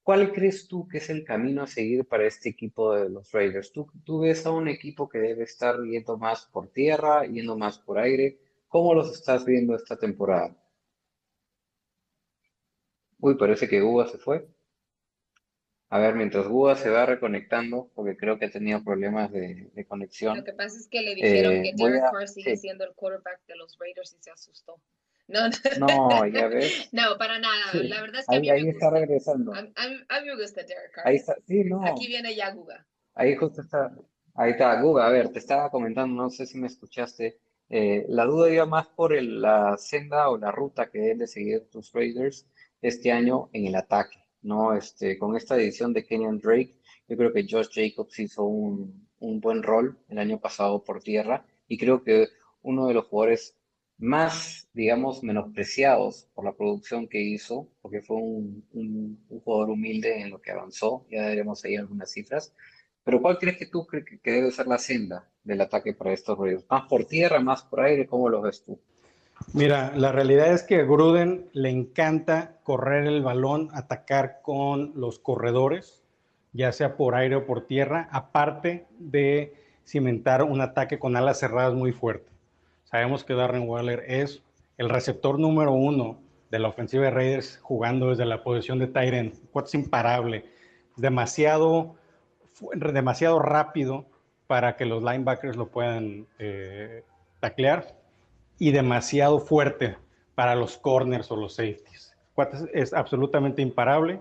¿cuál 0.03 0.33
crees 0.33 0.66
tú 0.68 0.89
que 0.89 0.99
es 0.99 1.11
el 1.11 1.24
camino 1.24 1.62
a 1.62 1.66
seguir 1.66 2.07
para 2.07 2.27
este 2.27 2.49
equipo 2.49 2.95
de 2.95 3.11
los 3.11 3.31
Raiders? 3.33 3.72
¿Tú, 3.72 3.87
¿Tú 4.05 4.20
ves 4.20 4.47
a 4.47 4.51
un 4.51 4.68
equipo 4.68 5.09
que 5.09 5.18
debe 5.18 5.45
estar 5.45 5.77
yendo 5.83 6.16
más 6.16 6.47
por 6.47 6.68
tierra, 6.68 7.27
yendo 7.27 7.57
más 7.59 7.79
por 7.79 7.99
aire? 7.99 8.39
¿Cómo 8.68 8.95
los 8.95 9.12
estás 9.12 9.45
viendo 9.45 9.77
esta 9.77 9.99
temporada? 9.99 10.57
Uy, 13.18 13.35
parece 13.37 13.68
que 13.68 13.81
Guga 13.81 14.07
se 14.09 14.18
fue. 14.18 14.47
A 15.89 15.99
ver, 15.99 16.14
mientras 16.14 16.49
Guga 16.49 16.74
se 16.74 16.91
va 16.91 17.07
reconectando, 17.07 17.91
porque 17.95 18.16
creo 18.16 18.39
que 18.39 18.47
ha 18.47 18.51
tenido 18.51 18.82
problemas 18.82 19.30
de, 19.30 19.70
conexión. 19.89 20.37
Lo 20.37 20.45
que 20.45 20.53
pasa 20.53 20.78
es 20.78 20.89
que 20.89 21.01
le 21.01 21.14
dijeron 21.14 21.53
eh, 21.53 21.62
que 21.62 21.72
Derek 21.76 22.11
Carr 22.11 22.28
sigue 22.28 22.57
siendo 22.57 22.84
el 22.84 22.95
quarterback 22.95 23.47
de 23.47 23.57
los 23.57 23.78
Raiders 23.78 24.14
y 24.14 24.22
se 24.22 24.30
asustó. 24.30 24.80
No, 25.28 25.49
no, 25.78 26.26
ya 26.26 26.47
ves. 26.49 26.89
No, 26.93 27.16
para 27.18 27.39
nada. 27.39 27.72
La 27.72 28.01
verdad 28.01 28.20
es 28.20 28.26
que 28.26 28.37
ahí, 28.37 28.49
a 28.49 28.55
mí 28.55 28.64
me 28.64 28.70
está 28.70 28.91
regresando. 28.91 29.53
A, 29.55 29.62
mí 29.62 30.26
me 30.26 30.37
gusta 30.37 30.62
Derek 30.62 30.93
Carr. 30.93 31.09
Ahí 31.09 31.16
está, 31.16 31.37
sí, 31.47 31.64
no. 31.64 31.84
Aquí 31.84 32.07
viene 32.07 32.34
ya 32.34 32.51
Guga. 32.53 32.87
Ahí 33.14 33.34
justo 33.37 33.62
está. 33.62 33.93
Ahí 34.34 34.53
está, 34.53 34.80
Guga. 34.80 35.07
A 35.07 35.11
ver, 35.11 35.30
te 35.30 35.39
estaba 35.39 35.70
comentando, 35.70 36.22
no 36.22 36.30
sé 36.30 36.47
si 36.47 36.59
me 36.59 36.66
escuchaste. 36.66 37.39
Eh, 37.68 38.07
la 38.09 38.24
duda 38.24 38.51
iba 38.51 38.66
más 38.66 38.87
por 38.89 39.20
la 39.20 39.76
senda 39.76 40.28
o 40.30 40.39
la 40.39 40.53
ruta 40.53 40.89
que 40.89 41.01
deben 41.01 41.18
de 41.18 41.26
seguir 41.26 41.68
tus 41.70 41.93
Raiders 41.93 42.47
este 42.80 43.11
año 43.11 43.51
en 43.53 43.66
el 43.66 43.74
ataque, 43.74 44.24
¿no? 44.43 44.74
Este, 44.74 45.18
con 45.18 45.37
esta 45.37 45.57
edición 45.57 45.93
de 45.93 46.05
Kenyan 46.05 46.39
Drake, 46.39 46.76
yo 47.09 47.16
creo 47.16 47.32
que 47.32 47.47
Josh 47.49 47.68
Jacobs 47.72 48.18
hizo 48.18 48.45
un, 48.45 49.09
un 49.20 49.41
buen 49.41 49.62
rol 49.62 49.99
el 50.09 50.18
año 50.18 50.41
pasado 50.41 50.82
por 50.82 51.03
tierra 51.03 51.45
y 51.68 51.78
creo 51.78 52.03
que 52.03 52.28
uno 52.62 52.87
de 52.89 52.95
los 52.95 53.07
jugadores 53.07 53.57
más, 53.99 54.68
digamos, 54.74 55.22
menospreciados 55.22 56.28
por 56.34 56.45
la 56.45 56.55
producción 56.55 57.09
que 57.09 57.20
hizo, 57.20 57.68
porque 57.80 58.03
fue 58.03 58.16
un, 58.16 58.66
un, 58.72 59.41
jugador 59.43 59.70
humilde 59.70 60.20
en 60.20 60.30
lo 60.30 60.41
que 60.41 60.51
avanzó, 60.51 61.07
ya 61.11 61.26
veremos 61.26 61.64
ahí 61.64 61.76
algunas 61.76 62.11
cifras. 62.12 62.53
Pero 63.05 63.22
¿cuál 63.22 63.39
crees 63.39 63.57
que 63.57 63.66
tú 63.66 63.87
crees 63.87 64.05
que 64.22 64.30
debe 64.30 64.51
ser 64.51 64.66
la 64.66 64.78
senda 64.78 65.30
del 65.45 65.61
ataque 65.61 65.95
para 65.95 66.12
estos 66.12 66.37
ruidos? 66.37 66.66
¿Más 66.68 66.87
por 66.89 67.07
tierra, 67.07 67.41
más 67.41 67.62
por 67.62 67.80
aire? 67.80 68.07
¿Cómo 68.07 68.28
lo 68.28 68.43
ves 68.43 68.64
tú? 68.64 68.78
Mira, 69.53 69.93
la 69.95 70.12
realidad 70.12 70.53
es 70.53 70.62
que 70.62 70.80
a 70.80 70.84
Gruden 70.84 71.49
le 71.53 71.70
encanta 71.70 72.59
correr 72.62 73.07
el 73.07 73.22
balón, 73.22 73.70
atacar 73.72 74.41
con 74.43 74.93
los 74.95 75.18
corredores, 75.18 76.03
ya 76.53 76.72
sea 76.72 76.97
por 76.97 77.14
aire 77.14 77.37
o 77.37 77.47
por 77.47 77.66
tierra, 77.66 78.09
aparte 78.12 78.87
de 78.99 79.55
cimentar 79.87 80.43
un 80.43 80.61
ataque 80.61 80.99
con 80.99 81.16
alas 81.16 81.39
cerradas 81.39 81.74
muy 81.74 81.93
fuerte. 81.93 82.30
Sabemos 82.84 83.24
que 83.24 83.34
Darren 83.34 83.68
Waller 83.68 84.05
es 84.07 84.43
el 84.78 84.89
receptor 84.89 85.39
número 85.39 85.72
uno 85.72 86.18
de 86.51 86.59
la 86.59 86.68
ofensiva 86.68 87.05
de 87.05 87.11
Raiders 87.11 87.59
jugando 87.62 88.11
desde 88.11 88.24
la 88.24 88.43
posición 88.43 88.78
de 88.78 88.87
Tyrant. 88.89 89.34
Es 89.64 89.74
imparable, 89.74 90.45
demasiado, 90.97 91.97
demasiado 92.74 93.39
rápido 93.39 94.07
para 94.47 94.76
que 94.76 94.84
los 94.84 95.03
linebackers 95.03 95.57
lo 95.57 95.68
puedan 95.68 96.26
eh, 96.39 97.05
taclear 97.41 97.95
y 98.59 98.72
demasiado 98.72 99.38
fuerte 99.38 99.96
para 100.34 100.54
los 100.54 100.76
corners 100.78 101.30
o 101.30 101.36
los 101.36 101.54
safeties. 101.54 102.14
Es 102.72 102.92
absolutamente 102.92 103.62
imparable. 103.62 104.20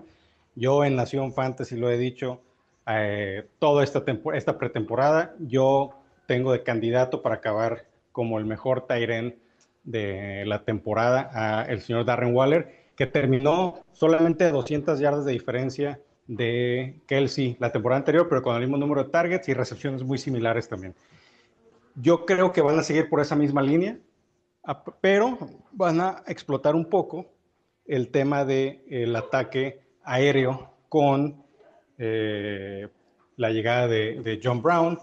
Yo 0.54 0.84
en 0.84 0.96
Nación 0.96 1.32
Fantasy 1.32 1.76
lo 1.76 1.90
he 1.90 1.98
dicho 1.98 2.40
eh, 2.86 3.46
toda 3.58 3.84
esta, 3.84 4.02
esta 4.34 4.58
pretemporada. 4.58 5.34
Yo 5.38 5.90
tengo 6.26 6.52
de 6.52 6.62
candidato 6.62 7.22
para 7.22 7.36
acabar 7.36 7.84
como 8.12 8.38
el 8.38 8.46
mejor 8.46 8.86
Tyren 8.86 9.36
de 9.84 10.44
la 10.46 10.64
temporada 10.64 11.30
a 11.32 11.64
el 11.64 11.80
señor 11.80 12.04
Darren 12.04 12.34
Waller, 12.34 12.86
que 12.96 13.06
terminó 13.06 13.80
solamente 13.92 14.50
200 14.50 14.98
yardas 14.98 15.24
de 15.24 15.32
diferencia 15.32 16.00
de 16.26 16.98
Kelsey 17.06 17.56
la 17.60 17.70
temporada 17.70 17.98
anterior, 17.98 18.28
pero 18.28 18.42
con 18.42 18.54
el 18.56 18.62
mismo 18.62 18.78
número 18.78 19.04
de 19.04 19.10
targets 19.10 19.48
y 19.48 19.54
recepciones 19.54 20.02
muy 20.02 20.18
similares 20.18 20.68
también. 20.68 20.94
Yo 21.94 22.26
creo 22.26 22.52
que 22.52 22.62
van 22.62 22.78
a 22.78 22.82
seguir 22.82 23.08
por 23.08 23.20
esa 23.20 23.36
misma 23.36 23.62
línea 23.62 23.96
pero 25.00 25.38
van 25.72 26.00
a 26.00 26.22
explotar 26.26 26.74
un 26.74 26.86
poco 26.86 27.26
el 27.86 28.10
tema 28.10 28.44
del 28.44 29.14
ataque 29.14 29.80
aéreo 30.02 30.70
con 30.88 31.44
eh, 31.98 32.88
la 33.36 33.50
llegada 33.50 33.86
de, 33.86 34.40
John 34.42 34.62
Brown, 34.62 34.98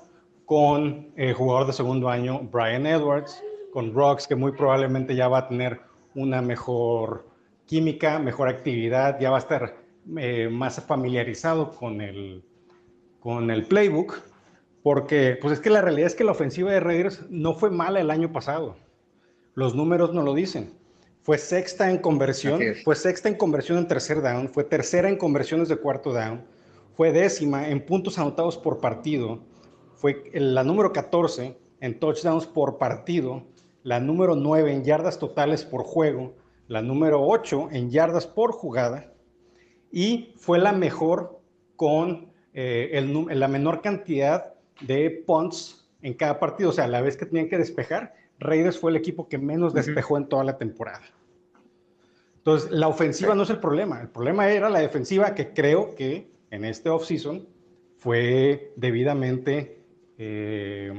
con 0.45 1.11
el 1.15 1.33
jugador 1.33 1.67
de 1.67 1.73
segundo 1.73 2.09
año 2.09 2.41
Brian 2.51 2.85
Edwards, 2.85 3.41
con 3.71 3.93
Rocks, 3.93 4.27
que 4.27 4.35
muy 4.35 4.51
probablemente 4.51 5.15
ya 5.15 5.27
va 5.27 5.39
a 5.39 5.47
tener 5.47 5.79
una 6.15 6.41
mejor 6.41 7.27
química, 7.65 8.19
mejor 8.19 8.49
actividad, 8.49 9.19
ya 9.19 9.29
va 9.29 9.37
a 9.37 9.39
estar 9.39 9.77
eh, 10.17 10.49
más 10.49 10.81
familiarizado 10.85 11.71
con 11.71 12.01
el, 12.01 12.43
con 13.19 13.49
el 13.49 13.65
playbook, 13.65 14.21
porque 14.83 15.37
pues 15.41 15.53
es 15.53 15.59
que 15.59 15.69
la 15.69 15.81
realidad 15.81 16.07
es 16.07 16.15
que 16.15 16.25
la 16.25 16.33
ofensiva 16.33 16.71
de 16.71 16.81
Raiders 16.81 17.25
no 17.29 17.53
fue 17.53 17.69
mala 17.71 18.01
el 18.01 18.11
año 18.11 18.31
pasado. 18.31 18.82
Los 19.55 19.75
números 19.75 20.13
no 20.13 20.23
lo 20.23 20.33
dicen. 20.33 20.73
Fue 21.21 21.37
sexta 21.37 21.89
en 21.89 21.99
conversión, 21.99 22.59
fue 22.83 22.95
sexta 22.95 23.29
en 23.29 23.35
conversión 23.35 23.77
en 23.77 23.87
tercer 23.87 24.21
down, 24.21 24.49
fue 24.49 24.65
tercera 24.65 25.07
en 25.07 25.15
conversiones 25.15 25.69
de 25.69 25.77
cuarto 25.77 26.11
down, 26.11 26.45
fue 26.95 27.13
décima 27.13 27.69
en 27.69 27.85
puntos 27.85 28.19
anotados 28.19 28.57
por 28.57 28.79
partido, 28.81 29.39
fue 29.95 30.29
la 30.33 30.65
número 30.65 30.91
14 30.91 31.57
en 31.79 31.99
touchdowns 31.99 32.45
por 32.45 32.77
partido, 32.77 33.43
la 33.83 34.01
número 34.01 34.35
9 34.35 34.73
en 34.73 34.83
yardas 34.83 35.17
totales 35.17 35.63
por 35.63 35.83
juego, 35.83 36.35
la 36.67 36.81
número 36.81 37.25
8 37.25 37.69
en 37.71 37.89
yardas 37.89 38.27
por 38.27 38.51
jugada 38.51 39.13
y 39.93 40.33
fue 40.37 40.59
la 40.59 40.73
mejor 40.73 41.39
con 41.77 42.33
eh, 42.53 43.27
la 43.29 43.47
menor 43.47 43.81
cantidad 43.81 44.53
de 44.81 45.23
punts 45.25 45.87
en 46.01 46.15
cada 46.15 46.39
partido, 46.39 46.71
o 46.71 46.73
sea, 46.73 46.87
la 46.87 47.01
vez 47.01 47.15
que 47.15 47.25
tenían 47.25 47.47
que 47.47 47.57
despejar, 47.57 48.13
Raiders 48.39 48.77
fue 48.77 48.91
el 48.91 48.97
equipo 48.97 49.27
que 49.27 49.37
menos 49.37 49.73
despejó 49.73 50.17
en 50.17 50.27
toda 50.27 50.43
la 50.43 50.57
temporada. 50.57 51.03
Entonces, 52.37 52.71
la 52.71 52.89
ofensiva 52.89 53.35
no 53.35 53.43
es 53.43 53.49
el 53.49 53.59
problema, 53.59 54.01
el 54.01 54.09
problema 54.09 54.49
era 54.49 54.69
la 54.69 54.79
defensiva 54.79 55.33
que 55.33 55.53
creo 55.53 55.95
que 55.95 56.29
en 56.51 56.65
este 56.65 56.89
offseason 56.89 57.47
fue 57.97 58.73
debidamente 58.75 59.77
eh, 60.17 60.93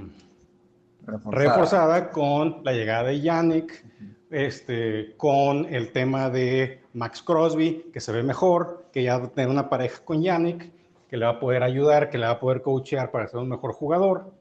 reforzada, 1.30 2.11
con 2.11 2.62
la 2.64 2.72
llegada 2.72 3.05
de 3.05 3.20
Yannick, 3.20 3.85
este, 4.30 5.14
con 5.16 5.66
el 5.66 5.93
tema 5.93 6.30
de 6.30 6.80
Max 6.95 7.22
Crosby, 7.22 7.91
que 7.93 8.01
se 8.01 8.11
ve 8.11 8.22
mejor, 8.22 8.87
que 8.91 9.03
ya 9.03 9.18
va 9.18 9.26
a 9.26 9.28
tener 9.28 9.51
una 9.51 9.68
pareja 9.68 10.03
con 10.05 10.22
Yannick, 10.22 10.70
que 11.09 11.16
le 11.16 11.26
va 11.26 11.32
a 11.32 11.41
poder 11.41 11.62
ayudar, 11.62 12.11
que 12.11 12.18
le 12.18 12.24
va 12.26 12.32
a 12.32 12.41
poder 12.41 12.62
coachear 12.62 13.11
para 13.11 13.28
ser 13.28 13.39
un 13.41 13.51
mejor 13.51 13.72
jugador. 13.72 14.32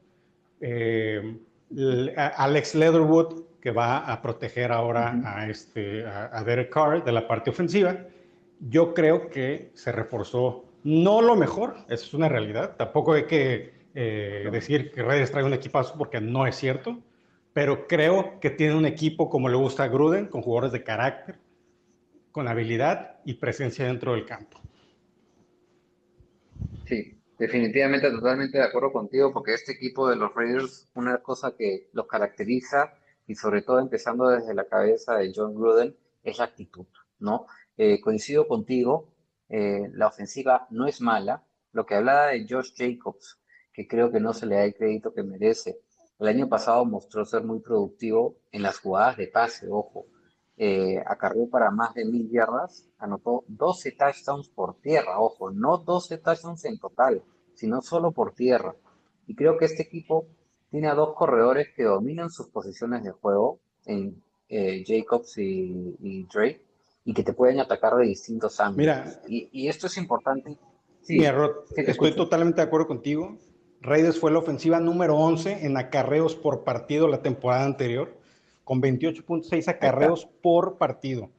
Eh, 0.62 1.38
Alex 2.38 2.76
Leatherwood, 2.76 3.44
que 3.62 3.72
va 3.72 4.00
a 4.00 4.22
proteger 4.22 4.72
ahora 4.72 5.20
a, 5.26 5.48
este, 5.50 6.06
a, 6.06 6.44
Derek 6.44 6.70
Carr 6.70 7.04
de 7.04 7.12
la 7.12 7.28
parte 7.28 7.50
ofensiva. 7.50 7.98
Yo 8.60 8.94
creo 8.94 9.30
que 9.30 9.72
se 9.74 9.92
reforzó 9.92 10.66
no 10.84 11.22
lo 11.22 11.36
mejor, 11.36 11.78
eso 11.88 12.06
es 12.06 12.14
una 12.14 12.28
realidad. 12.28 12.76
Tampoco 12.78 13.14
hay 13.14 13.26
que 13.26 13.74
eh, 13.96 14.50
decir 14.52 14.92
que 14.92 15.02
Reyes 15.02 15.32
trae 15.32 15.44
un 15.44 15.54
equipazo 15.54 15.96
porque 15.98 16.20
no 16.20 16.46
es 16.46 16.56
cierto, 16.56 17.00
pero 17.54 17.88
creo 17.88 18.40
que 18.42 18.50
tiene 18.50 18.76
un 18.76 18.86
equipo 18.86 19.30
como 19.30 19.48
le 19.48 19.56
gusta 19.56 19.84
a 19.84 19.88
Gruden, 19.88 20.28
con 20.28 20.42
jugadores 20.42 20.74
de 20.74 20.84
carácter, 20.84 21.40
con 22.32 22.48
habilidad 22.48 23.20
y 23.24 23.36
presencia 23.36 23.86
dentro 23.86 24.14
del 24.14 24.26
campo. 24.26 24.60
Sí, 26.86 27.18
definitivamente 27.38 28.12
totalmente 28.12 28.58
de 28.58 28.64
acuerdo 28.64 28.92
contigo, 28.92 29.32
porque 29.34 29.54
este 29.54 29.74
equipo 29.74 30.10
de 30.10 30.16
los 30.16 30.34
Raiders, 30.34 30.88
una 30.94 31.18
cosa 31.20 31.56
que 31.56 31.90
los 31.94 32.08
caracteriza, 32.08 32.94
y 33.28 33.36
sobre 33.36 33.62
todo 33.62 33.80
empezando 33.80 34.30
desde 34.30 34.54
la 34.54 34.66
cabeza 34.66 35.16
de 35.16 35.32
John 35.36 35.56
Gruden, 35.56 35.96
es 36.24 36.38
la 36.38 36.46
actitud, 36.46 36.86
¿no? 37.20 37.48
Eh, 37.78 38.00
coincido 38.02 38.48
contigo, 38.48 39.14
eh, 39.50 39.90
la 39.94 40.08
ofensiva 40.08 40.68
no 40.70 40.88
es 40.88 41.02
mala. 41.02 41.44
Lo 41.72 41.86
que 41.86 41.96
hablaba 41.96 42.28
de 42.28 42.46
Josh 42.50 42.74
Jacobs, 42.76 43.40
que 43.74 43.88
creo 43.88 44.12
que 44.12 44.20
no 44.20 44.34
se 44.34 44.46
le 44.46 44.56
da 44.56 44.64
el 44.66 44.76
crédito 44.76 45.14
que 45.14 45.24
merece. 45.24 45.80
El 46.20 46.28
año 46.28 46.48
pasado 46.48 46.86
mostró 46.86 47.26
ser 47.26 47.44
muy 47.44 47.60
productivo 47.60 48.38
en 48.52 48.62
las 48.62 48.80
jugadas 48.80 49.18
de 49.18 49.28
pase, 49.28 49.68
ojo. 49.70 50.06
Eh, 50.56 51.02
acarreó 51.08 51.50
para 51.50 51.72
más 51.72 51.96
de 51.96 52.06
mil 52.06 52.30
yardas, 52.30 52.88
anotó 53.00 53.44
12 53.48 53.94
touchdowns 53.94 54.50
por 54.50 54.76
tierra, 54.82 55.20
ojo, 55.20 55.50
no 55.50 55.80
12 55.80 56.20
touchdowns 56.20 56.64
en 56.66 56.78
total, 56.78 57.24
sino 57.56 57.82
solo 57.82 58.12
por 58.12 58.34
tierra. 58.34 58.76
Y 59.26 59.36
creo 59.36 59.58
que 59.58 59.66
este 59.66 59.84
equipo 59.84 60.28
tiene 60.70 60.88
a 60.88 60.96
dos 60.96 61.16
corredores 61.16 61.70
que 61.76 61.84
dominan 61.84 62.30
sus 62.30 62.48
posiciones 62.50 63.04
de 63.04 63.12
juego, 63.12 63.60
en 63.86 64.22
eh, 64.50 64.84
Jacobs 64.86 65.38
y, 65.38 66.28
Drake, 66.32 66.62
y 67.06 67.14
que 67.14 67.24
te 67.24 67.34
pueden 67.34 67.60
atacar 67.60 67.96
de 67.96 68.06
distintos 68.06 68.60
ángulos. 68.60 68.78
Mira, 68.78 69.22
y, 69.28 69.68
esto 69.68 69.88
es 69.88 69.98
importante. 69.98 70.58
Sí, 71.02 71.24
estoy 71.76 72.16
totalmente 72.16 72.58
de 72.58 72.68
acuerdo 72.68 72.88
contigo. 72.88 73.38
Raiders 73.82 74.20
fue 74.20 74.32
la 74.32 74.40
ofensiva 74.40 74.80
número 74.80 75.18
11 75.18 75.66
en 75.66 75.76
acarreos 75.78 76.36
por 76.36 76.64
partido 76.64 77.08
la 77.08 77.22
temporada 77.22 77.66
anterior, 77.66 78.18
con 78.64 78.82
28.6 78.82 79.68
acarreos 79.68 80.28
por 80.42 80.78
partido. 80.78 81.30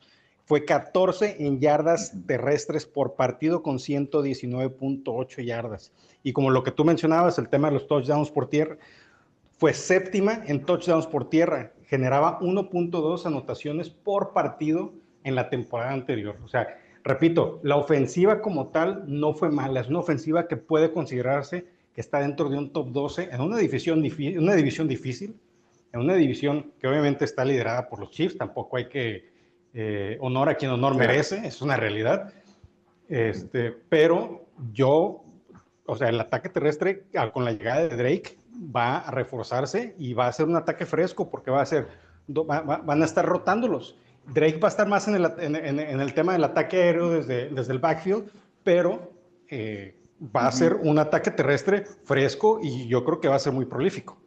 Fue 0.44 0.64
14 0.64 1.36
en 1.46 1.58
yardas 1.58 2.12
terrestres 2.26 2.84
por 2.84 3.14
partido 3.14 3.62
con 3.62 3.78
119.8 3.78 5.42
yardas. 5.42 5.92
Y 6.22 6.32
como 6.32 6.50
lo 6.50 6.62
que 6.62 6.70
tú 6.70 6.84
mencionabas, 6.84 7.38
el 7.38 7.48
tema 7.48 7.68
de 7.68 7.74
los 7.74 7.86
touchdowns 7.86 8.30
por 8.30 8.48
tierra, 8.48 8.76
fue 9.58 9.72
séptima 9.72 10.42
en 10.46 10.64
touchdowns 10.64 11.06
por 11.06 11.30
tierra. 11.30 11.72
Generaba 11.86 12.38
1.2 12.40 13.24
anotaciones 13.24 13.88
por 13.88 14.32
partido 14.32 14.92
en 15.22 15.34
la 15.34 15.48
temporada 15.48 15.92
anterior. 15.92 16.36
O 16.44 16.48
sea, 16.48 16.78
repito, 17.02 17.60
la 17.62 17.76
ofensiva 17.76 18.42
como 18.42 18.68
tal 18.68 19.04
no 19.06 19.32
fue 19.32 19.50
mala. 19.50 19.80
Es 19.80 19.88
una 19.88 20.00
ofensiva 20.00 20.46
que 20.46 20.56
puede 20.56 20.92
considerarse 20.92 21.66
que 21.94 22.00
está 22.00 22.20
dentro 22.20 22.50
de 22.50 22.58
un 22.58 22.70
top 22.70 22.88
12 22.90 23.30
en 23.32 23.40
una 23.40 23.56
división, 23.56 24.04
una 24.38 24.54
división 24.54 24.88
difícil, 24.88 25.36
en 25.94 26.00
una 26.00 26.14
división 26.14 26.72
que 26.80 26.88
obviamente 26.88 27.24
está 27.24 27.44
liderada 27.44 27.88
por 27.88 28.00
los 28.00 28.10
Chiefs, 28.10 28.36
tampoco 28.36 28.76
hay 28.76 28.88
que 28.88 29.32
eh, 29.72 30.18
honor 30.20 30.48
a 30.48 30.56
quien 30.56 30.72
honor 30.72 30.96
merece, 30.96 31.46
es 31.46 31.62
una 31.62 31.76
realidad. 31.76 32.32
Este, 33.08 33.70
pero 33.88 34.44
yo, 34.72 35.22
o 35.86 35.96
sea, 35.96 36.08
el 36.08 36.18
ataque 36.20 36.48
terrestre 36.48 37.04
con 37.32 37.44
la 37.44 37.52
llegada 37.52 37.86
de 37.86 37.96
Drake 37.96 38.36
va 38.74 38.98
a 38.98 39.10
reforzarse 39.12 39.94
y 39.96 40.14
va 40.14 40.26
a 40.26 40.32
ser 40.32 40.46
un 40.46 40.56
ataque 40.56 40.84
fresco 40.84 41.30
porque 41.30 41.52
va 41.52 41.62
a 41.62 41.66
ser, 41.66 41.86
van 42.26 43.02
a 43.02 43.04
estar 43.04 43.24
rotándolos. 43.24 43.96
Drake 44.26 44.58
va 44.58 44.66
a 44.66 44.70
estar 44.70 44.88
más 44.88 45.06
en 45.06 45.14
el, 45.14 45.26
en, 45.38 46.00
el 46.00 46.14
tema 46.14 46.32
del 46.32 46.42
ataque 46.42 46.82
aéreo 46.82 47.10
desde, 47.10 47.50
desde 47.50 47.72
el 47.72 47.78
backfield, 47.78 48.32
pero 48.64 49.12
eh, 49.48 49.94
va 50.34 50.48
a 50.48 50.52
ser 50.52 50.74
un 50.74 50.98
ataque 50.98 51.30
terrestre 51.30 51.84
fresco 52.04 52.58
y 52.60 52.88
yo 52.88 53.04
creo 53.04 53.20
que 53.20 53.28
va 53.28 53.36
a 53.36 53.38
ser 53.38 53.52
muy 53.52 53.66
prolífico. 53.66 54.23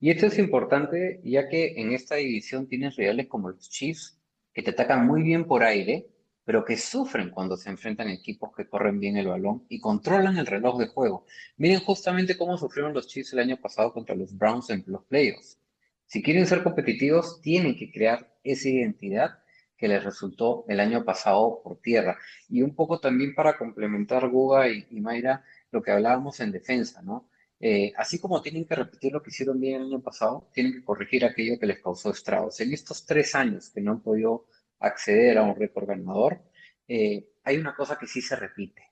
Y 0.00 0.10
esto 0.10 0.26
es 0.26 0.38
importante 0.38 1.20
ya 1.22 1.48
que 1.48 1.74
en 1.76 1.92
esta 1.92 2.16
división 2.16 2.66
tienes 2.66 2.96
rivales 2.96 3.28
como 3.28 3.50
los 3.50 3.68
Chiefs, 3.68 4.18
que 4.52 4.62
te 4.62 4.70
atacan 4.70 5.06
muy 5.06 5.22
bien 5.22 5.44
por 5.44 5.62
aire, 5.62 6.08
pero 6.44 6.64
que 6.64 6.76
sufren 6.76 7.30
cuando 7.30 7.56
se 7.56 7.70
enfrentan 7.70 8.08
equipos 8.08 8.50
que 8.56 8.66
corren 8.66 8.98
bien 8.98 9.16
el 9.16 9.28
balón 9.28 9.66
y 9.68 9.78
controlan 9.78 10.38
el 10.38 10.46
reloj 10.46 10.78
de 10.78 10.88
juego. 10.88 11.26
Miren 11.58 11.80
justamente 11.80 12.36
cómo 12.36 12.56
sufrieron 12.56 12.94
los 12.94 13.06
Chiefs 13.06 13.34
el 13.34 13.40
año 13.40 13.58
pasado 13.58 13.92
contra 13.92 14.16
los 14.16 14.36
Browns 14.36 14.70
en 14.70 14.82
los 14.86 15.04
playoffs. 15.04 15.60
Si 16.06 16.22
quieren 16.22 16.46
ser 16.46 16.64
competitivos, 16.64 17.40
tienen 17.40 17.76
que 17.76 17.92
crear 17.92 18.34
esa 18.42 18.68
identidad 18.68 19.38
que 19.76 19.86
les 19.86 20.02
resultó 20.02 20.64
el 20.68 20.80
año 20.80 21.04
pasado 21.04 21.60
por 21.62 21.80
tierra. 21.80 22.18
Y 22.48 22.62
un 22.62 22.74
poco 22.74 23.00
también 23.00 23.34
para 23.34 23.56
complementar 23.56 24.28
Guga 24.28 24.68
y, 24.68 24.86
Mayra 25.00 25.44
lo 25.70 25.82
que 25.82 25.90
hablábamos 25.90 26.40
en 26.40 26.52
defensa, 26.52 27.00
¿no? 27.00 27.29
Eh, 27.62 27.92
así 27.96 28.18
como 28.18 28.40
tienen 28.40 28.64
que 28.64 28.74
repetir 28.74 29.12
lo 29.12 29.22
que 29.22 29.30
hicieron 29.30 29.60
bien 29.60 29.82
el 29.82 29.88
año 29.88 30.02
pasado, 30.02 30.48
tienen 30.52 30.72
que 30.72 30.84
corregir 30.84 31.24
aquello 31.24 31.58
que 31.58 31.66
les 31.66 31.80
causó 31.82 32.10
estragos. 32.10 32.58
En 32.60 32.72
estos 32.72 33.04
tres 33.04 33.34
años 33.34 33.70
que 33.70 33.82
no 33.82 33.92
han 33.92 34.02
podido 34.02 34.46
acceder 34.78 35.36
a 35.38 35.42
un 35.42 35.54
récord 35.56 35.86
ganador, 35.86 36.42
eh, 36.88 37.28
hay 37.44 37.58
una 37.58 37.74
cosa 37.76 37.98
que 37.98 38.06
sí 38.06 38.22
se 38.22 38.36
repite. 38.36 38.82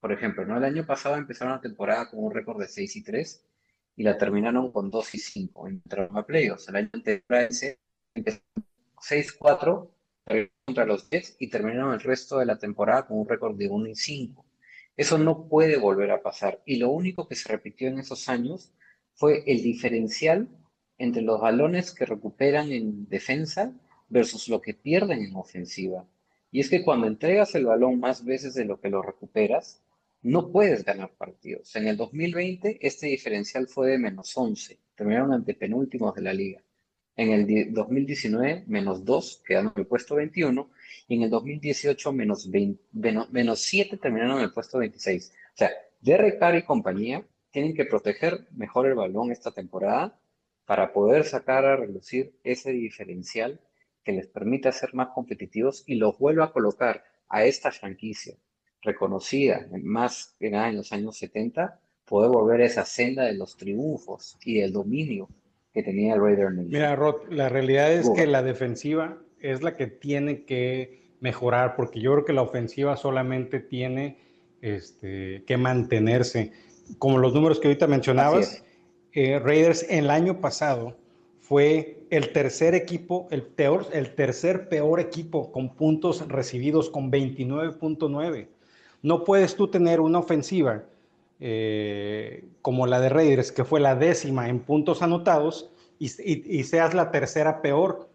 Por 0.00 0.12
ejemplo, 0.12 0.44
¿no? 0.44 0.56
el 0.58 0.64
año 0.64 0.84
pasado 0.84 1.16
empezaron 1.16 1.54
la 1.54 1.60
temporada 1.60 2.10
con 2.10 2.24
un 2.24 2.32
récord 2.34 2.60
de 2.60 2.68
6 2.68 2.96
y 2.96 3.04
3 3.04 3.46
y 3.96 4.02
la 4.02 4.18
terminaron 4.18 4.72
con 4.72 4.90
2 4.90 5.14
y 5.14 5.18
5. 5.18 5.68
Entraron 5.68 6.16
a 6.18 6.26
playoffs. 6.26 6.68
El 6.68 6.76
año 6.76 6.90
anterior 6.92 7.48
empezaron 8.14 8.44
6-4 8.96 9.90
contra 10.64 10.86
los 10.86 11.08
Jets 11.08 11.36
y 11.38 11.50
terminaron 11.50 11.94
el 11.94 12.00
resto 12.00 12.38
de 12.38 12.46
la 12.46 12.58
temporada 12.58 13.06
con 13.06 13.18
un 13.18 13.28
récord 13.28 13.56
de 13.56 13.68
1 13.68 13.88
y 13.88 13.94
5. 13.94 14.44
Eso 14.96 15.18
no 15.18 15.48
puede 15.48 15.76
volver 15.78 16.10
a 16.10 16.22
pasar. 16.22 16.62
Y 16.66 16.76
lo 16.76 16.90
único 16.90 17.26
que 17.26 17.34
se 17.34 17.48
repitió 17.48 17.88
en 17.88 17.98
esos 17.98 18.28
años 18.28 18.72
fue 19.14 19.42
el 19.46 19.62
diferencial 19.62 20.48
entre 20.98 21.22
los 21.22 21.40
balones 21.40 21.92
que 21.92 22.06
recuperan 22.06 22.70
en 22.72 23.08
defensa 23.08 23.72
versus 24.08 24.48
lo 24.48 24.60
que 24.60 24.74
pierden 24.74 25.22
en 25.22 25.36
ofensiva. 25.36 26.06
Y 26.50 26.60
es 26.60 26.68
que 26.68 26.84
cuando 26.84 27.06
entregas 27.06 27.54
el 27.54 27.64
balón 27.64 27.98
más 27.98 28.24
veces 28.24 28.54
de 28.54 28.66
lo 28.66 28.78
que 28.80 28.90
lo 28.90 29.02
recuperas, 29.02 29.82
no 30.20 30.52
puedes 30.52 30.84
ganar 30.84 31.10
partidos. 31.16 31.74
En 31.74 31.88
el 31.88 31.96
2020 31.96 32.78
este 32.80 33.06
diferencial 33.08 33.66
fue 33.66 33.90
de 33.90 33.98
menos 33.98 34.36
11, 34.36 34.78
terminaron 34.94 35.32
ante 35.32 35.54
penúltimos 35.54 36.14
de 36.14 36.22
la 36.22 36.32
liga. 36.32 36.62
En 37.16 37.30
el 37.30 37.72
2019, 37.72 38.64
menos 38.68 39.04
2, 39.04 39.42
quedando 39.44 39.72
en 39.74 39.80
el 39.80 39.86
puesto 39.86 40.14
21. 40.14 40.70
Y 41.08 41.16
en 41.16 41.22
el 41.22 41.30
2018, 41.30 42.12
menos, 42.12 42.48
menos, 42.92 43.60
7, 43.60 43.96
terminaron 43.96 44.38
en 44.38 44.44
el 44.44 44.52
puesto 44.52 44.78
26. 44.78 45.32
O 45.32 45.56
sea, 45.56 45.70
Derek 46.00 46.38
Carr 46.38 46.56
y 46.56 46.62
compañía 46.62 47.24
tienen 47.50 47.74
que 47.74 47.84
proteger 47.84 48.46
mejor 48.52 48.86
el 48.86 48.94
balón 48.94 49.30
esta 49.30 49.50
temporada 49.52 50.18
para 50.64 50.92
poder 50.92 51.24
sacar 51.24 51.64
a 51.64 51.76
relucir 51.76 52.34
ese 52.44 52.72
diferencial 52.72 53.60
que 54.04 54.12
les 54.12 54.26
permita 54.26 54.72
ser 54.72 54.94
más 54.94 55.08
competitivos 55.08 55.84
y 55.86 55.96
los 55.96 56.18
vuelva 56.18 56.46
a 56.46 56.52
colocar 56.52 57.04
a 57.28 57.44
esta 57.44 57.70
franquicia 57.70 58.34
reconocida 58.82 59.68
más 59.82 60.34
que 60.38 60.50
nada 60.50 60.68
en 60.68 60.76
los 60.76 60.92
años 60.92 61.16
70, 61.16 61.80
poder 62.04 62.30
volver 62.30 62.60
a 62.62 62.66
esa 62.66 62.84
senda 62.84 63.24
de 63.24 63.34
los 63.34 63.56
triunfos 63.56 64.36
y 64.44 64.60
del 64.60 64.72
dominio 64.72 65.28
que 65.72 65.82
tenía 65.82 66.14
el 66.14 66.20
Raider 66.20 66.50
Mira, 66.50 66.94
Rod, 66.96 67.28
la 67.30 67.48
realidad 67.48 67.92
es 67.92 68.10
que 68.10 68.26
la 68.26 68.42
defensiva 68.42 69.22
es 69.42 69.62
la 69.62 69.76
que 69.76 69.86
tiene 69.86 70.44
que 70.44 71.02
mejorar, 71.20 71.76
porque 71.76 72.00
yo 72.00 72.12
creo 72.12 72.24
que 72.24 72.32
la 72.32 72.42
ofensiva 72.42 72.96
solamente 72.96 73.60
tiene 73.60 74.18
este, 74.60 75.44
que 75.46 75.56
mantenerse. 75.56 76.52
Como 76.98 77.18
los 77.18 77.34
números 77.34 77.60
que 77.60 77.68
ahorita 77.68 77.86
mencionabas, 77.86 78.64
eh, 79.12 79.38
Raiders 79.38 79.84
el 79.90 80.10
año 80.10 80.40
pasado 80.40 80.96
fue 81.40 81.98
el 82.10 82.32
tercer 82.32 82.74
equipo, 82.74 83.28
el, 83.30 83.42
peor, 83.42 83.86
el 83.92 84.14
tercer 84.14 84.68
peor 84.68 85.00
equipo 85.00 85.52
con 85.52 85.74
puntos 85.74 86.26
recibidos 86.28 86.88
con 86.88 87.10
29.9. 87.10 88.48
No 89.02 89.24
puedes 89.24 89.56
tú 89.56 89.68
tener 89.68 90.00
una 90.00 90.20
ofensiva 90.20 90.84
eh, 91.40 92.44
como 92.62 92.86
la 92.86 93.00
de 93.00 93.08
Raiders, 93.08 93.50
que 93.50 93.64
fue 93.64 93.80
la 93.80 93.96
décima 93.96 94.48
en 94.48 94.60
puntos 94.60 95.02
anotados, 95.02 95.70
y, 95.98 96.64
seas 96.64 96.94
la 96.94 97.12
tercera 97.12 97.62
peor 97.62 98.08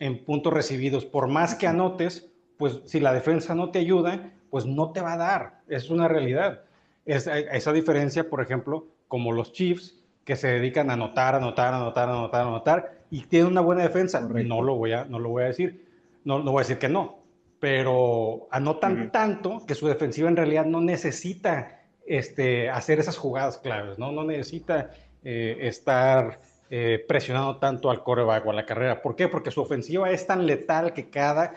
en 0.00 0.24
puntos 0.24 0.52
recibidos. 0.52 1.04
Por 1.04 1.28
más 1.28 1.54
que 1.54 1.68
anotes, 1.68 2.28
pues 2.56 2.80
si 2.86 2.98
la 2.98 3.12
defensa 3.12 3.54
no 3.54 3.70
te 3.70 3.78
ayuda, 3.78 4.32
pues 4.50 4.66
no 4.66 4.90
te 4.90 5.00
va 5.00 5.12
a 5.12 5.18
dar. 5.18 5.60
Es 5.68 5.90
una 5.90 6.08
realidad. 6.08 6.62
Es, 7.06 7.26
esa 7.26 7.72
diferencia, 7.72 8.28
por 8.28 8.42
ejemplo, 8.42 8.86
como 9.06 9.32
los 9.32 9.52
Chiefs, 9.52 9.96
que 10.24 10.36
se 10.36 10.48
dedican 10.48 10.90
a 10.90 10.94
anotar, 10.94 11.34
anotar, 11.34 11.74
anotar, 11.74 12.08
anotar, 12.08 12.46
anotar, 12.46 12.92
y 13.10 13.22
tienen 13.22 13.52
una 13.52 13.60
buena 13.60 13.82
defensa. 13.82 14.20
No 14.20 14.62
lo 14.62 14.74
voy 14.74 14.92
a, 14.92 15.04
no 15.04 15.18
lo 15.18 15.28
voy 15.28 15.44
a 15.44 15.46
decir, 15.46 15.86
no, 16.24 16.40
no 16.40 16.52
voy 16.52 16.60
a 16.60 16.64
decir 16.64 16.78
que 16.78 16.88
no, 16.88 17.20
pero 17.58 18.48
anotan 18.50 19.10
tanto 19.12 19.64
que 19.66 19.74
su 19.74 19.86
defensiva 19.86 20.28
en 20.28 20.36
realidad 20.36 20.64
no 20.64 20.80
necesita 20.80 21.80
este, 22.06 22.70
hacer 22.70 22.98
esas 22.98 23.16
jugadas 23.16 23.58
claves, 23.58 23.98
¿no? 23.98 24.12
No 24.12 24.24
necesita 24.24 24.90
eh, 25.22 25.58
estar 25.60 26.40
eh, 26.72 27.04
presionando 27.08 27.56
tanto 27.56 27.90
al 27.90 28.04
coreback 28.04 28.46
o 28.46 28.50
a 28.50 28.54
la 28.54 28.64
carrera. 28.64 29.02
¿Por 29.02 29.16
qué? 29.16 29.26
Porque 29.26 29.50
su 29.50 29.60
ofensiva 29.60 30.08
es 30.12 30.24
tan 30.24 30.46
letal 30.46 30.92
que 30.92 31.10
cada 31.10 31.54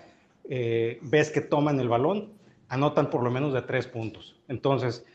eh, 0.49 0.97
vez 1.03 1.29
que 1.29 1.41
toman 1.41 1.79
el 1.79 1.87
balón, 1.87 2.33
anotan 2.67 3.11
por 3.11 3.21
lo 3.21 3.29
menos 3.29 3.53
de 3.53 3.61
tres 3.61 3.85
puntos. 3.85 4.41
Entonces, 4.47 5.05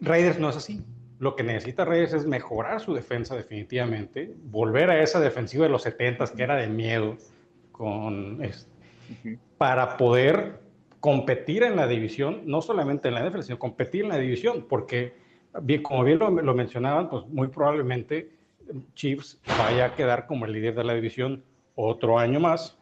Raiders 0.00 0.38
no 0.38 0.48
es 0.48 0.56
así. 0.56 0.84
Lo 1.18 1.34
que 1.34 1.42
necesita 1.42 1.84
Raiders 1.84 2.12
es 2.12 2.26
mejorar 2.26 2.80
su 2.80 2.94
defensa 2.94 3.34
definitivamente, 3.34 4.32
volver 4.44 4.90
a 4.90 5.02
esa 5.02 5.18
defensiva 5.18 5.64
de 5.64 5.70
los 5.70 5.82
70 5.82 6.26
que 6.36 6.42
era 6.44 6.54
de 6.54 6.68
miedo, 6.68 7.16
con, 7.72 8.40
para 9.58 9.96
poder 9.96 10.60
competir 11.00 11.64
en 11.64 11.74
la 11.74 11.88
división, 11.88 12.42
no 12.44 12.62
solamente 12.62 13.08
en 13.08 13.14
la 13.14 13.24
defensa, 13.24 13.48
sino 13.48 13.58
competir 13.58 14.04
en 14.04 14.10
la 14.10 14.18
división, 14.18 14.66
porque 14.68 15.14
bien, 15.62 15.82
como 15.82 16.04
bien 16.04 16.20
lo, 16.20 16.30
lo 16.30 16.54
mencionaban, 16.54 17.10
pues 17.10 17.26
muy 17.26 17.48
probablemente 17.48 18.37
Chiefs 18.94 19.40
vaya 19.46 19.86
a 19.86 19.94
quedar 19.94 20.26
como 20.26 20.44
el 20.46 20.52
líder 20.52 20.74
de 20.74 20.84
la 20.84 20.94
división 20.94 21.44
otro 21.74 22.18
año 22.18 22.40
más. 22.40 22.76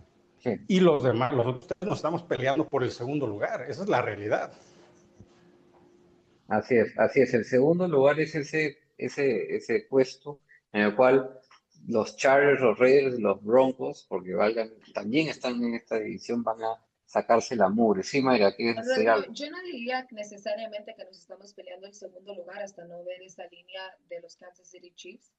Y 0.68 0.80
los 0.80 1.02
demás, 1.02 1.32
los 1.32 1.46
otros 1.46 1.72
nos 1.80 1.98
estamos 1.98 2.22
peleando 2.22 2.68
por 2.68 2.84
el 2.84 2.92
segundo 2.92 3.26
lugar. 3.26 3.68
Esa 3.68 3.82
es 3.82 3.88
la 3.88 4.00
realidad. 4.00 4.52
Así 6.48 6.76
es, 6.76 6.96
así 6.98 7.20
es. 7.20 7.34
El 7.34 7.44
segundo 7.44 7.88
lugar 7.88 8.20
es 8.20 8.34
ese, 8.36 8.78
ese, 8.96 9.56
ese 9.56 9.86
puesto 9.90 10.40
en 10.72 10.82
el 10.82 10.94
cual 10.94 11.40
los 11.88 12.16
Chargers, 12.16 12.60
los 12.60 12.78
Raiders, 12.78 13.18
los 13.18 13.42
Broncos, 13.42 14.06
porque 14.08 14.34
valgan, 14.34 14.70
también 14.94 15.28
están 15.28 15.62
en 15.64 15.74
esta 15.74 15.98
división, 15.98 16.42
van 16.42 16.62
a 16.62 16.80
sacarse 17.04 17.56
la 17.56 17.68
mugre. 17.68 18.02
Sí, 18.02 18.20
Mayra, 18.20 18.54
¿quieres 18.54 18.86
decir 18.86 19.08
algo? 19.08 19.32
Yo 19.32 19.50
no 19.50 19.60
diría 19.62 20.06
necesariamente 20.10 20.94
que 20.96 21.04
nos 21.04 21.18
estamos 21.18 21.52
peleando 21.54 21.86
el 21.86 21.94
segundo 21.94 22.34
lugar 22.34 22.62
hasta 22.62 22.84
no 22.84 23.02
ver 23.04 23.22
esa 23.22 23.46
línea 23.46 23.82
de 24.08 24.20
los 24.20 24.36
Kansas 24.36 24.68
City 24.68 24.92
Chiefs 24.94 25.32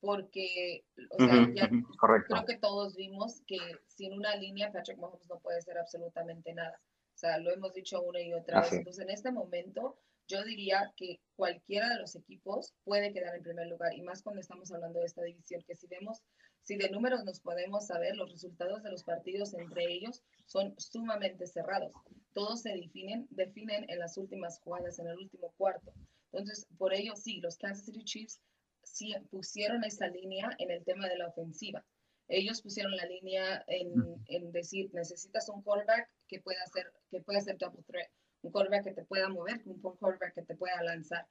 porque, 0.00 0.84
o 1.10 1.24
sea, 1.24 1.48
ya 1.54 1.68
creo 1.68 2.44
que 2.46 2.58
todos 2.58 2.96
vimos 2.96 3.42
que 3.46 3.58
sin 3.86 4.14
una 4.14 4.34
línea 4.36 4.72
Patrick 4.72 4.98
Mahomes 4.98 5.28
no 5.28 5.38
puede 5.40 5.58
hacer 5.58 5.78
absolutamente 5.78 6.54
nada. 6.54 6.80
O 7.14 7.18
sea, 7.20 7.38
lo 7.38 7.52
hemos 7.52 7.74
dicho 7.74 8.00
una 8.00 8.20
y 8.20 8.32
otra 8.32 8.62
vez. 8.62 8.72
Entonces, 8.72 9.04
en 9.04 9.10
este 9.10 9.30
momento, 9.30 9.98
yo 10.26 10.42
diría 10.44 10.92
que 10.96 11.20
cualquiera 11.36 11.90
de 11.90 11.98
los 11.98 12.16
equipos 12.16 12.72
puede 12.84 13.12
quedar 13.12 13.34
en 13.34 13.42
primer 13.42 13.66
lugar, 13.66 13.92
y 13.94 14.00
más 14.02 14.22
cuando 14.22 14.40
estamos 14.40 14.72
hablando 14.72 15.00
de 15.00 15.06
esta 15.06 15.22
división, 15.22 15.62
que 15.66 15.74
si 15.74 15.86
vemos, 15.88 16.22
si 16.62 16.76
de 16.76 16.88
números 16.88 17.24
nos 17.24 17.40
podemos 17.40 17.86
saber, 17.86 18.16
los 18.16 18.30
resultados 18.30 18.82
de 18.82 18.90
los 18.90 19.04
partidos 19.04 19.52
entre 19.54 19.84
ellos 19.92 20.22
son 20.46 20.74
sumamente 20.78 21.46
cerrados. 21.46 21.92
Todos 22.32 22.62
se 22.62 22.70
definen, 22.70 23.26
definen 23.30 23.84
en 23.90 23.98
las 23.98 24.16
últimas 24.16 24.60
jugadas, 24.60 24.98
en 24.98 25.08
el 25.08 25.18
último 25.18 25.52
cuarto. 25.58 25.92
Entonces, 26.32 26.66
por 26.78 26.94
ello, 26.94 27.16
sí, 27.16 27.40
los 27.40 27.58
Kansas 27.58 27.84
City 27.84 28.04
Chiefs 28.04 28.40
pusieron 29.30 29.84
esa 29.84 30.08
línea 30.08 30.50
en 30.58 30.70
el 30.70 30.84
tema 30.84 31.08
de 31.08 31.18
la 31.18 31.28
ofensiva. 31.28 31.84
Ellos 32.28 32.62
pusieron 32.62 32.94
la 32.96 33.06
línea 33.06 33.64
en, 33.66 33.92
en 34.26 34.52
decir, 34.52 34.90
necesitas 34.92 35.48
un 35.48 35.62
quarterback 35.62 36.08
que 36.28 36.40
pueda 36.40 36.62
hacer, 36.62 36.92
que 37.10 37.20
pueda 37.20 37.40
hacer 37.40 37.58
double 37.58 37.82
threat, 37.82 38.08
un 38.42 38.52
quarterback 38.52 38.84
que 38.84 38.92
te 38.92 39.04
pueda 39.04 39.28
mover, 39.28 39.60
un 39.64 39.80
quarterback 39.80 40.34
que 40.34 40.42
te 40.42 40.56
pueda 40.56 40.80
lanzar. 40.82 41.26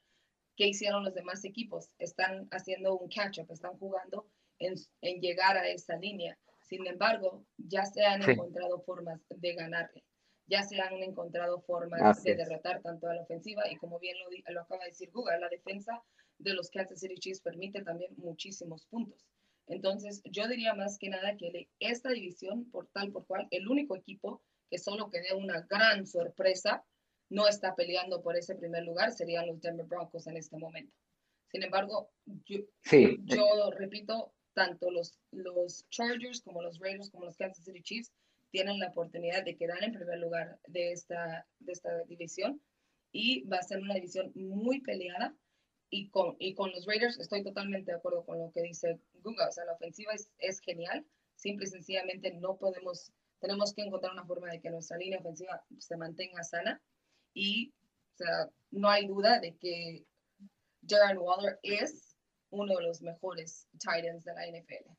¿Qué 0.57 0.67
hicieron 0.67 1.05
los 1.05 1.13
demás 1.13 1.45
equipos? 1.45 1.89
Están 1.99 2.49
haciendo 2.51 2.97
un 2.97 3.07
catch-up, 3.07 3.49
están 3.49 3.77
jugando 3.77 4.27
en, 4.59 4.75
en, 5.01 5.21
llegar 5.21 5.57
a 5.57 5.67
esa 5.69 5.95
línea. 5.95 6.37
Sin 6.61 6.85
embargo, 6.85 7.45
ya 7.57 7.85
se 7.85 8.03
han 8.03 8.29
encontrado 8.29 8.81
formas 8.81 9.21
de 9.29 9.53
ganarle, 9.53 10.03
ya 10.47 10.63
se 10.63 10.81
han 10.81 11.01
encontrado 11.01 11.61
formas 11.61 12.21
de 12.23 12.35
derrotar 12.35 12.81
tanto 12.81 13.07
a 13.07 13.15
la 13.15 13.21
ofensiva 13.21 13.63
y 13.71 13.77
como 13.77 13.99
bien 13.99 14.17
lo, 14.19 14.53
lo 14.53 14.61
acaba 14.61 14.83
de 14.83 14.89
decir 14.89 15.09
Google, 15.11 15.39
la 15.39 15.47
defensa 15.47 16.03
de 16.39 16.53
los 16.53 16.69
Kansas 16.71 16.99
City 16.99 17.15
Chiefs 17.15 17.41
permite 17.41 17.83
también 17.83 18.13
muchísimos 18.17 18.85
puntos. 18.85 19.25
Entonces, 19.67 20.21
yo 20.25 20.47
diría 20.47 20.73
más 20.73 20.97
que 20.97 21.09
nada 21.09 21.37
que 21.37 21.69
esta 21.79 22.09
división, 22.09 22.69
por 22.71 22.87
tal 22.87 23.11
por 23.11 23.27
cual, 23.27 23.47
el 23.51 23.67
único 23.67 23.95
equipo 23.95 24.41
que 24.69 24.79
solo 24.79 25.09
que 25.09 25.21
dé 25.21 25.33
una 25.35 25.61
gran 25.61 26.07
sorpresa 26.07 26.83
no 27.29 27.47
está 27.47 27.75
peleando 27.75 28.21
por 28.23 28.35
ese 28.35 28.55
primer 28.55 28.83
lugar 28.83 29.11
serían 29.11 29.45
los 29.47 29.61
Denver 29.61 29.85
Broncos 29.85 30.25
en 30.27 30.37
este 30.37 30.57
momento. 30.57 30.95
Sin 31.51 31.63
embargo, 31.63 32.09
yo, 32.45 32.59
yo 33.23 33.71
repito, 33.77 34.33
tanto 34.53 34.89
los, 34.91 35.19
los 35.31 35.87
Chargers 35.89 36.41
como 36.41 36.61
los 36.61 36.79
Raiders 36.79 37.09
como 37.11 37.25
los 37.25 37.37
Kansas 37.37 37.65
City 37.65 37.81
Chiefs 37.81 38.11
tienen 38.51 38.79
la 38.79 38.87
oportunidad 38.87 39.43
de 39.43 39.55
quedar 39.55 39.83
en 39.83 39.93
primer 39.93 40.19
lugar 40.19 40.59
de 40.67 40.91
esta, 40.91 41.47
de 41.59 41.71
esta 41.71 42.03
división 42.05 42.61
y 43.11 43.43
va 43.43 43.57
a 43.57 43.63
ser 43.63 43.79
una 43.79 43.95
división 43.95 44.31
muy 44.35 44.81
peleada 44.81 45.35
y 45.89 46.09
con, 46.09 46.35
y 46.39 46.53
con 46.53 46.71
los 46.71 46.85
Raiders 46.85 47.19
estoy 47.19 47.43
totalmente 47.43 47.91
de 47.91 47.97
acuerdo 47.97 48.23
con 48.25 48.39
lo 48.39 48.51
que 48.51 48.61
dice 48.61 48.99
Gunga. 49.23 49.47
O 49.47 49.51
sea, 49.51 49.65
la 49.65 49.73
ofensiva 49.73 50.13
es, 50.13 50.29
es 50.37 50.59
genial. 50.59 51.05
Simple 51.35 51.65
y 51.65 51.69
sencillamente 51.69 52.33
no 52.33 52.57
podemos, 52.57 53.11
tenemos 53.39 53.73
que 53.73 53.81
encontrar 53.81 54.13
una 54.13 54.25
forma 54.25 54.49
de 54.49 54.59
que 54.59 54.69
nuestra 54.69 54.97
línea 54.97 55.19
ofensiva 55.19 55.63
se 55.77 55.97
mantenga 55.97 56.43
sana. 56.43 56.81
Y, 57.33 57.73
o 58.13 58.17
sea, 58.17 58.49
no 58.71 58.89
hay 58.89 59.07
duda 59.07 59.39
de 59.39 59.55
que 59.55 60.05
Darren 60.81 61.19
Waller 61.19 61.59
es 61.63 62.15
uno 62.51 62.75
de 62.75 62.83
los 62.83 63.01
mejores 63.01 63.67
Titans 63.79 64.23
de 64.23 64.33
la 64.33 64.47
NFL. 64.47 64.91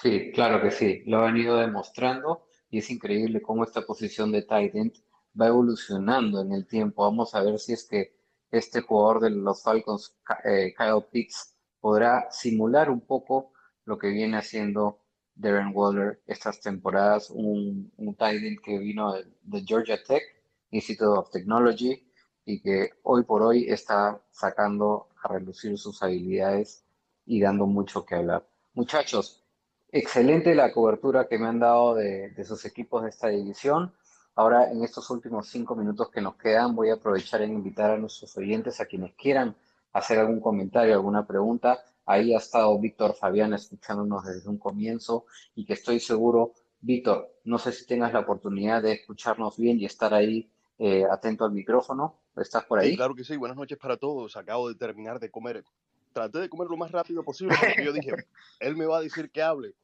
Sí, 0.00 0.32
claro 0.32 0.62
que 0.62 0.70
sí. 0.70 1.02
Lo 1.06 1.20
han 1.20 1.36
ido 1.36 1.56
demostrando 1.56 2.46
y 2.70 2.78
es 2.78 2.90
increíble 2.90 3.42
cómo 3.42 3.64
esta 3.64 3.82
posición 3.82 4.32
de 4.32 4.42
Titan 4.42 4.92
va 5.38 5.48
evolucionando 5.48 6.40
en 6.40 6.52
el 6.52 6.66
tiempo. 6.66 7.02
Vamos 7.02 7.34
a 7.34 7.42
ver 7.42 7.58
si 7.58 7.72
es 7.72 7.86
que 7.86 8.21
este 8.52 8.82
jugador 8.82 9.20
de 9.20 9.30
los 9.30 9.62
Falcons, 9.62 10.14
eh, 10.44 10.74
Kyle 10.76 11.04
Pitts, 11.10 11.56
podrá 11.80 12.30
simular 12.30 12.90
un 12.90 13.00
poco 13.00 13.52
lo 13.86 13.98
que 13.98 14.08
viene 14.08 14.36
haciendo 14.36 15.00
Darren 15.34 15.72
Waller 15.74 16.20
estas 16.26 16.60
temporadas, 16.60 17.30
un, 17.30 17.90
un 17.96 18.16
que 18.62 18.78
vino 18.78 19.14
de, 19.14 19.64
Georgia 19.64 19.98
Tech, 20.02 20.22
Institute 20.70 21.18
of 21.18 21.30
Technology, 21.30 22.06
y 22.44 22.60
que 22.60 22.90
hoy 23.02 23.24
por 23.24 23.42
hoy 23.42 23.68
está 23.68 24.20
sacando 24.30 25.08
a 25.22 25.28
relucir 25.28 25.76
sus 25.78 26.02
habilidades 26.02 26.84
y 27.24 27.40
dando 27.40 27.66
mucho 27.66 28.04
que 28.04 28.16
hablar. 28.16 28.46
Muchachos, 28.74 29.42
excelente 29.90 30.54
la 30.54 30.72
cobertura 30.72 31.26
que 31.26 31.38
me 31.38 31.46
han 31.46 31.60
dado 31.60 31.94
de, 31.94 32.30
de 32.30 32.44
sus 32.44 32.64
equipos 32.64 33.02
de 33.02 33.08
esta 33.08 33.28
división. 33.28 33.94
Ahora, 34.34 34.70
en 34.70 34.82
estos 34.82 35.10
últimos 35.10 35.48
cinco 35.48 35.76
minutos 35.76 36.10
que 36.10 36.22
nos 36.22 36.36
quedan, 36.36 36.74
voy 36.74 36.88
a 36.88 36.94
aprovechar 36.94 37.42
en 37.42 37.52
invitar 37.52 37.90
a 37.90 37.98
nuestros 37.98 38.36
oyentes, 38.38 38.80
a 38.80 38.86
quienes 38.86 39.14
quieran 39.14 39.54
hacer 39.92 40.18
algún 40.18 40.40
comentario, 40.40 40.94
alguna 40.94 41.26
pregunta. 41.26 41.84
Ahí 42.06 42.34
ha 42.34 42.38
estado 42.38 42.78
Víctor 42.78 43.14
Fabián 43.14 43.52
escuchándonos 43.52 44.24
desde 44.24 44.48
un 44.48 44.58
comienzo 44.58 45.26
y 45.54 45.66
que 45.66 45.74
estoy 45.74 46.00
seguro, 46.00 46.54
Víctor, 46.80 47.30
no 47.44 47.58
sé 47.58 47.72
si 47.72 47.86
tengas 47.86 48.12
la 48.12 48.20
oportunidad 48.20 48.82
de 48.82 48.92
escucharnos 48.92 49.56
bien 49.58 49.78
y 49.78 49.84
estar 49.84 50.14
ahí 50.14 50.50
eh, 50.78 51.04
atento 51.04 51.44
al 51.44 51.52
micrófono. 51.52 52.18
¿Estás 52.36 52.64
por 52.64 52.78
ahí? 52.78 52.90
Sí, 52.90 52.96
claro 52.96 53.14
que 53.14 53.24
sí. 53.24 53.36
Buenas 53.36 53.56
noches 53.56 53.78
para 53.78 53.98
todos. 53.98 54.36
Acabo 54.36 54.68
de 54.68 54.74
terminar 54.74 55.20
de 55.20 55.30
comer. 55.30 55.62
Traté 56.12 56.38
de 56.38 56.48
comer 56.48 56.68
lo 56.68 56.76
más 56.78 56.90
rápido 56.90 57.22
posible 57.22 57.54
porque 57.60 57.84
yo 57.84 57.92
dije, 57.92 58.10
él 58.60 58.76
me 58.76 58.86
va 58.86 58.98
a 58.98 59.02
decir 59.02 59.30
que 59.30 59.42
hable 59.42 59.74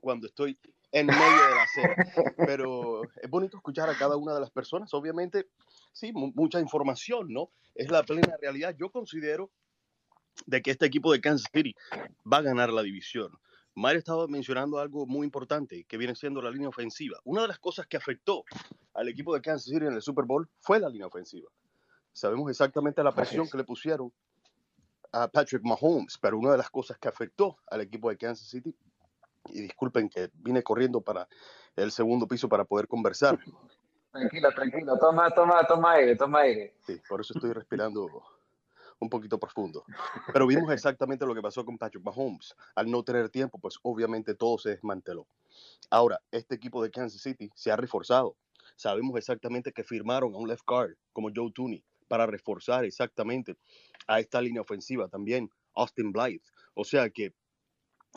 cuando 0.00 0.26
estoy 0.26 0.58
en 0.92 1.06
medio 1.06 1.48
de 1.48 1.54
la 1.54 1.66
serie. 1.66 1.96
Pero 2.36 3.02
es 3.04 3.28
bonito 3.28 3.56
escuchar 3.56 3.88
a 3.90 3.96
cada 3.96 4.16
una 4.16 4.34
de 4.34 4.40
las 4.40 4.50
personas. 4.50 4.92
Obviamente, 4.94 5.48
sí, 5.92 6.12
mucha 6.12 6.60
información, 6.60 7.32
¿no? 7.32 7.50
Es 7.74 7.90
la 7.90 8.02
plena 8.02 8.36
realidad. 8.40 8.74
Yo 8.78 8.90
considero 8.90 9.50
de 10.46 10.62
que 10.62 10.70
este 10.70 10.86
equipo 10.86 11.12
de 11.12 11.20
Kansas 11.20 11.50
City 11.52 11.74
va 12.30 12.38
a 12.38 12.42
ganar 12.42 12.72
la 12.72 12.82
división. 12.82 13.32
Mario 13.74 14.00
estaba 14.00 14.26
mencionando 14.26 14.78
algo 14.78 15.06
muy 15.06 15.24
importante, 15.24 15.84
que 15.84 15.96
viene 15.96 16.14
siendo 16.16 16.42
la 16.42 16.50
línea 16.50 16.68
ofensiva. 16.68 17.18
Una 17.24 17.42
de 17.42 17.48
las 17.48 17.60
cosas 17.60 17.86
que 17.86 17.96
afectó 17.96 18.44
al 18.94 19.08
equipo 19.08 19.34
de 19.34 19.40
Kansas 19.40 19.66
City 19.66 19.86
en 19.86 19.92
el 19.92 20.02
Super 20.02 20.24
Bowl 20.24 20.48
fue 20.60 20.80
la 20.80 20.88
línea 20.88 21.06
ofensiva. 21.06 21.48
Sabemos 22.12 22.50
exactamente 22.50 23.02
la 23.04 23.12
presión 23.12 23.48
que 23.48 23.56
le 23.56 23.62
pusieron 23.62 24.12
a 25.12 25.28
Patrick 25.28 25.62
Mahomes, 25.62 26.18
pero 26.18 26.38
una 26.38 26.52
de 26.52 26.58
las 26.58 26.70
cosas 26.70 26.98
que 26.98 27.06
afectó 27.06 27.58
al 27.68 27.80
equipo 27.82 28.10
de 28.10 28.16
Kansas 28.16 28.48
City 28.48 28.74
y 29.52 29.60
disculpen 29.60 30.08
que 30.08 30.30
vine 30.34 30.62
corriendo 30.62 31.00
para 31.00 31.28
el 31.76 31.92
segundo 31.92 32.26
piso 32.26 32.48
para 32.48 32.64
poder 32.64 32.88
conversar. 32.88 33.38
Tranquilo, 34.10 34.50
tranquilo, 34.54 34.98
toma, 34.98 35.30
toma, 35.30 35.66
toma 35.66 35.92
aire, 35.92 36.16
toma 36.16 36.40
aire. 36.40 36.74
Sí, 36.86 37.00
por 37.08 37.20
eso 37.20 37.34
estoy 37.34 37.52
respirando 37.52 38.08
un 39.00 39.08
poquito 39.08 39.38
profundo. 39.38 39.84
Pero 40.32 40.46
vimos 40.46 40.72
exactamente 40.72 41.26
lo 41.26 41.34
que 41.34 41.42
pasó 41.42 41.64
con 41.64 41.78
Patrick 41.78 42.04
Mahomes. 42.04 42.54
Al 42.74 42.90
no 42.90 43.02
tener 43.02 43.28
tiempo, 43.28 43.58
pues 43.58 43.78
obviamente 43.82 44.34
todo 44.34 44.58
se 44.58 44.70
desmanteló. 44.70 45.26
Ahora, 45.90 46.20
este 46.30 46.54
equipo 46.54 46.82
de 46.82 46.90
Kansas 46.90 47.20
City 47.20 47.50
se 47.54 47.70
ha 47.70 47.76
reforzado. 47.76 48.36
Sabemos 48.76 49.16
exactamente 49.16 49.72
que 49.72 49.84
firmaron 49.84 50.34
a 50.34 50.38
un 50.38 50.48
left 50.48 50.64
guard 50.66 50.96
como 51.12 51.30
Joe 51.34 51.52
Tooney 51.52 51.84
para 52.08 52.26
reforzar 52.26 52.84
exactamente 52.84 53.56
a 54.06 54.20
esta 54.20 54.40
línea 54.40 54.62
ofensiva 54.62 55.08
también 55.08 55.50
Austin 55.74 56.12
Blythe. 56.12 56.50
O 56.74 56.84
sea 56.84 57.10
que 57.10 57.34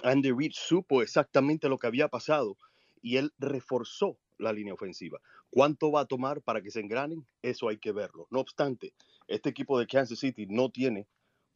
Andy 0.03 0.31
Reid 0.31 0.51
supo 0.53 1.01
exactamente 1.01 1.69
lo 1.69 1.77
que 1.77 1.87
había 1.87 2.07
pasado 2.07 2.57
y 3.01 3.17
él 3.17 3.33
reforzó 3.37 4.17
la 4.37 4.53
línea 4.53 4.73
ofensiva. 4.73 5.19
¿Cuánto 5.49 5.91
va 5.91 6.01
a 6.01 6.05
tomar 6.05 6.41
para 6.41 6.61
que 6.61 6.71
se 6.71 6.79
engranen? 6.79 7.25
Eso 7.41 7.69
hay 7.69 7.77
que 7.77 7.91
verlo. 7.91 8.27
No 8.29 8.39
obstante, 8.39 8.93
este 9.27 9.49
equipo 9.49 9.77
de 9.79 9.87
Kansas 9.87 10.19
City 10.19 10.45
no 10.47 10.69
tiene 10.69 11.07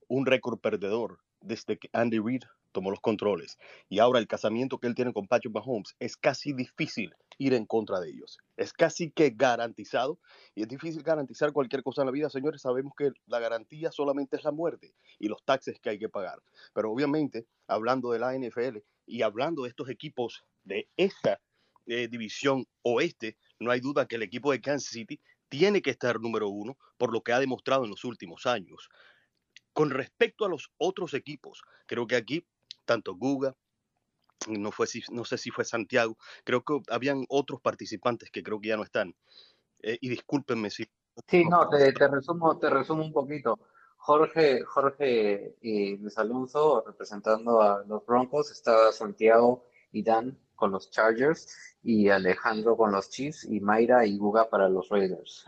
un 0.07 0.25
récord 0.25 0.59
perdedor 0.59 1.19
desde 1.41 1.77
que 1.77 1.89
Andy 1.93 2.19
Reid 2.19 2.43
tomó 2.75 2.91
los 2.91 2.99
controles. 2.99 3.57
Y 3.87 3.99
ahora 3.99 4.19
el 4.19 4.27
casamiento 4.27 4.79
que 4.79 4.87
él 4.87 4.95
tiene 4.95 5.13
con 5.13 5.27
Patrick 5.27 5.53
Mahomes 5.53 5.95
es 5.97 6.17
casi 6.17 6.51
difícil 6.51 7.15
ir 7.37 7.53
en 7.53 7.65
contra 7.65 8.01
de 8.01 8.09
ellos. 8.09 8.37
Es 8.57 8.73
casi 8.73 9.11
que 9.11 9.29
garantizado. 9.29 10.19
Y 10.55 10.63
es 10.63 10.67
difícil 10.67 11.01
garantizar 11.01 11.53
cualquier 11.53 11.83
cosa 11.83 12.01
en 12.01 12.07
la 12.07 12.11
vida, 12.11 12.29
señores. 12.29 12.61
Sabemos 12.61 12.91
que 12.97 13.11
la 13.27 13.39
garantía 13.39 13.93
solamente 13.93 14.35
es 14.35 14.43
la 14.43 14.51
muerte 14.51 14.93
y 15.19 15.29
los 15.29 15.41
taxes 15.45 15.79
que 15.79 15.89
hay 15.89 15.97
que 15.97 16.09
pagar. 16.09 16.43
Pero 16.73 16.91
obviamente, 16.91 17.47
hablando 17.67 18.11
de 18.11 18.19
la 18.19 18.37
NFL 18.37 18.79
y 19.05 19.21
hablando 19.21 19.63
de 19.63 19.69
estos 19.69 19.89
equipos 19.89 20.43
de 20.65 20.89
esta 20.97 21.39
eh, 21.85 22.09
división 22.09 22.65
oeste, 22.81 23.37
no 23.57 23.71
hay 23.71 23.79
duda 23.79 24.05
que 24.05 24.17
el 24.17 24.23
equipo 24.23 24.51
de 24.51 24.59
Kansas 24.59 24.89
City 24.89 25.21
tiene 25.47 25.81
que 25.81 25.91
estar 25.91 26.19
número 26.19 26.49
uno 26.49 26.77
por 26.97 27.13
lo 27.13 27.21
que 27.21 27.31
ha 27.31 27.39
demostrado 27.39 27.85
en 27.85 27.91
los 27.91 28.03
últimos 28.03 28.45
años. 28.45 28.89
Con 29.71 29.91
respecto 29.91 30.45
a 30.45 30.49
los 30.49 30.71
otros 30.77 31.13
equipos, 31.13 31.61
creo 31.85 32.07
que 32.07 32.15
aquí 32.15 32.45
tanto 32.85 33.15
Guga, 33.15 33.55
no, 34.47 34.71
fue, 34.71 34.87
no 35.11 35.25
sé 35.25 35.37
si 35.37 35.49
fue 35.49 35.65
Santiago, 35.65 36.17
creo 36.43 36.63
que 36.63 36.81
habían 36.89 37.25
otros 37.29 37.61
participantes 37.61 38.29
que 38.31 38.43
creo 38.43 38.59
que 38.59 38.69
ya 38.69 38.77
no 38.77 38.83
están. 38.83 39.15
Eh, 39.81 39.97
y 40.01 40.09
discúlpenme 40.09 40.69
si... 40.69 40.85
Sí, 41.27 41.45
no, 41.45 41.67
te, 41.69 41.93
te, 41.93 42.07
resumo, 42.07 42.57
te 42.59 42.69
resumo 42.69 43.03
un 43.03 43.13
poquito. 43.13 43.57
Jorge, 43.97 44.63
Jorge 44.63 45.55
y 45.61 45.97
Luis 45.97 46.17
Alonso 46.17 46.83
representando 46.85 47.61
a 47.61 47.83
los 47.85 48.05
Broncos, 48.05 48.51
está 48.51 48.91
Santiago 48.91 49.65
y 49.91 50.03
Dan 50.03 50.37
con 50.55 50.71
los 50.71 50.91
Chargers 50.91 51.75
y 51.81 52.09
Alejandro 52.09 52.77
con 52.77 52.91
los 52.91 53.09
Chiefs 53.09 53.45
y 53.45 53.59
Mayra 53.59 54.05
y 54.05 54.17
Guga 54.17 54.49
para 54.49 54.69
los 54.69 54.89
Raiders. 54.89 55.45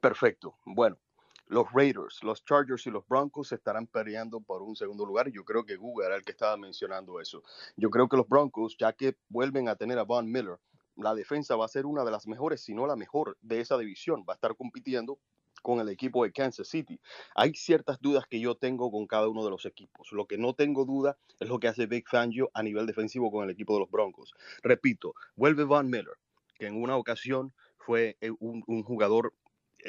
Perfecto. 0.00 0.54
Bueno, 0.64 0.98
los 1.48 1.66
Raiders, 1.72 2.22
los 2.22 2.44
Chargers 2.44 2.86
y 2.86 2.90
los 2.90 3.06
Broncos 3.06 3.52
estarán 3.52 3.86
peleando 3.86 4.40
por 4.40 4.62
un 4.62 4.76
segundo 4.76 5.04
lugar. 5.04 5.30
Yo 5.30 5.44
creo 5.44 5.64
que 5.64 5.76
Google 5.76 6.06
era 6.06 6.16
el 6.16 6.24
que 6.24 6.32
estaba 6.32 6.56
mencionando 6.56 7.20
eso. 7.20 7.42
Yo 7.76 7.90
creo 7.90 8.08
que 8.08 8.16
los 8.16 8.28
Broncos, 8.28 8.76
ya 8.78 8.92
que 8.92 9.16
vuelven 9.28 9.68
a 9.68 9.76
tener 9.76 9.98
a 9.98 10.02
Von 10.02 10.30
Miller, 10.30 10.58
la 10.96 11.14
defensa 11.14 11.56
va 11.56 11.66
a 11.66 11.68
ser 11.68 11.86
una 11.86 12.04
de 12.04 12.10
las 12.10 12.26
mejores, 12.26 12.62
si 12.62 12.74
no 12.74 12.86
la 12.86 12.96
mejor 12.96 13.36
de 13.42 13.60
esa 13.60 13.78
división. 13.78 14.24
Va 14.28 14.32
a 14.32 14.36
estar 14.36 14.56
compitiendo 14.56 15.18
con 15.62 15.80
el 15.80 15.88
equipo 15.88 16.24
de 16.24 16.32
Kansas 16.32 16.68
City. 16.68 17.00
Hay 17.34 17.54
ciertas 17.54 18.00
dudas 18.00 18.26
que 18.28 18.40
yo 18.40 18.54
tengo 18.54 18.90
con 18.90 19.06
cada 19.06 19.28
uno 19.28 19.44
de 19.44 19.50
los 19.50 19.66
equipos. 19.66 20.12
Lo 20.12 20.26
que 20.26 20.38
no 20.38 20.54
tengo 20.54 20.84
duda 20.84 21.18
es 21.40 21.48
lo 21.48 21.58
que 21.58 21.68
hace 21.68 21.86
Big 21.86 22.08
Fangio 22.08 22.50
a 22.54 22.62
nivel 22.62 22.86
defensivo 22.86 23.30
con 23.30 23.44
el 23.44 23.50
equipo 23.50 23.74
de 23.74 23.80
los 23.80 23.90
Broncos. 23.90 24.34
Repito, 24.62 25.14
vuelve 25.34 25.64
Von 25.64 25.90
Miller, 25.90 26.16
que 26.58 26.66
en 26.66 26.80
una 26.80 26.96
ocasión 26.96 27.52
fue 27.78 28.16
eh, 28.20 28.30
un, 28.38 28.62
jugador 28.82 29.32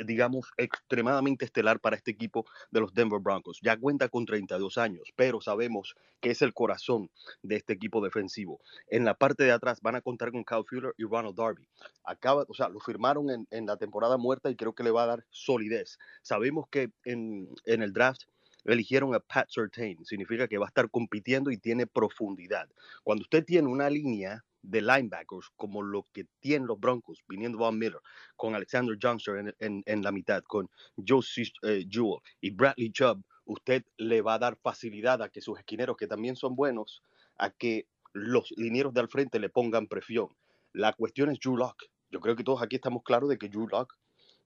digamos, 0.06 0.52
extremadamente 0.58 1.46
estelar 1.46 1.80
para 1.80 1.96
este 1.96 2.12
equipo 2.12 2.46
de 2.72 2.82
los 2.82 2.94
Denver 2.94 3.20
Broncos. 3.20 3.60
Ya 3.62 3.78
cuenta 3.78 4.10
con 4.10 4.26
32 4.26 4.78
años, 4.78 5.14
pero 5.16 5.42
sabemos 5.42 5.96
que 6.20 6.32
es 6.32 6.42
el 6.42 6.54
corazón 6.54 7.10
de 7.42 7.56
este 7.56 7.74
equipo 7.74 8.02
defensivo. 8.02 8.60
En 8.88 9.06
la 9.06 9.14
parte 9.14 9.44
de 9.44 9.52
atrás 9.52 9.82
van 9.82 9.96
a 9.96 10.02
contar 10.02 10.32
con 10.32 10.44
Kyle 10.44 10.64
Fuller 10.68 10.94
y 10.98 11.04
Ronald 11.04 11.36
Darby. 11.36 11.68
Acaba, 12.04 12.46
o 12.48 12.54
sea, 12.54 12.70
lo 12.70 12.80
firmaron 12.80 13.30
en, 13.30 13.48
en 13.52 13.66
la 13.66 13.78
temporada 13.78 14.18
muerta 14.18 14.50
y 14.50 14.56
creo 14.56 14.74
que 14.74 14.84
le 14.84 14.92
va 14.92 15.04
a 15.04 15.08
dar 15.08 15.26
solidez. 15.30 15.98
Sabemos 16.22 16.68
que 16.70 16.92
en, 17.06 17.50
en 17.66 17.82
el 17.82 17.94
draft 17.94 18.24
eligieron 18.68 19.16
a 19.16 19.20
Pat 19.20 19.48
Surtain, 19.50 20.04
significa 20.06 20.48
que 20.48 20.58
va 20.58 20.66
a 20.66 20.68
estar 20.68 20.90
compitiendo 20.90 21.52
y 21.52 21.58
tiene 21.58 21.88
profundidad. 21.88 22.70
Cuando 23.04 23.24
usted 23.24 23.46
tiene 23.46 23.68
una 23.68 23.90
línea 23.90 24.44
de 24.62 24.82
linebackers 24.82 25.50
como 25.56 25.82
lo 25.82 26.06
que 26.14 26.26
tienen 26.40 26.68
los 26.68 26.80
Broncos, 26.80 27.24
viniendo 27.28 27.58
Von 27.58 27.78
Miller, 27.78 28.02
con 28.36 28.56
Alexander 28.56 28.98
Johnson 29.02 29.54
en, 29.60 29.84
en, 29.86 30.04
la 30.04 30.12
mitad, 30.12 30.44
con 30.44 30.70
Josie 31.08 31.52
eh, 31.64 31.86
Jewell 31.90 32.22
y 32.42 32.52
Bradley 32.52 32.92
Chubb, 32.92 33.24
usted 33.46 33.86
le 33.98 34.22
va 34.22 34.36
a 34.36 34.40
dar 34.40 34.58
facilidad 34.58 35.22
a 35.22 35.30
que 35.30 35.42
sus 35.42 35.58
esquineros, 35.58 35.98
que 35.98 36.08
también 36.08 36.36
son 36.36 36.56
buenos, 36.56 37.02
a 37.38 37.50
que 37.50 37.88
los 38.14 38.52
linieros 38.58 38.94
de 38.94 39.02
al 39.02 39.10
frente 39.10 39.40
le 39.40 39.50
pongan 39.50 39.88
presión. 39.88 40.30
La 40.74 40.94
cuestión 40.94 41.30
es 41.30 41.40
Drew 41.40 41.58
Lock. 41.58 41.84
Yo 42.10 42.20
creo 42.20 42.36
que 42.36 42.44
todos 42.44 42.62
aquí 42.62 42.76
estamos 42.76 43.04
claros 43.04 43.30
de 43.30 43.38
que 43.38 43.50
Drew 43.50 43.68
Lock 43.68 43.98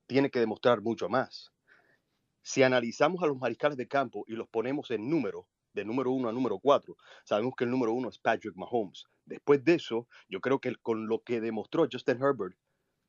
tiene 0.08 0.30
que 0.30 0.40
demostrar 0.40 0.82
mucho 0.82 1.10
más. 1.10 1.52
Si 2.44 2.64
analizamos 2.64 3.22
a 3.24 3.28
los 3.28 3.38
mariscales 3.38 3.78
de 3.78 3.88
campo 3.88 4.24
y 4.28 4.34
los 4.34 4.48
ponemos 4.50 4.90
en 4.92 5.10
número, 5.10 5.48
de 5.74 5.86
número 5.86 6.12
uno 6.12 6.30
a 6.30 6.32
número 6.32 6.60
cuatro, 6.60 6.96
sabemos 7.24 7.54
que 7.58 7.64
el 7.64 7.72
número 7.72 7.94
uno 7.94 8.10
es 8.10 8.18
Patrick 8.18 8.56
Mahomes. 8.56 9.06
Después 9.26 9.64
de 9.64 9.76
eso, 9.76 10.08
yo 10.28 10.42
creo 10.42 10.60
que 10.60 10.76
con 10.82 11.08
lo 11.08 11.20
que 11.20 11.42
demostró 11.42 11.88
Justin 11.92 12.22
Herbert, 12.22 12.56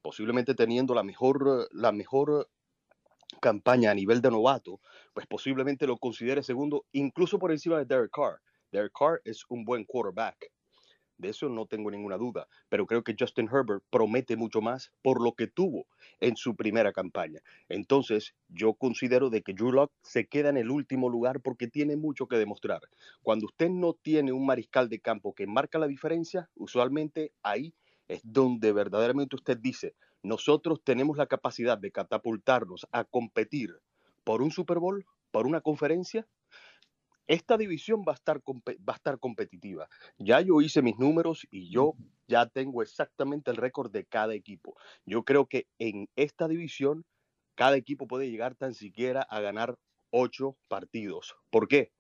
posiblemente 0.03 0.55
teniendo 0.55 0.95
la 0.95 1.03
mejor, 1.03 1.69
la 1.73 1.93
mejor 1.93 2.49
campaña 3.41 3.91
a 3.91 3.95
nivel 3.95 4.21
de 4.21 4.31
novato, 4.31 4.81
pues 5.15 5.27
posiblemente 5.27 5.87
lo 5.87 5.97
considere 5.99 6.43
segundo, 6.43 6.85
incluso 6.93 7.39
por 7.39 7.53
encima 7.53 7.79
de 7.79 7.87
Derek 7.87 8.11
Carr. 8.13 8.41
Derek 8.71 8.93
Carr 8.99 9.21
es 9.25 9.45
un 9.49 9.65
buen 9.65 9.85
quarterback. 9.85 10.53
De 11.23 11.29
eso 11.29 11.49
no 11.49 11.67
tengo 11.67 11.89
ninguna 11.89 12.17
duda, 12.17 12.49
pero 12.69 12.85
creo 12.85 13.05
que 13.05 13.15
Justin 13.17 13.47
Herbert 13.47 13.85
promete 13.91 14.35
mucho 14.37 14.61
más 14.61 14.91
por 15.03 15.23
lo 15.23 15.35
que 15.35 15.47
tuvo 15.47 15.87
en 16.19 16.35
su 16.35 16.57
primera 16.57 16.93
campaña. 16.93 17.39
Entonces, 17.69 18.35
yo 18.49 18.75
considero 18.75 19.31
de 19.31 19.43
que 19.43 19.55
Drew 19.55 19.89
se 20.03 20.27
queda 20.27 20.49
en 20.49 20.57
el 20.57 20.69
último 20.69 21.09
lugar 21.09 21.41
porque 21.41 21.69
tiene 21.69 21.97
mucho 21.97 22.27
que 22.27 22.39
demostrar. 22.39 22.81
Cuando 23.23 23.47
usted 23.47 23.71
no 23.71 23.93
tiene 23.93 24.33
un 24.33 24.45
mariscal 24.45 24.89
de 24.89 24.99
campo 24.99 25.33
que 25.33 25.47
marca 25.47 25.79
la 25.79 25.87
diferencia, 25.87 26.51
usualmente 26.57 27.31
ahí 27.45 27.73
es 28.09 28.21
donde 28.25 28.73
verdaderamente 28.73 29.37
usted 29.37 29.57
dice, 29.57 29.95
nosotros 30.25 30.83
tenemos 30.83 31.17
la 31.19 31.27
capacidad 31.27 31.79
de 31.79 31.93
catapultarnos 31.93 32.89
a 32.91 33.05
competir 33.05 33.79
por 34.25 34.43
un 34.43 34.51
Super 34.51 34.81
Bowl, 34.81 35.07
por 35.31 35.47
una 35.47 35.61
conferencia, 35.61 36.27
esta 37.27 37.57
división 37.57 38.05
va 38.07 38.13
a, 38.13 38.15
estar, 38.15 38.41
va 38.41 38.93
a 38.93 38.97
estar 38.97 39.19
competitiva. 39.19 39.89
Ya 40.19 40.41
yo 40.41 40.61
hice 40.61 40.83
mis 40.83 40.99
números 40.99 41.47
y 41.51 41.71
yo 41.71 41.95
ya 42.29 42.47
tengo 42.47 42.83
exactamente 42.83 43.51
el 43.51 43.57
récord 43.57 43.91
de 43.91 44.05
cada 44.05 44.35
equipo. 44.35 44.77
Yo 45.07 45.25
creo 45.25 45.47
que 45.47 45.67
en 45.79 46.09
esta 46.17 46.49
división 46.49 47.05
cada 47.55 47.77
equipo 47.77 48.07
puede 48.07 48.31
llegar 48.31 48.55
tan 48.55 48.75
siquiera 48.75 49.23
a 49.23 49.41
ganar 49.41 49.77
ocho 50.11 50.57
partidos. 50.69 51.35
¿Por 51.51 51.69
qué? 51.69 51.93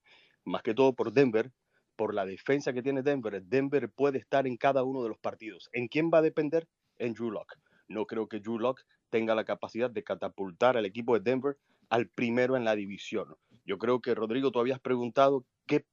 Más 0.44 0.62
que 0.62 0.74
todo 0.74 0.94
por 0.94 1.12
Denver, 1.12 1.52
por 1.96 2.14
la 2.14 2.26
defensa 2.26 2.72
que 2.72 2.82
tiene 2.82 3.02
Denver. 3.02 3.42
Denver 3.42 3.90
puede 3.90 4.18
estar 4.18 4.46
en 4.46 4.56
cada 4.56 4.82
uno 4.82 5.02
de 5.02 5.08
los 5.08 5.18
partidos. 5.18 5.68
¿En 5.72 5.88
quién 5.88 6.10
va 6.12 6.18
a 6.18 6.22
depender? 6.22 6.66
En 6.98 7.14
Drew 7.14 7.30
Lock. 7.30 7.54
No 7.88 8.06
creo 8.06 8.28
que 8.28 8.40
Drew 8.40 8.58
Lock 8.58 8.80
tenga 9.10 9.34
la 9.34 9.44
capacidad 9.44 9.90
de 9.90 10.02
catapultar 10.02 10.76
al 10.76 10.86
equipo 10.86 11.14
de 11.14 11.30
Denver 11.30 11.58
al 11.90 12.08
primero 12.08 12.56
en 12.56 12.64
la 12.64 12.74
división. 12.74 13.36
Yo 13.64 13.78
creo 13.78 14.00
que, 14.00 14.14
Rodrigo, 14.14 14.50
tú 14.50 14.60
habías 14.60 14.80
preguntado 14.80 15.44
qué, 15.66 15.86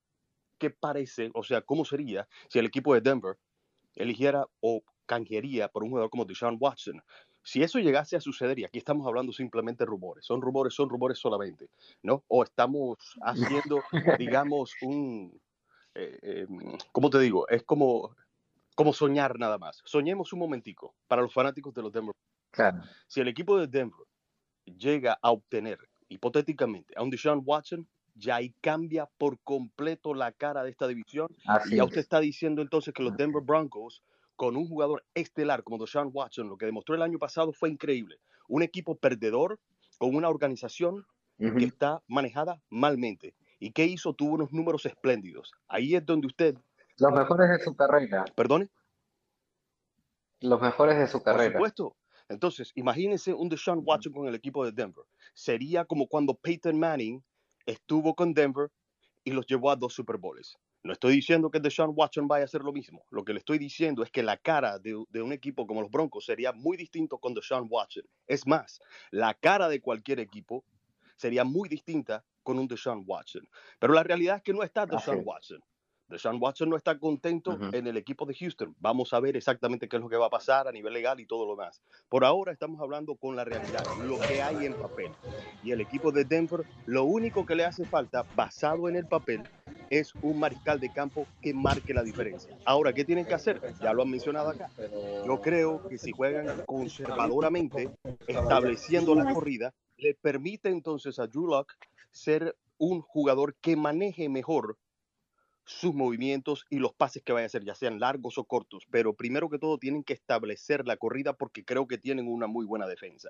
qué 0.57 0.69
parece, 0.69 1.31
o 1.33 1.43
sea, 1.43 1.61
cómo 1.61 1.85
sería 1.85 2.27
si 2.49 2.59
el 2.59 2.65
equipo 2.65 2.93
de 2.93 3.01
Denver 3.01 3.37
eligiera 3.95 4.45
o 4.61 4.83
canjearía 5.05 5.67
por 5.69 5.83
un 5.83 5.89
jugador 5.89 6.09
como 6.09 6.25
Deshaun 6.25 6.57
Watson. 6.59 7.01
Si 7.41 7.63
eso 7.63 7.79
llegase 7.79 8.15
a 8.15 8.21
suceder, 8.21 8.59
y 8.59 8.65
aquí 8.65 8.77
estamos 8.77 9.07
hablando 9.07 9.31
simplemente 9.31 9.83
de 9.83 9.87
rumores, 9.89 10.25
son 10.25 10.41
rumores, 10.41 10.73
son 10.73 10.89
rumores 10.89 11.17
solamente, 11.17 11.69
¿no? 12.03 12.23
O 12.27 12.43
estamos 12.43 12.97
haciendo, 13.21 13.81
digamos, 14.19 14.75
un, 14.81 15.41
eh, 15.95 16.19
eh, 16.21 16.47
¿cómo 16.91 17.09
te 17.09 17.19
digo? 17.19 17.47
Es 17.47 17.63
como, 17.63 18.15
como 18.75 18.93
soñar 18.93 19.39
nada 19.39 19.57
más. 19.57 19.81
Soñemos 19.85 20.31
un 20.33 20.39
momentico 20.39 20.95
para 21.07 21.21
los 21.21 21.33
fanáticos 21.33 21.73
de 21.73 21.81
los 21.81 21.91
Denver. 21.91 22.15
Claro. 22.51 22.81
Si 23.07 23.19
el 23.19 23.27
equipo 23.27 23.57
de 23.57 23.67
Denver 23.67 24.05
llega 24.65 25.17
a 25.21 25.31
obtener 25.31 25.79
hipotéticamente, 26.09 26.93
a 26.97 27.03
un 27.03 27.09
Deshaun 27.09 27.41
Watson, 27.45 27.87
ya 28.15 28.35
ahí 28.35 28.53
cambia 28.61 29.07
por 29.17 29.39
completo 29.39 30.13
la 30.13 30.31
cara 30.31 30.63
de 30.63 30.71
esta 30.71 30.87
división. 30.87 31.27
y 31.69 31.77
ya 31.77 31.83
usted 31.85 32.01
está 32.01 32.19
diciendo 32.19 32.61
entonces 32.61 32.93
que 32.93 33.03
los 33.03 33.15
Denver 33.15 33.43
Broncos, 33.43 34.03
con 34.35 34.57
un 34.57 34.67
jugador 34.67 35.05
estelar 35.13 35.63
como 35.63 35.77
Deshaun 35.77 36.09
Watson, 36.13 36.49
lo 36.49 36.57
que 36.57 36.65
demostró 36.65 36.95
el 36.95 37.01
año 37.01 37.19
pasado 37.19 37.53
fue 37.53 37.69
increíble. 37.69 38.17
Un 38.47 38.63
equipo 38.63 38.95
perdedor 38.95 39.59
con 39.97 40.15
una 40.15 40.29
organización 40.29 41.05
que 41.37 41.63
está 41.63 42.01
manejada 42.07 42.61
malmente. 42.69 43.33
¿Y 43.59 43.71
qué 43.71 43.85
hizo? 43.85 44.13
Tuvo 44.13 44.33
unos 44.33 44.51
números 44.51 44.85
espléndidos. 44.85 45.53
Ahí 45.67 45.95
es 45.95 46.05
donde 46.05 46.27
usted... 46.27 46.57
Los 46.97 47.13
mejores 47.13 47.49
de 47.49 47.59
su 47.59 47.75
carrera. 47.75 48.25
¿Perdone? 48.35 48.69
Los 50.41 50.61
mejores 50.61 50.97
de 50.97 51.07
su 51.07 51.21
carrera. 51.21 51.51
Por 51.51 51.53
supuesto. 51.53 51.95
Entonces, 52.29 52.71
imagínense 52.75 53.33
un 53.33 53.49
Deshaun 53.49 53.81
Watson 53.83 54.13
con 54.13 54.27
el 54.27 54.35
equipo 54.35 54.63
de 54.63 54.71
Denver. 54.71 55.03
Sería 55.33 55.83
como 55.83 56.07
cuando 56.07 56.35
Peyton 56.35 56.79
Manning 56.79 57.23
estuvo 57.65 58.15
con 58.15 58.33
Denver 58.33 58.69
y 59.23 59.31
los 59.31 59.45
llevó 59.47 59.71
a 59.71 59.75
dos 59.75 59.93
Super 59.93 60.17
Bowls. 60.17 60.57
No 60.81 60.93
estoy 60.93 61.13
diciendo 61.15 61.51
que 61.51 61.59
Deshaun 61.59 61.91
Watson 61.93 62.27
vaya 62.27 62.43
a 62.43 62.45
hacer 62.45 62.61
lo 62.61 62.71
mismo. 62.71 63.03
Lo 63.09 63.25
que 63.25 63.33
le 63.33 63.39
estoy 63.39 63.57
diciendo 63.57 64.01
es 64.01 64.11
que 64.11 64.23
la 64.23 64.37
cara 64.37 64.79
de, 64.79 64.95
un 64.95 65.33
equipo 65.33 65.67
como 65.67 65.81
los 65.81 65.91
Broncos 65.91 66.25
sería 66.25 66.53
muy 66.53 66.77
distinto 66.77 67.17
con 67.17 67.33
Deshaun 67.33 67.67
Watson. 67.69 68.03
Es 68.27 68.47
más, 68.47 68.79
la 69.11 69.33
cara 69.33 69.67
de 69.67 69.81
cualquier 69.81 70.19
equipo 70.19 70.63
sería 71.17 71.43
muy 71.43 71.67
distinta 71.67 72.23
con 72.43 72.57
un 72.59 72.67
Deshaun 72.67 73.03
Watson. 73.05 73.47
Pero 73.77 73.93
la 73.93 74.03
realidad 74.03 74.37
es 74.37 74.43
que 74.43 74.53
no 74.53 74.63
está 74.63 74.85
Deshaun. 74.85 75.21
Watson. 75.25 75.61
Deshaun 76.09 76.41
Watson 76.41 76.69
no 76.69 76.75
está 76.75 76.97
contento 76.97 77.57
en 77.71 77.85
el 77.85 77.95
equipo 77.95 78.25
de 78.25 78.33
Houston. 78.33 78.75
Vamos 78.79 79.13
a 79.13 79.19
ver 79.19 79.37
exactamente 79.37 79.87
qué 79.87 79.97
es 79.97 80.01
lo 80.01 80.09
que 80.09 80.17
va 80.17 80.25
a 80.25 80.29
pasar 80.29 80.67
a 80.67 80.71
nivel 80.71 80.93
legal 80.93 81.19
y 81.19 81.25
todo 81.25 81.45
lo 81.45 81.55
demás. 81.55 81.81
Por 82.09 82.25
ahora 82.25 82.51
estamos 82.51 82.81
hablando 82.81 83.15
con 83.15 83.35
la 83.35 83.45
realidad, 83.45 83.85
lo 84.03 84.19
que 84.19 84.41
hay 84.41 84.65
en 84.65 84.73
papel. 84.73 85.11
Y 85.63 85.71
el 85.71 85.81
equipo 85.81 86.11
de 86.11 86.25
Denver, 86.25 86.65
lo 86.87 87.03
único 87.03 87.45
que 87.45 87.55
le 87.55 87.65
hace 87.65 87.85
falta, 87.85 88.25
basado 88.35 88.89
en 88.89 88.95
el 88.95 89.05
papel, 89.05 89.43
es 89.89 90.13
un 90.21 90.39
mariscal 90.39 90.79
de 90.79 90.91
campo 90.91 91.27
que 91.41 91.53
marque 91.53 91.93
la 91.93 92.01
diferencia. 92.01 92.57
Ahora, 92.65 92.91
¿qué 92.93 93.05
tienen 93.05 93.25
que 93.25 93.35
hacer? 93.35 93.61
Ya 93.79 93.93
lo 93.93 94.01
han 94.01 94.09
mencionado 94.09 94.49
acá. 94.49 94.69
Yo 95.25 95.41
creo 95.41 95.87
que 95.87 95.97
si 95.97 96.11
juegan 96.11 96.63
conservadoramente, 96.65 97.91
estableciendo 98.27 99.13
la 99.13 99.31
corrida, 99.31 99.73
le 99.97 100.15
permite 100.15 100.69
entonces 100.69 101.19
a 101.19 101.27
Drew 101.27 101.47
Lock 101.47 101.73
ser 102.11 102.55
un 102.77 103.01
jugador 103.01 103.55
que 103.55 103.75
maneje 103.75 104.29
mejor 104.29 104.77
sus 105.69 105.93
movimientos 105.93 106.65
y 106.71 106.79
los 106.79 106.93
pases 106.93 107.21
que 107.21 107.31
vaya 107.31 107.43
a 107.43 107.45
hacer, 107.45 107.63
ya 107.63 107.75
sean 107.75 107.99
largos 107.99 108.39
o 108.39 108.43
cortos. 108.43 108.87
Pero 108.89 109.13
primero 109.13 109.49
que 109.49 109.59
todo 109.59 109.77
tienen 109.77 110.03
que 110.03 110.13
establecer 110.13 110.87
la 110.87 110.97
corrida 110.97 111.33
porque 111.33 111.63
creo 111.63 111.87
que 111.87 111.99
tienen 111.99 112.27
una 112.27 112.47
muy 112.47 112.65
buena 112.65 112.87
defensa. 112.87 113.29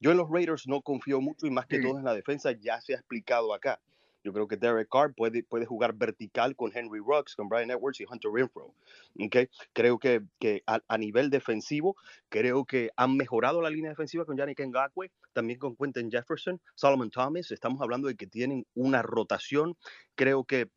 Yo 0.00 0.10
en 0.10 0.16
los 0.16 0.30
Raiders 0.30 0.66
no 0.66 0.80
confío 0.80 1.20
mucho 1.20 1.46
y 1.46 1.50
más 1.50 1.66
que 1.66 1.80
todo 1.80 1.98
en 1.98 2.04
la 2.04 2.14
defensa 2.14 2.52
ya 2.52 2.80
se 2.80 2.94
ha 2.94 2.96
explicado 2.96 3.52
acá. 3.52 3.80
Yo 4.24 4.32
creo 4.32 4.48
que 4.48 4.56
Derek 4.56 4.88
Carr 4.90 5.12
puede, 5.14 5.42
puede 5.44 5.66
jugar 5.66 5.92
vertical 5.92 6.56
con 6.56 6.72
Henry 6.74 7.00
Ruggs, 7.00 7.36
con 7.36 7.50
Brian 7.50 7.70
Edwards 7.70 8.00
y 8.00 8.06
Hunter 8.10 8.30
Renfro. 8.32 8.74
¿ok? 9.20 9.36
Creo 9.74 9.98
que, 9.98 10.22
que 10.40 10.62
a, 10.66 10.80
a 10.88 10.96
nivel 10.96 11.28
defensivo, 11.28 11.96
creo 12.30 12.64
que 12.64 12.90
han 12.96 13.14
mejorado 13.18 13.60
la 13.60 13.68
línea 13.68 13.90
defensiva 13.90 14.24
con 14.24 14.38
Yannick 14.38 14.66
Ngakwe, 14.66 15.10
también 15.34 15.58
con 15.58 15.76
Quentin 15.76 16.10
Jefferson, 16.10 16.58
Solomon 16.74 17.10
Thomas. 17.10 17.50
Estamos 17.50 17.82
hablando 17.82 18.08
de 18.08 18.16
que 18.16 18.26
tienen 18.26 18.66
una 18.74 19.02
rotación. 19.02 19.76
Creo 20.14 20.44
que 20.44 20.70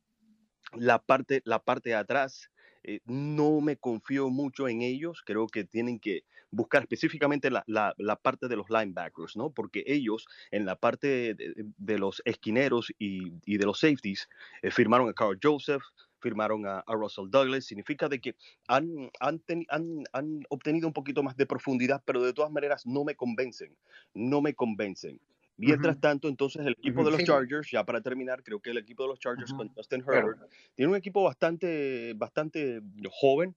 la 0.76 0.99
parte, 0.99 1.41
la 1.45 1.64
parte 1.64 1.89
de 1.89 1.95
atrás, 1.95 2.52
eh, 2.84 2.99
no 3.06 3.60
me 3.61 3.77
confío 3.77 4.30
mucho 4.30 4.68
en 4.68 4.81
ellos. 4.81 5.22
Creo 5.26 5.48
que 5.48 5.64
tienen 5.64 5.99
que 5.99 6.23
buscar 6.52 6.84
específicamente 6.84 7.49
la, 7.52 7.64
la- 7.68 7.94
la 7.98 8.15
parte 8.15 8.48
de 8.48 8.56
los 8.56 8.69
linebackers, 8.69 9.35
¿no? 9.35 9.52
Porque 9.52 9.84
ellos 9.88 10.26
en 10.52 10.65
la 10.65 10.76
parte 10.76 11.34
de, 11.35 11.53
de 11.77 11.99
los 11.99 12.22
esquineros 12.26 12.91
y, 12.99 13.34
y 13.45 13.57
de 13.57 13.65
los 13.65 13.80
safeties 13.80 14.30
eh, 14.61 14.72
firmaron 14.72 15.10
a 15.10 15.14
Carl 15.14 15.38
Joseph, 15.41 15.84
firmaron 16.19 16.65
a, 16.65 16.80
a 16.80 16.94
Russell 16.94 17.30
Douglas. 17.30 17.65
Significa 17.65 18.07
de 18.10 18.19
que 18.22 18.35
han, 18.68 19.10
han, 19.19 19.39
teni- 19.44 19.65
han- 19.69 20.03
han 20.14 20.44
obtenido 20.49 20.88
un 20.88 20.94
poquito 20.94 21.23
más 21.23 21.35
de 21.38 21.45
profundidad, 21.45 22.02
pero 22.06 22.22
de 22.22 22.34
todas 22.34 22.52
maneras 22.52 22.85
no 22.85 23.03
me 23.03 23.15
convencen. 23.15 23.76
No 24.14 24.41
me 24.41 24.53
convencen. 24.53 25.19
Mientras 25.57 25.97
Ujú. 25.97 25.99
tanto, 25.99 26.27
entonces 26.27 26.65
el 26.65 26.73
equipo 26.73 27.03
Ujú, 27.03 27.05
de 27.05 27.11
los 27.11 27.23
sí. 27.23 27.23
Chargers, 27.23 27.69
ya 27.71 27.84
para 27.85 28.01
terminar, 28.01 28.43
creo 28.43 28.59
que 28.61 28.69
el 28.71 28.77
equipo 28.77 29.03
de 29.03 29.09
los 29.09 29.19
Chargers 29.19 29.51
Ujú. 29.51 29.55
con 29.55 29.69
Justin 29.75 30.03
Claro. 30.07 30.31
Herbert 30.31 30.39
tiene 30.75 30.91
un 30.91 30.97
equipo 30.97 31.23
bastante, 31.23 32.13
bastante 32.15 32.81
joven. 33.11 33.55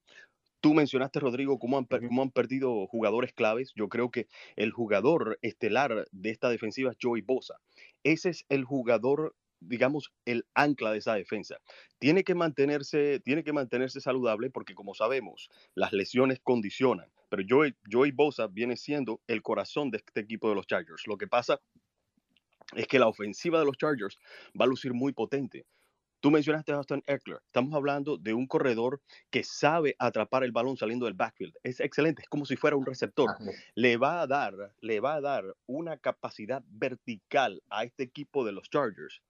Tú 0.61 0.75
mencionaste, 0.75 1.21
Rodrigo, 1.21 1.59
cómo 1.59 1.79
han, 1.79 1.87
cómo 1.87 2.23
han 2.23 2.31
perdido 2.31 2.87
jugadores 2.87 3.33
claves. 3.33 3.73
Yo 3.77 3.89
creo 3.89 4.11
que 4.11 4.29
el 4.57 4.73
jugador 4.73 5.39
estelar 5.43 6.07
de 6.13 6.31
esta 6.31 6.51
defensiva 6.51 6.91
es 6.91 6.99
Joey 7.01 7.23
Bosa. 7.23 7.57
Ese 8.03 8.31
es 8.31 8.45
el 8.51 8.65
jugador, 8.65 9.37
digamos, 9.61 10.13
el 10.27 10.47
ancla 10.55 10.93
de 10.93 10.99
esa 10.99 11.15
defensa. 11.15 11.59
Tiene 11.99 12.25
que 12.25 12.35
mantenerse, 12.35 13.21
tiene 13.21 13.43
que 13.45 13.53
mantenerse 13.55 14.01
saludable 14.01 14.51
porque, 14.51 14.75
como 14.75 14.95
sabemos, 14.95 15.49
las 15.75 15.93
lesiones 15.93 16.41
condicionan. 16.43 17.11
Pero 17.31 17.43
Joey, 17.49 17.75
Joey 17.91 18.11
Bosa 18.13 18.47
viene 18.49 18.77
siendo 18.77 19.23
el 19.29 19.43
corazón 19.43 19.91
de 19.91 19.99
este 19.99 20.21
equipo 20.21 20.49
de 20.51 20.57
los 20.57 20.67
Chargers. 20.67 21.07
Lo 21.07 21.17
que 21.17 21.27
pasa 21.29 21.61
es 22.75 22.87
que 22.87 22.99
la 22.99 23.09
ofensiva 23.09 23.59
de 23.59 23.65
los 23.65 23.77
Chargers 23.77 24.19
va 24.59 24.65
a 24.65 24.69
lucir 24.69 24.93
muy 24.95 25.13
potente. 25.13 25.67
Tú 26.21 26.31
mencionaste 26.31 26.73
a 26.73 26.77
Austin 26.77 27.03
Eckler. 27.07 27.41
Estamos 27.47 27.75
hablando 27.75 28.19
de 28.19 28.35
un 28.35 28.47
corredor 28.47 29.01
que 29.31 29.43
sabe 29.43 29.97
atrapar 29.99 30.45
el 30.45 30.53
balón 30.53 30.77
saliendo 30.77 31.07
del 31.07 31.15
backfield. 31.15 31.55
Es 31.63 31.81
excelente, 31.81 32.23
es 32.23 32.29
como 32.29 32.45
si 32.45 32.57
fuera 32.57 32.77
un 32.77 32.85
receptor. 32.85 33.31
Le 33.75 33.97
va 33.97 34.21
a 34.21 34.27
dar, 34.27 34.75
le 34.81 35.01
va 35.01 35.15
a 35.15 35.21
dar 35.23 35.57
una 35.67 35.97
capacidad 35.97 36.63
vertical 36.69 37.63
a 37.71 37.85
este 37.85 38.03
equipo 38.03 38.45
de 38.45 38.53
los 38.53 38.69
Chargers, 38.69 39.23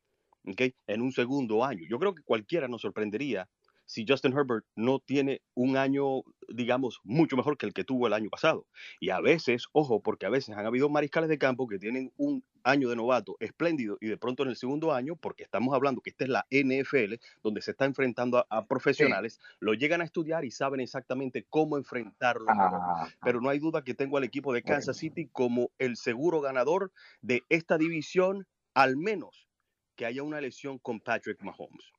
¿ok? 0.48 0.62
En 0.88 1.00
un 1.00 1.12
segundo 1.12 1.64
año. 1.64 1.86
Yo 1.88 2.00
creo 2.00 2.12
que 2.12 2.24
cualquiera 2.24 2.66
nos 2.66 2.82
sorprendería 2.82 3.48
si 3.90 4.04
Justin 4.06 4.32
Herbert 4.32 4.64
no 4.76 5.00
tiene 5.00 5.42
un 5.54 5.76
año, 5.76 6.22
digamos, 6.48 7.00
mucho 7.02 7.36
mejor 7.36 7.58
que 7.58 7.66
el 7.66 7.72
que 7.72 7.82
tuvo 7.82 8.06
el 8.06 8.12
año 8.12 8.30
pasado. 8.30 8.68
Y 9.00 9.10
a 9.10 9.20
veces, 9.20 9.64
ojo, 9.72 10.00
porque 10.00 10.26
a 10.26 10.28
veces 10.28 10.56
han 10.56 10.64
habido 10.64 10.88
mariscales 10.88 11.28
de 11.28 11.38
campo 11.38 11.66
que 11.66 11.80
tienen 11.80 12.12
un 12.16 12.44
año 12.62 12.88
de 12.88 12.94
novato 12.94 13.36
espléndido 13.40 13.98
y 14.00 14.06
de 14.06 14.16
pronto 14.16 14.44
en 14.44 14.50
el 14.50 14.56
segundo 14.56 14.94
año, 14.94 15.16
porque 15.16 15.42
estamos 15.42 15.74
hablando 15.74 16.02
que 16.02 16.10
esta 16.10 16.22
es 16.22 16.30
la 16.30 16.46
NFL, 16.52 17.14
donde 17.42 17.62
se 17.62 17.72
está 17.72 17.84
enfrentando 17.84 18.38
a, 18.38 18.46
a 18.48 18.64
profesionales, 18.64 19.40
lo 19.58 19.74
llegan 19.74 20.02
a 20.02 20.04
estudiar 20.04 20.44
y 20.44 20.52
saben 20.52 20.78
exactamente 20.78 21.44
cómo 21.50 21.76
enfrentarlo. 21.76 22.46
Ah, 22.48 23.08
Pero 23.24 23.40
no 23.40 23.48
hay 23.48 23.58
duda 23.58 23.82
que 23.82 23.94
tengo 23.94 24.18
al 24.18 24.24
equipo 24.24 24.52
de 24.52 24.62
Kansas 24.62 24.98
City 24.98 25.28
como 25.32 25.72
el 25.78 25.96
seguro 25.96 26.40
ganador 26.40 26.92
de 27.22 27.42
esta 27.48 27.76
división, 27.76 28.46
al 28.72 28.96
menos 28.96 29.48
que 29.96 30.06
haya 30.06 30.22
una 30.22 30.40
lesión 30.40 30.78
con 30.78 31.00
Patrick 31.00 31.42
Mahomes. 31.42 31.90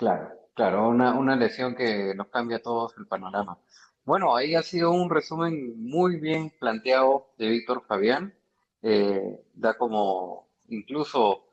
Claro, 0.00 0.30
claro, 0.54 0.88
una, 0.88 1.12
una 1.12 1.36
lesión 1.36 1.74
que 1.74 2.14
nos 2.14 2.28
cambia 2.28 2.56
a 2.56 2.62
todos 2.62 2.96
el 2.96 3.06
panorama. 3.06 3.58
Bueno, 4.06 4.34
ahí 4.34 4.54
ha 4.54 4.62
sido 4.62 4.92
un 4.92 5.10
resumen 5.10 5.74
muy 5.78 6.16
bien 6.18 6.50
planteado 6.58 7.34
de 7.36 7.48
Víctor 7.50 7.84
Fabián. 7.86 8.32
Eh, 8.80 9.38
da 9.52 9.76
como, 9.76 10.48
incluso, 10.68 11.44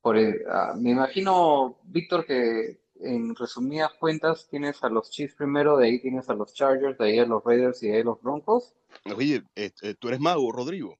por 0.00 0.16
el- 0.16 0.44
ah, 0.48 0.74
me 0.78 0.90
imagino, 0.90 1.78
Víctor, 1.82 2.24
que 2.24 2.80
en 3.00 3.34
resumidas 3.34 3.92
cuentas 3.98 4.46
tienes 4.48 4.84
a 4.84 4.88
los 4.88 5.10
Chiefs 5.10 5.34
primero, 5.34 5.76
de 5.76 5.86
ahí 5.88 6.00
tienes 6.00 6.30
a 6.30 6.34
los 6.34 6.54
Chargers, 6.54 6.96
de 6.98 7.04
ahí 7.04 7.18
a 7.18 7.26
los 7.26 7.42
Raiders 7.44 7.82
y 7.82 7.88
de 7.88 7.94
ahí 7.96 8.00
a 8.02 8.04
los 8.04 8.22
Broncos. 8.22 8.74
Oye, 9.12 9.42
eh, 9.56 9.72
eh, 9.82 9.94
tú 9.98 10.06
eres 10.06 10.20
mago, 10.20 10.52
Rodrigo. 10.52 10.96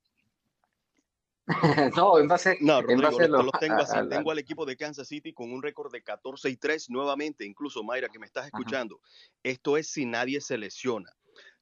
No, 1.97 2.19
en 2.19 2.29
base, 2.29 2.59
No, 2.61 2.79
en 2.79 2.83
Rodrigo, 2.85 3.03
base 3.03 3.25
a 3.25 3.29
los, 3.29 3.51
tengo 3.59 3.77
así. 3.83 3.97
a- 3.97 4.01
a- 4.01 4.09
Tengo 4.09 4.31
al 4.31 4.39
equipo 4.39 4.67
de 4.67 4.77
Kansas 4.77 5.09
City 5.09 5.33
con 5.33 5.51
un 5.53 5.63
récord 5.63 5.91
de 5.93 6.03
14 6.03 6.51
y 6.51 6.57
3 6.57 6.91
nuevamente. 6.91 7.45
Incluso, 7.45 7.83
Mayra, 7.83 8.09
que 8.09 8.19
me 8.19 8.27
estás 8.27 8.47
escuchando. 8.47 9.01
Esto 9.43 9.77
es 9.77 9.89
si 9.91 10.05
nadie 10.07 10.41
se 10.41 10.59
lesiona. 10.59 11.11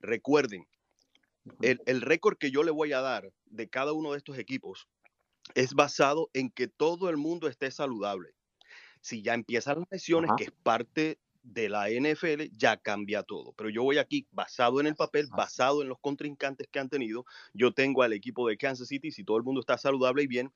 Recuerden, 0.01 0.67
el, 1.63 1.81
el 1.87 2.01
récord 2.01 2.37
que 2.37 2.51
yo 2.51 2.63
le 2.63 2.71
voy 2.73 2.93
a 2.93 3.01
dar 3.01 3.31
de 3.45 3.69
cada 3.69 3.93
uno 3.93 4.13
de 4.13 4.19
estos 4.19 4.37
equipos 4.39 4.89
es 5.55 5.75
basado 5.75 6.29
en 6.33 6.51
que 6.51 6.67
todo 6.67 7.09
el 7.09 7.17
mundo 7.17 7.47
esté 7.47 7.71
saludable. 7.71 8.35
Si 9.01 9.23
ya 9.23 9.35
empiezan 9.35 9.79
las 9.81 9.89
lesiones, 9.91 10.31
Ajá. 10.31 10.37
que 10.37 10.45
es 10.45 10.51
parte 10.65 11.19
de 11.47 11.69
la 11.69 11.89
NFL, 11.89 12.51
ya 12.57 12.77
cambia 12.77 13.23
todo. 13.23 13.53
Pero 13.57 13.71
yo 13.71 13.83
voy 13.83 13.99
aquí 13.99 14.27
basado 14.33 14.81
en 14.81 14.87
el 14.87 14.97
papel, 14.97 15.29
basado 15.29 15.83
en 15.83 15.89
los 15.89 15.99
contrincantes 16.01 16.69
que 16.71 16.79
han 16.79 16.89
tenido. 16.89 17.25
Yo 17.55 17.73
tengo 17.73 18.03
al 18.03 18.13
equipo 18.13 18.49
de 18.49 18.57
Kansas 18.57 18.89
City, 18.89 19.11
si 19.11 19.25
todo 19.25 19.37
el 19.37 19.45
mundo 19.45 19.61
está 19.61 19.79
saludable 19.79 20.23
y 20.23 20.27
bien, 20.27 20.53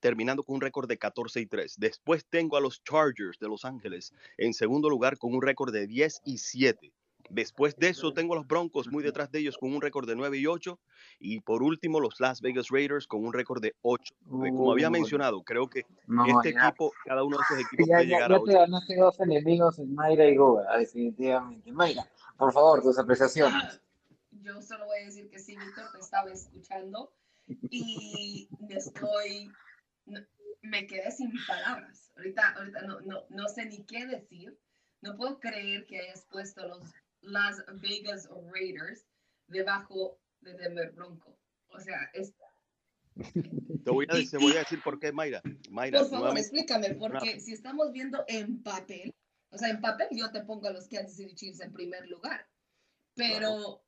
terminando 0.00 0.42
con 0.42 0.56
un 0.56 0.60
récord 0.60 0.88
de 0.88 0.98
14 0.98 1.40
y 1.40 1.46
3. 1.46 1.74
Después 1.78 2.26
tengo 2.26 2.56
a 2.56 2.60
los 2.60 2.82
Chargers 2.82 3.38
de 3.38 3.48
Los 3.48 3.64
Ángeles 3.64 4.12
en 4.38 4.54
segundo 4.54 4.88
lugar 4.88 5.18
con 5.18 5.34
un 5.34 5.42
récord 5.42 5.72
de 5.72 5.86
10 5.86 6.22
y 6.24 6.38
7. 6.38 6.92
Después 7.30 7.76
de 7.76 7.88
eso 7.88 8.12
tengo 8.12 8.34
a 8.34 8.36
los 8.36 8.46
Broncos 8.46 8.88
muy 8.88 9.02
detrás 9.02 9.30
de 9.30 9.40
ellos 9.40 9.56
con 9.58 9.72
un 9.74 9.80
récord 9.80 10.06
de 10.08 10.16
9 10.16 10.38
y 10.38 10.46
8. 10.46 10.78
Y 11.18 11.40
por 11.40 11.62
último 11.62 12.00
los 12.00 12.20
Las 12.20 12.40
Vegas 12.40 12.68
Raiders 12.70 13.06
con 13.06 13.24
un 13.24 13.32
récord 13.32 13.60
de 13.60 13.74
8. 13.82 14.14
Como 14.28 14.72
había 14.72 14.90
mencionado, 14.90 15.42
creo 15.42 15.68
que 15.68 15.84
no, 16.06 16.24
este 16.26 16.52
ya. 16.52 16.68
equipo, 16.68 16.92
cada 17.04 17.24
uno 17.24 17.36
de 17.38 17.42
estos 17.42 17.58
equipos 17.66 17.86
Ya, 17.88 17.96
puede 17.96 18.08
ya, 18.08 18.14
llegar 18.16 18.30
ya 18.30 18.36
a 18.36 18.38
te 18.38 18.50
8. 18.50 18.58
ganaste 18.58 18.96
dos 18.96 19.20
enemigos 19.20 19.78
en 19.78 19.94
Mayra 19.94 20.26
y 20.26 20.36
Goga, 20.36 20.78
definitivamente. 20.78 21.72
Mayra, 21.72 22.06
por 22.36 22.52
favor, 22.52 22.82
tus 22.82 22.98
apreciaciones. 22.98 23.80
Yo 24.42 24.60
solo 24.62 24.86
voy 24.86 25.00
a 25.00 25.04
decir 25.06 25.28
que 25.30 25.38
sí, 25.38 25.56
Víctor, 25.56 25.90
te 25.92 25.98
estaba 25.98 26.30
escuchando 26.30 27.10
y 27.70 28.48
me 28.68 28.74
estoy, 28.76 29.50
no- 30.04 30.20
me 30.62 30.86
quedé 30.86 31.10
sin 31.10 31.32
palabras. 31.46 32.10
Ahorita, 32.16 32.54
ahorita 32.56 32.82
no, 32.82 33.00
no, 33.00 33.22
no 33.30 33.48
sé 33.48 33.66
ni 33.66 33.84
qué 33.84 34.06
decir. 34.06 34.58
No 35.02 35.16
puedo 35.16 35.38
creer 35.40 35.86
que 35.86 36.00
hayas 36.00 36.26
puesto 36.30 36.66
los 36.66 36.92
Las 37.26 37.62
Vegas 37.80 38.28
Raiders 38.52 39.06
debajo 39.48 40.20
de 40.40 40.54
Denver 40.54 40.92
Bronco. 40.92 41.38
O 41.68 41.80
sea, 41.80 42.10
es, 42.14 42.34
Te 43.84 43.90
voy 43.90 44.06
a, 44.08 44.30
te 44.30 44.38
voy 44.38 44.52
a 44.52 44.60
decir 44.60 44.80
por 44.82 44.98
qué, 44.98 45.12
Mayra. 45.12 45.42
Mayra, 45.70 46.00
por 46.00 46.10
favor, 46.10 46.18
nuevamente, 46.20 46.48
explícame, 46.48 46.94
porque 46.94 47.40
si 47.40 47.52
estamos 47.52 47.92
viendo 47.92 48.24
en 48.28 48.62
papel, 48.62 49.14
o 49.50 49.58
sea, 49.58 49.70
en 49.70 49.80
papel 49.80 50.08
yo 50.12 50.30
te 50.30 50.42
pongo 50.42 50.68
a 50.68 50.72
los 50.72 50.88
Kansas 50.88 51.16
City 51.16 51.34
Chiefs 51.34 51.60
en 51.60 51.72
primer 51.72 52.06
lugar, 52.08 52.48
pero 53.14 53.84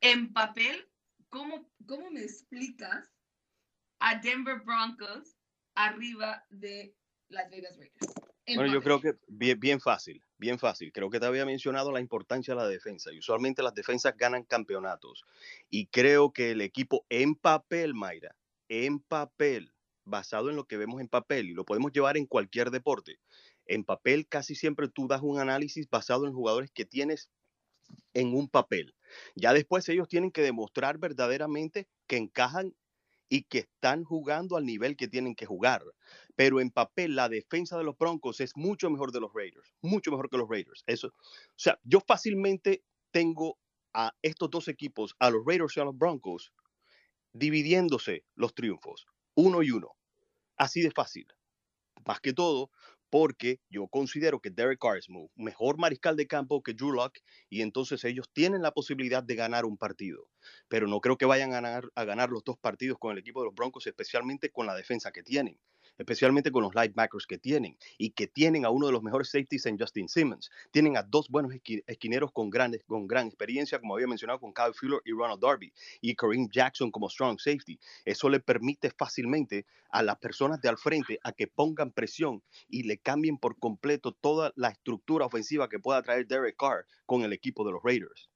en 0.00 0.32
papel, 0.32 0.88
¿cómo, 1.28 1.68
¿cómo 1.86 2.10
me 2.10 2.22
explicas 2.22 3.10
a 3.98 4.20
Denver 4.20 4.60
Broncos 4.60 5.36
arriba 5.74 6.46
de 6.50 6.94
Las 7.28 7.50
Vegas 7.50 7.76
Raiders? 7.76 8.21
En 8.46 8.56
Bueno, 8.56 8.72
yo 8.72 8.82
creo 8.82 9.00
que 9.00 9.14
bien, 9.28 9.60
bien 9.60 9.80
fácil, 9.80 10.22
bien 10.38 10.58
fácil. 10.58 10.92
Creo 10.92 11.10
que 11.10 11.20
te 11.20 11.26
había 11.26 11.46
mencionado 11.46 11.92
la 11.92 12.00
importancia 12.00 12.54
de 12.54 12.60
la 12.60 12.68
defensa 12.68 13.12
y 13.12 13.18
usualmente 13.18 13.62
las 13.62 13.74
defensas 13.74 14.16
ganan 14.16 14.44
campeonatos. 14.44 15.24
Y 15.70 15.86
creo 15.86 16.32
que 16.32 16.50
el 16.50 16.60
equipo 16.60 17.06
en 17.08 17.34
papel, 17.34 17.94
Mayra, 17.94 18.36
en 18.68 18.98
papel, 18.98 19.72
basado 20.04 20.50
en 20.50 20.56
lo 20.56 20.66
que 20.66 20.76
vemos 20.76 21.00
en 21.00 21.08
papel, 21.08 21.50
y 21.50 21.54
lo 21.54 21.64
podemos 21.64 21.92
llevar 21.92 22.16
en 22.16 22.26
cualquier 22.26 22.70
deporte. 22.70 23.20
En 23.66 23.84
papel 23.84 24.26
casi 24.26 24.54
siempre 24.54 24.88
tú 24.88 25.06
das 25.06 25.22
un 25.22 25.38
análisis 25.38 25.88
basado 25.88 26.26
en 26.26 26.32
jugadores 26.32 26.70
que 26.72 26.84
tienes 26.84 27.30
en 28.14 28.34
un 28.34 28.48
papel. 28.48 28.94
Ya 29.34 29.52
después 29.52 29.88
ellos 29.88 30.08
tienen 30.08 30.30
que 30.30 30.42
demostrar 30.42 30.98
verdaderamente 30.98 31.88
que 32.06 32.16
encajan 32.16 32.74
y 33.32 33.44
que 33.44 33.60
están 33.60 34.04
jugando 34.04 34.58
al 34.58 34.66
nivel 34.66 34.94
que 34.94 35.08
tienen 35.08 35.34
que 35.34 35.46
jugar. 35.46 35.82
Pero 36.36 36.60
en 36.60 36.70
papel 36.70 37.16
la 37.16 37.30
defensa 37.30 37.78
de 37.78 37.84
los 37.84 37.96
Broncos 37.96 38.40
es 38.40 38.54
mucho 38.58 38.90
mejor 38.90 39.10
de 39.10 39.20
los 39.20 39.32
Raiders, 39.32 39.72
mucho 39.80 40.10
mejor 40.10 40.28
que 40.28 40.36
los 40.36 40.50
Raiders. 40.50 40.84
Eso, 40.86 41.06
o 41.08 41.12
sea, 41.56 41.78
yo 41.82 42.00
fácilmente 42.00 42.84
tengo 43.10 43.58
a 43.94 44.14
estos 44.20 44.50
dos 44.50 44.68
equipos, 44.68 45.16
a 45.18 45.30
los 45.30 45.46
Raiders 45.46 45.74
y 45.78 45.80
a 45.80 45.84
los 45.84 45.96
Broncos, 45.96 46.52
dividiéndose 47.32 48.26
los 48.34 48.54
triunfos, 48.54 49.06
uno 49.34 49.62
y 49.62 49.70
uno. 49.70 49.96
Así 50.58 50.82
de 50.82 50.90
fácil. 50.90 51.26
Más 52.04 52.20
que 52.20 52.34
todo, 52.34 52.70
porque 53.12 53.60
yo 53.68 53.88
considero 53.88 54.40
que 54.40 54.48
Derek 54.48 54.78
Carr 54.80 54.96
es 54.96 55.08
mejor 55.34 55.76
mariscal 55.76 56.16
de 56.16 56.26
campo 56.26 56.62
que 56.62 56.72
Drew 56.72 56.92
Lock 56.92 57.18
y 57.50 57.60
entonces 57.60 58.02
ellos 58.04 58.30
tienen 58.32 58.62
la 58.62 58.72
posibilidad 58.72 59.22
de 59.22 59.34
ganar 59.34 59.66
un 59.66 59.76
partido. 59.76 60.30
Pero 60.68 60.86
no 60.86 60.98
creo 61.00 61.18
que 61.18 61.26
vayan 61.26 61.50
a 61.50 61.60
ganar, 61.60 61.90
a 61.94 62.04
ganar 62.04 62.30
los 62.30 62.42
dos 62.42 62.56
partidos 62.56 62.96
con 62.98 63.12
el 63.12 63.18
equipo 63.18 63.40
de 63.40 63.48
los 63.48 63.54
Broncos, 63.54 63.86
especialmente 63.86 64.50
con 64.50 64.66
la 64.66 64.74
defensa 64.74 65.12
que 65.12 65.22
tienen 65.22 65.60
especialmente 65.98 66.50
con 66.50 66.62
los 66.62 66.74
linebackers 66.74 67.26
que 67.26 67.38
tienen 67.38 67.76
y 67.98 68.10
que 68.10 68.26
tienen 68.26 68.64
a 68.64 68.70
uno 68.70 68.86
de 68.86 68.92
los 68.92 69.02
mejores 69.02 69.30
safeties 69.30 69.66
en 69.66 69.78
Justin 69.78 70.08
Simmons. 70.08 70.50
Tienen 70.70 70.96
a 70.96 71.02
dos 71.02 71.28
buenos 71.28 71.52
esquineros 71.86 72.32
con, 72.32 72.50
grandes, 72.50 72.84
con 72.84 73.06
gran 73.06 73.26
experiencia, 73.26 73.78
como 73.78 73.94
había 73.94 74.06
mencionado, 74.06 74.40
con 74.40 74.52
Kyle 74.52 74.74
Fuller 74.74 75.00
y 75.04 75.12
Ronald 75.12 75.40
Darby, 75.40 75.72
y 76.00 76.14
Kareem 76.14 76.48
Jackson 76.50 76.90
como 76.90 77.08
strong 77.08 77.38
safety. 77.38 77.78
Eso 78.04 78.28
le 78.28 78.40
permite 78.40 78.90
fácilmente 78.90 79.66
a 79.90 80.02
las 80.02 80.18
personas 80.18 80.60
de 80.60 80.68
al 80.68 80.78
frente 80.78 81.18
a 81.22 81.32
que 81.32 81.46
pongan 81.46 81.92
presión 81.92 82.42
y 82.68 82.84
le 82.84 82.98
cambien 82.98 83.38
por 83.38 83.58
completo 83.58 84.12
toda 84.12 84.52
la 84.56 84.68
estructura 84.68 85.26
ofensiva 85.26 85.68
que 85.68 85.78
pueda 85.78 86.02
traer 86.02 86.26
Derek 86.26 86.56
Carr 86.56 86.86
con 87.06 87.22
el 87.22 87.32
equipo 87.32 87.64
de 87.64 87.72
los 87.72 87.82
Raiders. 87.82 88.28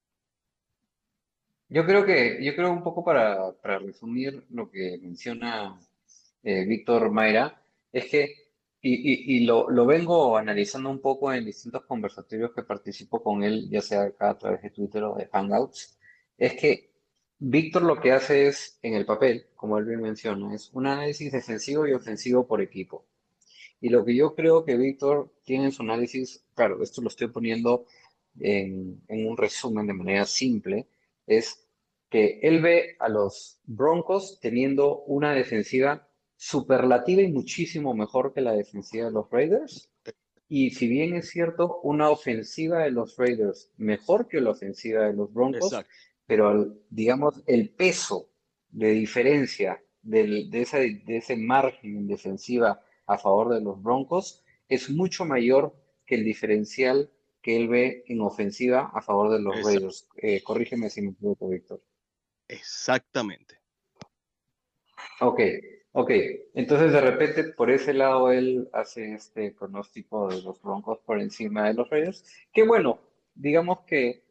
Yo 1.69 1.85
creo 1.85 2.05
que, 2.05 2.39
yo 2.45 2.55
creo 2.55 2.71
un 2.71 2.85
poco 2.85 3.05
para, 3.05 3.53
para 3.61 3.81
resumir 3.81 4.45
lo 4.51 4.71
que 4.71 4.99
menciona 5.03 5.81
eh, 6.47 6.65
Víctor 6.65 7.11
Mayra, 7.11 7.61
es 7.93 8.07
que, 8.07 8.47
y, 8.81 9.45
lo, 9.45 9.67
vengo 9.85 10.37
analizando 10.37 10.91
un 10.91 11.01
poco 11.01 11.33
en 11.33 11.45
distintos 11.45 11.85
conversatorios 11.87 12.53
que 12.55 12.63
participo 12.63 13.21
con 13.21 13.43
él, 13.43 13.69
ya 13.69 13.81
sea 13.81 14.03
acá 14.03 14.31
a 14.31 14.39
través 14.39 14.63
de 14.63 14.71
Twitter 14.71 15.03
o 15.03 15.17
de 15.17 15.27
Hangouts, 15.27 15.99
es 16.39 16.55
que 16.55 16.93
Víctor 17.39 17.83
lo 17.83 18.01
que 18.01 18.13
hace 18.13 18.47
es, 18.47 18.79
en 18.83 18.95
el 18.95 19.05
papel, 19.05 19.47
como 19.57 19.77
él 19.79 19.87
bien 19.87 20.03
menciona, 20.03 20.55
es 20.55 20.71
un 20.73 20.87
análisis 20.87 21.33
defensivo 21.33 21.85
y 21.85 21.95
ofensivo 21.95 22.47
por 22.47 22.61
equipo. 22.63 23.05
Y 23.81 23.89
lo 23.89 24.05
que 24.05 24.15
yo 24.15 24.37
creo 24.37 24.65
que 24.65 24.77
Víctor 24.77 25.33
tiene 25.43 25.65
en 25.65 25.73
su 25.73 25.83
análisis, 25.83 26.45
claro, 26.55 26.81
esto 26.81 27.03
lo 27.03 27.09
estoy 27.09 27.27
poniendo 27.27 27.87
en, 28.39 29.03
en 29.09 29.27
un 29.27 29.37
resumen 29.37 29.89
de 29.89 29.95
manera 29.95 30.25
simple, 30.27 30.87
es 31.27 31.67
que 32.09 32.39
él 32.41 32.63
ve 32.63 32.95
a 33.01 33.09
los 33.09 33.59
Broncos 33.65 34.39
teniendo 34.41 35.03
una 35.07 35.33
defensiva 35.33 36.07
superlativa 36.37 37.23
y 37.23 37.33
muchísimo 37.33 37.95
mejor 37.95 38.33
que 38.33 38.41
la 38.41 38.53
defensiva 38.53 39.07
de 39.07 39.13
los 39.13 39.31
Raiders. 39.31 39.91
Y 40.49 40.71
si 40.71 40.87
bien 40.87 41.15
es 41.15 41.31
cierto, 41.31 41.81
una 41.83 42.11
ofensiva 42.11 42.85
de 42.85 42.91
los 42.91 43.17
Raiders 43.17 43.71
mejor 43.77 44.29
que 44.29 44.41
la 44.41 44.51
ofensiva 44.51 45.05
de 45.05 45.15
los 45.15 45.33
Broncos, 45.33 45.75
pero 46.27 46.77
digamos 46.91 47.43
el 47.47 47.71
peso 47.71 48.29
de 48.71 48.91
diferencia 48.91 49.83
de, 50.03 50.49
ese, 50.53 51.03
de 51.05 51.17
ese 51.17 51.37
margen 51.37 52.07
defensiva 52.07 52.81
a 53.07 53.19
favor 53.19 53.55
de 53.55 53.61
los 53.61 53.83
Broncos 53.83 54.45
es 54.69 54.91
mucho 54.91 55.25
mayor 55.25 55.75
que 56.05 56.17
el 56.17 56.25
diferencial 56.25 57.11
que 57.43 57.57
él 57.57 57.69
ve 57.69 58.05
en 58.09 58.21
ofensiva 58.21 58.91
a 58.93 59.01
favor 59.01 59.31
de 59.31 59.41
los 59.41 59.55
Raiders. 59.65 60.09
Eh, 60.17 60.43
corrígeme 60.43 60.91
si 60.91 61.03
me 61.03 61.11
equivoco, 61.11 61.49
Víctor. 61.49 61.83
Exactamente. 62.49 63.61
Ok, 65.21 65.41
Ok, 65.99 66.11
entonces 66.53 66.93
de 66.93 67.01
repente 67.01 67.43
por 67.43 67.71
ese 67.71 67.95
lado 67.95 68.31
él 68.31 68.69
hace 68.75 69.15
este 69.15 69.51
pronóstico 69.53 70.29
de 70.29 70.43
los 70.43 70.61
Broncos 70.61 70.99
por 71.07 71.19
encima 71.19 71.67
de 71.69 71.73
los 71.73 71.89
Raiders, 71.89 72.23
que 72.53 72.65
bueno, 72.65 73.01
digamos 73.35 73.81
que 73.87 74.23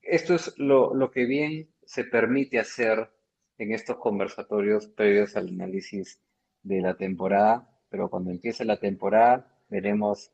esto 0.00 0.34
es 0.34 0.56
lo, 0.56 0.94
lo 0.94 1.10
que 1.10 1.26
bien 1.26 1.68
se 1.84 2.04
permite 2.04 2.58
hacer 2.58 3.10
en 3.58 3.72
estos 3.72 3.98
conversatorios 3.98 4.86
previos 4.86 5.36
al 5.36 5.48
análisis 5.48 6.18
de 6.62 6.80
la 6.80 6.96
temporada, 6.96 7.68
pero 7.90 8.08
cuando 8.08 8.30
empiece 8.30 8.64
la 8.64 8.80
temporada 8.80 9.54
veremos 9.68 10.32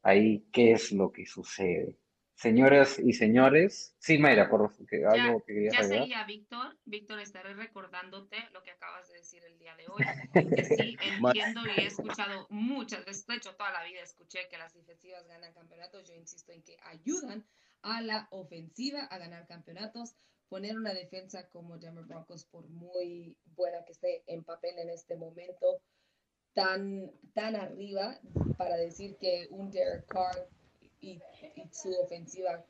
ahí 0.00 0.46
qué 0.52 0.70
es 0.70 0.92
lo 0.92 1.10
que 1.10 1.26
sucede. 1.26 1.98
Señoras 2.34 2.98
y 2.98 3.12
señores, 3.12 3.94
sí, 3.98 4.18
Mayra, 4.18 4.50
por 4.50 4.74
que 4.86 5.04
algo 5.06 5.38
ya, 5.38 5.44
que 5.46 5.70
Ya 5.72 5.82
seguía, 5.84 6.24
Víctor. 6.24 6.76
Víctor, 6.84 7.20
estaré 7.20 7.54
recordándote 7.54 8.36
lo 8.52 8.62
que 8.62 8.72
acabas 8.72 9.08
de 9.08 9.18
decir 9.18 9.44
el 9.44 9.56
día 9.56 9.76
de 9.76 9.86
hoy. 9.86 10.04
Que 10.32 10.64
sí, 10.64 10.96
entiendo 11.22 11.60
y 11.64 11.80
he 11.80 11.86
escuchado 11.86 12.46
muchas 12.50 13.04
veces, 13.04 13.24
de 13.26 13.36
hecho, 13.36 13.54
toda 13.54 13.70
la 13.70 13.84
vida 13.84 14.00
escuché 14.02 14.48
que 14.50 14.58
las 14.58 14.74
defensivas 14.74 15.26
ganan 15.28 15.54
campeonatos. 15.54 16.08
Yo 16.08 16.14
insisto 16.14 16.50
en 16.52 16.62
que 16.64 16.76
ayudan 16.82 17.46
a 17.82 18.02
la 18.02 18.26
ofensiva 18.30 19.04
a 19.04 19.18
ganar 19.18 19.46
campeonatos. 19.46 20.16
Poner 20.48 20.76
una 20.76 20.92
defensa 20.92 21.48
como 21.50 21.78
Denver 21.78 22.04
Broncos, 22.04 22.44
por 22.46 22.68
muy 22.68 23.36
buena 23.54 23.84
que 23.84 23.92
esté 23.92 24.24
en 24.26 24.42
papel 24.42 24.78
en 24.78 24.90
este 24.90 25.16
momento, 25.16 25.80
tan, 26.52 27.10
tan 27.32 27.54
arriba 27.56 28.20
para 28.58 28.76
decir 28.76 29.16
que 29.18 29.46
un 29.50 29.70
Derek 29.70 30.06
Carr 30.06 30.48
y, 31.04 31.20
su 31.70 31.90
ofensiva, 32.00 32.62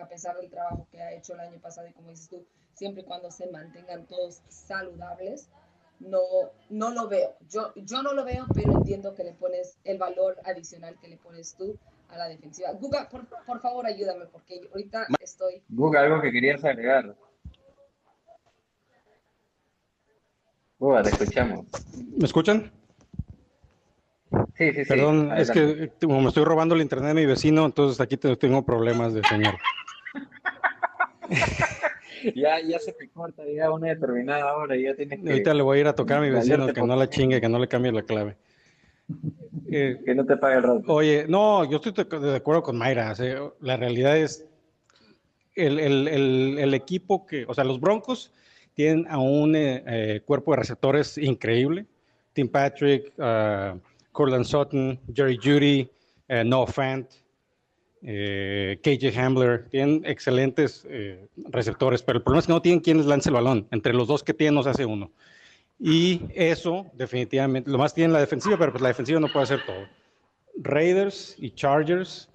a 0.00 0.08
pesar 0.08 0.36
del 0.36 0.50
trabajo 0.50 0.86
que 0.90 1.00
ha 1.00 1.12
hecho 1.12 1.34
el 1.34 1.40
año 1.40 1.58
pasado 1.60 1.88
y 1.88 1.92
como 1.92 2.10
dices 2.10 2.28
tú, 2.28 2.44
siempre 2.74 3.02
y 3.02 3.06
cuando 3.06 3.30
se 3.30 3.46
mantengan 3.48 4.06
todos 4.06 4.42
saludables, 4.48 5.48
no, 6.00 6.20
no 6.70 6.90
lo 6.90 7.08
veo. 7.08 7.36
Yo, 7.48 7.72
yo 7.76 8.02
no 8.02 8.12
lo 8.12 8.24
veo, 8.24 8.46
pero 8.54 8.72
entiendo 8.72 9.14
que 9.14 9.24
le 9.24 9.32
pones 9.32 9.78
el 9.84 9.98
valor 9.98 10.38
adicional 10.44 10.98
que 11.00 11.08
le 11.08 11.16
pones 11.16 11.54
tú 11.54 11.78
a 12.08 12.18
la 12.18 12.28
defensiva. 12.28 12.72
Guga, 12.72 13.08
por, 13.08 13.26
por 13.26 13.60
favor, 13.60 13.86
ayúdame, 13.86 14.26
porque 14.26 14.60
ahorita 14.70 15.06
estoy... 15.20 15.62
Guga, 15.68 16.02
algo 16.02 16.20
que 16.20 16.32
querías 16.32 16.64
agregar. 16.64 17.16
Guga, 20.78 21.02
te 21.02 21.10
escuchamos. 21.10 21.66
¿Me 22.16 22.26
escuchan? 22.26 22.72
Sí, 24.56 24.72
sí, 24.72 24.84
Perdón, 24.86 25.32
es 25.36 25.50
que 25.50 25.90
como 26.00 26.20
me 26.20 26.28
estoy 26.28 26.44
robando 26.44 26.74
el 26.74 26.82
internet 26.82 27.08
de 27.08 27.22
mi 27.22 27.26
vecino, 27.26 27.66
entonces 27.66 28.00
aquí 28.00 28.16
tengo 28.16 28.64
problemas 28.64 29.12
de 29.12 29.22
señal. 29.24 29.56
ya, 32.36 32.60
ya 32.60 32.78
se 32.78 32.92
te 32.92 33.08
corta 33.08 33.42
ya 33.52 33.70
una 33.72 33.88
determinada 33.88 34.56
hora, 34.56 34.76
ya 34.76 34.94
tienes 34.94 35.20
que... 35.20 35.28
Ahorita 35.28 35.54
le 35.54 35.62
voy 35.62 35.78
a 35.78 35.80
ir 35.80 35.86
a 35.88 35.94
tocar 35.94 36.18
a 36.18 36.20
mi 36.20 36.30
vecino 36.30 36.72
que 36.72 36.82
no 36.82 36.94
la 36.94 37.08
chingue, 37.08 37.40
que 37.40 37.48
no 37.48 37.58
le 37.58 37.66
cambie 37.66 37.90
la 37.90 38.02
clave. 38.02 38.36
que 39.70 40.14
no 40.14 40.24
te 40.24 40.36
pague 40.36 40.56
el 40.56 40.62
rato. 40.62 40.82
Oye, 40.86 41.26
no, 41.28 41.68
yo 41.68 41.80
estoy 41.84 42.04
de 42.04 42.36
acuerdo 42.36 42.62
con 42.62 42.76
Mayra. 42.78 43.12
la 43.60 43.76
realidad 43.76 44.16
es 44.16 44.46
el, 45.56 45.78
el, 45.78 46.08
el, 46.08 46.58
el, 46.58 46.74
equipo 46.74 47.26
que, 47.26 47.44
o 47.46 47.54
sea, 47.54 47.64
los 47.64 47.80
Broncos 47.80 48.32
tienen 48.74 49.06
a 49.08 49.18
un 49.18 49.54
eh, 49.56 49.82
eh, 49.86 50.20
cuerpo 50.24 50.52
de 50.52 50.58
receptores 50.58 51.18
increíble. 51.18 51.86
Tim 52.32 52.48
Patrick, 52.48 53.12
uh, 53.18 53.78
Cortland 54.14 54.46
Sutton, 54.46 54.98
Jerry 55.12 55.38
Judy, 55.42 55.90
eh, 56.28 56.44
Noah 56.44 56.72
eh, 58.06 58.78
KJ 58.82 59.18
Hambler, 59.18 59.68
tienen 59.68 60.02
excelentes 60.06 60.86
eh, 60.88 61.26
receptores, 61.50 62.02
pero 62.02 62.18
el 62.18 62.22
problema 62.22 62.40
es 62.40 62.46
que 62.46 62.52
no 62.52 62.62
tienen 62.62 62.80
quien 62.80 62.98
les 62.98 63.06
lance 63.06 63.28
el 63.28 63.34
balón. 63.34 63.66
Entre 63.70 63.92
los 63.92 64.08
dos 64.08 64.22
que 64.22 64.32
tienen 64.32 64.54
nos 64.54 64.66
hace 64.66 64.86
uno. 64.86 65.10
Y 65.78 66.22
eso, 66.34 66.86
definitivamente, 66.94 67.70
lo 67.70 67.76
más 67.76 67.92
tienen 67.92 68.12
la 68.12 68.20
defensiva, 68.20 68.56
pero 68.56 68.72
pues 68.72 68.82
la 68.82 68.88
defensiva 68.88 69.20
no 69.20 69.28
puede 69.28 69.44
hacer 69.44 69.60
todo. 69.66 69.86
Raiders 70.56 71.34
y 71.38 71.50
Chargers 71.50 72.30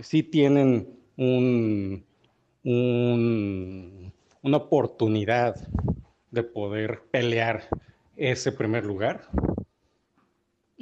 sí 0.00 0.22
tienen 0.22 0.88
un, 1.16 2.04
una 4.42 4.56
oportunidad 4.56 5.56
de 6.30 6.42
poder 6.42 7.02
pelear 7.10 7.68
ese 8.16 8.52
primer 8.52 8.84
lugar 8.84 9.28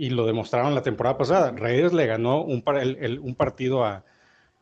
y 0.00 0.08
lo 0.08 0.24
demostraron 0.24 0.74
la 0.74 0.80
temporada 0.80 1.18
pasada. 1.18 1.52
Raiders 1.52 1.92
le 1.92 2.06
ganó 2.06 2.42
un, 2.42 2.64
un 3.20 3.34
partido 3.34 3.84
a, 3.84 4.02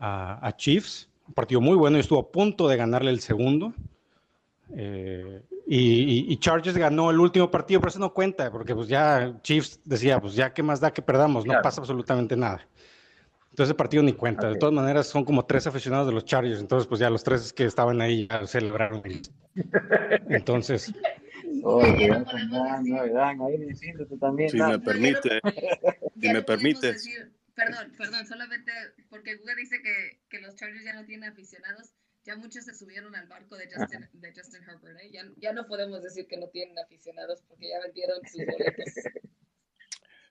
a, 0.00 0.52
Chiefs, 0.56 1.08
un 1.28 1.32
partido 1.32 1.60
muy 1.60 1.76
bueno 1.76 1.96
y 1.96 2.00
estuvo 2.00 2.18
a 2.18 2.32
punto 2.32 2.66
de 2.66 2.76
ganarle 2.76 3.12
el 3.12 3.20
segundo. 3.20 3.72
Eh, 4.74 5.40
y, 5.68 6.36
Chargers 6.38 6.76
ganó 6.76 7.12
el 7.12 7.20
último 7.20 7.48
partido, 7.52 7.78
pero 7.80 7.90
eso 7.90 8.00
no 8.00 8.12
cuenta, 8.12 8.50
porque 8.50 8.74
pues 8.74 8.88
ya 8.88 9.32
Chiefs 9.42 9.80
decía, 9.84 10.20
pues 10.20 10.34
ya 10.34 10.52
qué 10.52 10.64
más 10.64 10.80
da 10.80 10.92
que 10.92 11.02
perdamos, 11.02 11.46
no 11.46 11.54
pasa 11.62 11.82
absolutamente 11.82 12.36
nada. 12.36 12.66
Entonces 13.50 13.70
el 13.70 13.76
partido 13.76 14.02
ni 14.02 14.14
cuenta. 14.14 14.48
De 14.48 14.56
todas 14.56 14.74
maneras, 14.74 15.06
son 15.06 15.24
como 15.24 15.44
tres 15.44 15.68
aficionados 15.68 16.08
de 16.08 16.14
los 16.14 16.24
Chargers, 16.24 16.58
entonces 16.58 16.88
pues 16.88 16.98
ya 16.98 17.10
los 17.10 17.22
tres 17.22 17.52
que 17.52 17.64
estaban 17.64 18.00
ahí 18.00 18.26
ya 18.28 18.44
celebraron. 18.48 19.02
Entonces, 20.28 20.92
Oye, 21.64 22.08
Dan, 22.08 23.40
ahí 23.42 23.58
me 23.58 24.04
tú 24.06 24.18
también. 24.18 24.50
Si 24.50 24.58
me 24.58 24.78
permite, 24.78 25.40
si 26.20 26.28
me 26.28 26.42
permite. 26.42 26.96
Perdón, 27.54 27.92
perdón, 27.98 28.26
solamente 28.26 28.70
porque 29.10 29.36
Google 29.36 29.56
dice 29.56 29.82
que, 29.82 30.20
que 30.28 30.40
los 30.40 30.54
Chargers 30.54 30.84
ya 30.84 30.94
no 30.94 31.04
tienen 31.04 31.30
aficionados 31.30 31.92
ya 32.28 32.36
muchos 32.36 32.62
se 32.62 32.74
subieron 32.74 33.16
al 33.16 33.26
barco 33.26 33.56
de 33.56 33.66
Justin, 33.74 34.06
de 34.12 34.32
Justin 34.34 34.62
Herbert. 34.62 35.00
¿eh? 35.00 35.10
Ya, 35.10 35.22
ya, 35.38 35.52
no 35.54 35.66
podemos 35.66 36.02
decir 36.02 36.26
que 36.26 36.36
no 36.36 36.48
tienen 36.48 36.78
aficionados 36.78 37.42
porque 37.48 37.70
ya 37.70 37.80
vendieron 37.80 38.20
sus 38.30 38.44
boletos. 38.44 38.84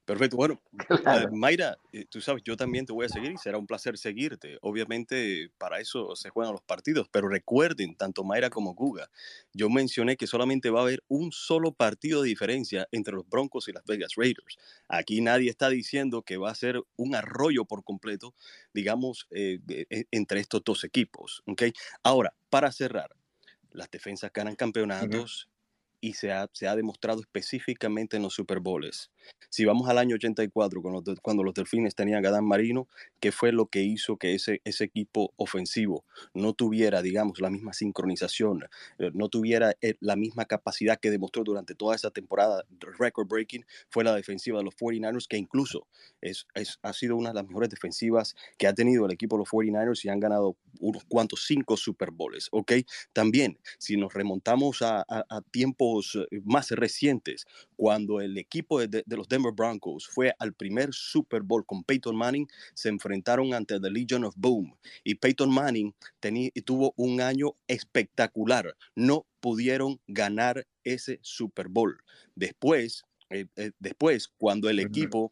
Perfecto. 0.08 0.38
Bueno, 0.38 0.62
eh, 1.26 1.28
Mayra, 1.34 1.78
eh, 1.92 2.06
tú 2.10 2.22
sabes, 2.22 2.42
yo 2.46 2.56
también 2.56 2.86
te 2.86 2.94
voy 2.94 3.06
a 3.06 3.10
seguir 3.10 3.34
y 3.34 3.38
será 3.38 3.58
un 3.58 3.68
placer 3.68 3.98
seguirte. 3.98 4.58
Obviamente, 4.62 5.52
para 5.58 5.82
eso 5.82 6.16
se 6.16 6.30
juegan 6.30 6.54
los 6.54 6.62
partidos, 6.62 7.10
pero 7.12 7.28
recuerden, 7.28 7.94
tanto 7.94 8.24
Mayra 8.24 8.50
como 8.50 8.74
Guga, 8.74 9.12
yo 9.52 9.70
mencioné 9.70 10.16
que 10.16 10.26
solamente 10.26 10.70
va 10.70 10.80
a 10.80 10.84
haber 10.84 11.04
un 11.10 11.34
solo 11.34 11.74
partido 11.74 12.22
de 12.22 12.30
diferencia 12.30 12.88
entre 12.94 13.16
los 13.16 13.28
Broncos 13.28 13.68
y 13.68 13.74
las 13.74 13.84
Vegas 13.84 14.14
Raiders. 14.16 14.58
Aquí 14.88 15.20
nadie 15.20 15.50
está 15.50 15.68
diciendo 15.68 16.22
que 16.22 16.38
va 16.38 16.52
a 16.52 16.56
ser 16.56 16.82
un 16.96 17.14
arroyo 17.14 17.66
por 17.66 17.84
completo, 17.84 18.34
digamos, 18.74 19.28
eh, 19.32 19.60
entre 20.12 20.40
estos 20.40 20.64
dos 20.64 20.86
equipos. 20.86 21.44
¿okay? 21.48 21.74
Ahora, 22.02 22.34
para 22.50 22.72
cerrar, 22.72 23.14
las 23.72 23.92
defensas 23.92 24.32
ganan 24.32 24.56
campeonatos 24.56 25.50
y 26.00 26.14
se 26.14 26.32
ha, 26.32 26.48
se 26.54 26.68
ha, 26.68 26.76
demostrado 26.76 27.22
específicamente 27.22 28.18
en 28.18 28.24
los 28.24 28.34
Super 28.34 28.60
Bowls. 28.60 29.12
Si 29.50 29.66
vamos 29.66 29.90
al 29.90 29.98
año 29.98 30.16
84, 30.16 30.82
cuando, 30.82 31.16
cuando 31.22 31.44
los 31.44 31.54
Delfines 31.54 31.96
tenían 31.96 32.26
a 32.26 32.32
Dan 32.32 32.46
Marino, 32.46 32.88
¿qué 33.20 33.32
fue 33.32 33.52
lo 33.52 33.68
que 33.68 33.82
hizo 33.82 34.18
que 34.18 34.36
ese, 34.36 34.62
ese 34.64 34.84
equipo 34.84 35.34
ofensivo 35.38 36.06
no 36.34 36.54
tuviera, 36.54 37.02
digamos, 37.02 37.40
la 37.40 37.50
misma 37.50 37.74
sincronización, 37.74 38.66
eh, 39.00 39.12
no 39.14 39.30
tuviera 39.30 39.74
eh, 39.82 39.96
la 40.00 40.16
misma 40.16 40.46
capacidad 40.46 41.00
que 41.00 41.12
demostró 41.12 41.44
durante 41.44 41.76
toda 41.76 41.96
esa 41.96 42.12
temporada 42.12 42.64
record 43.00 43.28
breaking? 43.28 43.66
Fue 43.90 44.04
la 44.04 44.16
defensiva 44.16 44.60
de 44.60 44.66
los 44.66 44.76
49ers, 44.76 45.28
que 45.28 45.38
incluso 45.38 45.88
es, 46.22 46.46
es, 46.54 46.80
ha 46.82 46.94
sido 46.94 47.16
una 47.16 47.30
de 47.30 47.36
las 47.36 47.48
mejores 47.48 47.70
defensivas 47.70 48.36
que 48.58 48.68
ha 48.68 48.74
tenido 48.74 49.06
el 49.06 49.12
equipo 49.12 49.36
de 49.36 49.40
los 49.40 49.50
49ers 49.50 50.06
y 50.06 50.10
han 50.10 50.20
ganado 50.20 50.58
unos 50.80 51.04
cuantos 51.06 51.46
cinco 51.46 51.78
Super 51.78 52.12
Bowls, 52.12 52.50
¿ok? 52.52 52.74
También, 53.14 53.60
si 53.80 53.98
nos 53.98 54.14
remontamos 54.14 54.82
a, 54.82 55.00
a, 55.02 55.26
a 55.30 55.42
eh, 56.16 56.42
más 56.44 56.70
recientes, 56.72 57.46
cuando 57.76 58.22
el 58.22 58.38
equipo 58.38 58.80
de, 58.80 59.04
de, 59.06 59.18
los 59.18 59.28
Denver 59.28 59.54
Broncos 59.54 60.08
fue 60.08 60.34
al 60.40 60.54
primer 60.54 60.94
Super 60.94 61.42
Bowl 61.42 61.66
con 61.66 61.84
Peyton 61.84 62.16
Manning, 62.16 62.48
se 62.74 62.90
enfrentaron 62.90 63.54
ante 63.54 63.80
The 63.80 63.90
Legion 63.90 64.24
of 64.24 64.36
Boom 64.38 64.76
y 65.04 65.16
Peyton 65.16 65.54
Manning 65.54 65.94
tenía, 66.20 66.50
tuvo 66.66 66.94
un 66.96 67.22
año 67.22 67.56
espectacular. 67.68 68.76
No 68.96 69.26
pudieron 69.40 70.00
ganar 70.08 70.68
ese 70.84 71.20
Super 71.22 71.68
Bowl. 71.70 71.98
Después, 72.36 73.04
eh, 73.30 73.46
eh, 73.56 73.72
después 73.80 74.30
cuando 74.38 74.70
el 74.70 74.80
equipo 74.80 75.32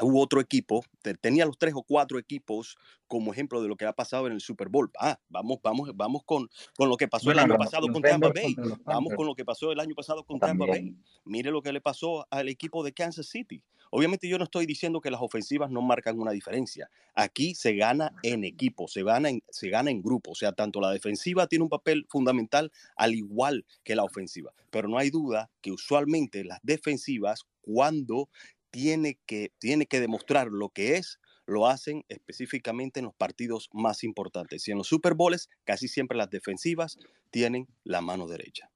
hubo 0.00 0.20
otro 0.20 0.40
equipo, 0.40 0.84
tenía 1.20 1.46
los 1.46 1.58
tres 1.58 1.74
o 1.74 1.82
cuatro 1.82 2.18
equipos 2.18 2.76
como 3.06 3.32
ejemplo 3.32 3.60
de 3.60 3.68
lo 3.68 3.76
que 3.76 3.84
ha 3.86 3.92
pasado 3.92 4.26
en 4.26 4.32
el 4.32 4.40
Super 4.40 4.68
Bowl. 4.68 4.90
Ah, 4.98 5.18
vamos, 5.28 5.58
vamos, 5.62 5.90
vamos 5.94 6.22
con, 6.24 6.48
con 6.76 6.88
lo 6.88 6.96
que 6.96 7.08
pasó 7.08 7.32
el 7.32 7.38
año 7.38 7.56
pasado 7.56 7.88
con 7.88 8.02
Tampa 8.02 8.30
Bay. 8.32 8.54
Vamos 8.84 9.14
con 9.16 9.26
lo 9.26 9.34
que 9.34 9.44
pasó 9.44 9.72
el 9.72 9.80
año 9.80 9.94
pasado 9.94 10.24
con 10.24 10.38
Tampa 10.38 10.66
Bay. 10.66 10.94
Mire 11.24 11.50
lo 11.50 11.60
que 11.60 11.72
le 11.72 11.80
pasó 11.80 12.26
al 12.30 12.48
equipo 12.48 12.84
de 12.84 12.92
Kansas 12.92 13.26
City. 13.26 13.62
Obviamente 13.90 14.28
yo 14.28 14.38
no 14.38 14.44
estoy 14.44 14.66
diciendo 14.66 15.00
que 15.00 15.10
las 15.10 15.20
ofensivas 15.20 15.70
no 15.70 15.82
marcan 15.82 16.20
una 16.20 16.30
diferencia. 16.30 16.88
Aquí 17.14 17.56
se 17.56 17.74
gana 17.74 18.14
en 18.22 18.44
equipo, 18.44 18.86
se 18.86 19.02
gana 19.02 19.28
en, 19.30 19.42
se 19.50 19.68
gana 19.68 19.90
en 19.90 20.00
grupo. 20.00 20.30
O 20.30 20.34
sea, 20.36 20.52
tanto 20.52 20.80
la 20.80 20.92
defensiva 20.92 21.48
tiene 21.48 21.64
un 21.64 21.68
papel 21.68 22.06
fundamental 22.08 22.70
al 22.94 23.14
igual 23.14 23.66
que 23.82 23.96
la 23.96 24.04
ofensiva. 24.04 24.52
Pero 24.70 24.88
no 24.88 24.96
hay 24.96 25.10
duda 25.10 25.50
que 25.60 25.72
usualmente 25.72 26.44
las 26.44 26.60
defensivas, 26.62 27.44
cuando 27.60 28.28
tiene 28.70 29.18
que, 29.26 29.52
tiene 29.58 29.86
que 29.86 30.00
demostrar 30.00 30.48
lo 30.48 30.70
que 30.70 30.96
es, 30.96 31.20
lo 31.46 31.66
hacen 31.66 32.04
específicamente 32.08 33.00
en 33.00 33.06
los 33.06 33.14
partidos 33.14 33.68
más 33.72 34.04
importantes. 34.04 34.66
Y 34.66 34.70
en 34.70 34.78
los 34.78 34.86
Super 34.86 35.14
Bowls, 35.14 35.48
casi 35.64 35.88
siempre 35.88 36.16
las 36.16 36.30
defensivas 36.30 36.98
tienen 37.30 37.66
la 37.84 38.00
mano 38.00 38.28
derecha. 38.28 38.70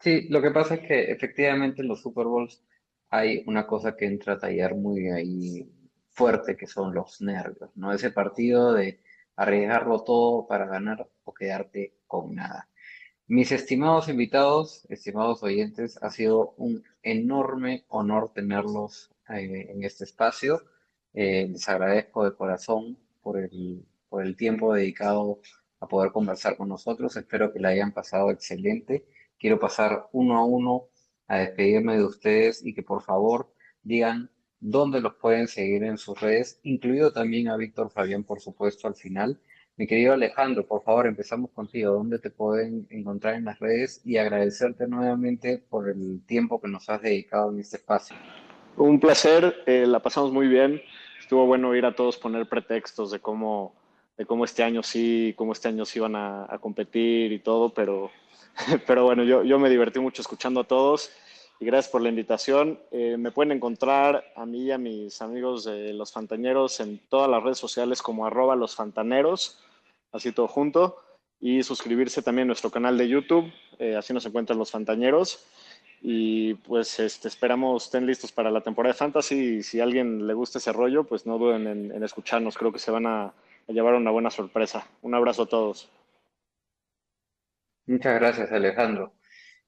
Sí, 0.00 0.28
lo 0.28 0.42
que 0.42 0.50
pasa 0.50 0.74
es 0.74 0.80
que 0.80 1.12
efectivamente 1.12 1.82
en 1.82 1.88
los 1.88 2.02
Super 2.02 2.26
Bowls 2.26 2.64
hay 3.08 3.44
una 3.46 3.66
cosa 3.66 3.96
que 3.96 4.06
entra 4.06 4.34
a 4.34 4.38
tallar 4.38 4.74
muy 4.74 5.68
fuerte, 6.10 6.56
que 6.56 6.66
son 6.66 6.94
los 6.94 7.20
nervios, 7.20 7.70
¿no? 7.76 7.92
Ese 7.92 8.10
partido 8.10 8.72
de 8.72 9.00
arriesgarlo 9.36 10.02
todo 10.02 10.46
para 10.46 10.66
ganar 10.66 11.08
o 11.24 11.32
quedarte 11.32 11.94
con 12.06 12.34
nada. 12.34 12.68
Mis 13.28 13.52
estimados 13.52 14.08
invitados, 14.08 14.84
estimados 14.88 15.42
oyentes, 15.42 15.98
ha 16.02 16.10
sido 16.10 16.54
un 16.56 16.82
enorme 17.02 17.84
honor 17.88 18.32
tenerlos 18.34 19.10
eh, 19.28 19.68
en 19.70 19.84
este 19.84 20.04
espacio. 20.04 20.62
Eh, 21.14 21.48
les 21.50 21.68
agradezco 21.68 22.24
de 22.24 22.34
corazón 22.34 22.98
por 23.22 23.38
el, 23.38 23.86
por 24.08 24.22
el 24.24 24.36
tiempo 24.36 24.74
dedicado 24.74 25.40
a 25.80 25.86
poder 25.86 26.12
conversar 26.12 26.56
con 26.56 26.68
nosotros. 26.68 27.16
Espero 27.16 27.52
que 27.52 27.60
la 27.60 27.68
hayan 27.68 27.92
pasado 27.92 28.30
excelente. 28.30 29.06
Quiero 29.38 29.58
pasar 29.58 30.08
uno 30.12 30.36
a 30.36 30.44
uno 30.44 30.88
a 31.28 31.38
despedirme 31.38 31.96
de 31.96 32.04
ustedes 32.04 32.64
y 32.64 32.74
que 32.74 32.82
por 32.82 33.02
favor 33.02 33.52
digan 33.82 34.30
dónde 34.60 35.00
los 35.00 35.14
pueden 35.14 35.48
seguir 35.48 35.84
en 35.84 35.96
sus 35.96 36.20
redes, 36.20 36.60
incluido 36.64 37.12
también 37.12 37.48
a 37.48 37.56
Víctor 37.56 37.90
Fabián, 37.90 38.24
por 38.24 38.40
supuesto, 38.40 38.88
al 38.88 38.94
final. 38.94 39.40
Mi 39.76 39.86
querido 39.86 40.12
Alejandro, 40.12 40.66
por 40.66 40.82
favor, 40.82 41.06
empezamos 41.06 41.50
contigo. 41.50 41.94
¿Dónde 41.94 42.18
te 42.18 42.28
pueden 42.28 42.86
encontrar 42.90 43.36
en 43.36 43.46
las 43.46 43.58
redes? 43.58 44.02
Y 44.04 44.18
agradecerte 44.18 44.86
nuevamente 44.86 45.62
por 45.70 45.88
el 45.88 46.20
tiempo 46.26 46.60
que 46.60 46.68
nos 46.68 46.90
has 46.90 47.00
dedicado 47.00 47.50
en 47.50 47.60
este 47.60 47.78
espacio. 47.78 48.14
Un 48.76 49.00
placer, 49.00 49.62
eh, 49.66 49.86
la 49.86 50.00
pasamos 50.00 50.30
muy 50.30 50.46
bien. 50.46 50.82
Estuvo 51.18 51.46
bueno 51.46 51.70
oír 51.70 51.86
a 51.86 51.94
todos 51.94 52.18
poner 52.18 52.46
pretextos 52.50 53.10
de 53.10 53.20
cómo, 53.20 53.74
de 54.18 54.26
cómo 54.26 54.44
este 54.44 54.62
año 54.62 54.82
sí, 54.82 55.34
cómo 55.38 55.52
este 55.52 55.68
año 55.68 55.86
sí 55.86 55.98
iban 55.98 56.16
a, 56.16 56.46
a 56.52 56.58
competir 56.58 57.32
y 57.32 57.38
todo, 57.38 57.72
pero, 57.72 58.10
pero 58.86 59.04
bueno, 59.04 59.24
yo, 59.24 59.42
yo 59.42 59.58
me 59.58 59.70
divertí 59.70 60.00
mucho 60.00 60.20
escuchando 60.20 60.60
a 60.60 60.64
todos 60.64 61.10
y 61.62 61.64
gracias 61.64 61.92
por 61.92 62.02
la 62.02 62.08
invitación. 62.08 62.80
Eh, 62.90 63.16
me 63.16 63.30
pueden 63.30 63.52
encontrar 63.52 64.24
a 64.34 64.44
mí 64.44 64.64
y 64.64 64.72
a 64.72 64.78
mis 64.78 65.22
amigos 65.22 65.62
de 65.62 65.92
Los 65.92 66.10
Fantañeros 66.10 66.80
en 66.80 66.98
todas 67.08 67.30
las 67.30 67.40
redes 67.40 67.58
sociales 67.58 68.02
como 68.02 68.26
arroba 68.26 68.56
los 68.56 68.74
fantaneros, 68.74 69.62
así 70.10 70.32
todo 70.32 70.48
junto, 70.48 70.96
y 71.38 71.62
suscribirse 71.62 72.20
también 72.20 72.46
a 72.46 72.48
nuestro 72.48 72.72
canal 72.72 72.98
de 72.98 73.08
YouTube, 73.08 73.52
eh, 73.78 73.94
así 73.94 74.12
nos 74.12 74.26
encuentran 74.26 74.58
Los 74.58 74.72
Fantañeros. 74.72 75.46
Y 76.00 76.54
pues 76.54 76.98
este, 76.98 77.28
esperamos 77.28 77.84
estén 77.84 78.06
listos 78.06 78.32
para 78.32 78.50
la 78.50 78.62
temporada 78.62 78.92
de 78.92 78.98
Fantasy 78.98 79.36
y 79.36 79.62
si 79.62 79.78
a 79.78 79.84
alguien 79.84 80.26
le 80.26 80.34
gusta 80.34 80.58
ese 80.58 80.72
rollo, 80.72 81.04
pues 81.04 81.26
no 81.26 81.38
duden 81.38 81.68
en, 81.68 82.02
escucharnos, 82.02 82.58
creo 82.58 82.72
que 82.72 82.80
se 82.80 82.90
van 82.90 83.06
a 83.06 83.32
llevar 83.68 83.94
una 83.94 84.10
buena 84.10 84.30
sorpresa. 84.30 84.84
Un 85.02 85.14
abrazo 85.14 85.44
a 85.44 85.46
todos. 85.46 85.88
Muchas 87.86 88.14
gracias, 88.18 88.50
Alejandro. 88.50 89.12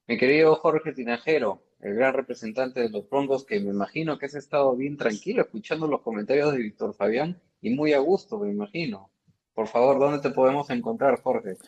Mi 0.06 0.18
querido 0.18 0.54
Jorge 0.56 0.92
Tinajero, 0.92 1.62
el 1.84 1.94
gran 1.94 2.14
representante 2.14 2.80
de 2.80 2.88
los 2.88 3.08
Broncos, 3.08 3.44
que 3.44 3.60
me 3.60 3.70
imagino 3.70 4.18
que 4.18 4.26
has 4.26 4.34
estado 4.34 4.74
bien 4.74 4.96
tranquilo 4.96 5.42
escuchando 5.42 5.86
los 5.86 6.00
comentarios 6.00 6.52
de 6.52 6.58
Víctor 6.58 6.94
Fabián 6.94 7.38
y 7.60 7.70
muy 7.70 7.92
a 7.92 7.98
gusto, 7.98 8.38
me 8.38 8.50
imagino. 8.50 9.10
Por 9.54 9.68
favor, 9.68 9.98
¿dónde 9.98 10.18
te 10.18 10.34
podemos 10.34 10.70
encontrar, 10.70 11.20
Jorge? 11.20 11.58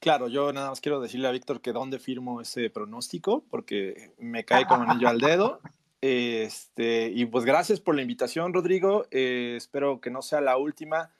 Claro, 0.00 0.28
yo 0.28 0.52
nada 0.52 0.70
más 0.70 0.80
quiero 0.80 1.00
decirle 1.00 1.28
a 1.28 1.30
Víctor 1.30 1.60
que 1.60 1.72
dónde 1.72 2.00
firmo 2.00 2.40
ese 2.40 2.68
pronóstico, 2.68 3.44
porque 3.48 4.12
me 4.18 4.44
cae 4.44 4.66
como 4.66 4.82
anillo 4.82 5.08
al 5.08 5.18
dedo. 5.18 5.60
Este, 6.02 7.10
y 7.14 7.26
pues 7.26 7.44
gracias 7.44 7.78
por 7.78 7.94
la 7.94 8.00
invitación, 8.00 8.54
Rodrigo. 8.54 9.04
Eh, 9.10 9.52
espero 9.58 10.00
que 10.00 10.08
no 10.08 10.22
sea 10.22 10.40
la 10.40 10.56
última. 10.56 11.10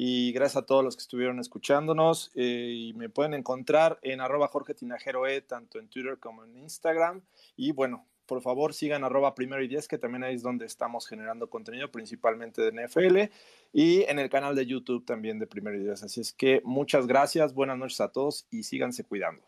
Y 0.00 0.30
gracias 0.30 0.62
a 0.62 0.64
todos 0.64 0.84
los 0.84 0.94
que 0.94 1.00
estuvieron 1.00 1.40
escuchándonos. 1.40 2.30
Eh, 2.36 2.72
y 2.72 2.92
me 2.92 3.08
pueden 3.08 3.34
encontrar 3.34 3.98
en 4.02 4.20
arroba 4.20 4.46
Jorge 4.46 4.72
Tinajero 4.72 5.26
E, 5.26 5.40
tanto 5.40 5.80
en 5.80 5.88
Twitter 5.88 6.18
como 6.20 6.44
en 6.44 6.56
Instagram. 6.56 7.20
Y 7.56 7.72
bueno, 7.72 8.06
por 8.24 8.40
favor 8.40 8.74
sigan 8.74 9.02
arroba 9.02 9.34
primero 9.34 9.60
y 9.60 9.66
diez, 9.66 9.88
que 9.88 9.98
también 9.98 10.22
ahí 10.22 10.36
es 10.36 10.42
donde 10.42 10.66
estamos 10.66 11.08
generando 11.08 11.50
contenido, 11.50 11.90
principalmente 11.90 12.62
de 12.62 12.70
NFL. 12.70 13.32
Y 13.72 14.02
en 14.02 14.20
el 14.20 14.30
canal 14.30 14.54
de 14.54 14.66
YouTube 14.66 15.04
también 15.04 15.40
de 15.40 15.48
primero 15.48 15.76
y 15.76 15.82
diez. 15.82 16.00
Así 16.04 16.20
es 16.20 16.32
que 16.32 16.62
muchas 16.64 17.08
gracias, 17.08 17.52
buenas 17.52 17.76
noches 17.76 18.00
a 18.00 18.12
todos 18.12 18.46
y 18.52 18.62
síganse 18.62 19.02
cuidando. 19.02 19.42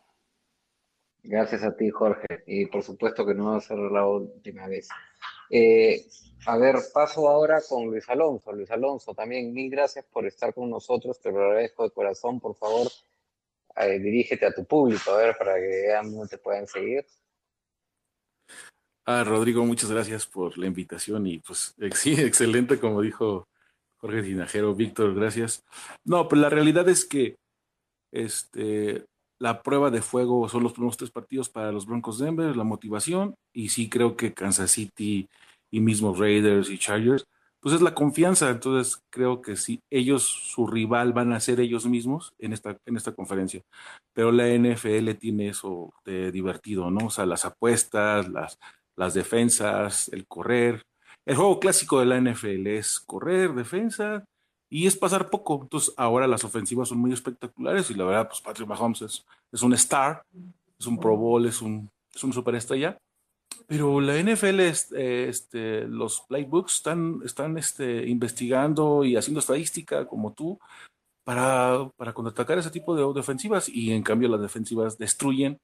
Gracias 1.23 1.63
a 1.63 1.77
ti, 1.77 1.91
Jorge. 1.91 2.43
Y 2.49 2.67
por 2.67 2.83
supuesto 2.83 3.25
que 3.25 3.35
no 3.35 3.53
va 3.53 3.59
a 3.59 3.61
ser 3.61 3.79
la 3.79 4.05
última 4.05 4.67
vez. 4.67 4.89
Eh, 5.51 6.07
a 6.47 6.57
ver, 6.57 6.77
paso 6.95 7.29
ahora 7.29 7.61
con 7.69 7.87
Luis 7.87 8.09
Alonso. 8.09 8.53
Luis 8.53 8.71
Alonso, 8.71 9.15
también 9.15 9.53
mil 9.53 9.71
gracias 9.71 10.05
por 10.07 10.27
estar 10.27 10.55
con 10.55 10.71
nosotros. 10.71 11.21
Te 11.21 11.31
lo 11.31 11.45
agradezco 11.45 11.85
de 11.85 11.91
corazón. 11.91 12.41
Por 12.41 12.55
favor, 12.55 12.89
eh, 13.77 13.99
dirígete 13.99 14.47
a 14.47 14.55
tu 14.55 14.65
público, 14.65 15.11
a 15.11 15.17
ver, 15.19 15.37
para 15.37 15.57
que 15.57 15.67
vean 15.67 16.11
dónde 16.11 16.29
te 16.29 16.39
puedan 16.39 16.67
seguir. 16.67 17.05
Ah, 19.05 19.25
Rodrigo, 19.25 19.65
muchas 19.65 19.91
gracias 19.91 20.27
por 20.27 20.57
la 20.57 20.67
invitación 20.67 21.27
y 21.27 21.39
pues 21.41 21.75
sí, 21.95 22.15
excelente, 22.15 22.79
como 22.79 23.03
dijo 23.03 23.49
Jorge 23.99 24.23
Tinajero. 24.23 24.75
Víctor, 24.75 25.15
gracias. 25.15 25.65
No, 26.05 26.29
pues 26.29 26.41
la 26.41 26.49
realidad 26.49 26.89
es 26.89 27.05
que 27.05 27.37
este, 28.13 29.07
la 29.41 29.63
prueba 29.63 29.91
de 29.91 30.03
fuego 30.03 30.49
son 30.49 30.63
los 30.63 30.73
primeros 30.75 30.99
tres 30.99 31.11
partidos 31.11 31.49
para 31.49 31.73
los 31.73 31.87
Broncos 31.87 32.19
Denver, 32.19 32.57
la 32.57 32.65
motivación, 32.65 33.35
y 33.55 33.71
sí 33.71 33.89
creo 33.89 34.15
que 34.17 34.35
Kansas 34.35 34.71
City 34.71 35.29
y 35.71 35.81
mismo 35.81 36.15
Raiders 36.15 36.69
y 36.69 36.79
Chargers, 36.79 37.25
pues 37.61 37.75
es 37.75 37.81
la 37.81 37.95
confianza. 37.95 38.51
Entonces 38.51 39.03
creo 39.11 39.41
que 39.41 39.57
sí, 39.57 39.81
ellos, 39.91 40.25
su 40.25 40.67
rival 40.67 41.15
van 41.15 41.33
a 41.33 41.41
ser 41.41 41.59
ellos 41.61 41.87
mismos 41.87 42.35
en 42.39 42.53
esta, 42.53 42.77
en 42.85 42.97
esta 42.97 43.13
conferencia. 43.13 43.63
Pero 44.13 44.31
la 44.31 44.47
NFL 44.49 45.15
tiene 45.19 45.49
eso 45.49 45.93
de 46.05 46.31
divertido, 46.33 46.91
¿no? 46.91 47.07
O 47.07 47.11
sea, 47.11 47.25
las 47.25 47.47
apuestas, 47.47 48.29
las, 48.29 48.59
las 48.97 49.15
defensas, 49.15 50.09
el 50.13 50.27
correr. 50.27 50.83
El 51.27 51.37
juego 51.37 51.61
clásico 51.61 52.01
de 52.01 52.07
la 52.07 52.21
NFL 52.21 52.67
es 52.67 53.01
correr, 53.01 53.55
defensa, 53.55 54.25
y 54.71 54.87
es 54.87 54.97
pasar 54.97 55.29
poco. 55.29 55.59
Entonces, 55.63 55.93
ahora 55.97 56.29
las 56.29 56.45
ofensivas 56.45 56.89
son 56.89 56.99
muy 56.99 57.13
espectaculares 57.13 57.91
y 57.91 57.95
la 57.95 58.05
verdad, 58.05 58.29
pues 58.29 58.41
Patrick 58.41 58.69
Mahomes 58.69 59.03
es, 59.03 59.27
es 59.53 59.63
un 59.63 59.75
star, 59.75 60.23
es 60.79 60.87
un 60.87 60.99
Pro 60.99 61.17
Bowl, 61.17 61.45
es 61.45 61.61
un, 61.61 61.91
es 62.15 62.23
un 62.23 62.33
superestrella. 62.33 62.97
Pero 63.67 64.01
la 64.01 64.17
NFL, 64.17 64.61
este, 64.61 65.87
los 65.87 66.23
playbooks 66.23 66.77
están, 66.77 67.21
están 67.25 67.59
este, 67.59 68.09
investigando 68.09 69.05
y 69.05 69.17
haciendo 69.17 69.41
estadística 69.41 70.07
como 70.07 70.33
tú 70.33 70.59
para, 71.25 71.91
para 71.97 72.13
contraatacar 72.13 72.59
ese 72.59 72.71
tipo 72.71 72.95
de, 72.95 73.03
de 73.03 73.21
ofensivas 73.21 73.69
y 73.69 73.93
en 73.93 74.03
cambio 74.03 74.29
las 74.29 74.41
defensivas 74.41 74.99
destruyen 74.99 75.59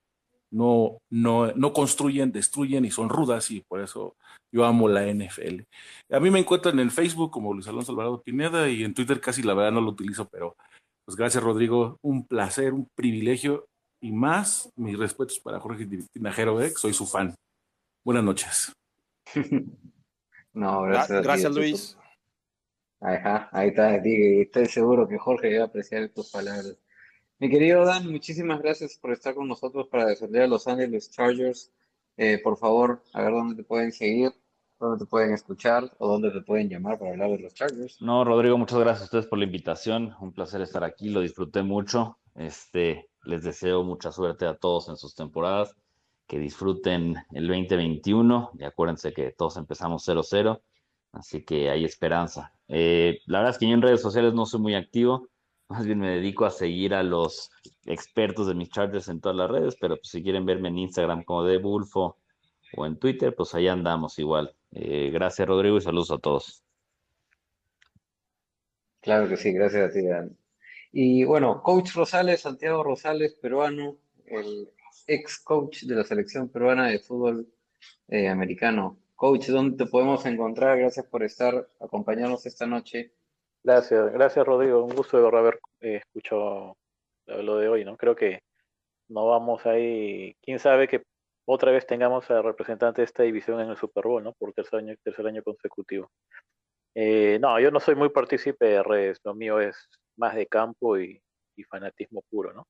no, 0.51 0.99
no, 1.11 1.53
no 1.53 1.73
construyen, 1.73 2.33
destruyen 2.33 2.85
y 2.85 2.91
son 2.91 3.09
rudas 3.09 3.51
y 3.51 3.61
por 3.61 3.81
eso 3.81 4.17
yo 4.53 4.65
amo 4.65 4.89
la 4.89 5.07
NFL. 5.07 5.63
A 6.11 6.21
mí 6.21 6.31
me 6.31 6.39
encuentran 6.39 6.79
en 6.79 6.91
Facebook 6.91 7.31
como 7.31 7.53
Luis 7.53 7.69
Alonso 7.69 7.93
Alvarado 7.93 8.23
Pineda 8.23 8.69
y 8.69 8.85
en 8.85 8.95
Twitter 8.95 9.21
casi 9.21 9.43
la 9.43 9.55
verdad 9.55 9.73
no 9.73 9.81
lo 9.81 9.91
utilizo, 9.91 10.29
pero 10.29 10.57
pues 11.05 11.17
gracias 11.17 11.43
Rodrigo, 11.43 11.99
un 12.03 12.27
placer, 12.27 12.73
un 12.73 12.89
privilegio 12.95 13.67
y 14.01 14.13
más 14.13 14.71
mis 14.77 14.99
respetos 14.99 15.41
para 15.41 15.61
Jorge 15.61 15.87
Tinajero, 16.13 16.61
¿eh? 16.61 16.71
soy 16.71 16.93
su 16.93 17.07
fan. 17.07 17.35
Buenas 18.05 18.25
noches. 18.25 18.73
no, 20.53 20.83
gracias. 20.83 21.23
Gracias, 21.23 21.53
Luis. 21.53 21.99
Ajá, 23.01 23.49
ahí 23.53 23.69
está, 23.69 23.97
estoy 23.97 24.67
seguro 24.67 25.07
que 25.07 25.19
Jorge 25.19 25.59
va 25.59 25.65
a 25.65 25.67
apreciar 25.67 26.09
tus 26.09 26.31
palabras. 26.31 26.79
Mi 27.39 27.51
querido 27.51 27.85
Dan, 27.85 28.11
muchísimas 28.11 28.63
gracias 28.63 28.97
por 28.97 29.13
estar 29.13 29.35
con 29.35 29.47
nosotros 29.47 29.89
para 29.89 30.07
defender 30.07 30.45
a 30.45 30.47
Los 30.47 30.67
Ángeles 30.67 31.11
Chargers. 31.11 31.71
Eh, 32.17 32.41
por 32.43 32.57
favor, 32.57 33.03
a 33.13 33.21
ver 33.21 33.31
dónde 33.31 33.57
te 33.57 33.63
pueden 33.63 33.93
seguir, 33.93 34.33
dónde 34.81 35.05
te 35.05 35.07
pueden 35.07 35.35
escuchar 35.35 35.93
o 35.99 36.09
dónde 36.09 36.31
te 36.31 36.41
pueden 36.41 36.71
llamar 36.71 36.99
para 36.99 37.11
hablar 37.11 37.33
de 37.33 37.41
los 37.41 37.53
Chargers. 37.53 38.01
No, 38.01 38.25
Rodrigo, 38.25 38.57
muchas 38.57 38.79
gracias 38.79 39.03
a 39.03 39.05
ustedes 39.05 39.27
por 39.27 39.39
la 39.39 39.45
invitación. 39.45 40.15
Un 40.19 40.33
placer 40.33 40.63
estar 40.63 40.83
aquí, 40.83 41.11
lo 41.11 41.21
disfruté 41.21 41.63
mucho. 41.63 42.17
Este, 42.35 43.11
les 43.25 43.43
deseo 43.43 43.83
mucha 43.83 44.11
suerte 44.13 44.47
a 44.47 44.57
todos 44.57 44.89
en 44.89 44.97
sus 44.97 45.15
temporadas, 45.15 45.77
que 46.27 46.39
disfruten 46.39 47.17
el 47.33 47.49
2021 47.49 48.53
y 48.59 48.65
acuérdense 48.65 49.13
que 49.13 49.33
todos 49.33 49.59
empezamos 49.59 50.09
0-0, 50.09 50.63
así 51.13 51.45
que 51.45 51.69
hay 51.69 51.85
esperanza. 51.85 52.55
Eh, 52.67 53.19
la 53.27 53.41
verdad 53.41 53.53
es 53.53 53.59
que 53.59 53.69
yo 53.69 53.75
en 53.75 53.83
redes 53.83 54.01
sociales 54.01 54.33
no 54.33 54.47
soy 54.47 54.61
muy 54.61 54.75
activo 54.75 55.29
más 55.69 55.85
bien 55.85 55.99
me 55.99 56.11
dedico 56.11 56.45
a 56.45 56.51
seguir 56.51 56.95
a 56.95 57.03
los 57.03 57.51
expertos 57.85 58.47
de 58.47 58.55
mis 58.55 58.71
Chargers 58.71 59.09
en 59.09 59.21
todas 59.21 59.37
las 59.37 59.51
redes, 59.51 59.77
pero 59.81 59.97
pues, 59.97 60.09
si 60.09 60.23
quieren 60.23 60.47
verme 60.47 60.69
en 60.69 60.79
Instagram 60.79 61.25
como 61.25 61.45
de 61.45 61.59
Bulfo 61.59 62.19
o 62.77 62.87
en 62.87 62.99
Twitter, 62.99 63.35
pues 63.35 63.55
ahí 63.55 63.69
andamos 63.69 64.19
igual. 64.19 64.55
Eh, 64.73 65.11
gracias 65.13 65.47
Rodrigo 65.47 65.77
y 65.79 65.81
saludos 65.81 66.11
a 66.11 66.19
todos. 66.19 66.63
Claro 69.01 69.29
que 69.29 69.37
sí, 69.37 69.53
gracias 69.53 69.91
a 69.91 69.93
ti, 69.93 70.03
Dan. 70.05 70.37
Y 70.93 71.25
bueno, 71.25 71.63
coach 71.63 71.95
Rosales, 71.95 72.41
Santiago 72.41 72.83
Rosales, 72.83 73.35
peruano, 73.35 73.99
el 74.27 74.69
ex 75.07 75.39
coach 75.39 75.83
de 75.83 75.95
la 75.95 76.05
selección 76.05 76.49
peruana 76.49 76.89
de 76.89 76.99
fútbol 76.99 77.47
eh, 78.09 78.29
americano. 78.29 78.99
Coach, 79.15 79.47
¿dónde 79.49 79.77
te 79.77 79.91
podemos 79.91 80.27
encontrar? 80.27 80.79
Gracias 80.79 81.07
por 81.07 81.23
estar, 81.23 81.69
acompañarnos 81.81 82.47
esta 82.47 82.67
noche 82.67 83.13
Gracias, 83.67 84.13
gracias 84.13 84.47
Rodrigo. 84.47 84.85
Un 84.85 84.95
gusto 84.95 85.21
de 85.21 85.27
haber 85.27 85.59
eh, 85.81 85.97
escuchado 85.97 86.77
lo 87.27 87.57
de 87.57 87.69
hoy, 87.69 87.85
¿no? 87.85 87.97
Creo 87.97 88.15
que 88.15 88.39
no 89.09 89.27
vamos 89.27 89.67
ahí, 89.67 90.37
quién 90.41 90.61
sabe 90.61 90.87
que 90.87 91.03
otra 91.47 91.73
vez 91.73 91.85
tengamos 91.85 92.31
a 92.31 92.43
representante 92.43 93.01
de 93.01 93.07
esta 93.07 93.25
división 93.25 93.61
en 93.61 93.71
el 93.71 93.77
Super 93.77 94.05
Bowl, 94.07 94.23
¿no? 94.23 94.35
Por 94.35 94.53
tercer 94.53 94.79
año, 94.79 94.95
tercer 95.03 95.27
año 95.27 95.43
consecutivo. 95.43 96.09
Eh, 96.95 97.39
no, 97.41 97.59
yo 97.59 97.73
no 97.73 97.81
soy 97.81 97.97
muy 97.97 98.11
partícipe 98.11 98.67
de 98.67 98.85
redes, 98.85 99.19
lo 99.25 99.35
mío 99.35 99.61
es 99.61 99.77
más 100.17 100.37
de 100.37 100.47
campo 100.47 100.97
y, 100.99 101.21
fanatismo 101.69 102.23
puro, 102.31 102.53
¿no? 102.53 102.69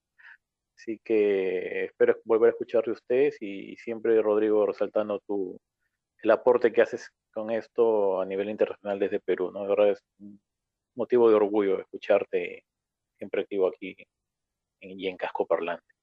Así 0.78 0.98
que 1.04 1.84
espero 1.86 2.16
volver 2.24 2.48
a 2.48 2.52
escuchar 2.52 2.84
de 2.84 2.92
ustedes 2.92 3.36
y 3.42 3.76
siempre, 3.76 4.22
Rodrigo, 4.22 4.64
resaltando 4.64 5.20
tu, 5.26 5.58
el 6.22 6.30
aporte 6.30 6.72
que 6.72 6.80
haces 6.80 7.10
con 7.34 7.50
esto 7.50 8.20
a 8.22 8.24
nivel 8.24 8.48
internacional 8.48 8.98
desde 8.98 9.20
Perú, 9.20 9.50
¿no? 9.52 9.64
De 9.64 9.68
verdad 9.68 9.90
es 9.90 10.02
motivo 10.96 11.28
de 11.28 11.36
orgullo 11.36 11.80
escucharte 11.80 12.64
siempre 13.16 13.42
activo 13.42 13.68
aquí 13.68 13.96
y 14.80 15.06
en 15.06 15.16
casco 15.16 15.46
parlante. 15.46 15.96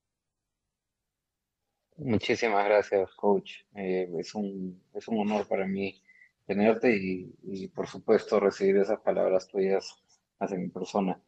Muchísimas 1.97 2.65
gracias, 2.65 3.13
coach. 3.13 3.51
Eh, 3.75 4.09
es, 4.17 4.33
un, 4.33 4.81
es 4.93 5.07
un 5.07 5.19
honor 5.19 5.47
para 5.47 5.67
mí 5.67 6.01
tenerte 6.45 6.95
y, 6.95 7.67
por 7.69 7.87
supuesto 7.87 8.39
recibir 8.39 8.77
esas 8.77 8.99
palabras 8.99 9.47
tuyas 9.47 9.95
hacia 10.39 10.57
mi 10.57 10.69
persona. 10.69 11.19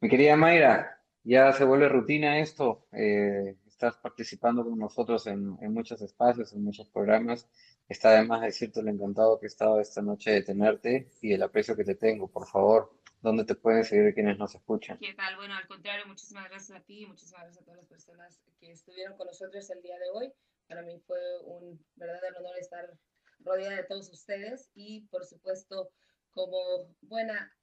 Mi 0.00 0.08
querida 0.08 0.36
Mayra, 0.36 1.00
ya 1.22 1.52
se 1.52 1.64
vuelve 1.64 1.88
rutina 1.88 2.40
esto. 2.40 2.86
Eh, 2.92 3.56
estás 3.66 3.96
participando 3.96 4.64
con 4.64 4.78
nosotros 4.78 5.26
en, 5.26 5.56
en, 5.60 5.72
muchos 5.72 6.02
espacios, 6.02 6.52
en 6.52 6.64
muchos 6.64 6.88
programas. 6.88 7.48
Está 7.88 8.10
además 8.10 8.42
decirte 8.42 8.82
lo 8.82 8.90
encantado 8.90 9.38
que 9.38 9.46
he 9.46 9.48
estado 9.48 9.80
esta 9.80 10.02
noche 10.02 10.32
de 10.32 10.42
tenerte 10.42 11.10
y 11.22 11.32
el 11.32 11.42
aprecio 11.42 11.76
que 11.76 11.84
te 11.84 11.94
tengo. 11.94 12.28
Por 12.28 12.46
favor, 12.46 12.92
¿Dónde 13.22 13.44
te 13.44 13.54
pueden 13.54 13.84
seguir 13.84 14.14
quienes 14.14 14.38
nos 14.38 14.54
escuchan? 14.54 14.96
¿Qué 14.98 15.12
tal? 15.12 15.36
Bueno, 15.36 15.54
al 15.54 15.66
contrario, 15.66 16.06
muchísimas 16.06 16.48
gracias 16.48 16.78
a 16.78 16.82
ti 16.82 17.02
y 17.02 17.06
muchísimas 17.06 17.42
gracias 17.42 17.62
a 17.62 17.64
todas 17.66 17.80
las 17.80 17.88
personas 17.88 18.40
que 18.58 18.72
estuvieron 18.72 19.14
con 19.18 19.26
nosotros 19.26 19.68
el 19.68 19.82
día 19.82 19.98
de 19.98 20.08
hoy. 20.14 20.32
Para 20.66 20.82
mí 20.82 20.98
fue 21.06 21.18
un 21.44 21.84
verdadero 21.96 22.38
honor 22.38 22.56
estar 22.58 22.90
rodeada 23.40 23.76
de 23.76 23.84
todos 23.84 24.08
ustedes 24.10 24.70
y, 24.74 25.02
por 25.08 25.26
supuesto, 25.26 25.90
como 26.32 26.94
buena 27.02 27.54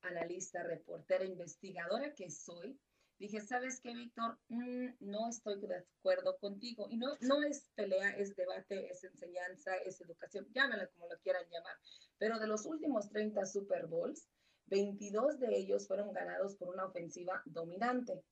analista, 0.00 0.62
reportera, 0.62 1.26
investigadora 1.26 2.14
que 2.14 2.30
soy, 2.30 2.80
dije, 3.18 3.42
¿sabes 3.42 3.80
qué, 3.82 3.94
Víctor? 3.94 4.38
Mm, 4.48 4.94
no 5.00 5.28
estoy 5.28 5.60
de 5.60 5.76
acuerdo 5.76 6.38
contigo. 6.38 6.86
Y 6.88 6.96
no, 6.96 7.18
no 7.20 7.42
es 7.42 7.70
pelea, 7.74 8.16
es 8.16 8.34
debate, 8.34 8.90
es 8.90 9.04
enseñanza, 9.04 9.76
es 9.84 10.00
educación, 10.00 10.46
llámala 10.54 10.86
como 10.86 11.06
lo 11.06 11.18
quieran 11.20 11.44
llamar. 11.50 11.76
Pero 12.16 12.38
de 12.38 12.46
los 12.46 12.64
últimos 12.64 13.10
30 13.10 13.44
Super 13.44 13.86
Bowls, 13.86 14.26
22 14.72 15.38
de 15.38 15.54
ellos 15.54 15.86
fueron 15.86 16.14
ganados 16.14 16.56
por 16.56 16.70
una 16.70 16.86
ofensiva 16.86 17.42
dominante. 17.44 18.24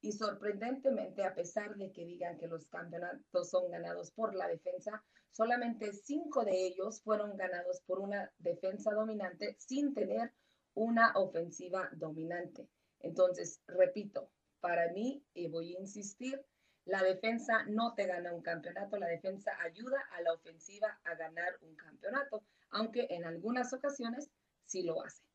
Y 0.00 0.12
sorprendentemente, 0.12 1.22
a 1.22 1.34
pesar 1.34 1.76
de 1.76 1.92
que 1.92 2.06
digan 2.06 2.38
que 2.38 2.48
los 2.48 2.66
campeonatos 2.68 3.50
son 3.50 3.70
ganados 3.70 4.10
por 4.12 4.34
la 4.34 4.48
defensa, 4.48 5.04
solamente 5.32 5.92
cinco 5.92 6.46
de 6.46 6.66
ellos 6.66 7.02
fueron 7.02 7.36
ganados 7.36 7.82
por 7.82 7.98
una 7.98 8.32
defensa 8.38 8.94
dominante 8.94 9.54
sin 9.58 9.92
tener 9.92 10.32
una 10.72 11.12
ofensiva 11.14 11.90
dominante. 11.92 12.66
Entonces, 13.00 13.60
repito, 13.66 14.30
para 14.60 14.90
mí, 14.92 15.22
y 15.34 15.48
voy 15.48 15.76
a 15.76 15.80
insistir, 15.80 16.42
la 16.86 17.02
defensa 17.02 17.66
no 17.68 17.92
te 17.94 18.06
gana 18.06 18.32
un 18.32 18.40
campeonato, 18.40 18.96
la 18.96 19.08
defensa 19.08 19.52
ayuda 19.62 20.00
a 20.12 20.22
la 20.22 20.32
ofensiva 20.32 20.98
a 21.04 21.14
ganar 21.16 21.58
un 21.60 21.76
campeonato, 21.76 22.44
aunque 22.70 23.08
en 23.10 23.26
algunas 23.26 23.74
ocasiones 23.74 24.30
sí 24.64 24.82
lo 24.82 25.02
hace. 25.04 25.25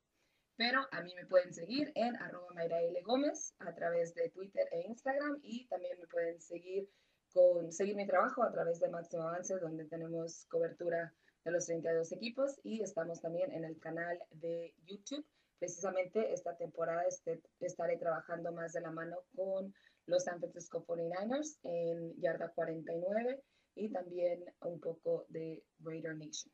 Pero 0.62 0.86
a 0.92 1.02
mí 1.02 1.12
me 1.16 1.26
pueden 1.26 1.52
seguir 1.52 1.92
en 1.96 2.16
arroba 2.18 2.54
Mayra 2.54 2.80
L. 2.84 3.02
Gómez 3.02 3.56
a 3.58 3.74
través 3.74 4.14
de 4.14 4.30
Twitter 4.30 4.68
e 4.72 4.82
Instagram 4.82 5.40
y 5.42 5.66
también 5.66 6.00
me 6.00 6.06
pueden 6.06 6.40
seguir 6.40 6.88
con 7.34 7.72
seguir 7.72 7.96
mi 7.96 8.06
trabajo 8.06 8.44
a 8.44 8.52
través 8.52 8.80
de 8.80 8.88
Máximo 8.88 9.24
Avance, 9.24 9.58
donde 9.58 9.86
tenemos 9.86 10.46
cobertura 10.52 11.12
de 11.44 11.52
los 11.52 11.66
32 11.66 12.12
equipos 12.12 12.60
y 12.64 12.84
estamos 12.84 13.22
también 13.22 13.52
en 13.52 13.66
el 13.66 13.80
canal 13.80 14.20
de 14.30 14.76
YouTube. 14.86 15.26
Precisamente 15.58 16.32
esta 16.32 16.56
temporada 16.56 17.06
este, 17.08 17.42
estaré 17.60 17.98
trabajando 17.98 18.52
más 18.52 18.74
de 18.74 18.82
la 18.82 18.92
mano 18.92 19.18
con 19.36 19.74
los 20.06 20.26
San 20.26 20.40
Francisco 20.40 20.86
49ers 20.86 21.58
en 21.64 22.22
yarda 22.22 22.50
49 22.50 23.42
y 23.74 23.92
también 23.92 24.46
un 24.60 24.80
poco 24.80 25.26
de 25.30 25.64
Raider 25.80 26.16
Nation. 26.18 26.54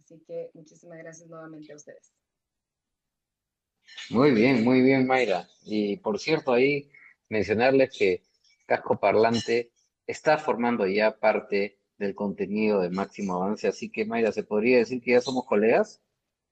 Así 0.00 0.20
que 0.26 0.50
muchísimas 0.54 0.96
gracias 0.96 1.28
nuevamente 1.28 1.70
a 1.70 1.76
ustedes. 1.76 2.14
Muy 4.10 4.32
bien, 4.32 4.64
muy 4.64 4.82
bien, 4.82 5.06
Mayra. 5.06 5.48
Y 5.64 5.96
por 5.98 6.18
cierto, 6.18 6.52
ahí 6.52 6.90
mencionarles 7.28 7.96
que 7.96 8.22
Casco 8.66 8.98
Parlante 8.98 9.70
está 10.06 10.38
formando 10.38 10.86
ya 10.86 11.18
parte 11.18 11.78
del 11.98 12.14
contenido 12.14 12.80
de 12.80 12.90
Máximo 12.90 13.36
Avance, 13.36 13.68
así 13.68 13.90
que 13.90 14.04
Mayra, 14.04 14.32
¿se 14.32 14.44
podría 14.44 14.78
decir 14.78 15.00
que 15.00 15.12
ya 15.12 15.20
somos 15.20 15.46
colegas? 15.46 16.02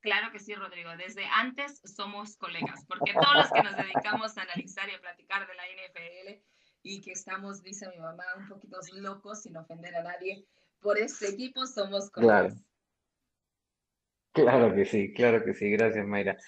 Claro 0.01 0.33
que 0.33 0.39
sí, 0.39 0.55
Rodrigo. 0.55 0.91
Desde 0.97 1.25
antes 1.27 1.83
somos 1.85 2.37
colegas, 2.37 2.85
porque 2.87 3.13
todos 3.13 3.35
los 3.35 3.53
que 3.53 3.63
nos 3.63 3.77
dedicamos 3.77 4.39
a 4.39 4.43
analizar 4.43 4.89
y 4.89 4.95
a 4.95 5.01
platicar 5.01 5.47
de 5.47 5.55
la 5.55 5.65
NFL, 5.67 6.43
y 6.83 7.01
que 7.03 7.13
estamos, 7.13 7.63
dice 7.63 7.89
mi 7.91 7.99
mamá, 7.99 8.25
un 8.39 8.49
poquito 8.49 8.79
locos 8.95 9.43
sin 9.43 9.57
ofender 9.57 9.95
a 9.95 10.03
nadie. 10.03 10.47
Por 10.81 10.99
este 10.99 11.29
equipo 11.29 11.67
somos 11.67 12.11
Claro. 12.11 12.55
Claro 14.33 14.75
que 14.75 14.85
sí, 14.85 15.13
claro 15.13 15.45
que 15.45 15.55
sí. 15.55 15.71
Gracias, 15.71 16.07
Mayra. 16.07 16.39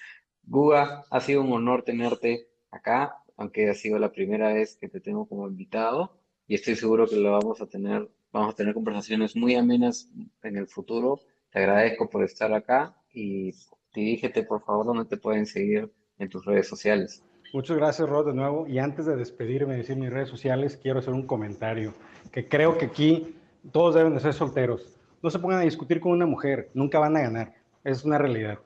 Guga, 0.44 1.05
ha 1.10 1.20
sido 1.20 1.43
un 1.43 1.52
honor 1.52 1.82
tenerte 1.82 2.48
acá, 2.70 3.16
aunque 3.36 3.70
ha 3.70 3.74
sido 3.74 3.98
la 3.98 4.12
primera 4.12 4.52
vez 4.52 4.77
que 4.77 4.89
te 4.89 5.01
tengo 5.01 5.27
como 5.27 5.48
invitado 5.48 6.19
y 6.47 6.55
estoy 6.55 6.77
seguro 6.77 7.06
que 7.06 7.16
lo 7.16 7.32
vamos 7.32 7.60
a 7.60 7.66
tener, 7.66 8.09
vamos 8.32 8.55
a 8.55 8.56
tener 8.56 8.74
conversaciones 8.74 9.36
muy 9.36 9.55
amenas 9.55 10.09
en 10.43 10.56
el 10.56 10.66
futuro. 10.66 11.20
Te 11.51 11.60
agradezco 11.60 12.10
por 12.10 12.24
estar 12.24 12.52
acá 12.52 12.94
y 13.12 13.52
dirígete 13.94 14.43
por 14.43 14.62
favor 14.62 14.86
donde 14.86 15.05
te 15.05 15.16
pueden 15.16 15.47
seguir 15.47 15.90
en 16.19 16.28
tus 16.28 16.44
redes 16.44 16.69
sociales. 16.69 17.23
Muchas 17.52 17.77
gracias, 17.77 18.09
Rod, 18.09 18.27
de 18.27 18.35
nuevo. 18.35 18.66
Y 18.66 18.78
antes 18.78 19.05
de 19.06 19.16
despedirme 19.16 19.74
y 19.74 19.78
decir 19.78 19.97
mis 19.97 20.10
redes 20.10 20.28
sociales, 20.28 20.78
quiero 20.82 21.01
hacer 21.01 21.12
un 21.12 21.27
comentario, 21.27 21.93
que 22.32 22.48
creo 22.48 22.78
que 22.78 22.86
aquí 22.86 23.36
todos 23.73 23.94
deben 23.94 24.14
de 24.14 24.20
ser 24.20 24.32
solteros. 24.32 24.97
No 25.23 25.31
se 25.31 25.39
pongan 25.39 25.60
a 25.60 25.64
discutir 25.64 26.01
con 26.01 26.12
una 26.12 26.27
mujer, 26.27 26.70
nunca 26.74 26.98
van 26.98 27.16
a 27.16 27.20
ganar. 27.20 27.55
Es 27.85 28.05
una 28.05 28.19
realidad. 28.19 28.59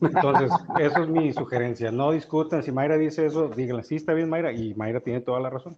Entonces, 0.00 0.50
eso 0.80 1.02
es 1.02 1.08
mi 1.08 1.32
sugerencia. 1.32 1.90
No 1.90 2.12
discutan. 2.12 2.62
Si 2.62 2.72
Mayra 2.72 2.96
dice 2.96 3.26
eso, 3.26 3.48
díganle, 3.48 3.82
sí, 3.84 3.96
está 3.96 4.14
bien, 4.14 4.28
Mayra. 4.28 4.52
Y 4.52 4.74
Mayra 4.74 5.00
tiene 5.00 5.20
toda 5.20 5.40
la 5.40 5.50
razón. 5.50 5.76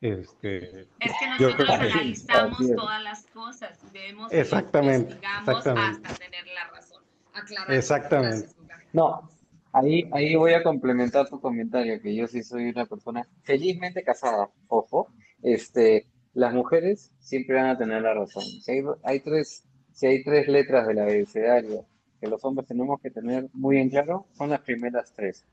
Este, 0.00 0.56
Es 0.82 0.86
que 0.98 1.26
yo 1.38 1.48
nosotros 1.48 1.54
creo 1.56 1.66
que- 1.80 1.92
analizamos 1.92 2.60
es. 2.62 2.74
todas 2.76 3.02
las 3.02 3.26
cosas 3.26 3.78
vemos 3.92 4.32
Exactamente, 4.32 5.12
exactamente. 5.40 6.08
hasta 6.08 6.24
tener 6.24 6.46
la 6.54 6.68
razón. 6.74 7.02
Aclarar. 7.34 7.74
Exactamente. 7.74 8.48
No, 8.94 9.28
ahí, 9.72 10.08
ahí 10.12 10.34
voy 10.36 10.54
a 10.54 10.62
complementar 10.62 11.28
tu 11.28 11.38
comentario, 11.40 12.00
que 12.00 12.14
yo 12.14 12.26
sí 12.26 12.42
soy 12.42 12.70
una 12.70 12.86
persona 12.86 13.26
felizmente 13.42 14.02
casada, 14.02 14.48
ojo, 14.68 15.08
este, 15.42 16.06
las 16.32 16.54
mujeres 16.54 17.12
siempre 17.18 17.56
van 17.56 17.66
a 17.66 17.76
tener 17.78 18.00
la 18.00 18.14
razón. 18.14 18.42
Si 18.42 18.70
hay, 18.72 18.82
hay 19.04 19.20
tres, 19.20 19.64
si 19.92 20.06
hay 20.06 20.24
tres 20.24 20.48
letras 20.48 20.86
del 20.86 20.98
abecedario 21.00 21.84
que 22.20 22.26
los 22.28 22.44
hombres 22.44 22.68
tenemos 22.68 23.00
que 23.00 23.10
tener 23.10 23.48
muy 23.52 23.78
en 23.78 23.88
claro, 23.90 24.26
son 24.36 24.50
las 24.50 24.60
primeras 24.60 25.12
tres. 25.16 25.44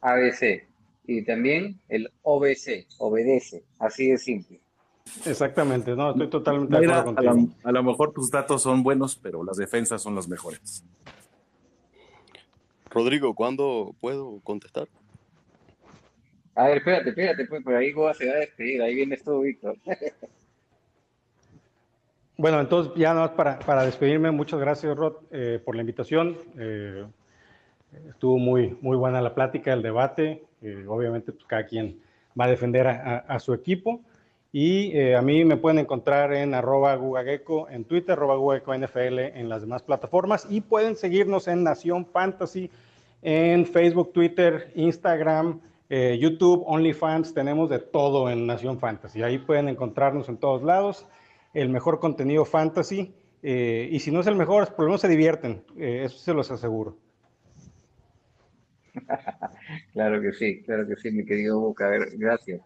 ABC. 0.00 0.68
Y 1.04 1.24
también 1.24 1.80
el 1.88 2.12
OBC, 2.22 2.86
obedece, 2.98 3.64
así 3.78 4.08
de 4.08 4.18
simple. 4.18 4.60
Exactamente, 5.26 5.96
no, 5.96 6.12
estoy 6.12 6.30
totalmente 6.30 6.70
de 6.78 6.84
acuerdo 6.86 7.18
a, 7.18 7.22
la- 7.22 7.32
contigo. 7.32 7.54
a 7.64 7.72
lo 7.72 7.82
mejor 7.82 8.12
tus 8.12 8.30
datos 8.30 8.62
son 8.62 8.82
buenos, 8.84 9.16
pero 9.16 9.42
las 9.42 9.56
defensas 9.56 10.00
son 10.00 10.14
las 10.14 10.28
mejores. 10.28 10.84
Rodrigo, 12.88 13.34
¿cuándo 13.34 13.96
puedo 14.00 14.40
contestar? 14.40 14.86
A 16.54 16.68
ver, 16.68 16.76
espérate, 16.78 17.08
espérate, 17.08 17.46
pues, 17.46 17.64
por 17.64 17.74
ahí 17.74 17.90
Goa 17.92 18.14
se 18.14 18.26
va 18.28 18.34
a 18.34 18.40
despedir, 18.40 18.80
ahí 18.82 18.94
vienes 18.94 19.24
tú, 19.24 19.40
Víctor. 19.40 19.76
Bueno, 22.36 22.60
entonces 22.60 22.92
ya 22.96 23.10
nada 23.14 23.26
más 23.26 23.36
para, 23.36 23.58
para 23.58 23.84
despedirme, 23.84 24.30
muchas 24.30 24.58
gracias, 24.58 24.96
Rod, 24.96 25.14
eh, 25.30 25.60
por 25.64 25.74
la 25.74 25.82
invitación. 25.82 26.36
Eh, 26.58 27.04
estuvo 28.08 28.38
muy, 28.38 28.76
muy 28.80 28.96
buena 28.96 29.20
la 29.20 29.34
plática, 29.34 29.72
el 29.72 29.82
debate. 29.82 30.42
Eh, 30.62 30.84
obviamente, 30.88 31.32
pues, 31.32 31.44
cada 31.44 31.66
quien 31.66 32.00
va 32.38 32.46
a 32.46 32.48
defender 32.48 32.86
a, 32.86 32.92
a- 33.28 33.34
a 33.34 33.38
su 33.38 33.52
equipo. 33.52 34.00
Y 34.54 34.96
eh, 34.96 35.16
a 35.16 35.22
mí 35.22 35.44
me 35.44 35.56
pueden 35.56 35.78
encontrar 35.78 36.32
en 36.34 36.52
arroba 36.54 36.94
gugageco 36.96 37.68
en 37.70 37.84
Twitter, 37.84 38.12
arroba 38.12 38.36
gugageco 38.36 38.74
NFL 38.74 39.18
en 39.38 39.48
las 39.48 39.62
demás 39.62 39.82
plataformas. 39.82 40.46
Y 40.50 40.60
pueden 40.62 40.96
seguirnos 40.96 41.48
en 41.48 41.62
Nación 41.64 42.06
Fantasy 42.06 42.70
en 43.22 43.64
Facebook, 43.66 44.12
Twitter, 44.12 44.70
Instagram, 44.74 45.60
eh, 45.88 46.18
YouTube, 46.20 46.64
OnlyFans. 46.66 47.32
Tenemos 47.34 47.70
de 47.70 47.78
todo 47.78 48.28
en 48.30 48.46
Nación 48.46 48.78
Fantasy. 48.78 49.22
Ahí 49.22 49.38
pueden 49.38 49.68
encontrarnos 49.68 50.28
en 50.28 50.36
todos 50.38 50.62
lados 50.62 51.06
el 51.54 51.68
mejor 51.70 52.00
contenido 52.00 52.44
fantasy. 52.44 53.14
eh, 53.42 53.88
y 53.90 54.00
si 54.00 54.10
no 54.12 54.20
es 54.20 54.26
el 54.28 54.36
mejor, 54.36 54.68
por 54.74 54.80
lo 54.84 54.90
menos 54.90 55.00
se 55.00 55.08
divierten. 55.08 55.64
eh, 55.76 56.04
eso 56.04 56.18
se 56.18 56.34
los 56.34 56.50
aseguro. 56.50 56.96
Claro 59.92 60.20
que 60.20 60.32
sí, 60.32 60.62
claro 60.62 60.86
que 60.86 60.96
sí, 60.96 61.10
mi 61.10 61.24
querido 61.24 61.60
Buca. 61.60 61.86
A 61.86 61.90
ver, 61.90 62.10
gracias. 62.16 62.60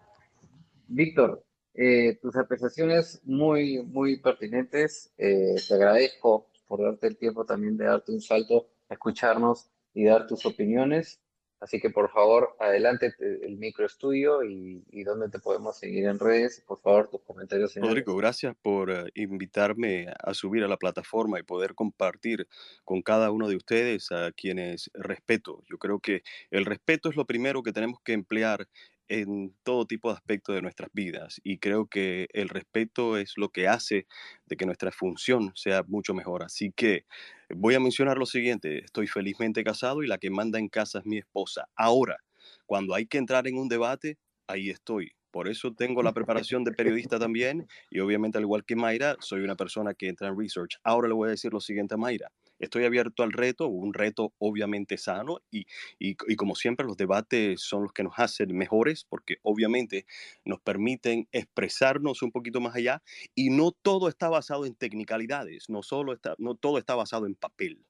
Víctor, 0.89 1.45
eh, 1.75 2.19
tus 2.21 2.37
apreciaciones 2.37 3.21
muy, 3.25 3.83
muy 3.85 4.19
pertinentes. 4.21 5.13
Eh, 5.19 5.57
te 5.67 5.75
agradezco 5.75 6.49
por 6.67 6.83
darte 6.83 7.09
el 7.09 7.17
tiempo 7.17 7.45
también 7.45 7.77
de 7.77 7.87
darte 7.87 8.13
un 8.13 8.21
salto, 8.21 8.69
escucharnos 8.89 9.71
y 9.95 10.05
dar 10.05 10.27
tus 10.27 10.45
opiniones. 10.47 11.21
Así 11.67 11.81
que 11.81 11.91
por 11.91 12.11
favor, 12.13 12.55
adelante 12.61 13.11
te- 13.11 13.45
el 13.45 13.57
micro 13.57 13.87
estudio 13.87 14.45
y, 14.45 14.85
y 14.89 15.03
dónde 15.03 15.29
te 15.29 15.41
podemos 15.41 15.77
seguir 15.77 16.05
en 16.07 16.21
redes. 16.21 16.63
Por 16.65 16.81
favor, 16.81 17.09
tus 17.09 17.23
comentarios. 17.23 17.75
Rodrigo, 17.75 18.15
gracias 18.17 18.55
por 18.63 18.93
eh, 18.93 19.11
invitarme 19.17 20.07
a 20.23 20.33
subir 20.33 20.63
a 20.63 20.69
la 20.69 20.77
plataforma 20.77 21.41
y 21.41 21.43
poder 21.43 21.75
compartir 21.75 22.47
con 22.85 23.03
cada 23.03 23.33
uno 23.33 23.49
de 23.49 23.57
ustedes 23.57 24.13
a 24.13 24.31
quienes 24.31 24.91
respeto. 24.95 25.65
Yo 25.69 25.77
creo 25.79 25.99
que 25.99 26.23
el 26.53 26.67
respeto 26.67 27.11
es 27.11 27.17
lo 27.17 27.25
primero 27.27 27.65
que 27.65 27.73
tenemos 27.73 28.01
que 28.01 28.13
emplear 28.13 28.69
en 29.09 29.55
todo 29.65 29.87
tipo 29.87 30.09
de 30.09 30.15
aspectos 30.17 30.55
de 30.55 30.63
nuestras 30.63 30.91
vidas 30.93 31.41
y 31.45 31.59
creo 31.59 31.87
que 31.87 32.29
el 32.33 32.49
respeto 32.49 33.17
es 33.17 33.35
lo 33.37 33.51
que 33.51 33.69
hace 33.69 34.07
de 34.47 34.57
que 34.57 34.67
nuestra 34.67 34.91
función 34.93 35.53
sea 35.55 35.85
mucho 35.87 36.15
mejor. 36.15 36.43
Así 36.43 36.73
que 36.73 37.07
voy 37.55 37.75
a 37.75 37.81
mencionar 37.81 38.19
lo 38.19 38.27
siguiente, 38.27 38.85
estoy 38.85 39.07
felizmente 39.07 39.63
casado 39.65 40.03
y 40.03 40.07
la 40.07 40.19
que 40.19 40.31
manda 40.31 40.59
en 40.59 40.69
casa 40.69 40.99
es 41.01 41.07
mi 41.07 41.19
esposa. 41.19 41.69
Ahora, 41.77 42.17
cuando 42.67 42.95
hay 42.95 43.07
que 43.07 43.19
entrar 43.19 43.47
en 43.47 43.59
un 43.59 43.69
debate, 43.69 44.19
ahí 44.47 44.71
estoy. 44.71 45.13
Por 45.31 45.49
eso 45.49 45.73
tengo 45.73 46.03
la 46.03 46.13
preparación 46.15 46.65
de 46.65 46.73
periodista 46.73 47.19
también 47.19 47.67
y 47.91 48.01
obviamente 48.01 48.39
al 48.39 48.45
igual 48.45 48.65
que 48.65 48.77
Mayra, 48.77 49.17
soy 49.21 49.41
una 49.43 49.57
persona 49.57 49.95
que 49.95 50.09
entra 50.09 50.29
en 50.29 50.39
research. 50.39 50.79
Ahora 50.83 51.09
le 51.09 51.15
voy 51.15 51.29
a 51.29 51.31
decir 51.33 51.53
lo 51.53 51.61
siguiente 51.61 51.95
a 51.95 51.99
Mayra. 51.99 52.31
Estoy 52.59 52.85
abierto 52.85 53.23
al 53.23 53.33
reto, 53.33 53.69
un 53.69 53.93
reto 53.93 54.33
obviamente 54.39 54.97
sano 54.97 55.39
y, 55.51 55.67
y, 55.99 56.15
como 56.37 56.55
siempre 56.55 56.87
los 56.87 56.97
debates 56.97 57.61
son 57.61 57.83
los 57.83 57.93
que 57.93 58.03
nos 58.03 58.19
hacen 58.19 58.57
mejores 58.57 59.05
porque 59.05 59.37
obviamente 59.43 60.07
nos 60.45 60.61
permiten 60.61 61.29
expresarnos 61.33 62.23
un 62.23 62.33
poquito 62.33 62.61
más 62.61 62.75
allá 62.75 63.03
y 63.35 63.51
no 63.51 63.73
todo 63.73 64.09
está 64.09 64.29
basado 64.29 64.67
en 64.67 64.75
tecnicalidades, 64.75 65.69
no, 65.69 65.83
solo 65.83 66.13
está, 66.13 66.35
no 66.39 66.55
todo 66.55 66.79
está 66.79 66.95
basado 66.95 67.27
en 67.27 67.35
papel. 67.35 67.85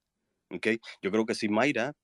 ¿ok? 0.51 0.66
Yo 1.02 1.10
creo 1.10 1.26
que 1.26 1.34
si 1.34 1.48
Mayra 1.48 1.94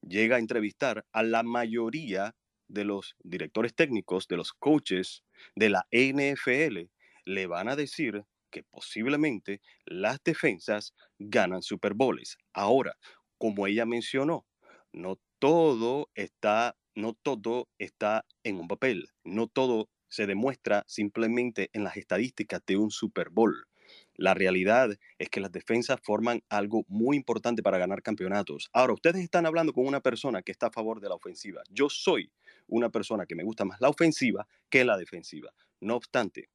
llega 0.00 0.36
a 0.36 0.38
entrevistar 0.38 1.04
a 1.12 1.22
la 1.22 1.42
mayoría 1.42 2.34
de 2.68 2.84
los 2.84 3.16
directores 3.22 3.74
técnicos, 3.74 4.28
de 4.28 4.36
los 4.36 4.52
coaches 4.52 5.24
de 5.54 5.70
la 5.70 5.86
NFL, 5.90 6.88
le 7.24 7.46
van 7.46 7.68
a 7.68 7.76
decir 7.76 8.24
que 8.50 8.62
posiblemente 8.64 9.60
las 9.84 10.22
defensas 10.24 10.94
ganan 11.18 11.62
Super 11.62 11.94
Bowls. 11.94 12.36
Ahora, 12.52 12.96
como 13.38 13.66
ella 13.66 13.86
mencionó, 13.86 14.46
no 14.92 15.18
todo 15.38 16.10
está, 16.14 16.76
no 16.94 17.14
todo 17.14 17.68
está 17.78 18.26
en 18.44 18.56
un 18.56 18.68
papel, 18.68 19.08
no 19.24 19.46
todo 19.46 19.88
se 20.08 20.26
demuestra 20.26 20.84
simplemente 20.86 21.70
en 21.72 21.84
las 21.84 21.96
estadísticas 21.96 22.60
de 22.66 22.76
un 22.76 22.90
Super 22.90 23.30
Bowl. 23.30 23.66
La 24.14 24.34
realidad 24.34 24.90
es 25.18 25.30
que 25.30 25.40
las 25.40 25.50
defensas 25.52 25.98
forman 26.02 26.42
algo 26.48 26.84
muy 26.88 27.16
importante 27.16 27.62
para 27.62 27.78
ganar 27.78 28.02
campeonatos. 28.02 28.68
Ahora, 28.72 28.92
ustedes 28.92 29.22
están 29.22 29.46
hablando 29.46 29.72
con 29.72 29.86
una 29.86 30.00
persona 30.00 30.42
que 30.42 30.52
está 30.52 30.66
a 30.66 30.72
favor 30.72 31.00
de 31.00 31.08
la 31.08 31.14
ofensiva. 31.14 31.62
Yo 31.70 31.88
soy 31.88 32.30
una 32.66 32.90
persona 32.90 33.26
que 33.26 33.34
me 33.34 33.44
gusta 33.44 33.64
más 33.64 33.80
la 33.80 33.88
ofensiva 33.88 34.46
que 34.68 34.84
la 34.84 34.96
defensiva. 34.96 35.52
No 35.80 35.96
obstante, 35.96 36.50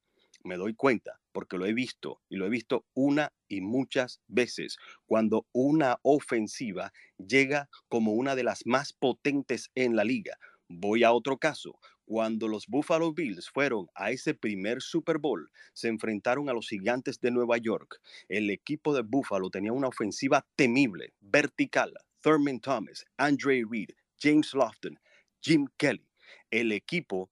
me 0.46 0.56
doy 0.56 0.74
cuenta, 0.74 1.20
porque 1.32 1.58
lo 1.58 1.66
he 1.66 1.74
visto 1.74 2.22
y 2.28 2.36
lo 2.36 2.46
he 2.46 2.50
visto 2.50 2.86
una 2.94 3.32
y 3.48 3.60
muchas 3.60 4.20
veces, 4.26 4.78
cuando 5.06 5.46
una 5.52 5.98
ofensiva 6.02 6.92
llega 7.18 7.68
como 7.88 8.12
una 8.12 8.34
de 8.34 8.44
las 8.44 8.64
más 8.66 8.92
potentes 8.92 9.70
en 9.74 9.96
la 9.96 10.04
liga. 10.04 10.38
Voy 10.68 11.04
a 11.04 11.12
otro 11.12 11.38
caso. 11.38 11.78
Cuando 12.06 12.46
los 12.46 12.66
Buffalo 12.68 13.12
Bills 13.12 13.50
fueron 13.50 13.88
a 13.94 14.12
ese 14.12 14.32
primer 14.32 14.80
Super 14.80 15.18
Bowl, 15.18 15.50
se 15.72 15.88
enfrentaron 15.88 16.48
a 16.48 16.52
los 16.52 16.68
gigantes 16.68 17.20
de 17.20 17.32
Nueva 17.32 17.58
York. 17.58 18.00
El 18.28 18.48
equipo 18.50 18.94
de 18.94 19.02
Buffalo 19.02 19.50
tenía 19.50 19.72
una 19.72 19.88
ofensiva 19.88 20.46
temible, 20.54 21.14
vertical. 21.20 21.92
Thurman 22.20 22.60
Thomas, 22.60 23.04
Andre 23.18 23.64
Reed, 23.68 23.90
James 24.20 24.52
Lofton, 24.54 24.98
Jim 25.40 25.66
Kelly. 25.76 26.08
El 26.50 26.72
equipo 26.72 27.30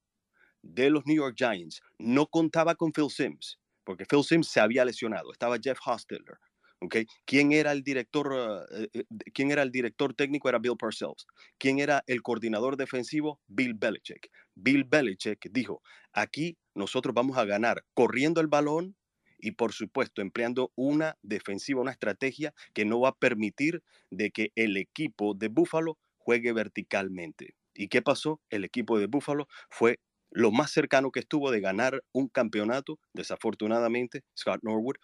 de 0.65 0.91
los 0.91 1.05
New 1.07 1.17
York 1.17 1.37
Giants 1.37 1.83
no 1.99 2.27
contaba 2.27 2.75
con 2.75 2.93
Phil 2.93 3.11
Sims, 3.11 3.59
porque 3.85 4.07
Phil 4.07 4.25
Sims 4.25 4.49
se 4.49 4.61
había 4.61 4.85
lesionado. 4.85 5.31
Estaba 5.33 5.59
Jeff 5.63 5.79
Hostetler. 5.85 6.39
¿Quién 7.25 7.53
era 7.53 7.73
el 7.73 7.83
director? 7.83 8.33
uh, 8.33 8.89
eh, 8.93 9.05
¿Quién 9.33 9.51
era 9.51 9.63
el 9.63 9.71
director 9.71 10.15
técnico? 10.15 10.49
Era 10.49 10.59
Bill 10.59 10.77
Parcells. 10.77 11.27
¿Quién 11.59 11.79
era 11.79 12.03
el 12.07 12.23
coordinador 12.23 12.77
defensivo? 12.77 13.41
Bill 13.47 13.75
Belichick. 13.75 14.31
Bill 14.55 14.85
Belichick 14.85 15.51
dijo: 15.51 15.83
aquí 16.13 16.59
nosotros 16.75 17.15
vamos 17.15 17.39
a 17.39 17.45
ganar 17.45 17.85
corriendo 17.95 18.41
el 18.41 18.49
balón 18.49 18.97
y 19.39 19.53
por 19.53 19.73
supuesto 19.73 20.21
empleando 20.21 20.73
una 20.75 21.17
defensiva, 21.23 21.81
una 21.81 21.93
estrategia 21.93 22.55
que 22.73 22.85
no 22.85 23.01
va 23.01 23.11
a 23.11 23.17
permitir 23.17 23.83
de 24.11 24.31
que 24.31 24.53
el 24.55 24.77
equipo 24.77 25.35
de 25.35 25.49
Buffalo 25.49 25.99
juegue 26.19 26.53
verticalmente. 26.53 27.55
¿Y 27.75 27.89
qué 27.89 28.03
pasó? 28.03 28.41
El 28.51 28.65
equipo 28.65 28.99
de 28.99 29.07
Buffalo 29.07 29.49
fue 29.69 30.01
lo 30.35 30.51
más 30.51 30.73
cercano 30.73 31.13
que 31.13 31.21
estuvo 31.21 31.51
de 31.51 31.61
ganar 31.61 32.03
un 32.13 32.29
campeonato, 32.29 32.99
desafortunadamente, 33.15 34.25
Scott 34.37 34.61
Norwood 34.63 34.97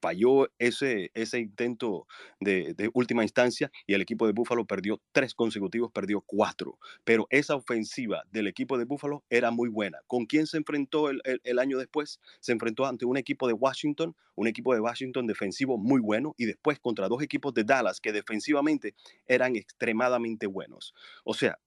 falló 0.00 0.48
ese, 0.58 1.10
ese 1.12 1.38
intento 1.38 2.06
de, 2.40 2.90
última 2.94 3.22
instancia 3.22 3.70
y 3.86 3.92
el 3.92 4.00
equipo 4.00 4.26
de 4.26 4.32
Buffalo 4.32 4.64
perdió 4.64 5.00
tres 5.12 5.34
consecutivos, 5.34 5.92
perdió 5.92 6.22
cuatro. 6.22 6.78
Pero 7.04 7.26
esa 7.28 7.54
ofensiva 7.54 8.24
del 8.30 8.46
equipo 8.46 8.78
de 8.78 8.86
Buffalo 8.86 9.22
era 9.28 9.50
muy 9.50 9.68
buena. 9.68 9.98
¿Con 10.06 10.24
quién 10.24 10.46
se 10.46 10.56
enfrentó 10.56 11.10
el, 11.10 11.20
el, 11.24 11.40
el, 11.44 11.58
año 11.58 11.76
después? 11.76 12.18
Se 12.40 12.52
enfrentó 12.52 12.86
ante 12.86 13.04
un 13.04 13.18
equipo 13.18 13.46
de 13.46 13.52
Washington, 13.52 14.16
un 14.34 14.48
equipo 14.48 14.72
de 14.72 14.80
Washington 14.80 15.26
defensivo 15.26 15.76
muy 15.76 16.00
bueno 16.00 16.34
y 16.38 16.46
después 16.46 16.80
contra 16.80 17.08
dos 17.08 17.22
equipos 17.22 17.52
de 17.52 17.64
Dallas 17.64 18.00
que 18.00 18.12
defensivamente 18.12 18.94
eran 19.26 19.56
extremadamente 19.56 20.46
buenos. 20.46 20.94
O 21.24 21.34
sea, 21.34 21.58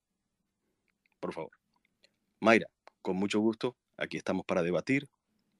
por 1.20 1.34
favor, 1.34 1.52
Mayra, 2.42 2.68
con 3.04 3.18
mucho 3.18 3.40
gusto, 3.40 3.76
aquí 3.98 4.18
estamos 4.18 4.46
para 4.46 4.64
debatir, 4.64 5.08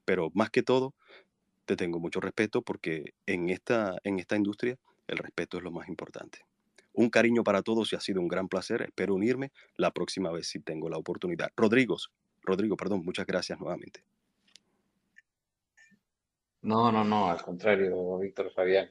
pero 0.06 0.32
más 0.34 0.50
que 0.50 0.64
todo, 0.64 0.96
te 1.66 1.76
tengo 1.76 2.00
mucho 2.00 2.20
respeto 2.20 2.62
porque 2.62 3.14
en 3.28 3.50
esta, 3.50 3.98
en 4.04 4.18
esta 4.20 4.36
industria 4.36 4.78
el 5.08 5.18
respeto 5.18 5.58
es 5.58 5.64
lo 5.64 5.72
más 5.72 5.88
importante. 5.88 6.40
Un 6.94 7.10
cariño 7.10 7.44
para 7.44 7.62
todos 7.62 7.92
y 7.92 7.96
ha 7.96 8.00
sido 8.00 8.22
un 8.22 8.28
gran 8.28 8.48
placer. 8.48 8.82
Espero 8.82 9.16
unirme 9.16 9.52
la 9.76 9.92
próxima 9.92 10.32
vez 10.32 10.48
si 10.48 10.60
tengo 10.60 10.90
la 10.90 10.98
oportunidad. 10.98 11.52
Rodrigo, 11.56 11.98
Rodrigo, 12.42 12.78
perdón, 12.78 13.04
muchas 13.04 13.26
gracias 13.26 13.60
nuevamente. 13.60 14.04
No, 16.62 16.92
no, 16.92 17.04
no, 17.04 17.30
al 17.30 17.42
contrario, 17.42 18.20
Víctor 18.20 18.52
Fabián. 18.52 18.90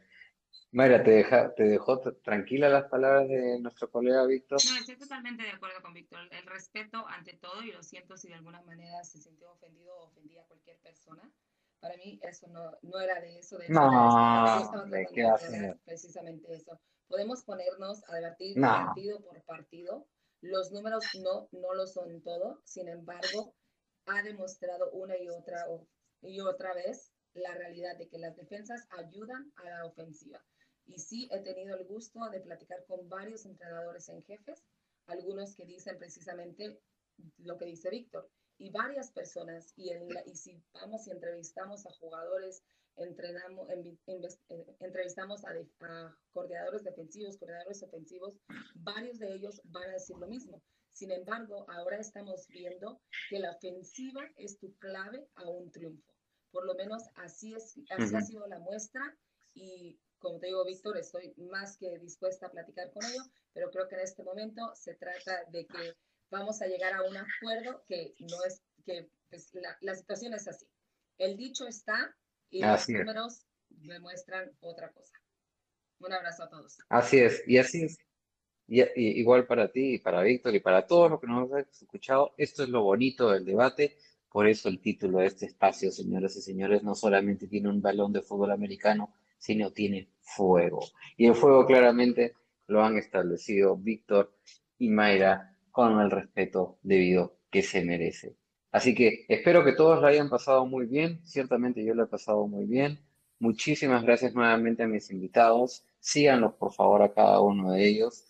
Mayra, 0.72 1.02
¿te, 1.02 1.10
deja, 1.10 1.54
¿te 1.54 1.64
dejó 1.64 2.00
tranquila 2.22 2.68
las 2.70 2.88
palabras 2.88 3.28
de 3.28 3.60
nuestro 3.60 3.90
colega 3.90 4.24
Víctor? 4.24 4.58
No, 4.64 4.78
estoy 4.78 4.96
totalmente 4.96 5.42
de 5.42 5.50
acuerdo 5.50 5.82
con 5.82 5.92
Víctor. 5.92 6.20
El 6.30 6.46
respeto 6.46 7.06
ante 7.08 7.34
todo, 7.34 7.62
y 7.62 7.72
lo 7.72 7.82
siento 7.82 8.16
si 8.16 8.28
de 8.28 8.34
alguna 8.34 8.62
manera 8.62 9.04
se 9.04 9.18
sintió 9.18 9.52
ofendido 9.52 9.94
o 9.94 10.06
ofendía 10.06 10.40
a 10.40 10.46
cualquier 10.46 10.78
persona. 10.78 11.30
Para 11.78 11.96
mí 11.96 12.18
eso 12.22 12.46
no, 12.48 12.70
no 12.82 13.00
era 13.00 13.20
de 13.20 13.38
eso. 13.38 13.58
De 13.58 13.66
hecho, 13.66 13.74
no, 13.74 14.86
¿de 14.86 15.06
qué 15.12 15.24
hace? 15.24 15.74
Precisamente 15.84 16.54
eso. 16.54 16.80
Podemos 17.06 17.44
ponernos 17.44 18.02
a 18.08 18.14
debatir 18.14 18.56
no. 18.56 18.68
partido 18.68 19.20
por 19.20 19.42
partido. 19.42 20.06
Los 20.40 20.72
números 20.72 21.04
no, 21.22 21.48
no 21.52 21.74
lo 21.74 21.86
son 21.86 22.22
todo. 22.22 22.62
Sin 22.64 22.88
embargo, 22.88 23.54
ha 24.06 24.22
demostrado 24.22 24.90
una 24.92 25.18
y 25.18 25.28
otra, 25.28 25.66
y 26.22 26.40
otra 26.40 26.72
vez 26.72 27.11
la 27.34 27.54
realidad 27.54 27.96
de 27.96 28.08
que 28.08 28.18
las 28.18 28.36
defensas 28.36 28.86
ayudan 28.90 29.52
a 29.56 29.64
la 29.64 29.86
ofensiva. 29.86 30.44
Y 30.86 30.98
sí 30.98 31.28
he 31.30 31.40
tenido 31.40 31.76
el 31.76 31.86
gusto 31.86 32.20
de 32.30 32.40
platicar 32.40 32.84
con 32.86 33.08
varios 33.08 33.46
entrenadores 33.46 34.08
en 34.08 34.22
jefes, 34.24 34.64
algunos 35.06 35.54
que 35.54 35.64
dicen 35.64 35.98
precisamente 35.98 36.80
lo 37.38 37.56
que 37.56 37.66
dice 37.66 37.90
Víctor, 37.90 38.28
y 38.58 38.70
varias 38.70 39.10
personas, 39.10 39.72
y, 39.76 39.90
en 39.90 40.08
la, 40.08 40.22
y 40.26 40.36
si 40.36 40.62
vamos 40.72 41.06
y 41.06 41.10
entrevistamos 41.10 41.86
a 41.86 41.90
jugadores, 41.92 42.62
entrenamos, 42.96 43.68
en, 43.70 43.98
en, 44.06 44.22
entrevistamos 44.80 45.44
a, 45.44 45.52
de, 45.52 45.68
a, 45.80 46.16
coordinadores 46.32 46.84
defensivos, 46.84 47.38
coordinadores 47.38 47.82
ofensivos, 47.82 48.34
varios 48.74 49.18
de 49.18 49.34
ellos 49.34 49.60
van 49.64 49.88
a 49.90 49.94
decir 49.94 50.16
lo 50.16 50.26
mismo. 50.26 50.62
Sin 50.92 51.10
embargo, 51.10 51.64
ahora 51.68 51.98
estamos 51.98 52.46
viendo 52.48 53.00
que 53.30 53.38
la 53.38 53.52
ofensiva 53.52 54.22
es 54.36 54.58
tu 54.58 54.76
clave 54.76 55.26
a 55.36 55.48
un 55.48 55.70
triunfo. 55.70 56.11
Por 56.52 56.66
lo 56.66 56.74
menos 56.74 57.02
así, 57.16 57.54
es, 57.54 57.74
así 57.90 58.04
uh 58.04 58.16
-huh. 58.16 58.18
ha 58.18 58.22
sido 58.22 58.46
la 58.46 58.60
muestra 58.60 59.16
y 59.54 59.98
como 60.22 60.38
te 60.38 60.46
digo, 60.46 60.64
Víctor, 60.64 60.96
estoy 60.96 61.34
más 61.36 61.76
que 61.76 61.98
dispuesta 61.98 62.46
a 62.46 62.50
platicar 62.50 62.90
con 62.92 63.04
ellos, 63.04 63.28
pero 63.52 63.70
creo 63.70 63.88
que 63.88 63.96
en 63.96 64.02
este 64.02 64.22
momento 64.22 64.72
se 64.74 64.94
trata 64.94 65.44
de 65.50 65.66
que 65.66 65.96
vamos 66.30 66.62
a 66.62 66.66
llegar 66.66 66.94
a 66.94 67.02
un 67.02 67.16
acuerdo 67.16 67.84
que 67.88 68.14
no 68.20 68.44
es, 68.44 68.62
que 68.86 69.10
pues, 69.28 69.52
la, 69.54 69.76
la, 69.80 69.94
situación 69.94 70.32
es 70.34 70.46
así. 70.46 70.64
El 71.18 71.36
dicho 71.36 71.66
está 71.66 72.16
y 72.50 72.62
así 72.62 72.92
los 72.92 73.00
es. 73.00 73.06
números 73.06 73.46
demuestran 73.68 74.50
otra 74.60 74.92
cosa. 74.92 75.12
Un 75.98 76.12
abrazo 76.12 76.44
a 76.44 76.48
todos. 76.48 76.78
Así 76.88 77.18
es, 77.18 77.42
y 77.46 77.58
así 77.58 77.84
es. 77.84 77.98
Y, 78.68 78.80
y, 78.80 79.20
igual 79.20 79.46
para 79.46 79.70
ti 79.70 79.94
y 79.94 79.98
para 79.98 80.22
Víctor 80.22 80.54
y 80.54 80.60
para 80.60 80.86
todos 80.86 81.10
los 81.10 81.20
que 81.20 81.26
nos 81.26 81.52
han 81.52 81.66
escuchado, 81.68 82.32
esto 82.38 82.62
es 82.62 82.68
lo 82.68 82.82
bonito 82.82 83.30
del 83.30 83.44
debate. 83.44 83.98
Por 84.32 84.48
eso 84.48 84.68
el 84.68 84.80
título 84.80 85.18
de 85.18 85.26
este 85.26 85.46
espacio, 85.46 85.92
señoras 85.92 86.36
y 86.36 86.40
señores, 86.40 86.82
no 86.82 86.94
solamente 86.94 87.46
tiene 87.46 87.68
un 87.68 87.82
balón 87.82 88.12
de 88.12 88.22
fútbol 88.22 88.50
americano, 88.52 89.12
sino 89.38 89.72
tiene 89.72 90.08
fuego. 90.22 90.80
Y 91.16 91.26
el 91.26 91.34
fuego 91.34 91.66
claramente 91.66 92.34
lo 92.66 92.82
han 92.82 92.96
establecido 92.96 93.76
Víctor 93.76 94.32
y 94.78 94.88
Mayra 94.88 95.54
con 95.70 96.00
el 96.00 96.10
respeto 96.10 96.78
debido 96.82 97.36
que 97.50 97.62
se 97.62 97.84
merece. 97.84 98.36
Así 98.70 98.94
que 98.94 99.26
espero 99.28 99.64
que 99.64 99.72
todos 99.72 100.00
lo 100.00 100.06
hayan 100.06 100.30
pasado 100.30 100.64
muy 100.64 100.86
bien. 100.86 101.20
Ciertamente 101.24 101.84
yo 101.84 101.94
lo 101.94 102.04
he 102.04 102.06
pasado 102.06 102.46
muy 102.46 102.64
bien. 102.64 102.98
Muchísimas 103.38 104.02
gracias 104.02 104.34
nuevamente 104.34 104.82
a 104.82 104.88
mis 104.88 105.10
invitados. 105.10 105.84
Síganlos 106.00 106.54
por 106.54 106.72
favor 106.72 107.02
a 107.02 107.12
cada 107.12 107.40
uno 107.40 107.72
de 107.72 107.86
ellos. 107.86 108.24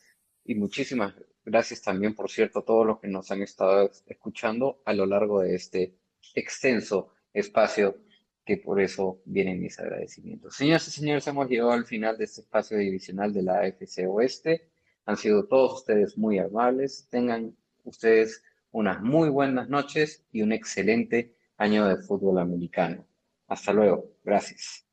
Y 0.44 0.56
muchísimas 0.56 1.14
gracias 1.44 1.82
también, 1.82 2.14
por 2.14 2.30
cierto, 2.30 2.60
a 2.60 2.64
todos 2.64 2.86
los 2.86 3.00
que 3.00 3.08
nos 3.08 3.30
han 3.30 3.42
estado 3.42 3.90
escuchando 4.06 4.82
a 4.84 4.92
lo 4.92 5.06
largo 5.06 5.40
de 5.40 5.54
este 5.54 5.94
extenso 6.34 7.12
espacio 7.32 7.96
que 8.44 8.56
por 8.56 8.80
eso 8.80 9.20
vienen 9.24 9.60
mis 9.60 9.78
agradecimientos. 9.78 10.56
Señoras 10.56 10.88
y 10.88 10.90
señores, 10.90 11.26
hemos 11.26 11.48
llegado 11.48 11.72
al 11.72 11.84
final 11.84 12.18
de 12.18 12.24
este 12.24 12.40
espacio 12.40 12.76
divisional 12.76 13.32
de 13.32 13.42
la 13.42 13.60
AFC 13.60 14.06
Oeste. 14.08 14.68
Han 15.06 15.16
sido 15.16 15.46
todos 15.46 15.80
ustedes 15.80 16.18
muy 16.18 16.38
amables. 16.38 17.06
Tengan 17.10 17.56
ustedes 17.84 18.42
unas 18.72 19.00
muy 19.00 19.28
buenas 19.28 19.68
noches 19.68 20.24
y 20.32 20.42
un 20.42 20.52
excelente 20.52 21.34
año 21.56 21.86
de 21.86 22.02
fútbol 22.02 22.38
americano. 22.38 23.06
Hasta 23.46 23.72
luego. 23.72 24.12
Gracias. 24.24 24.86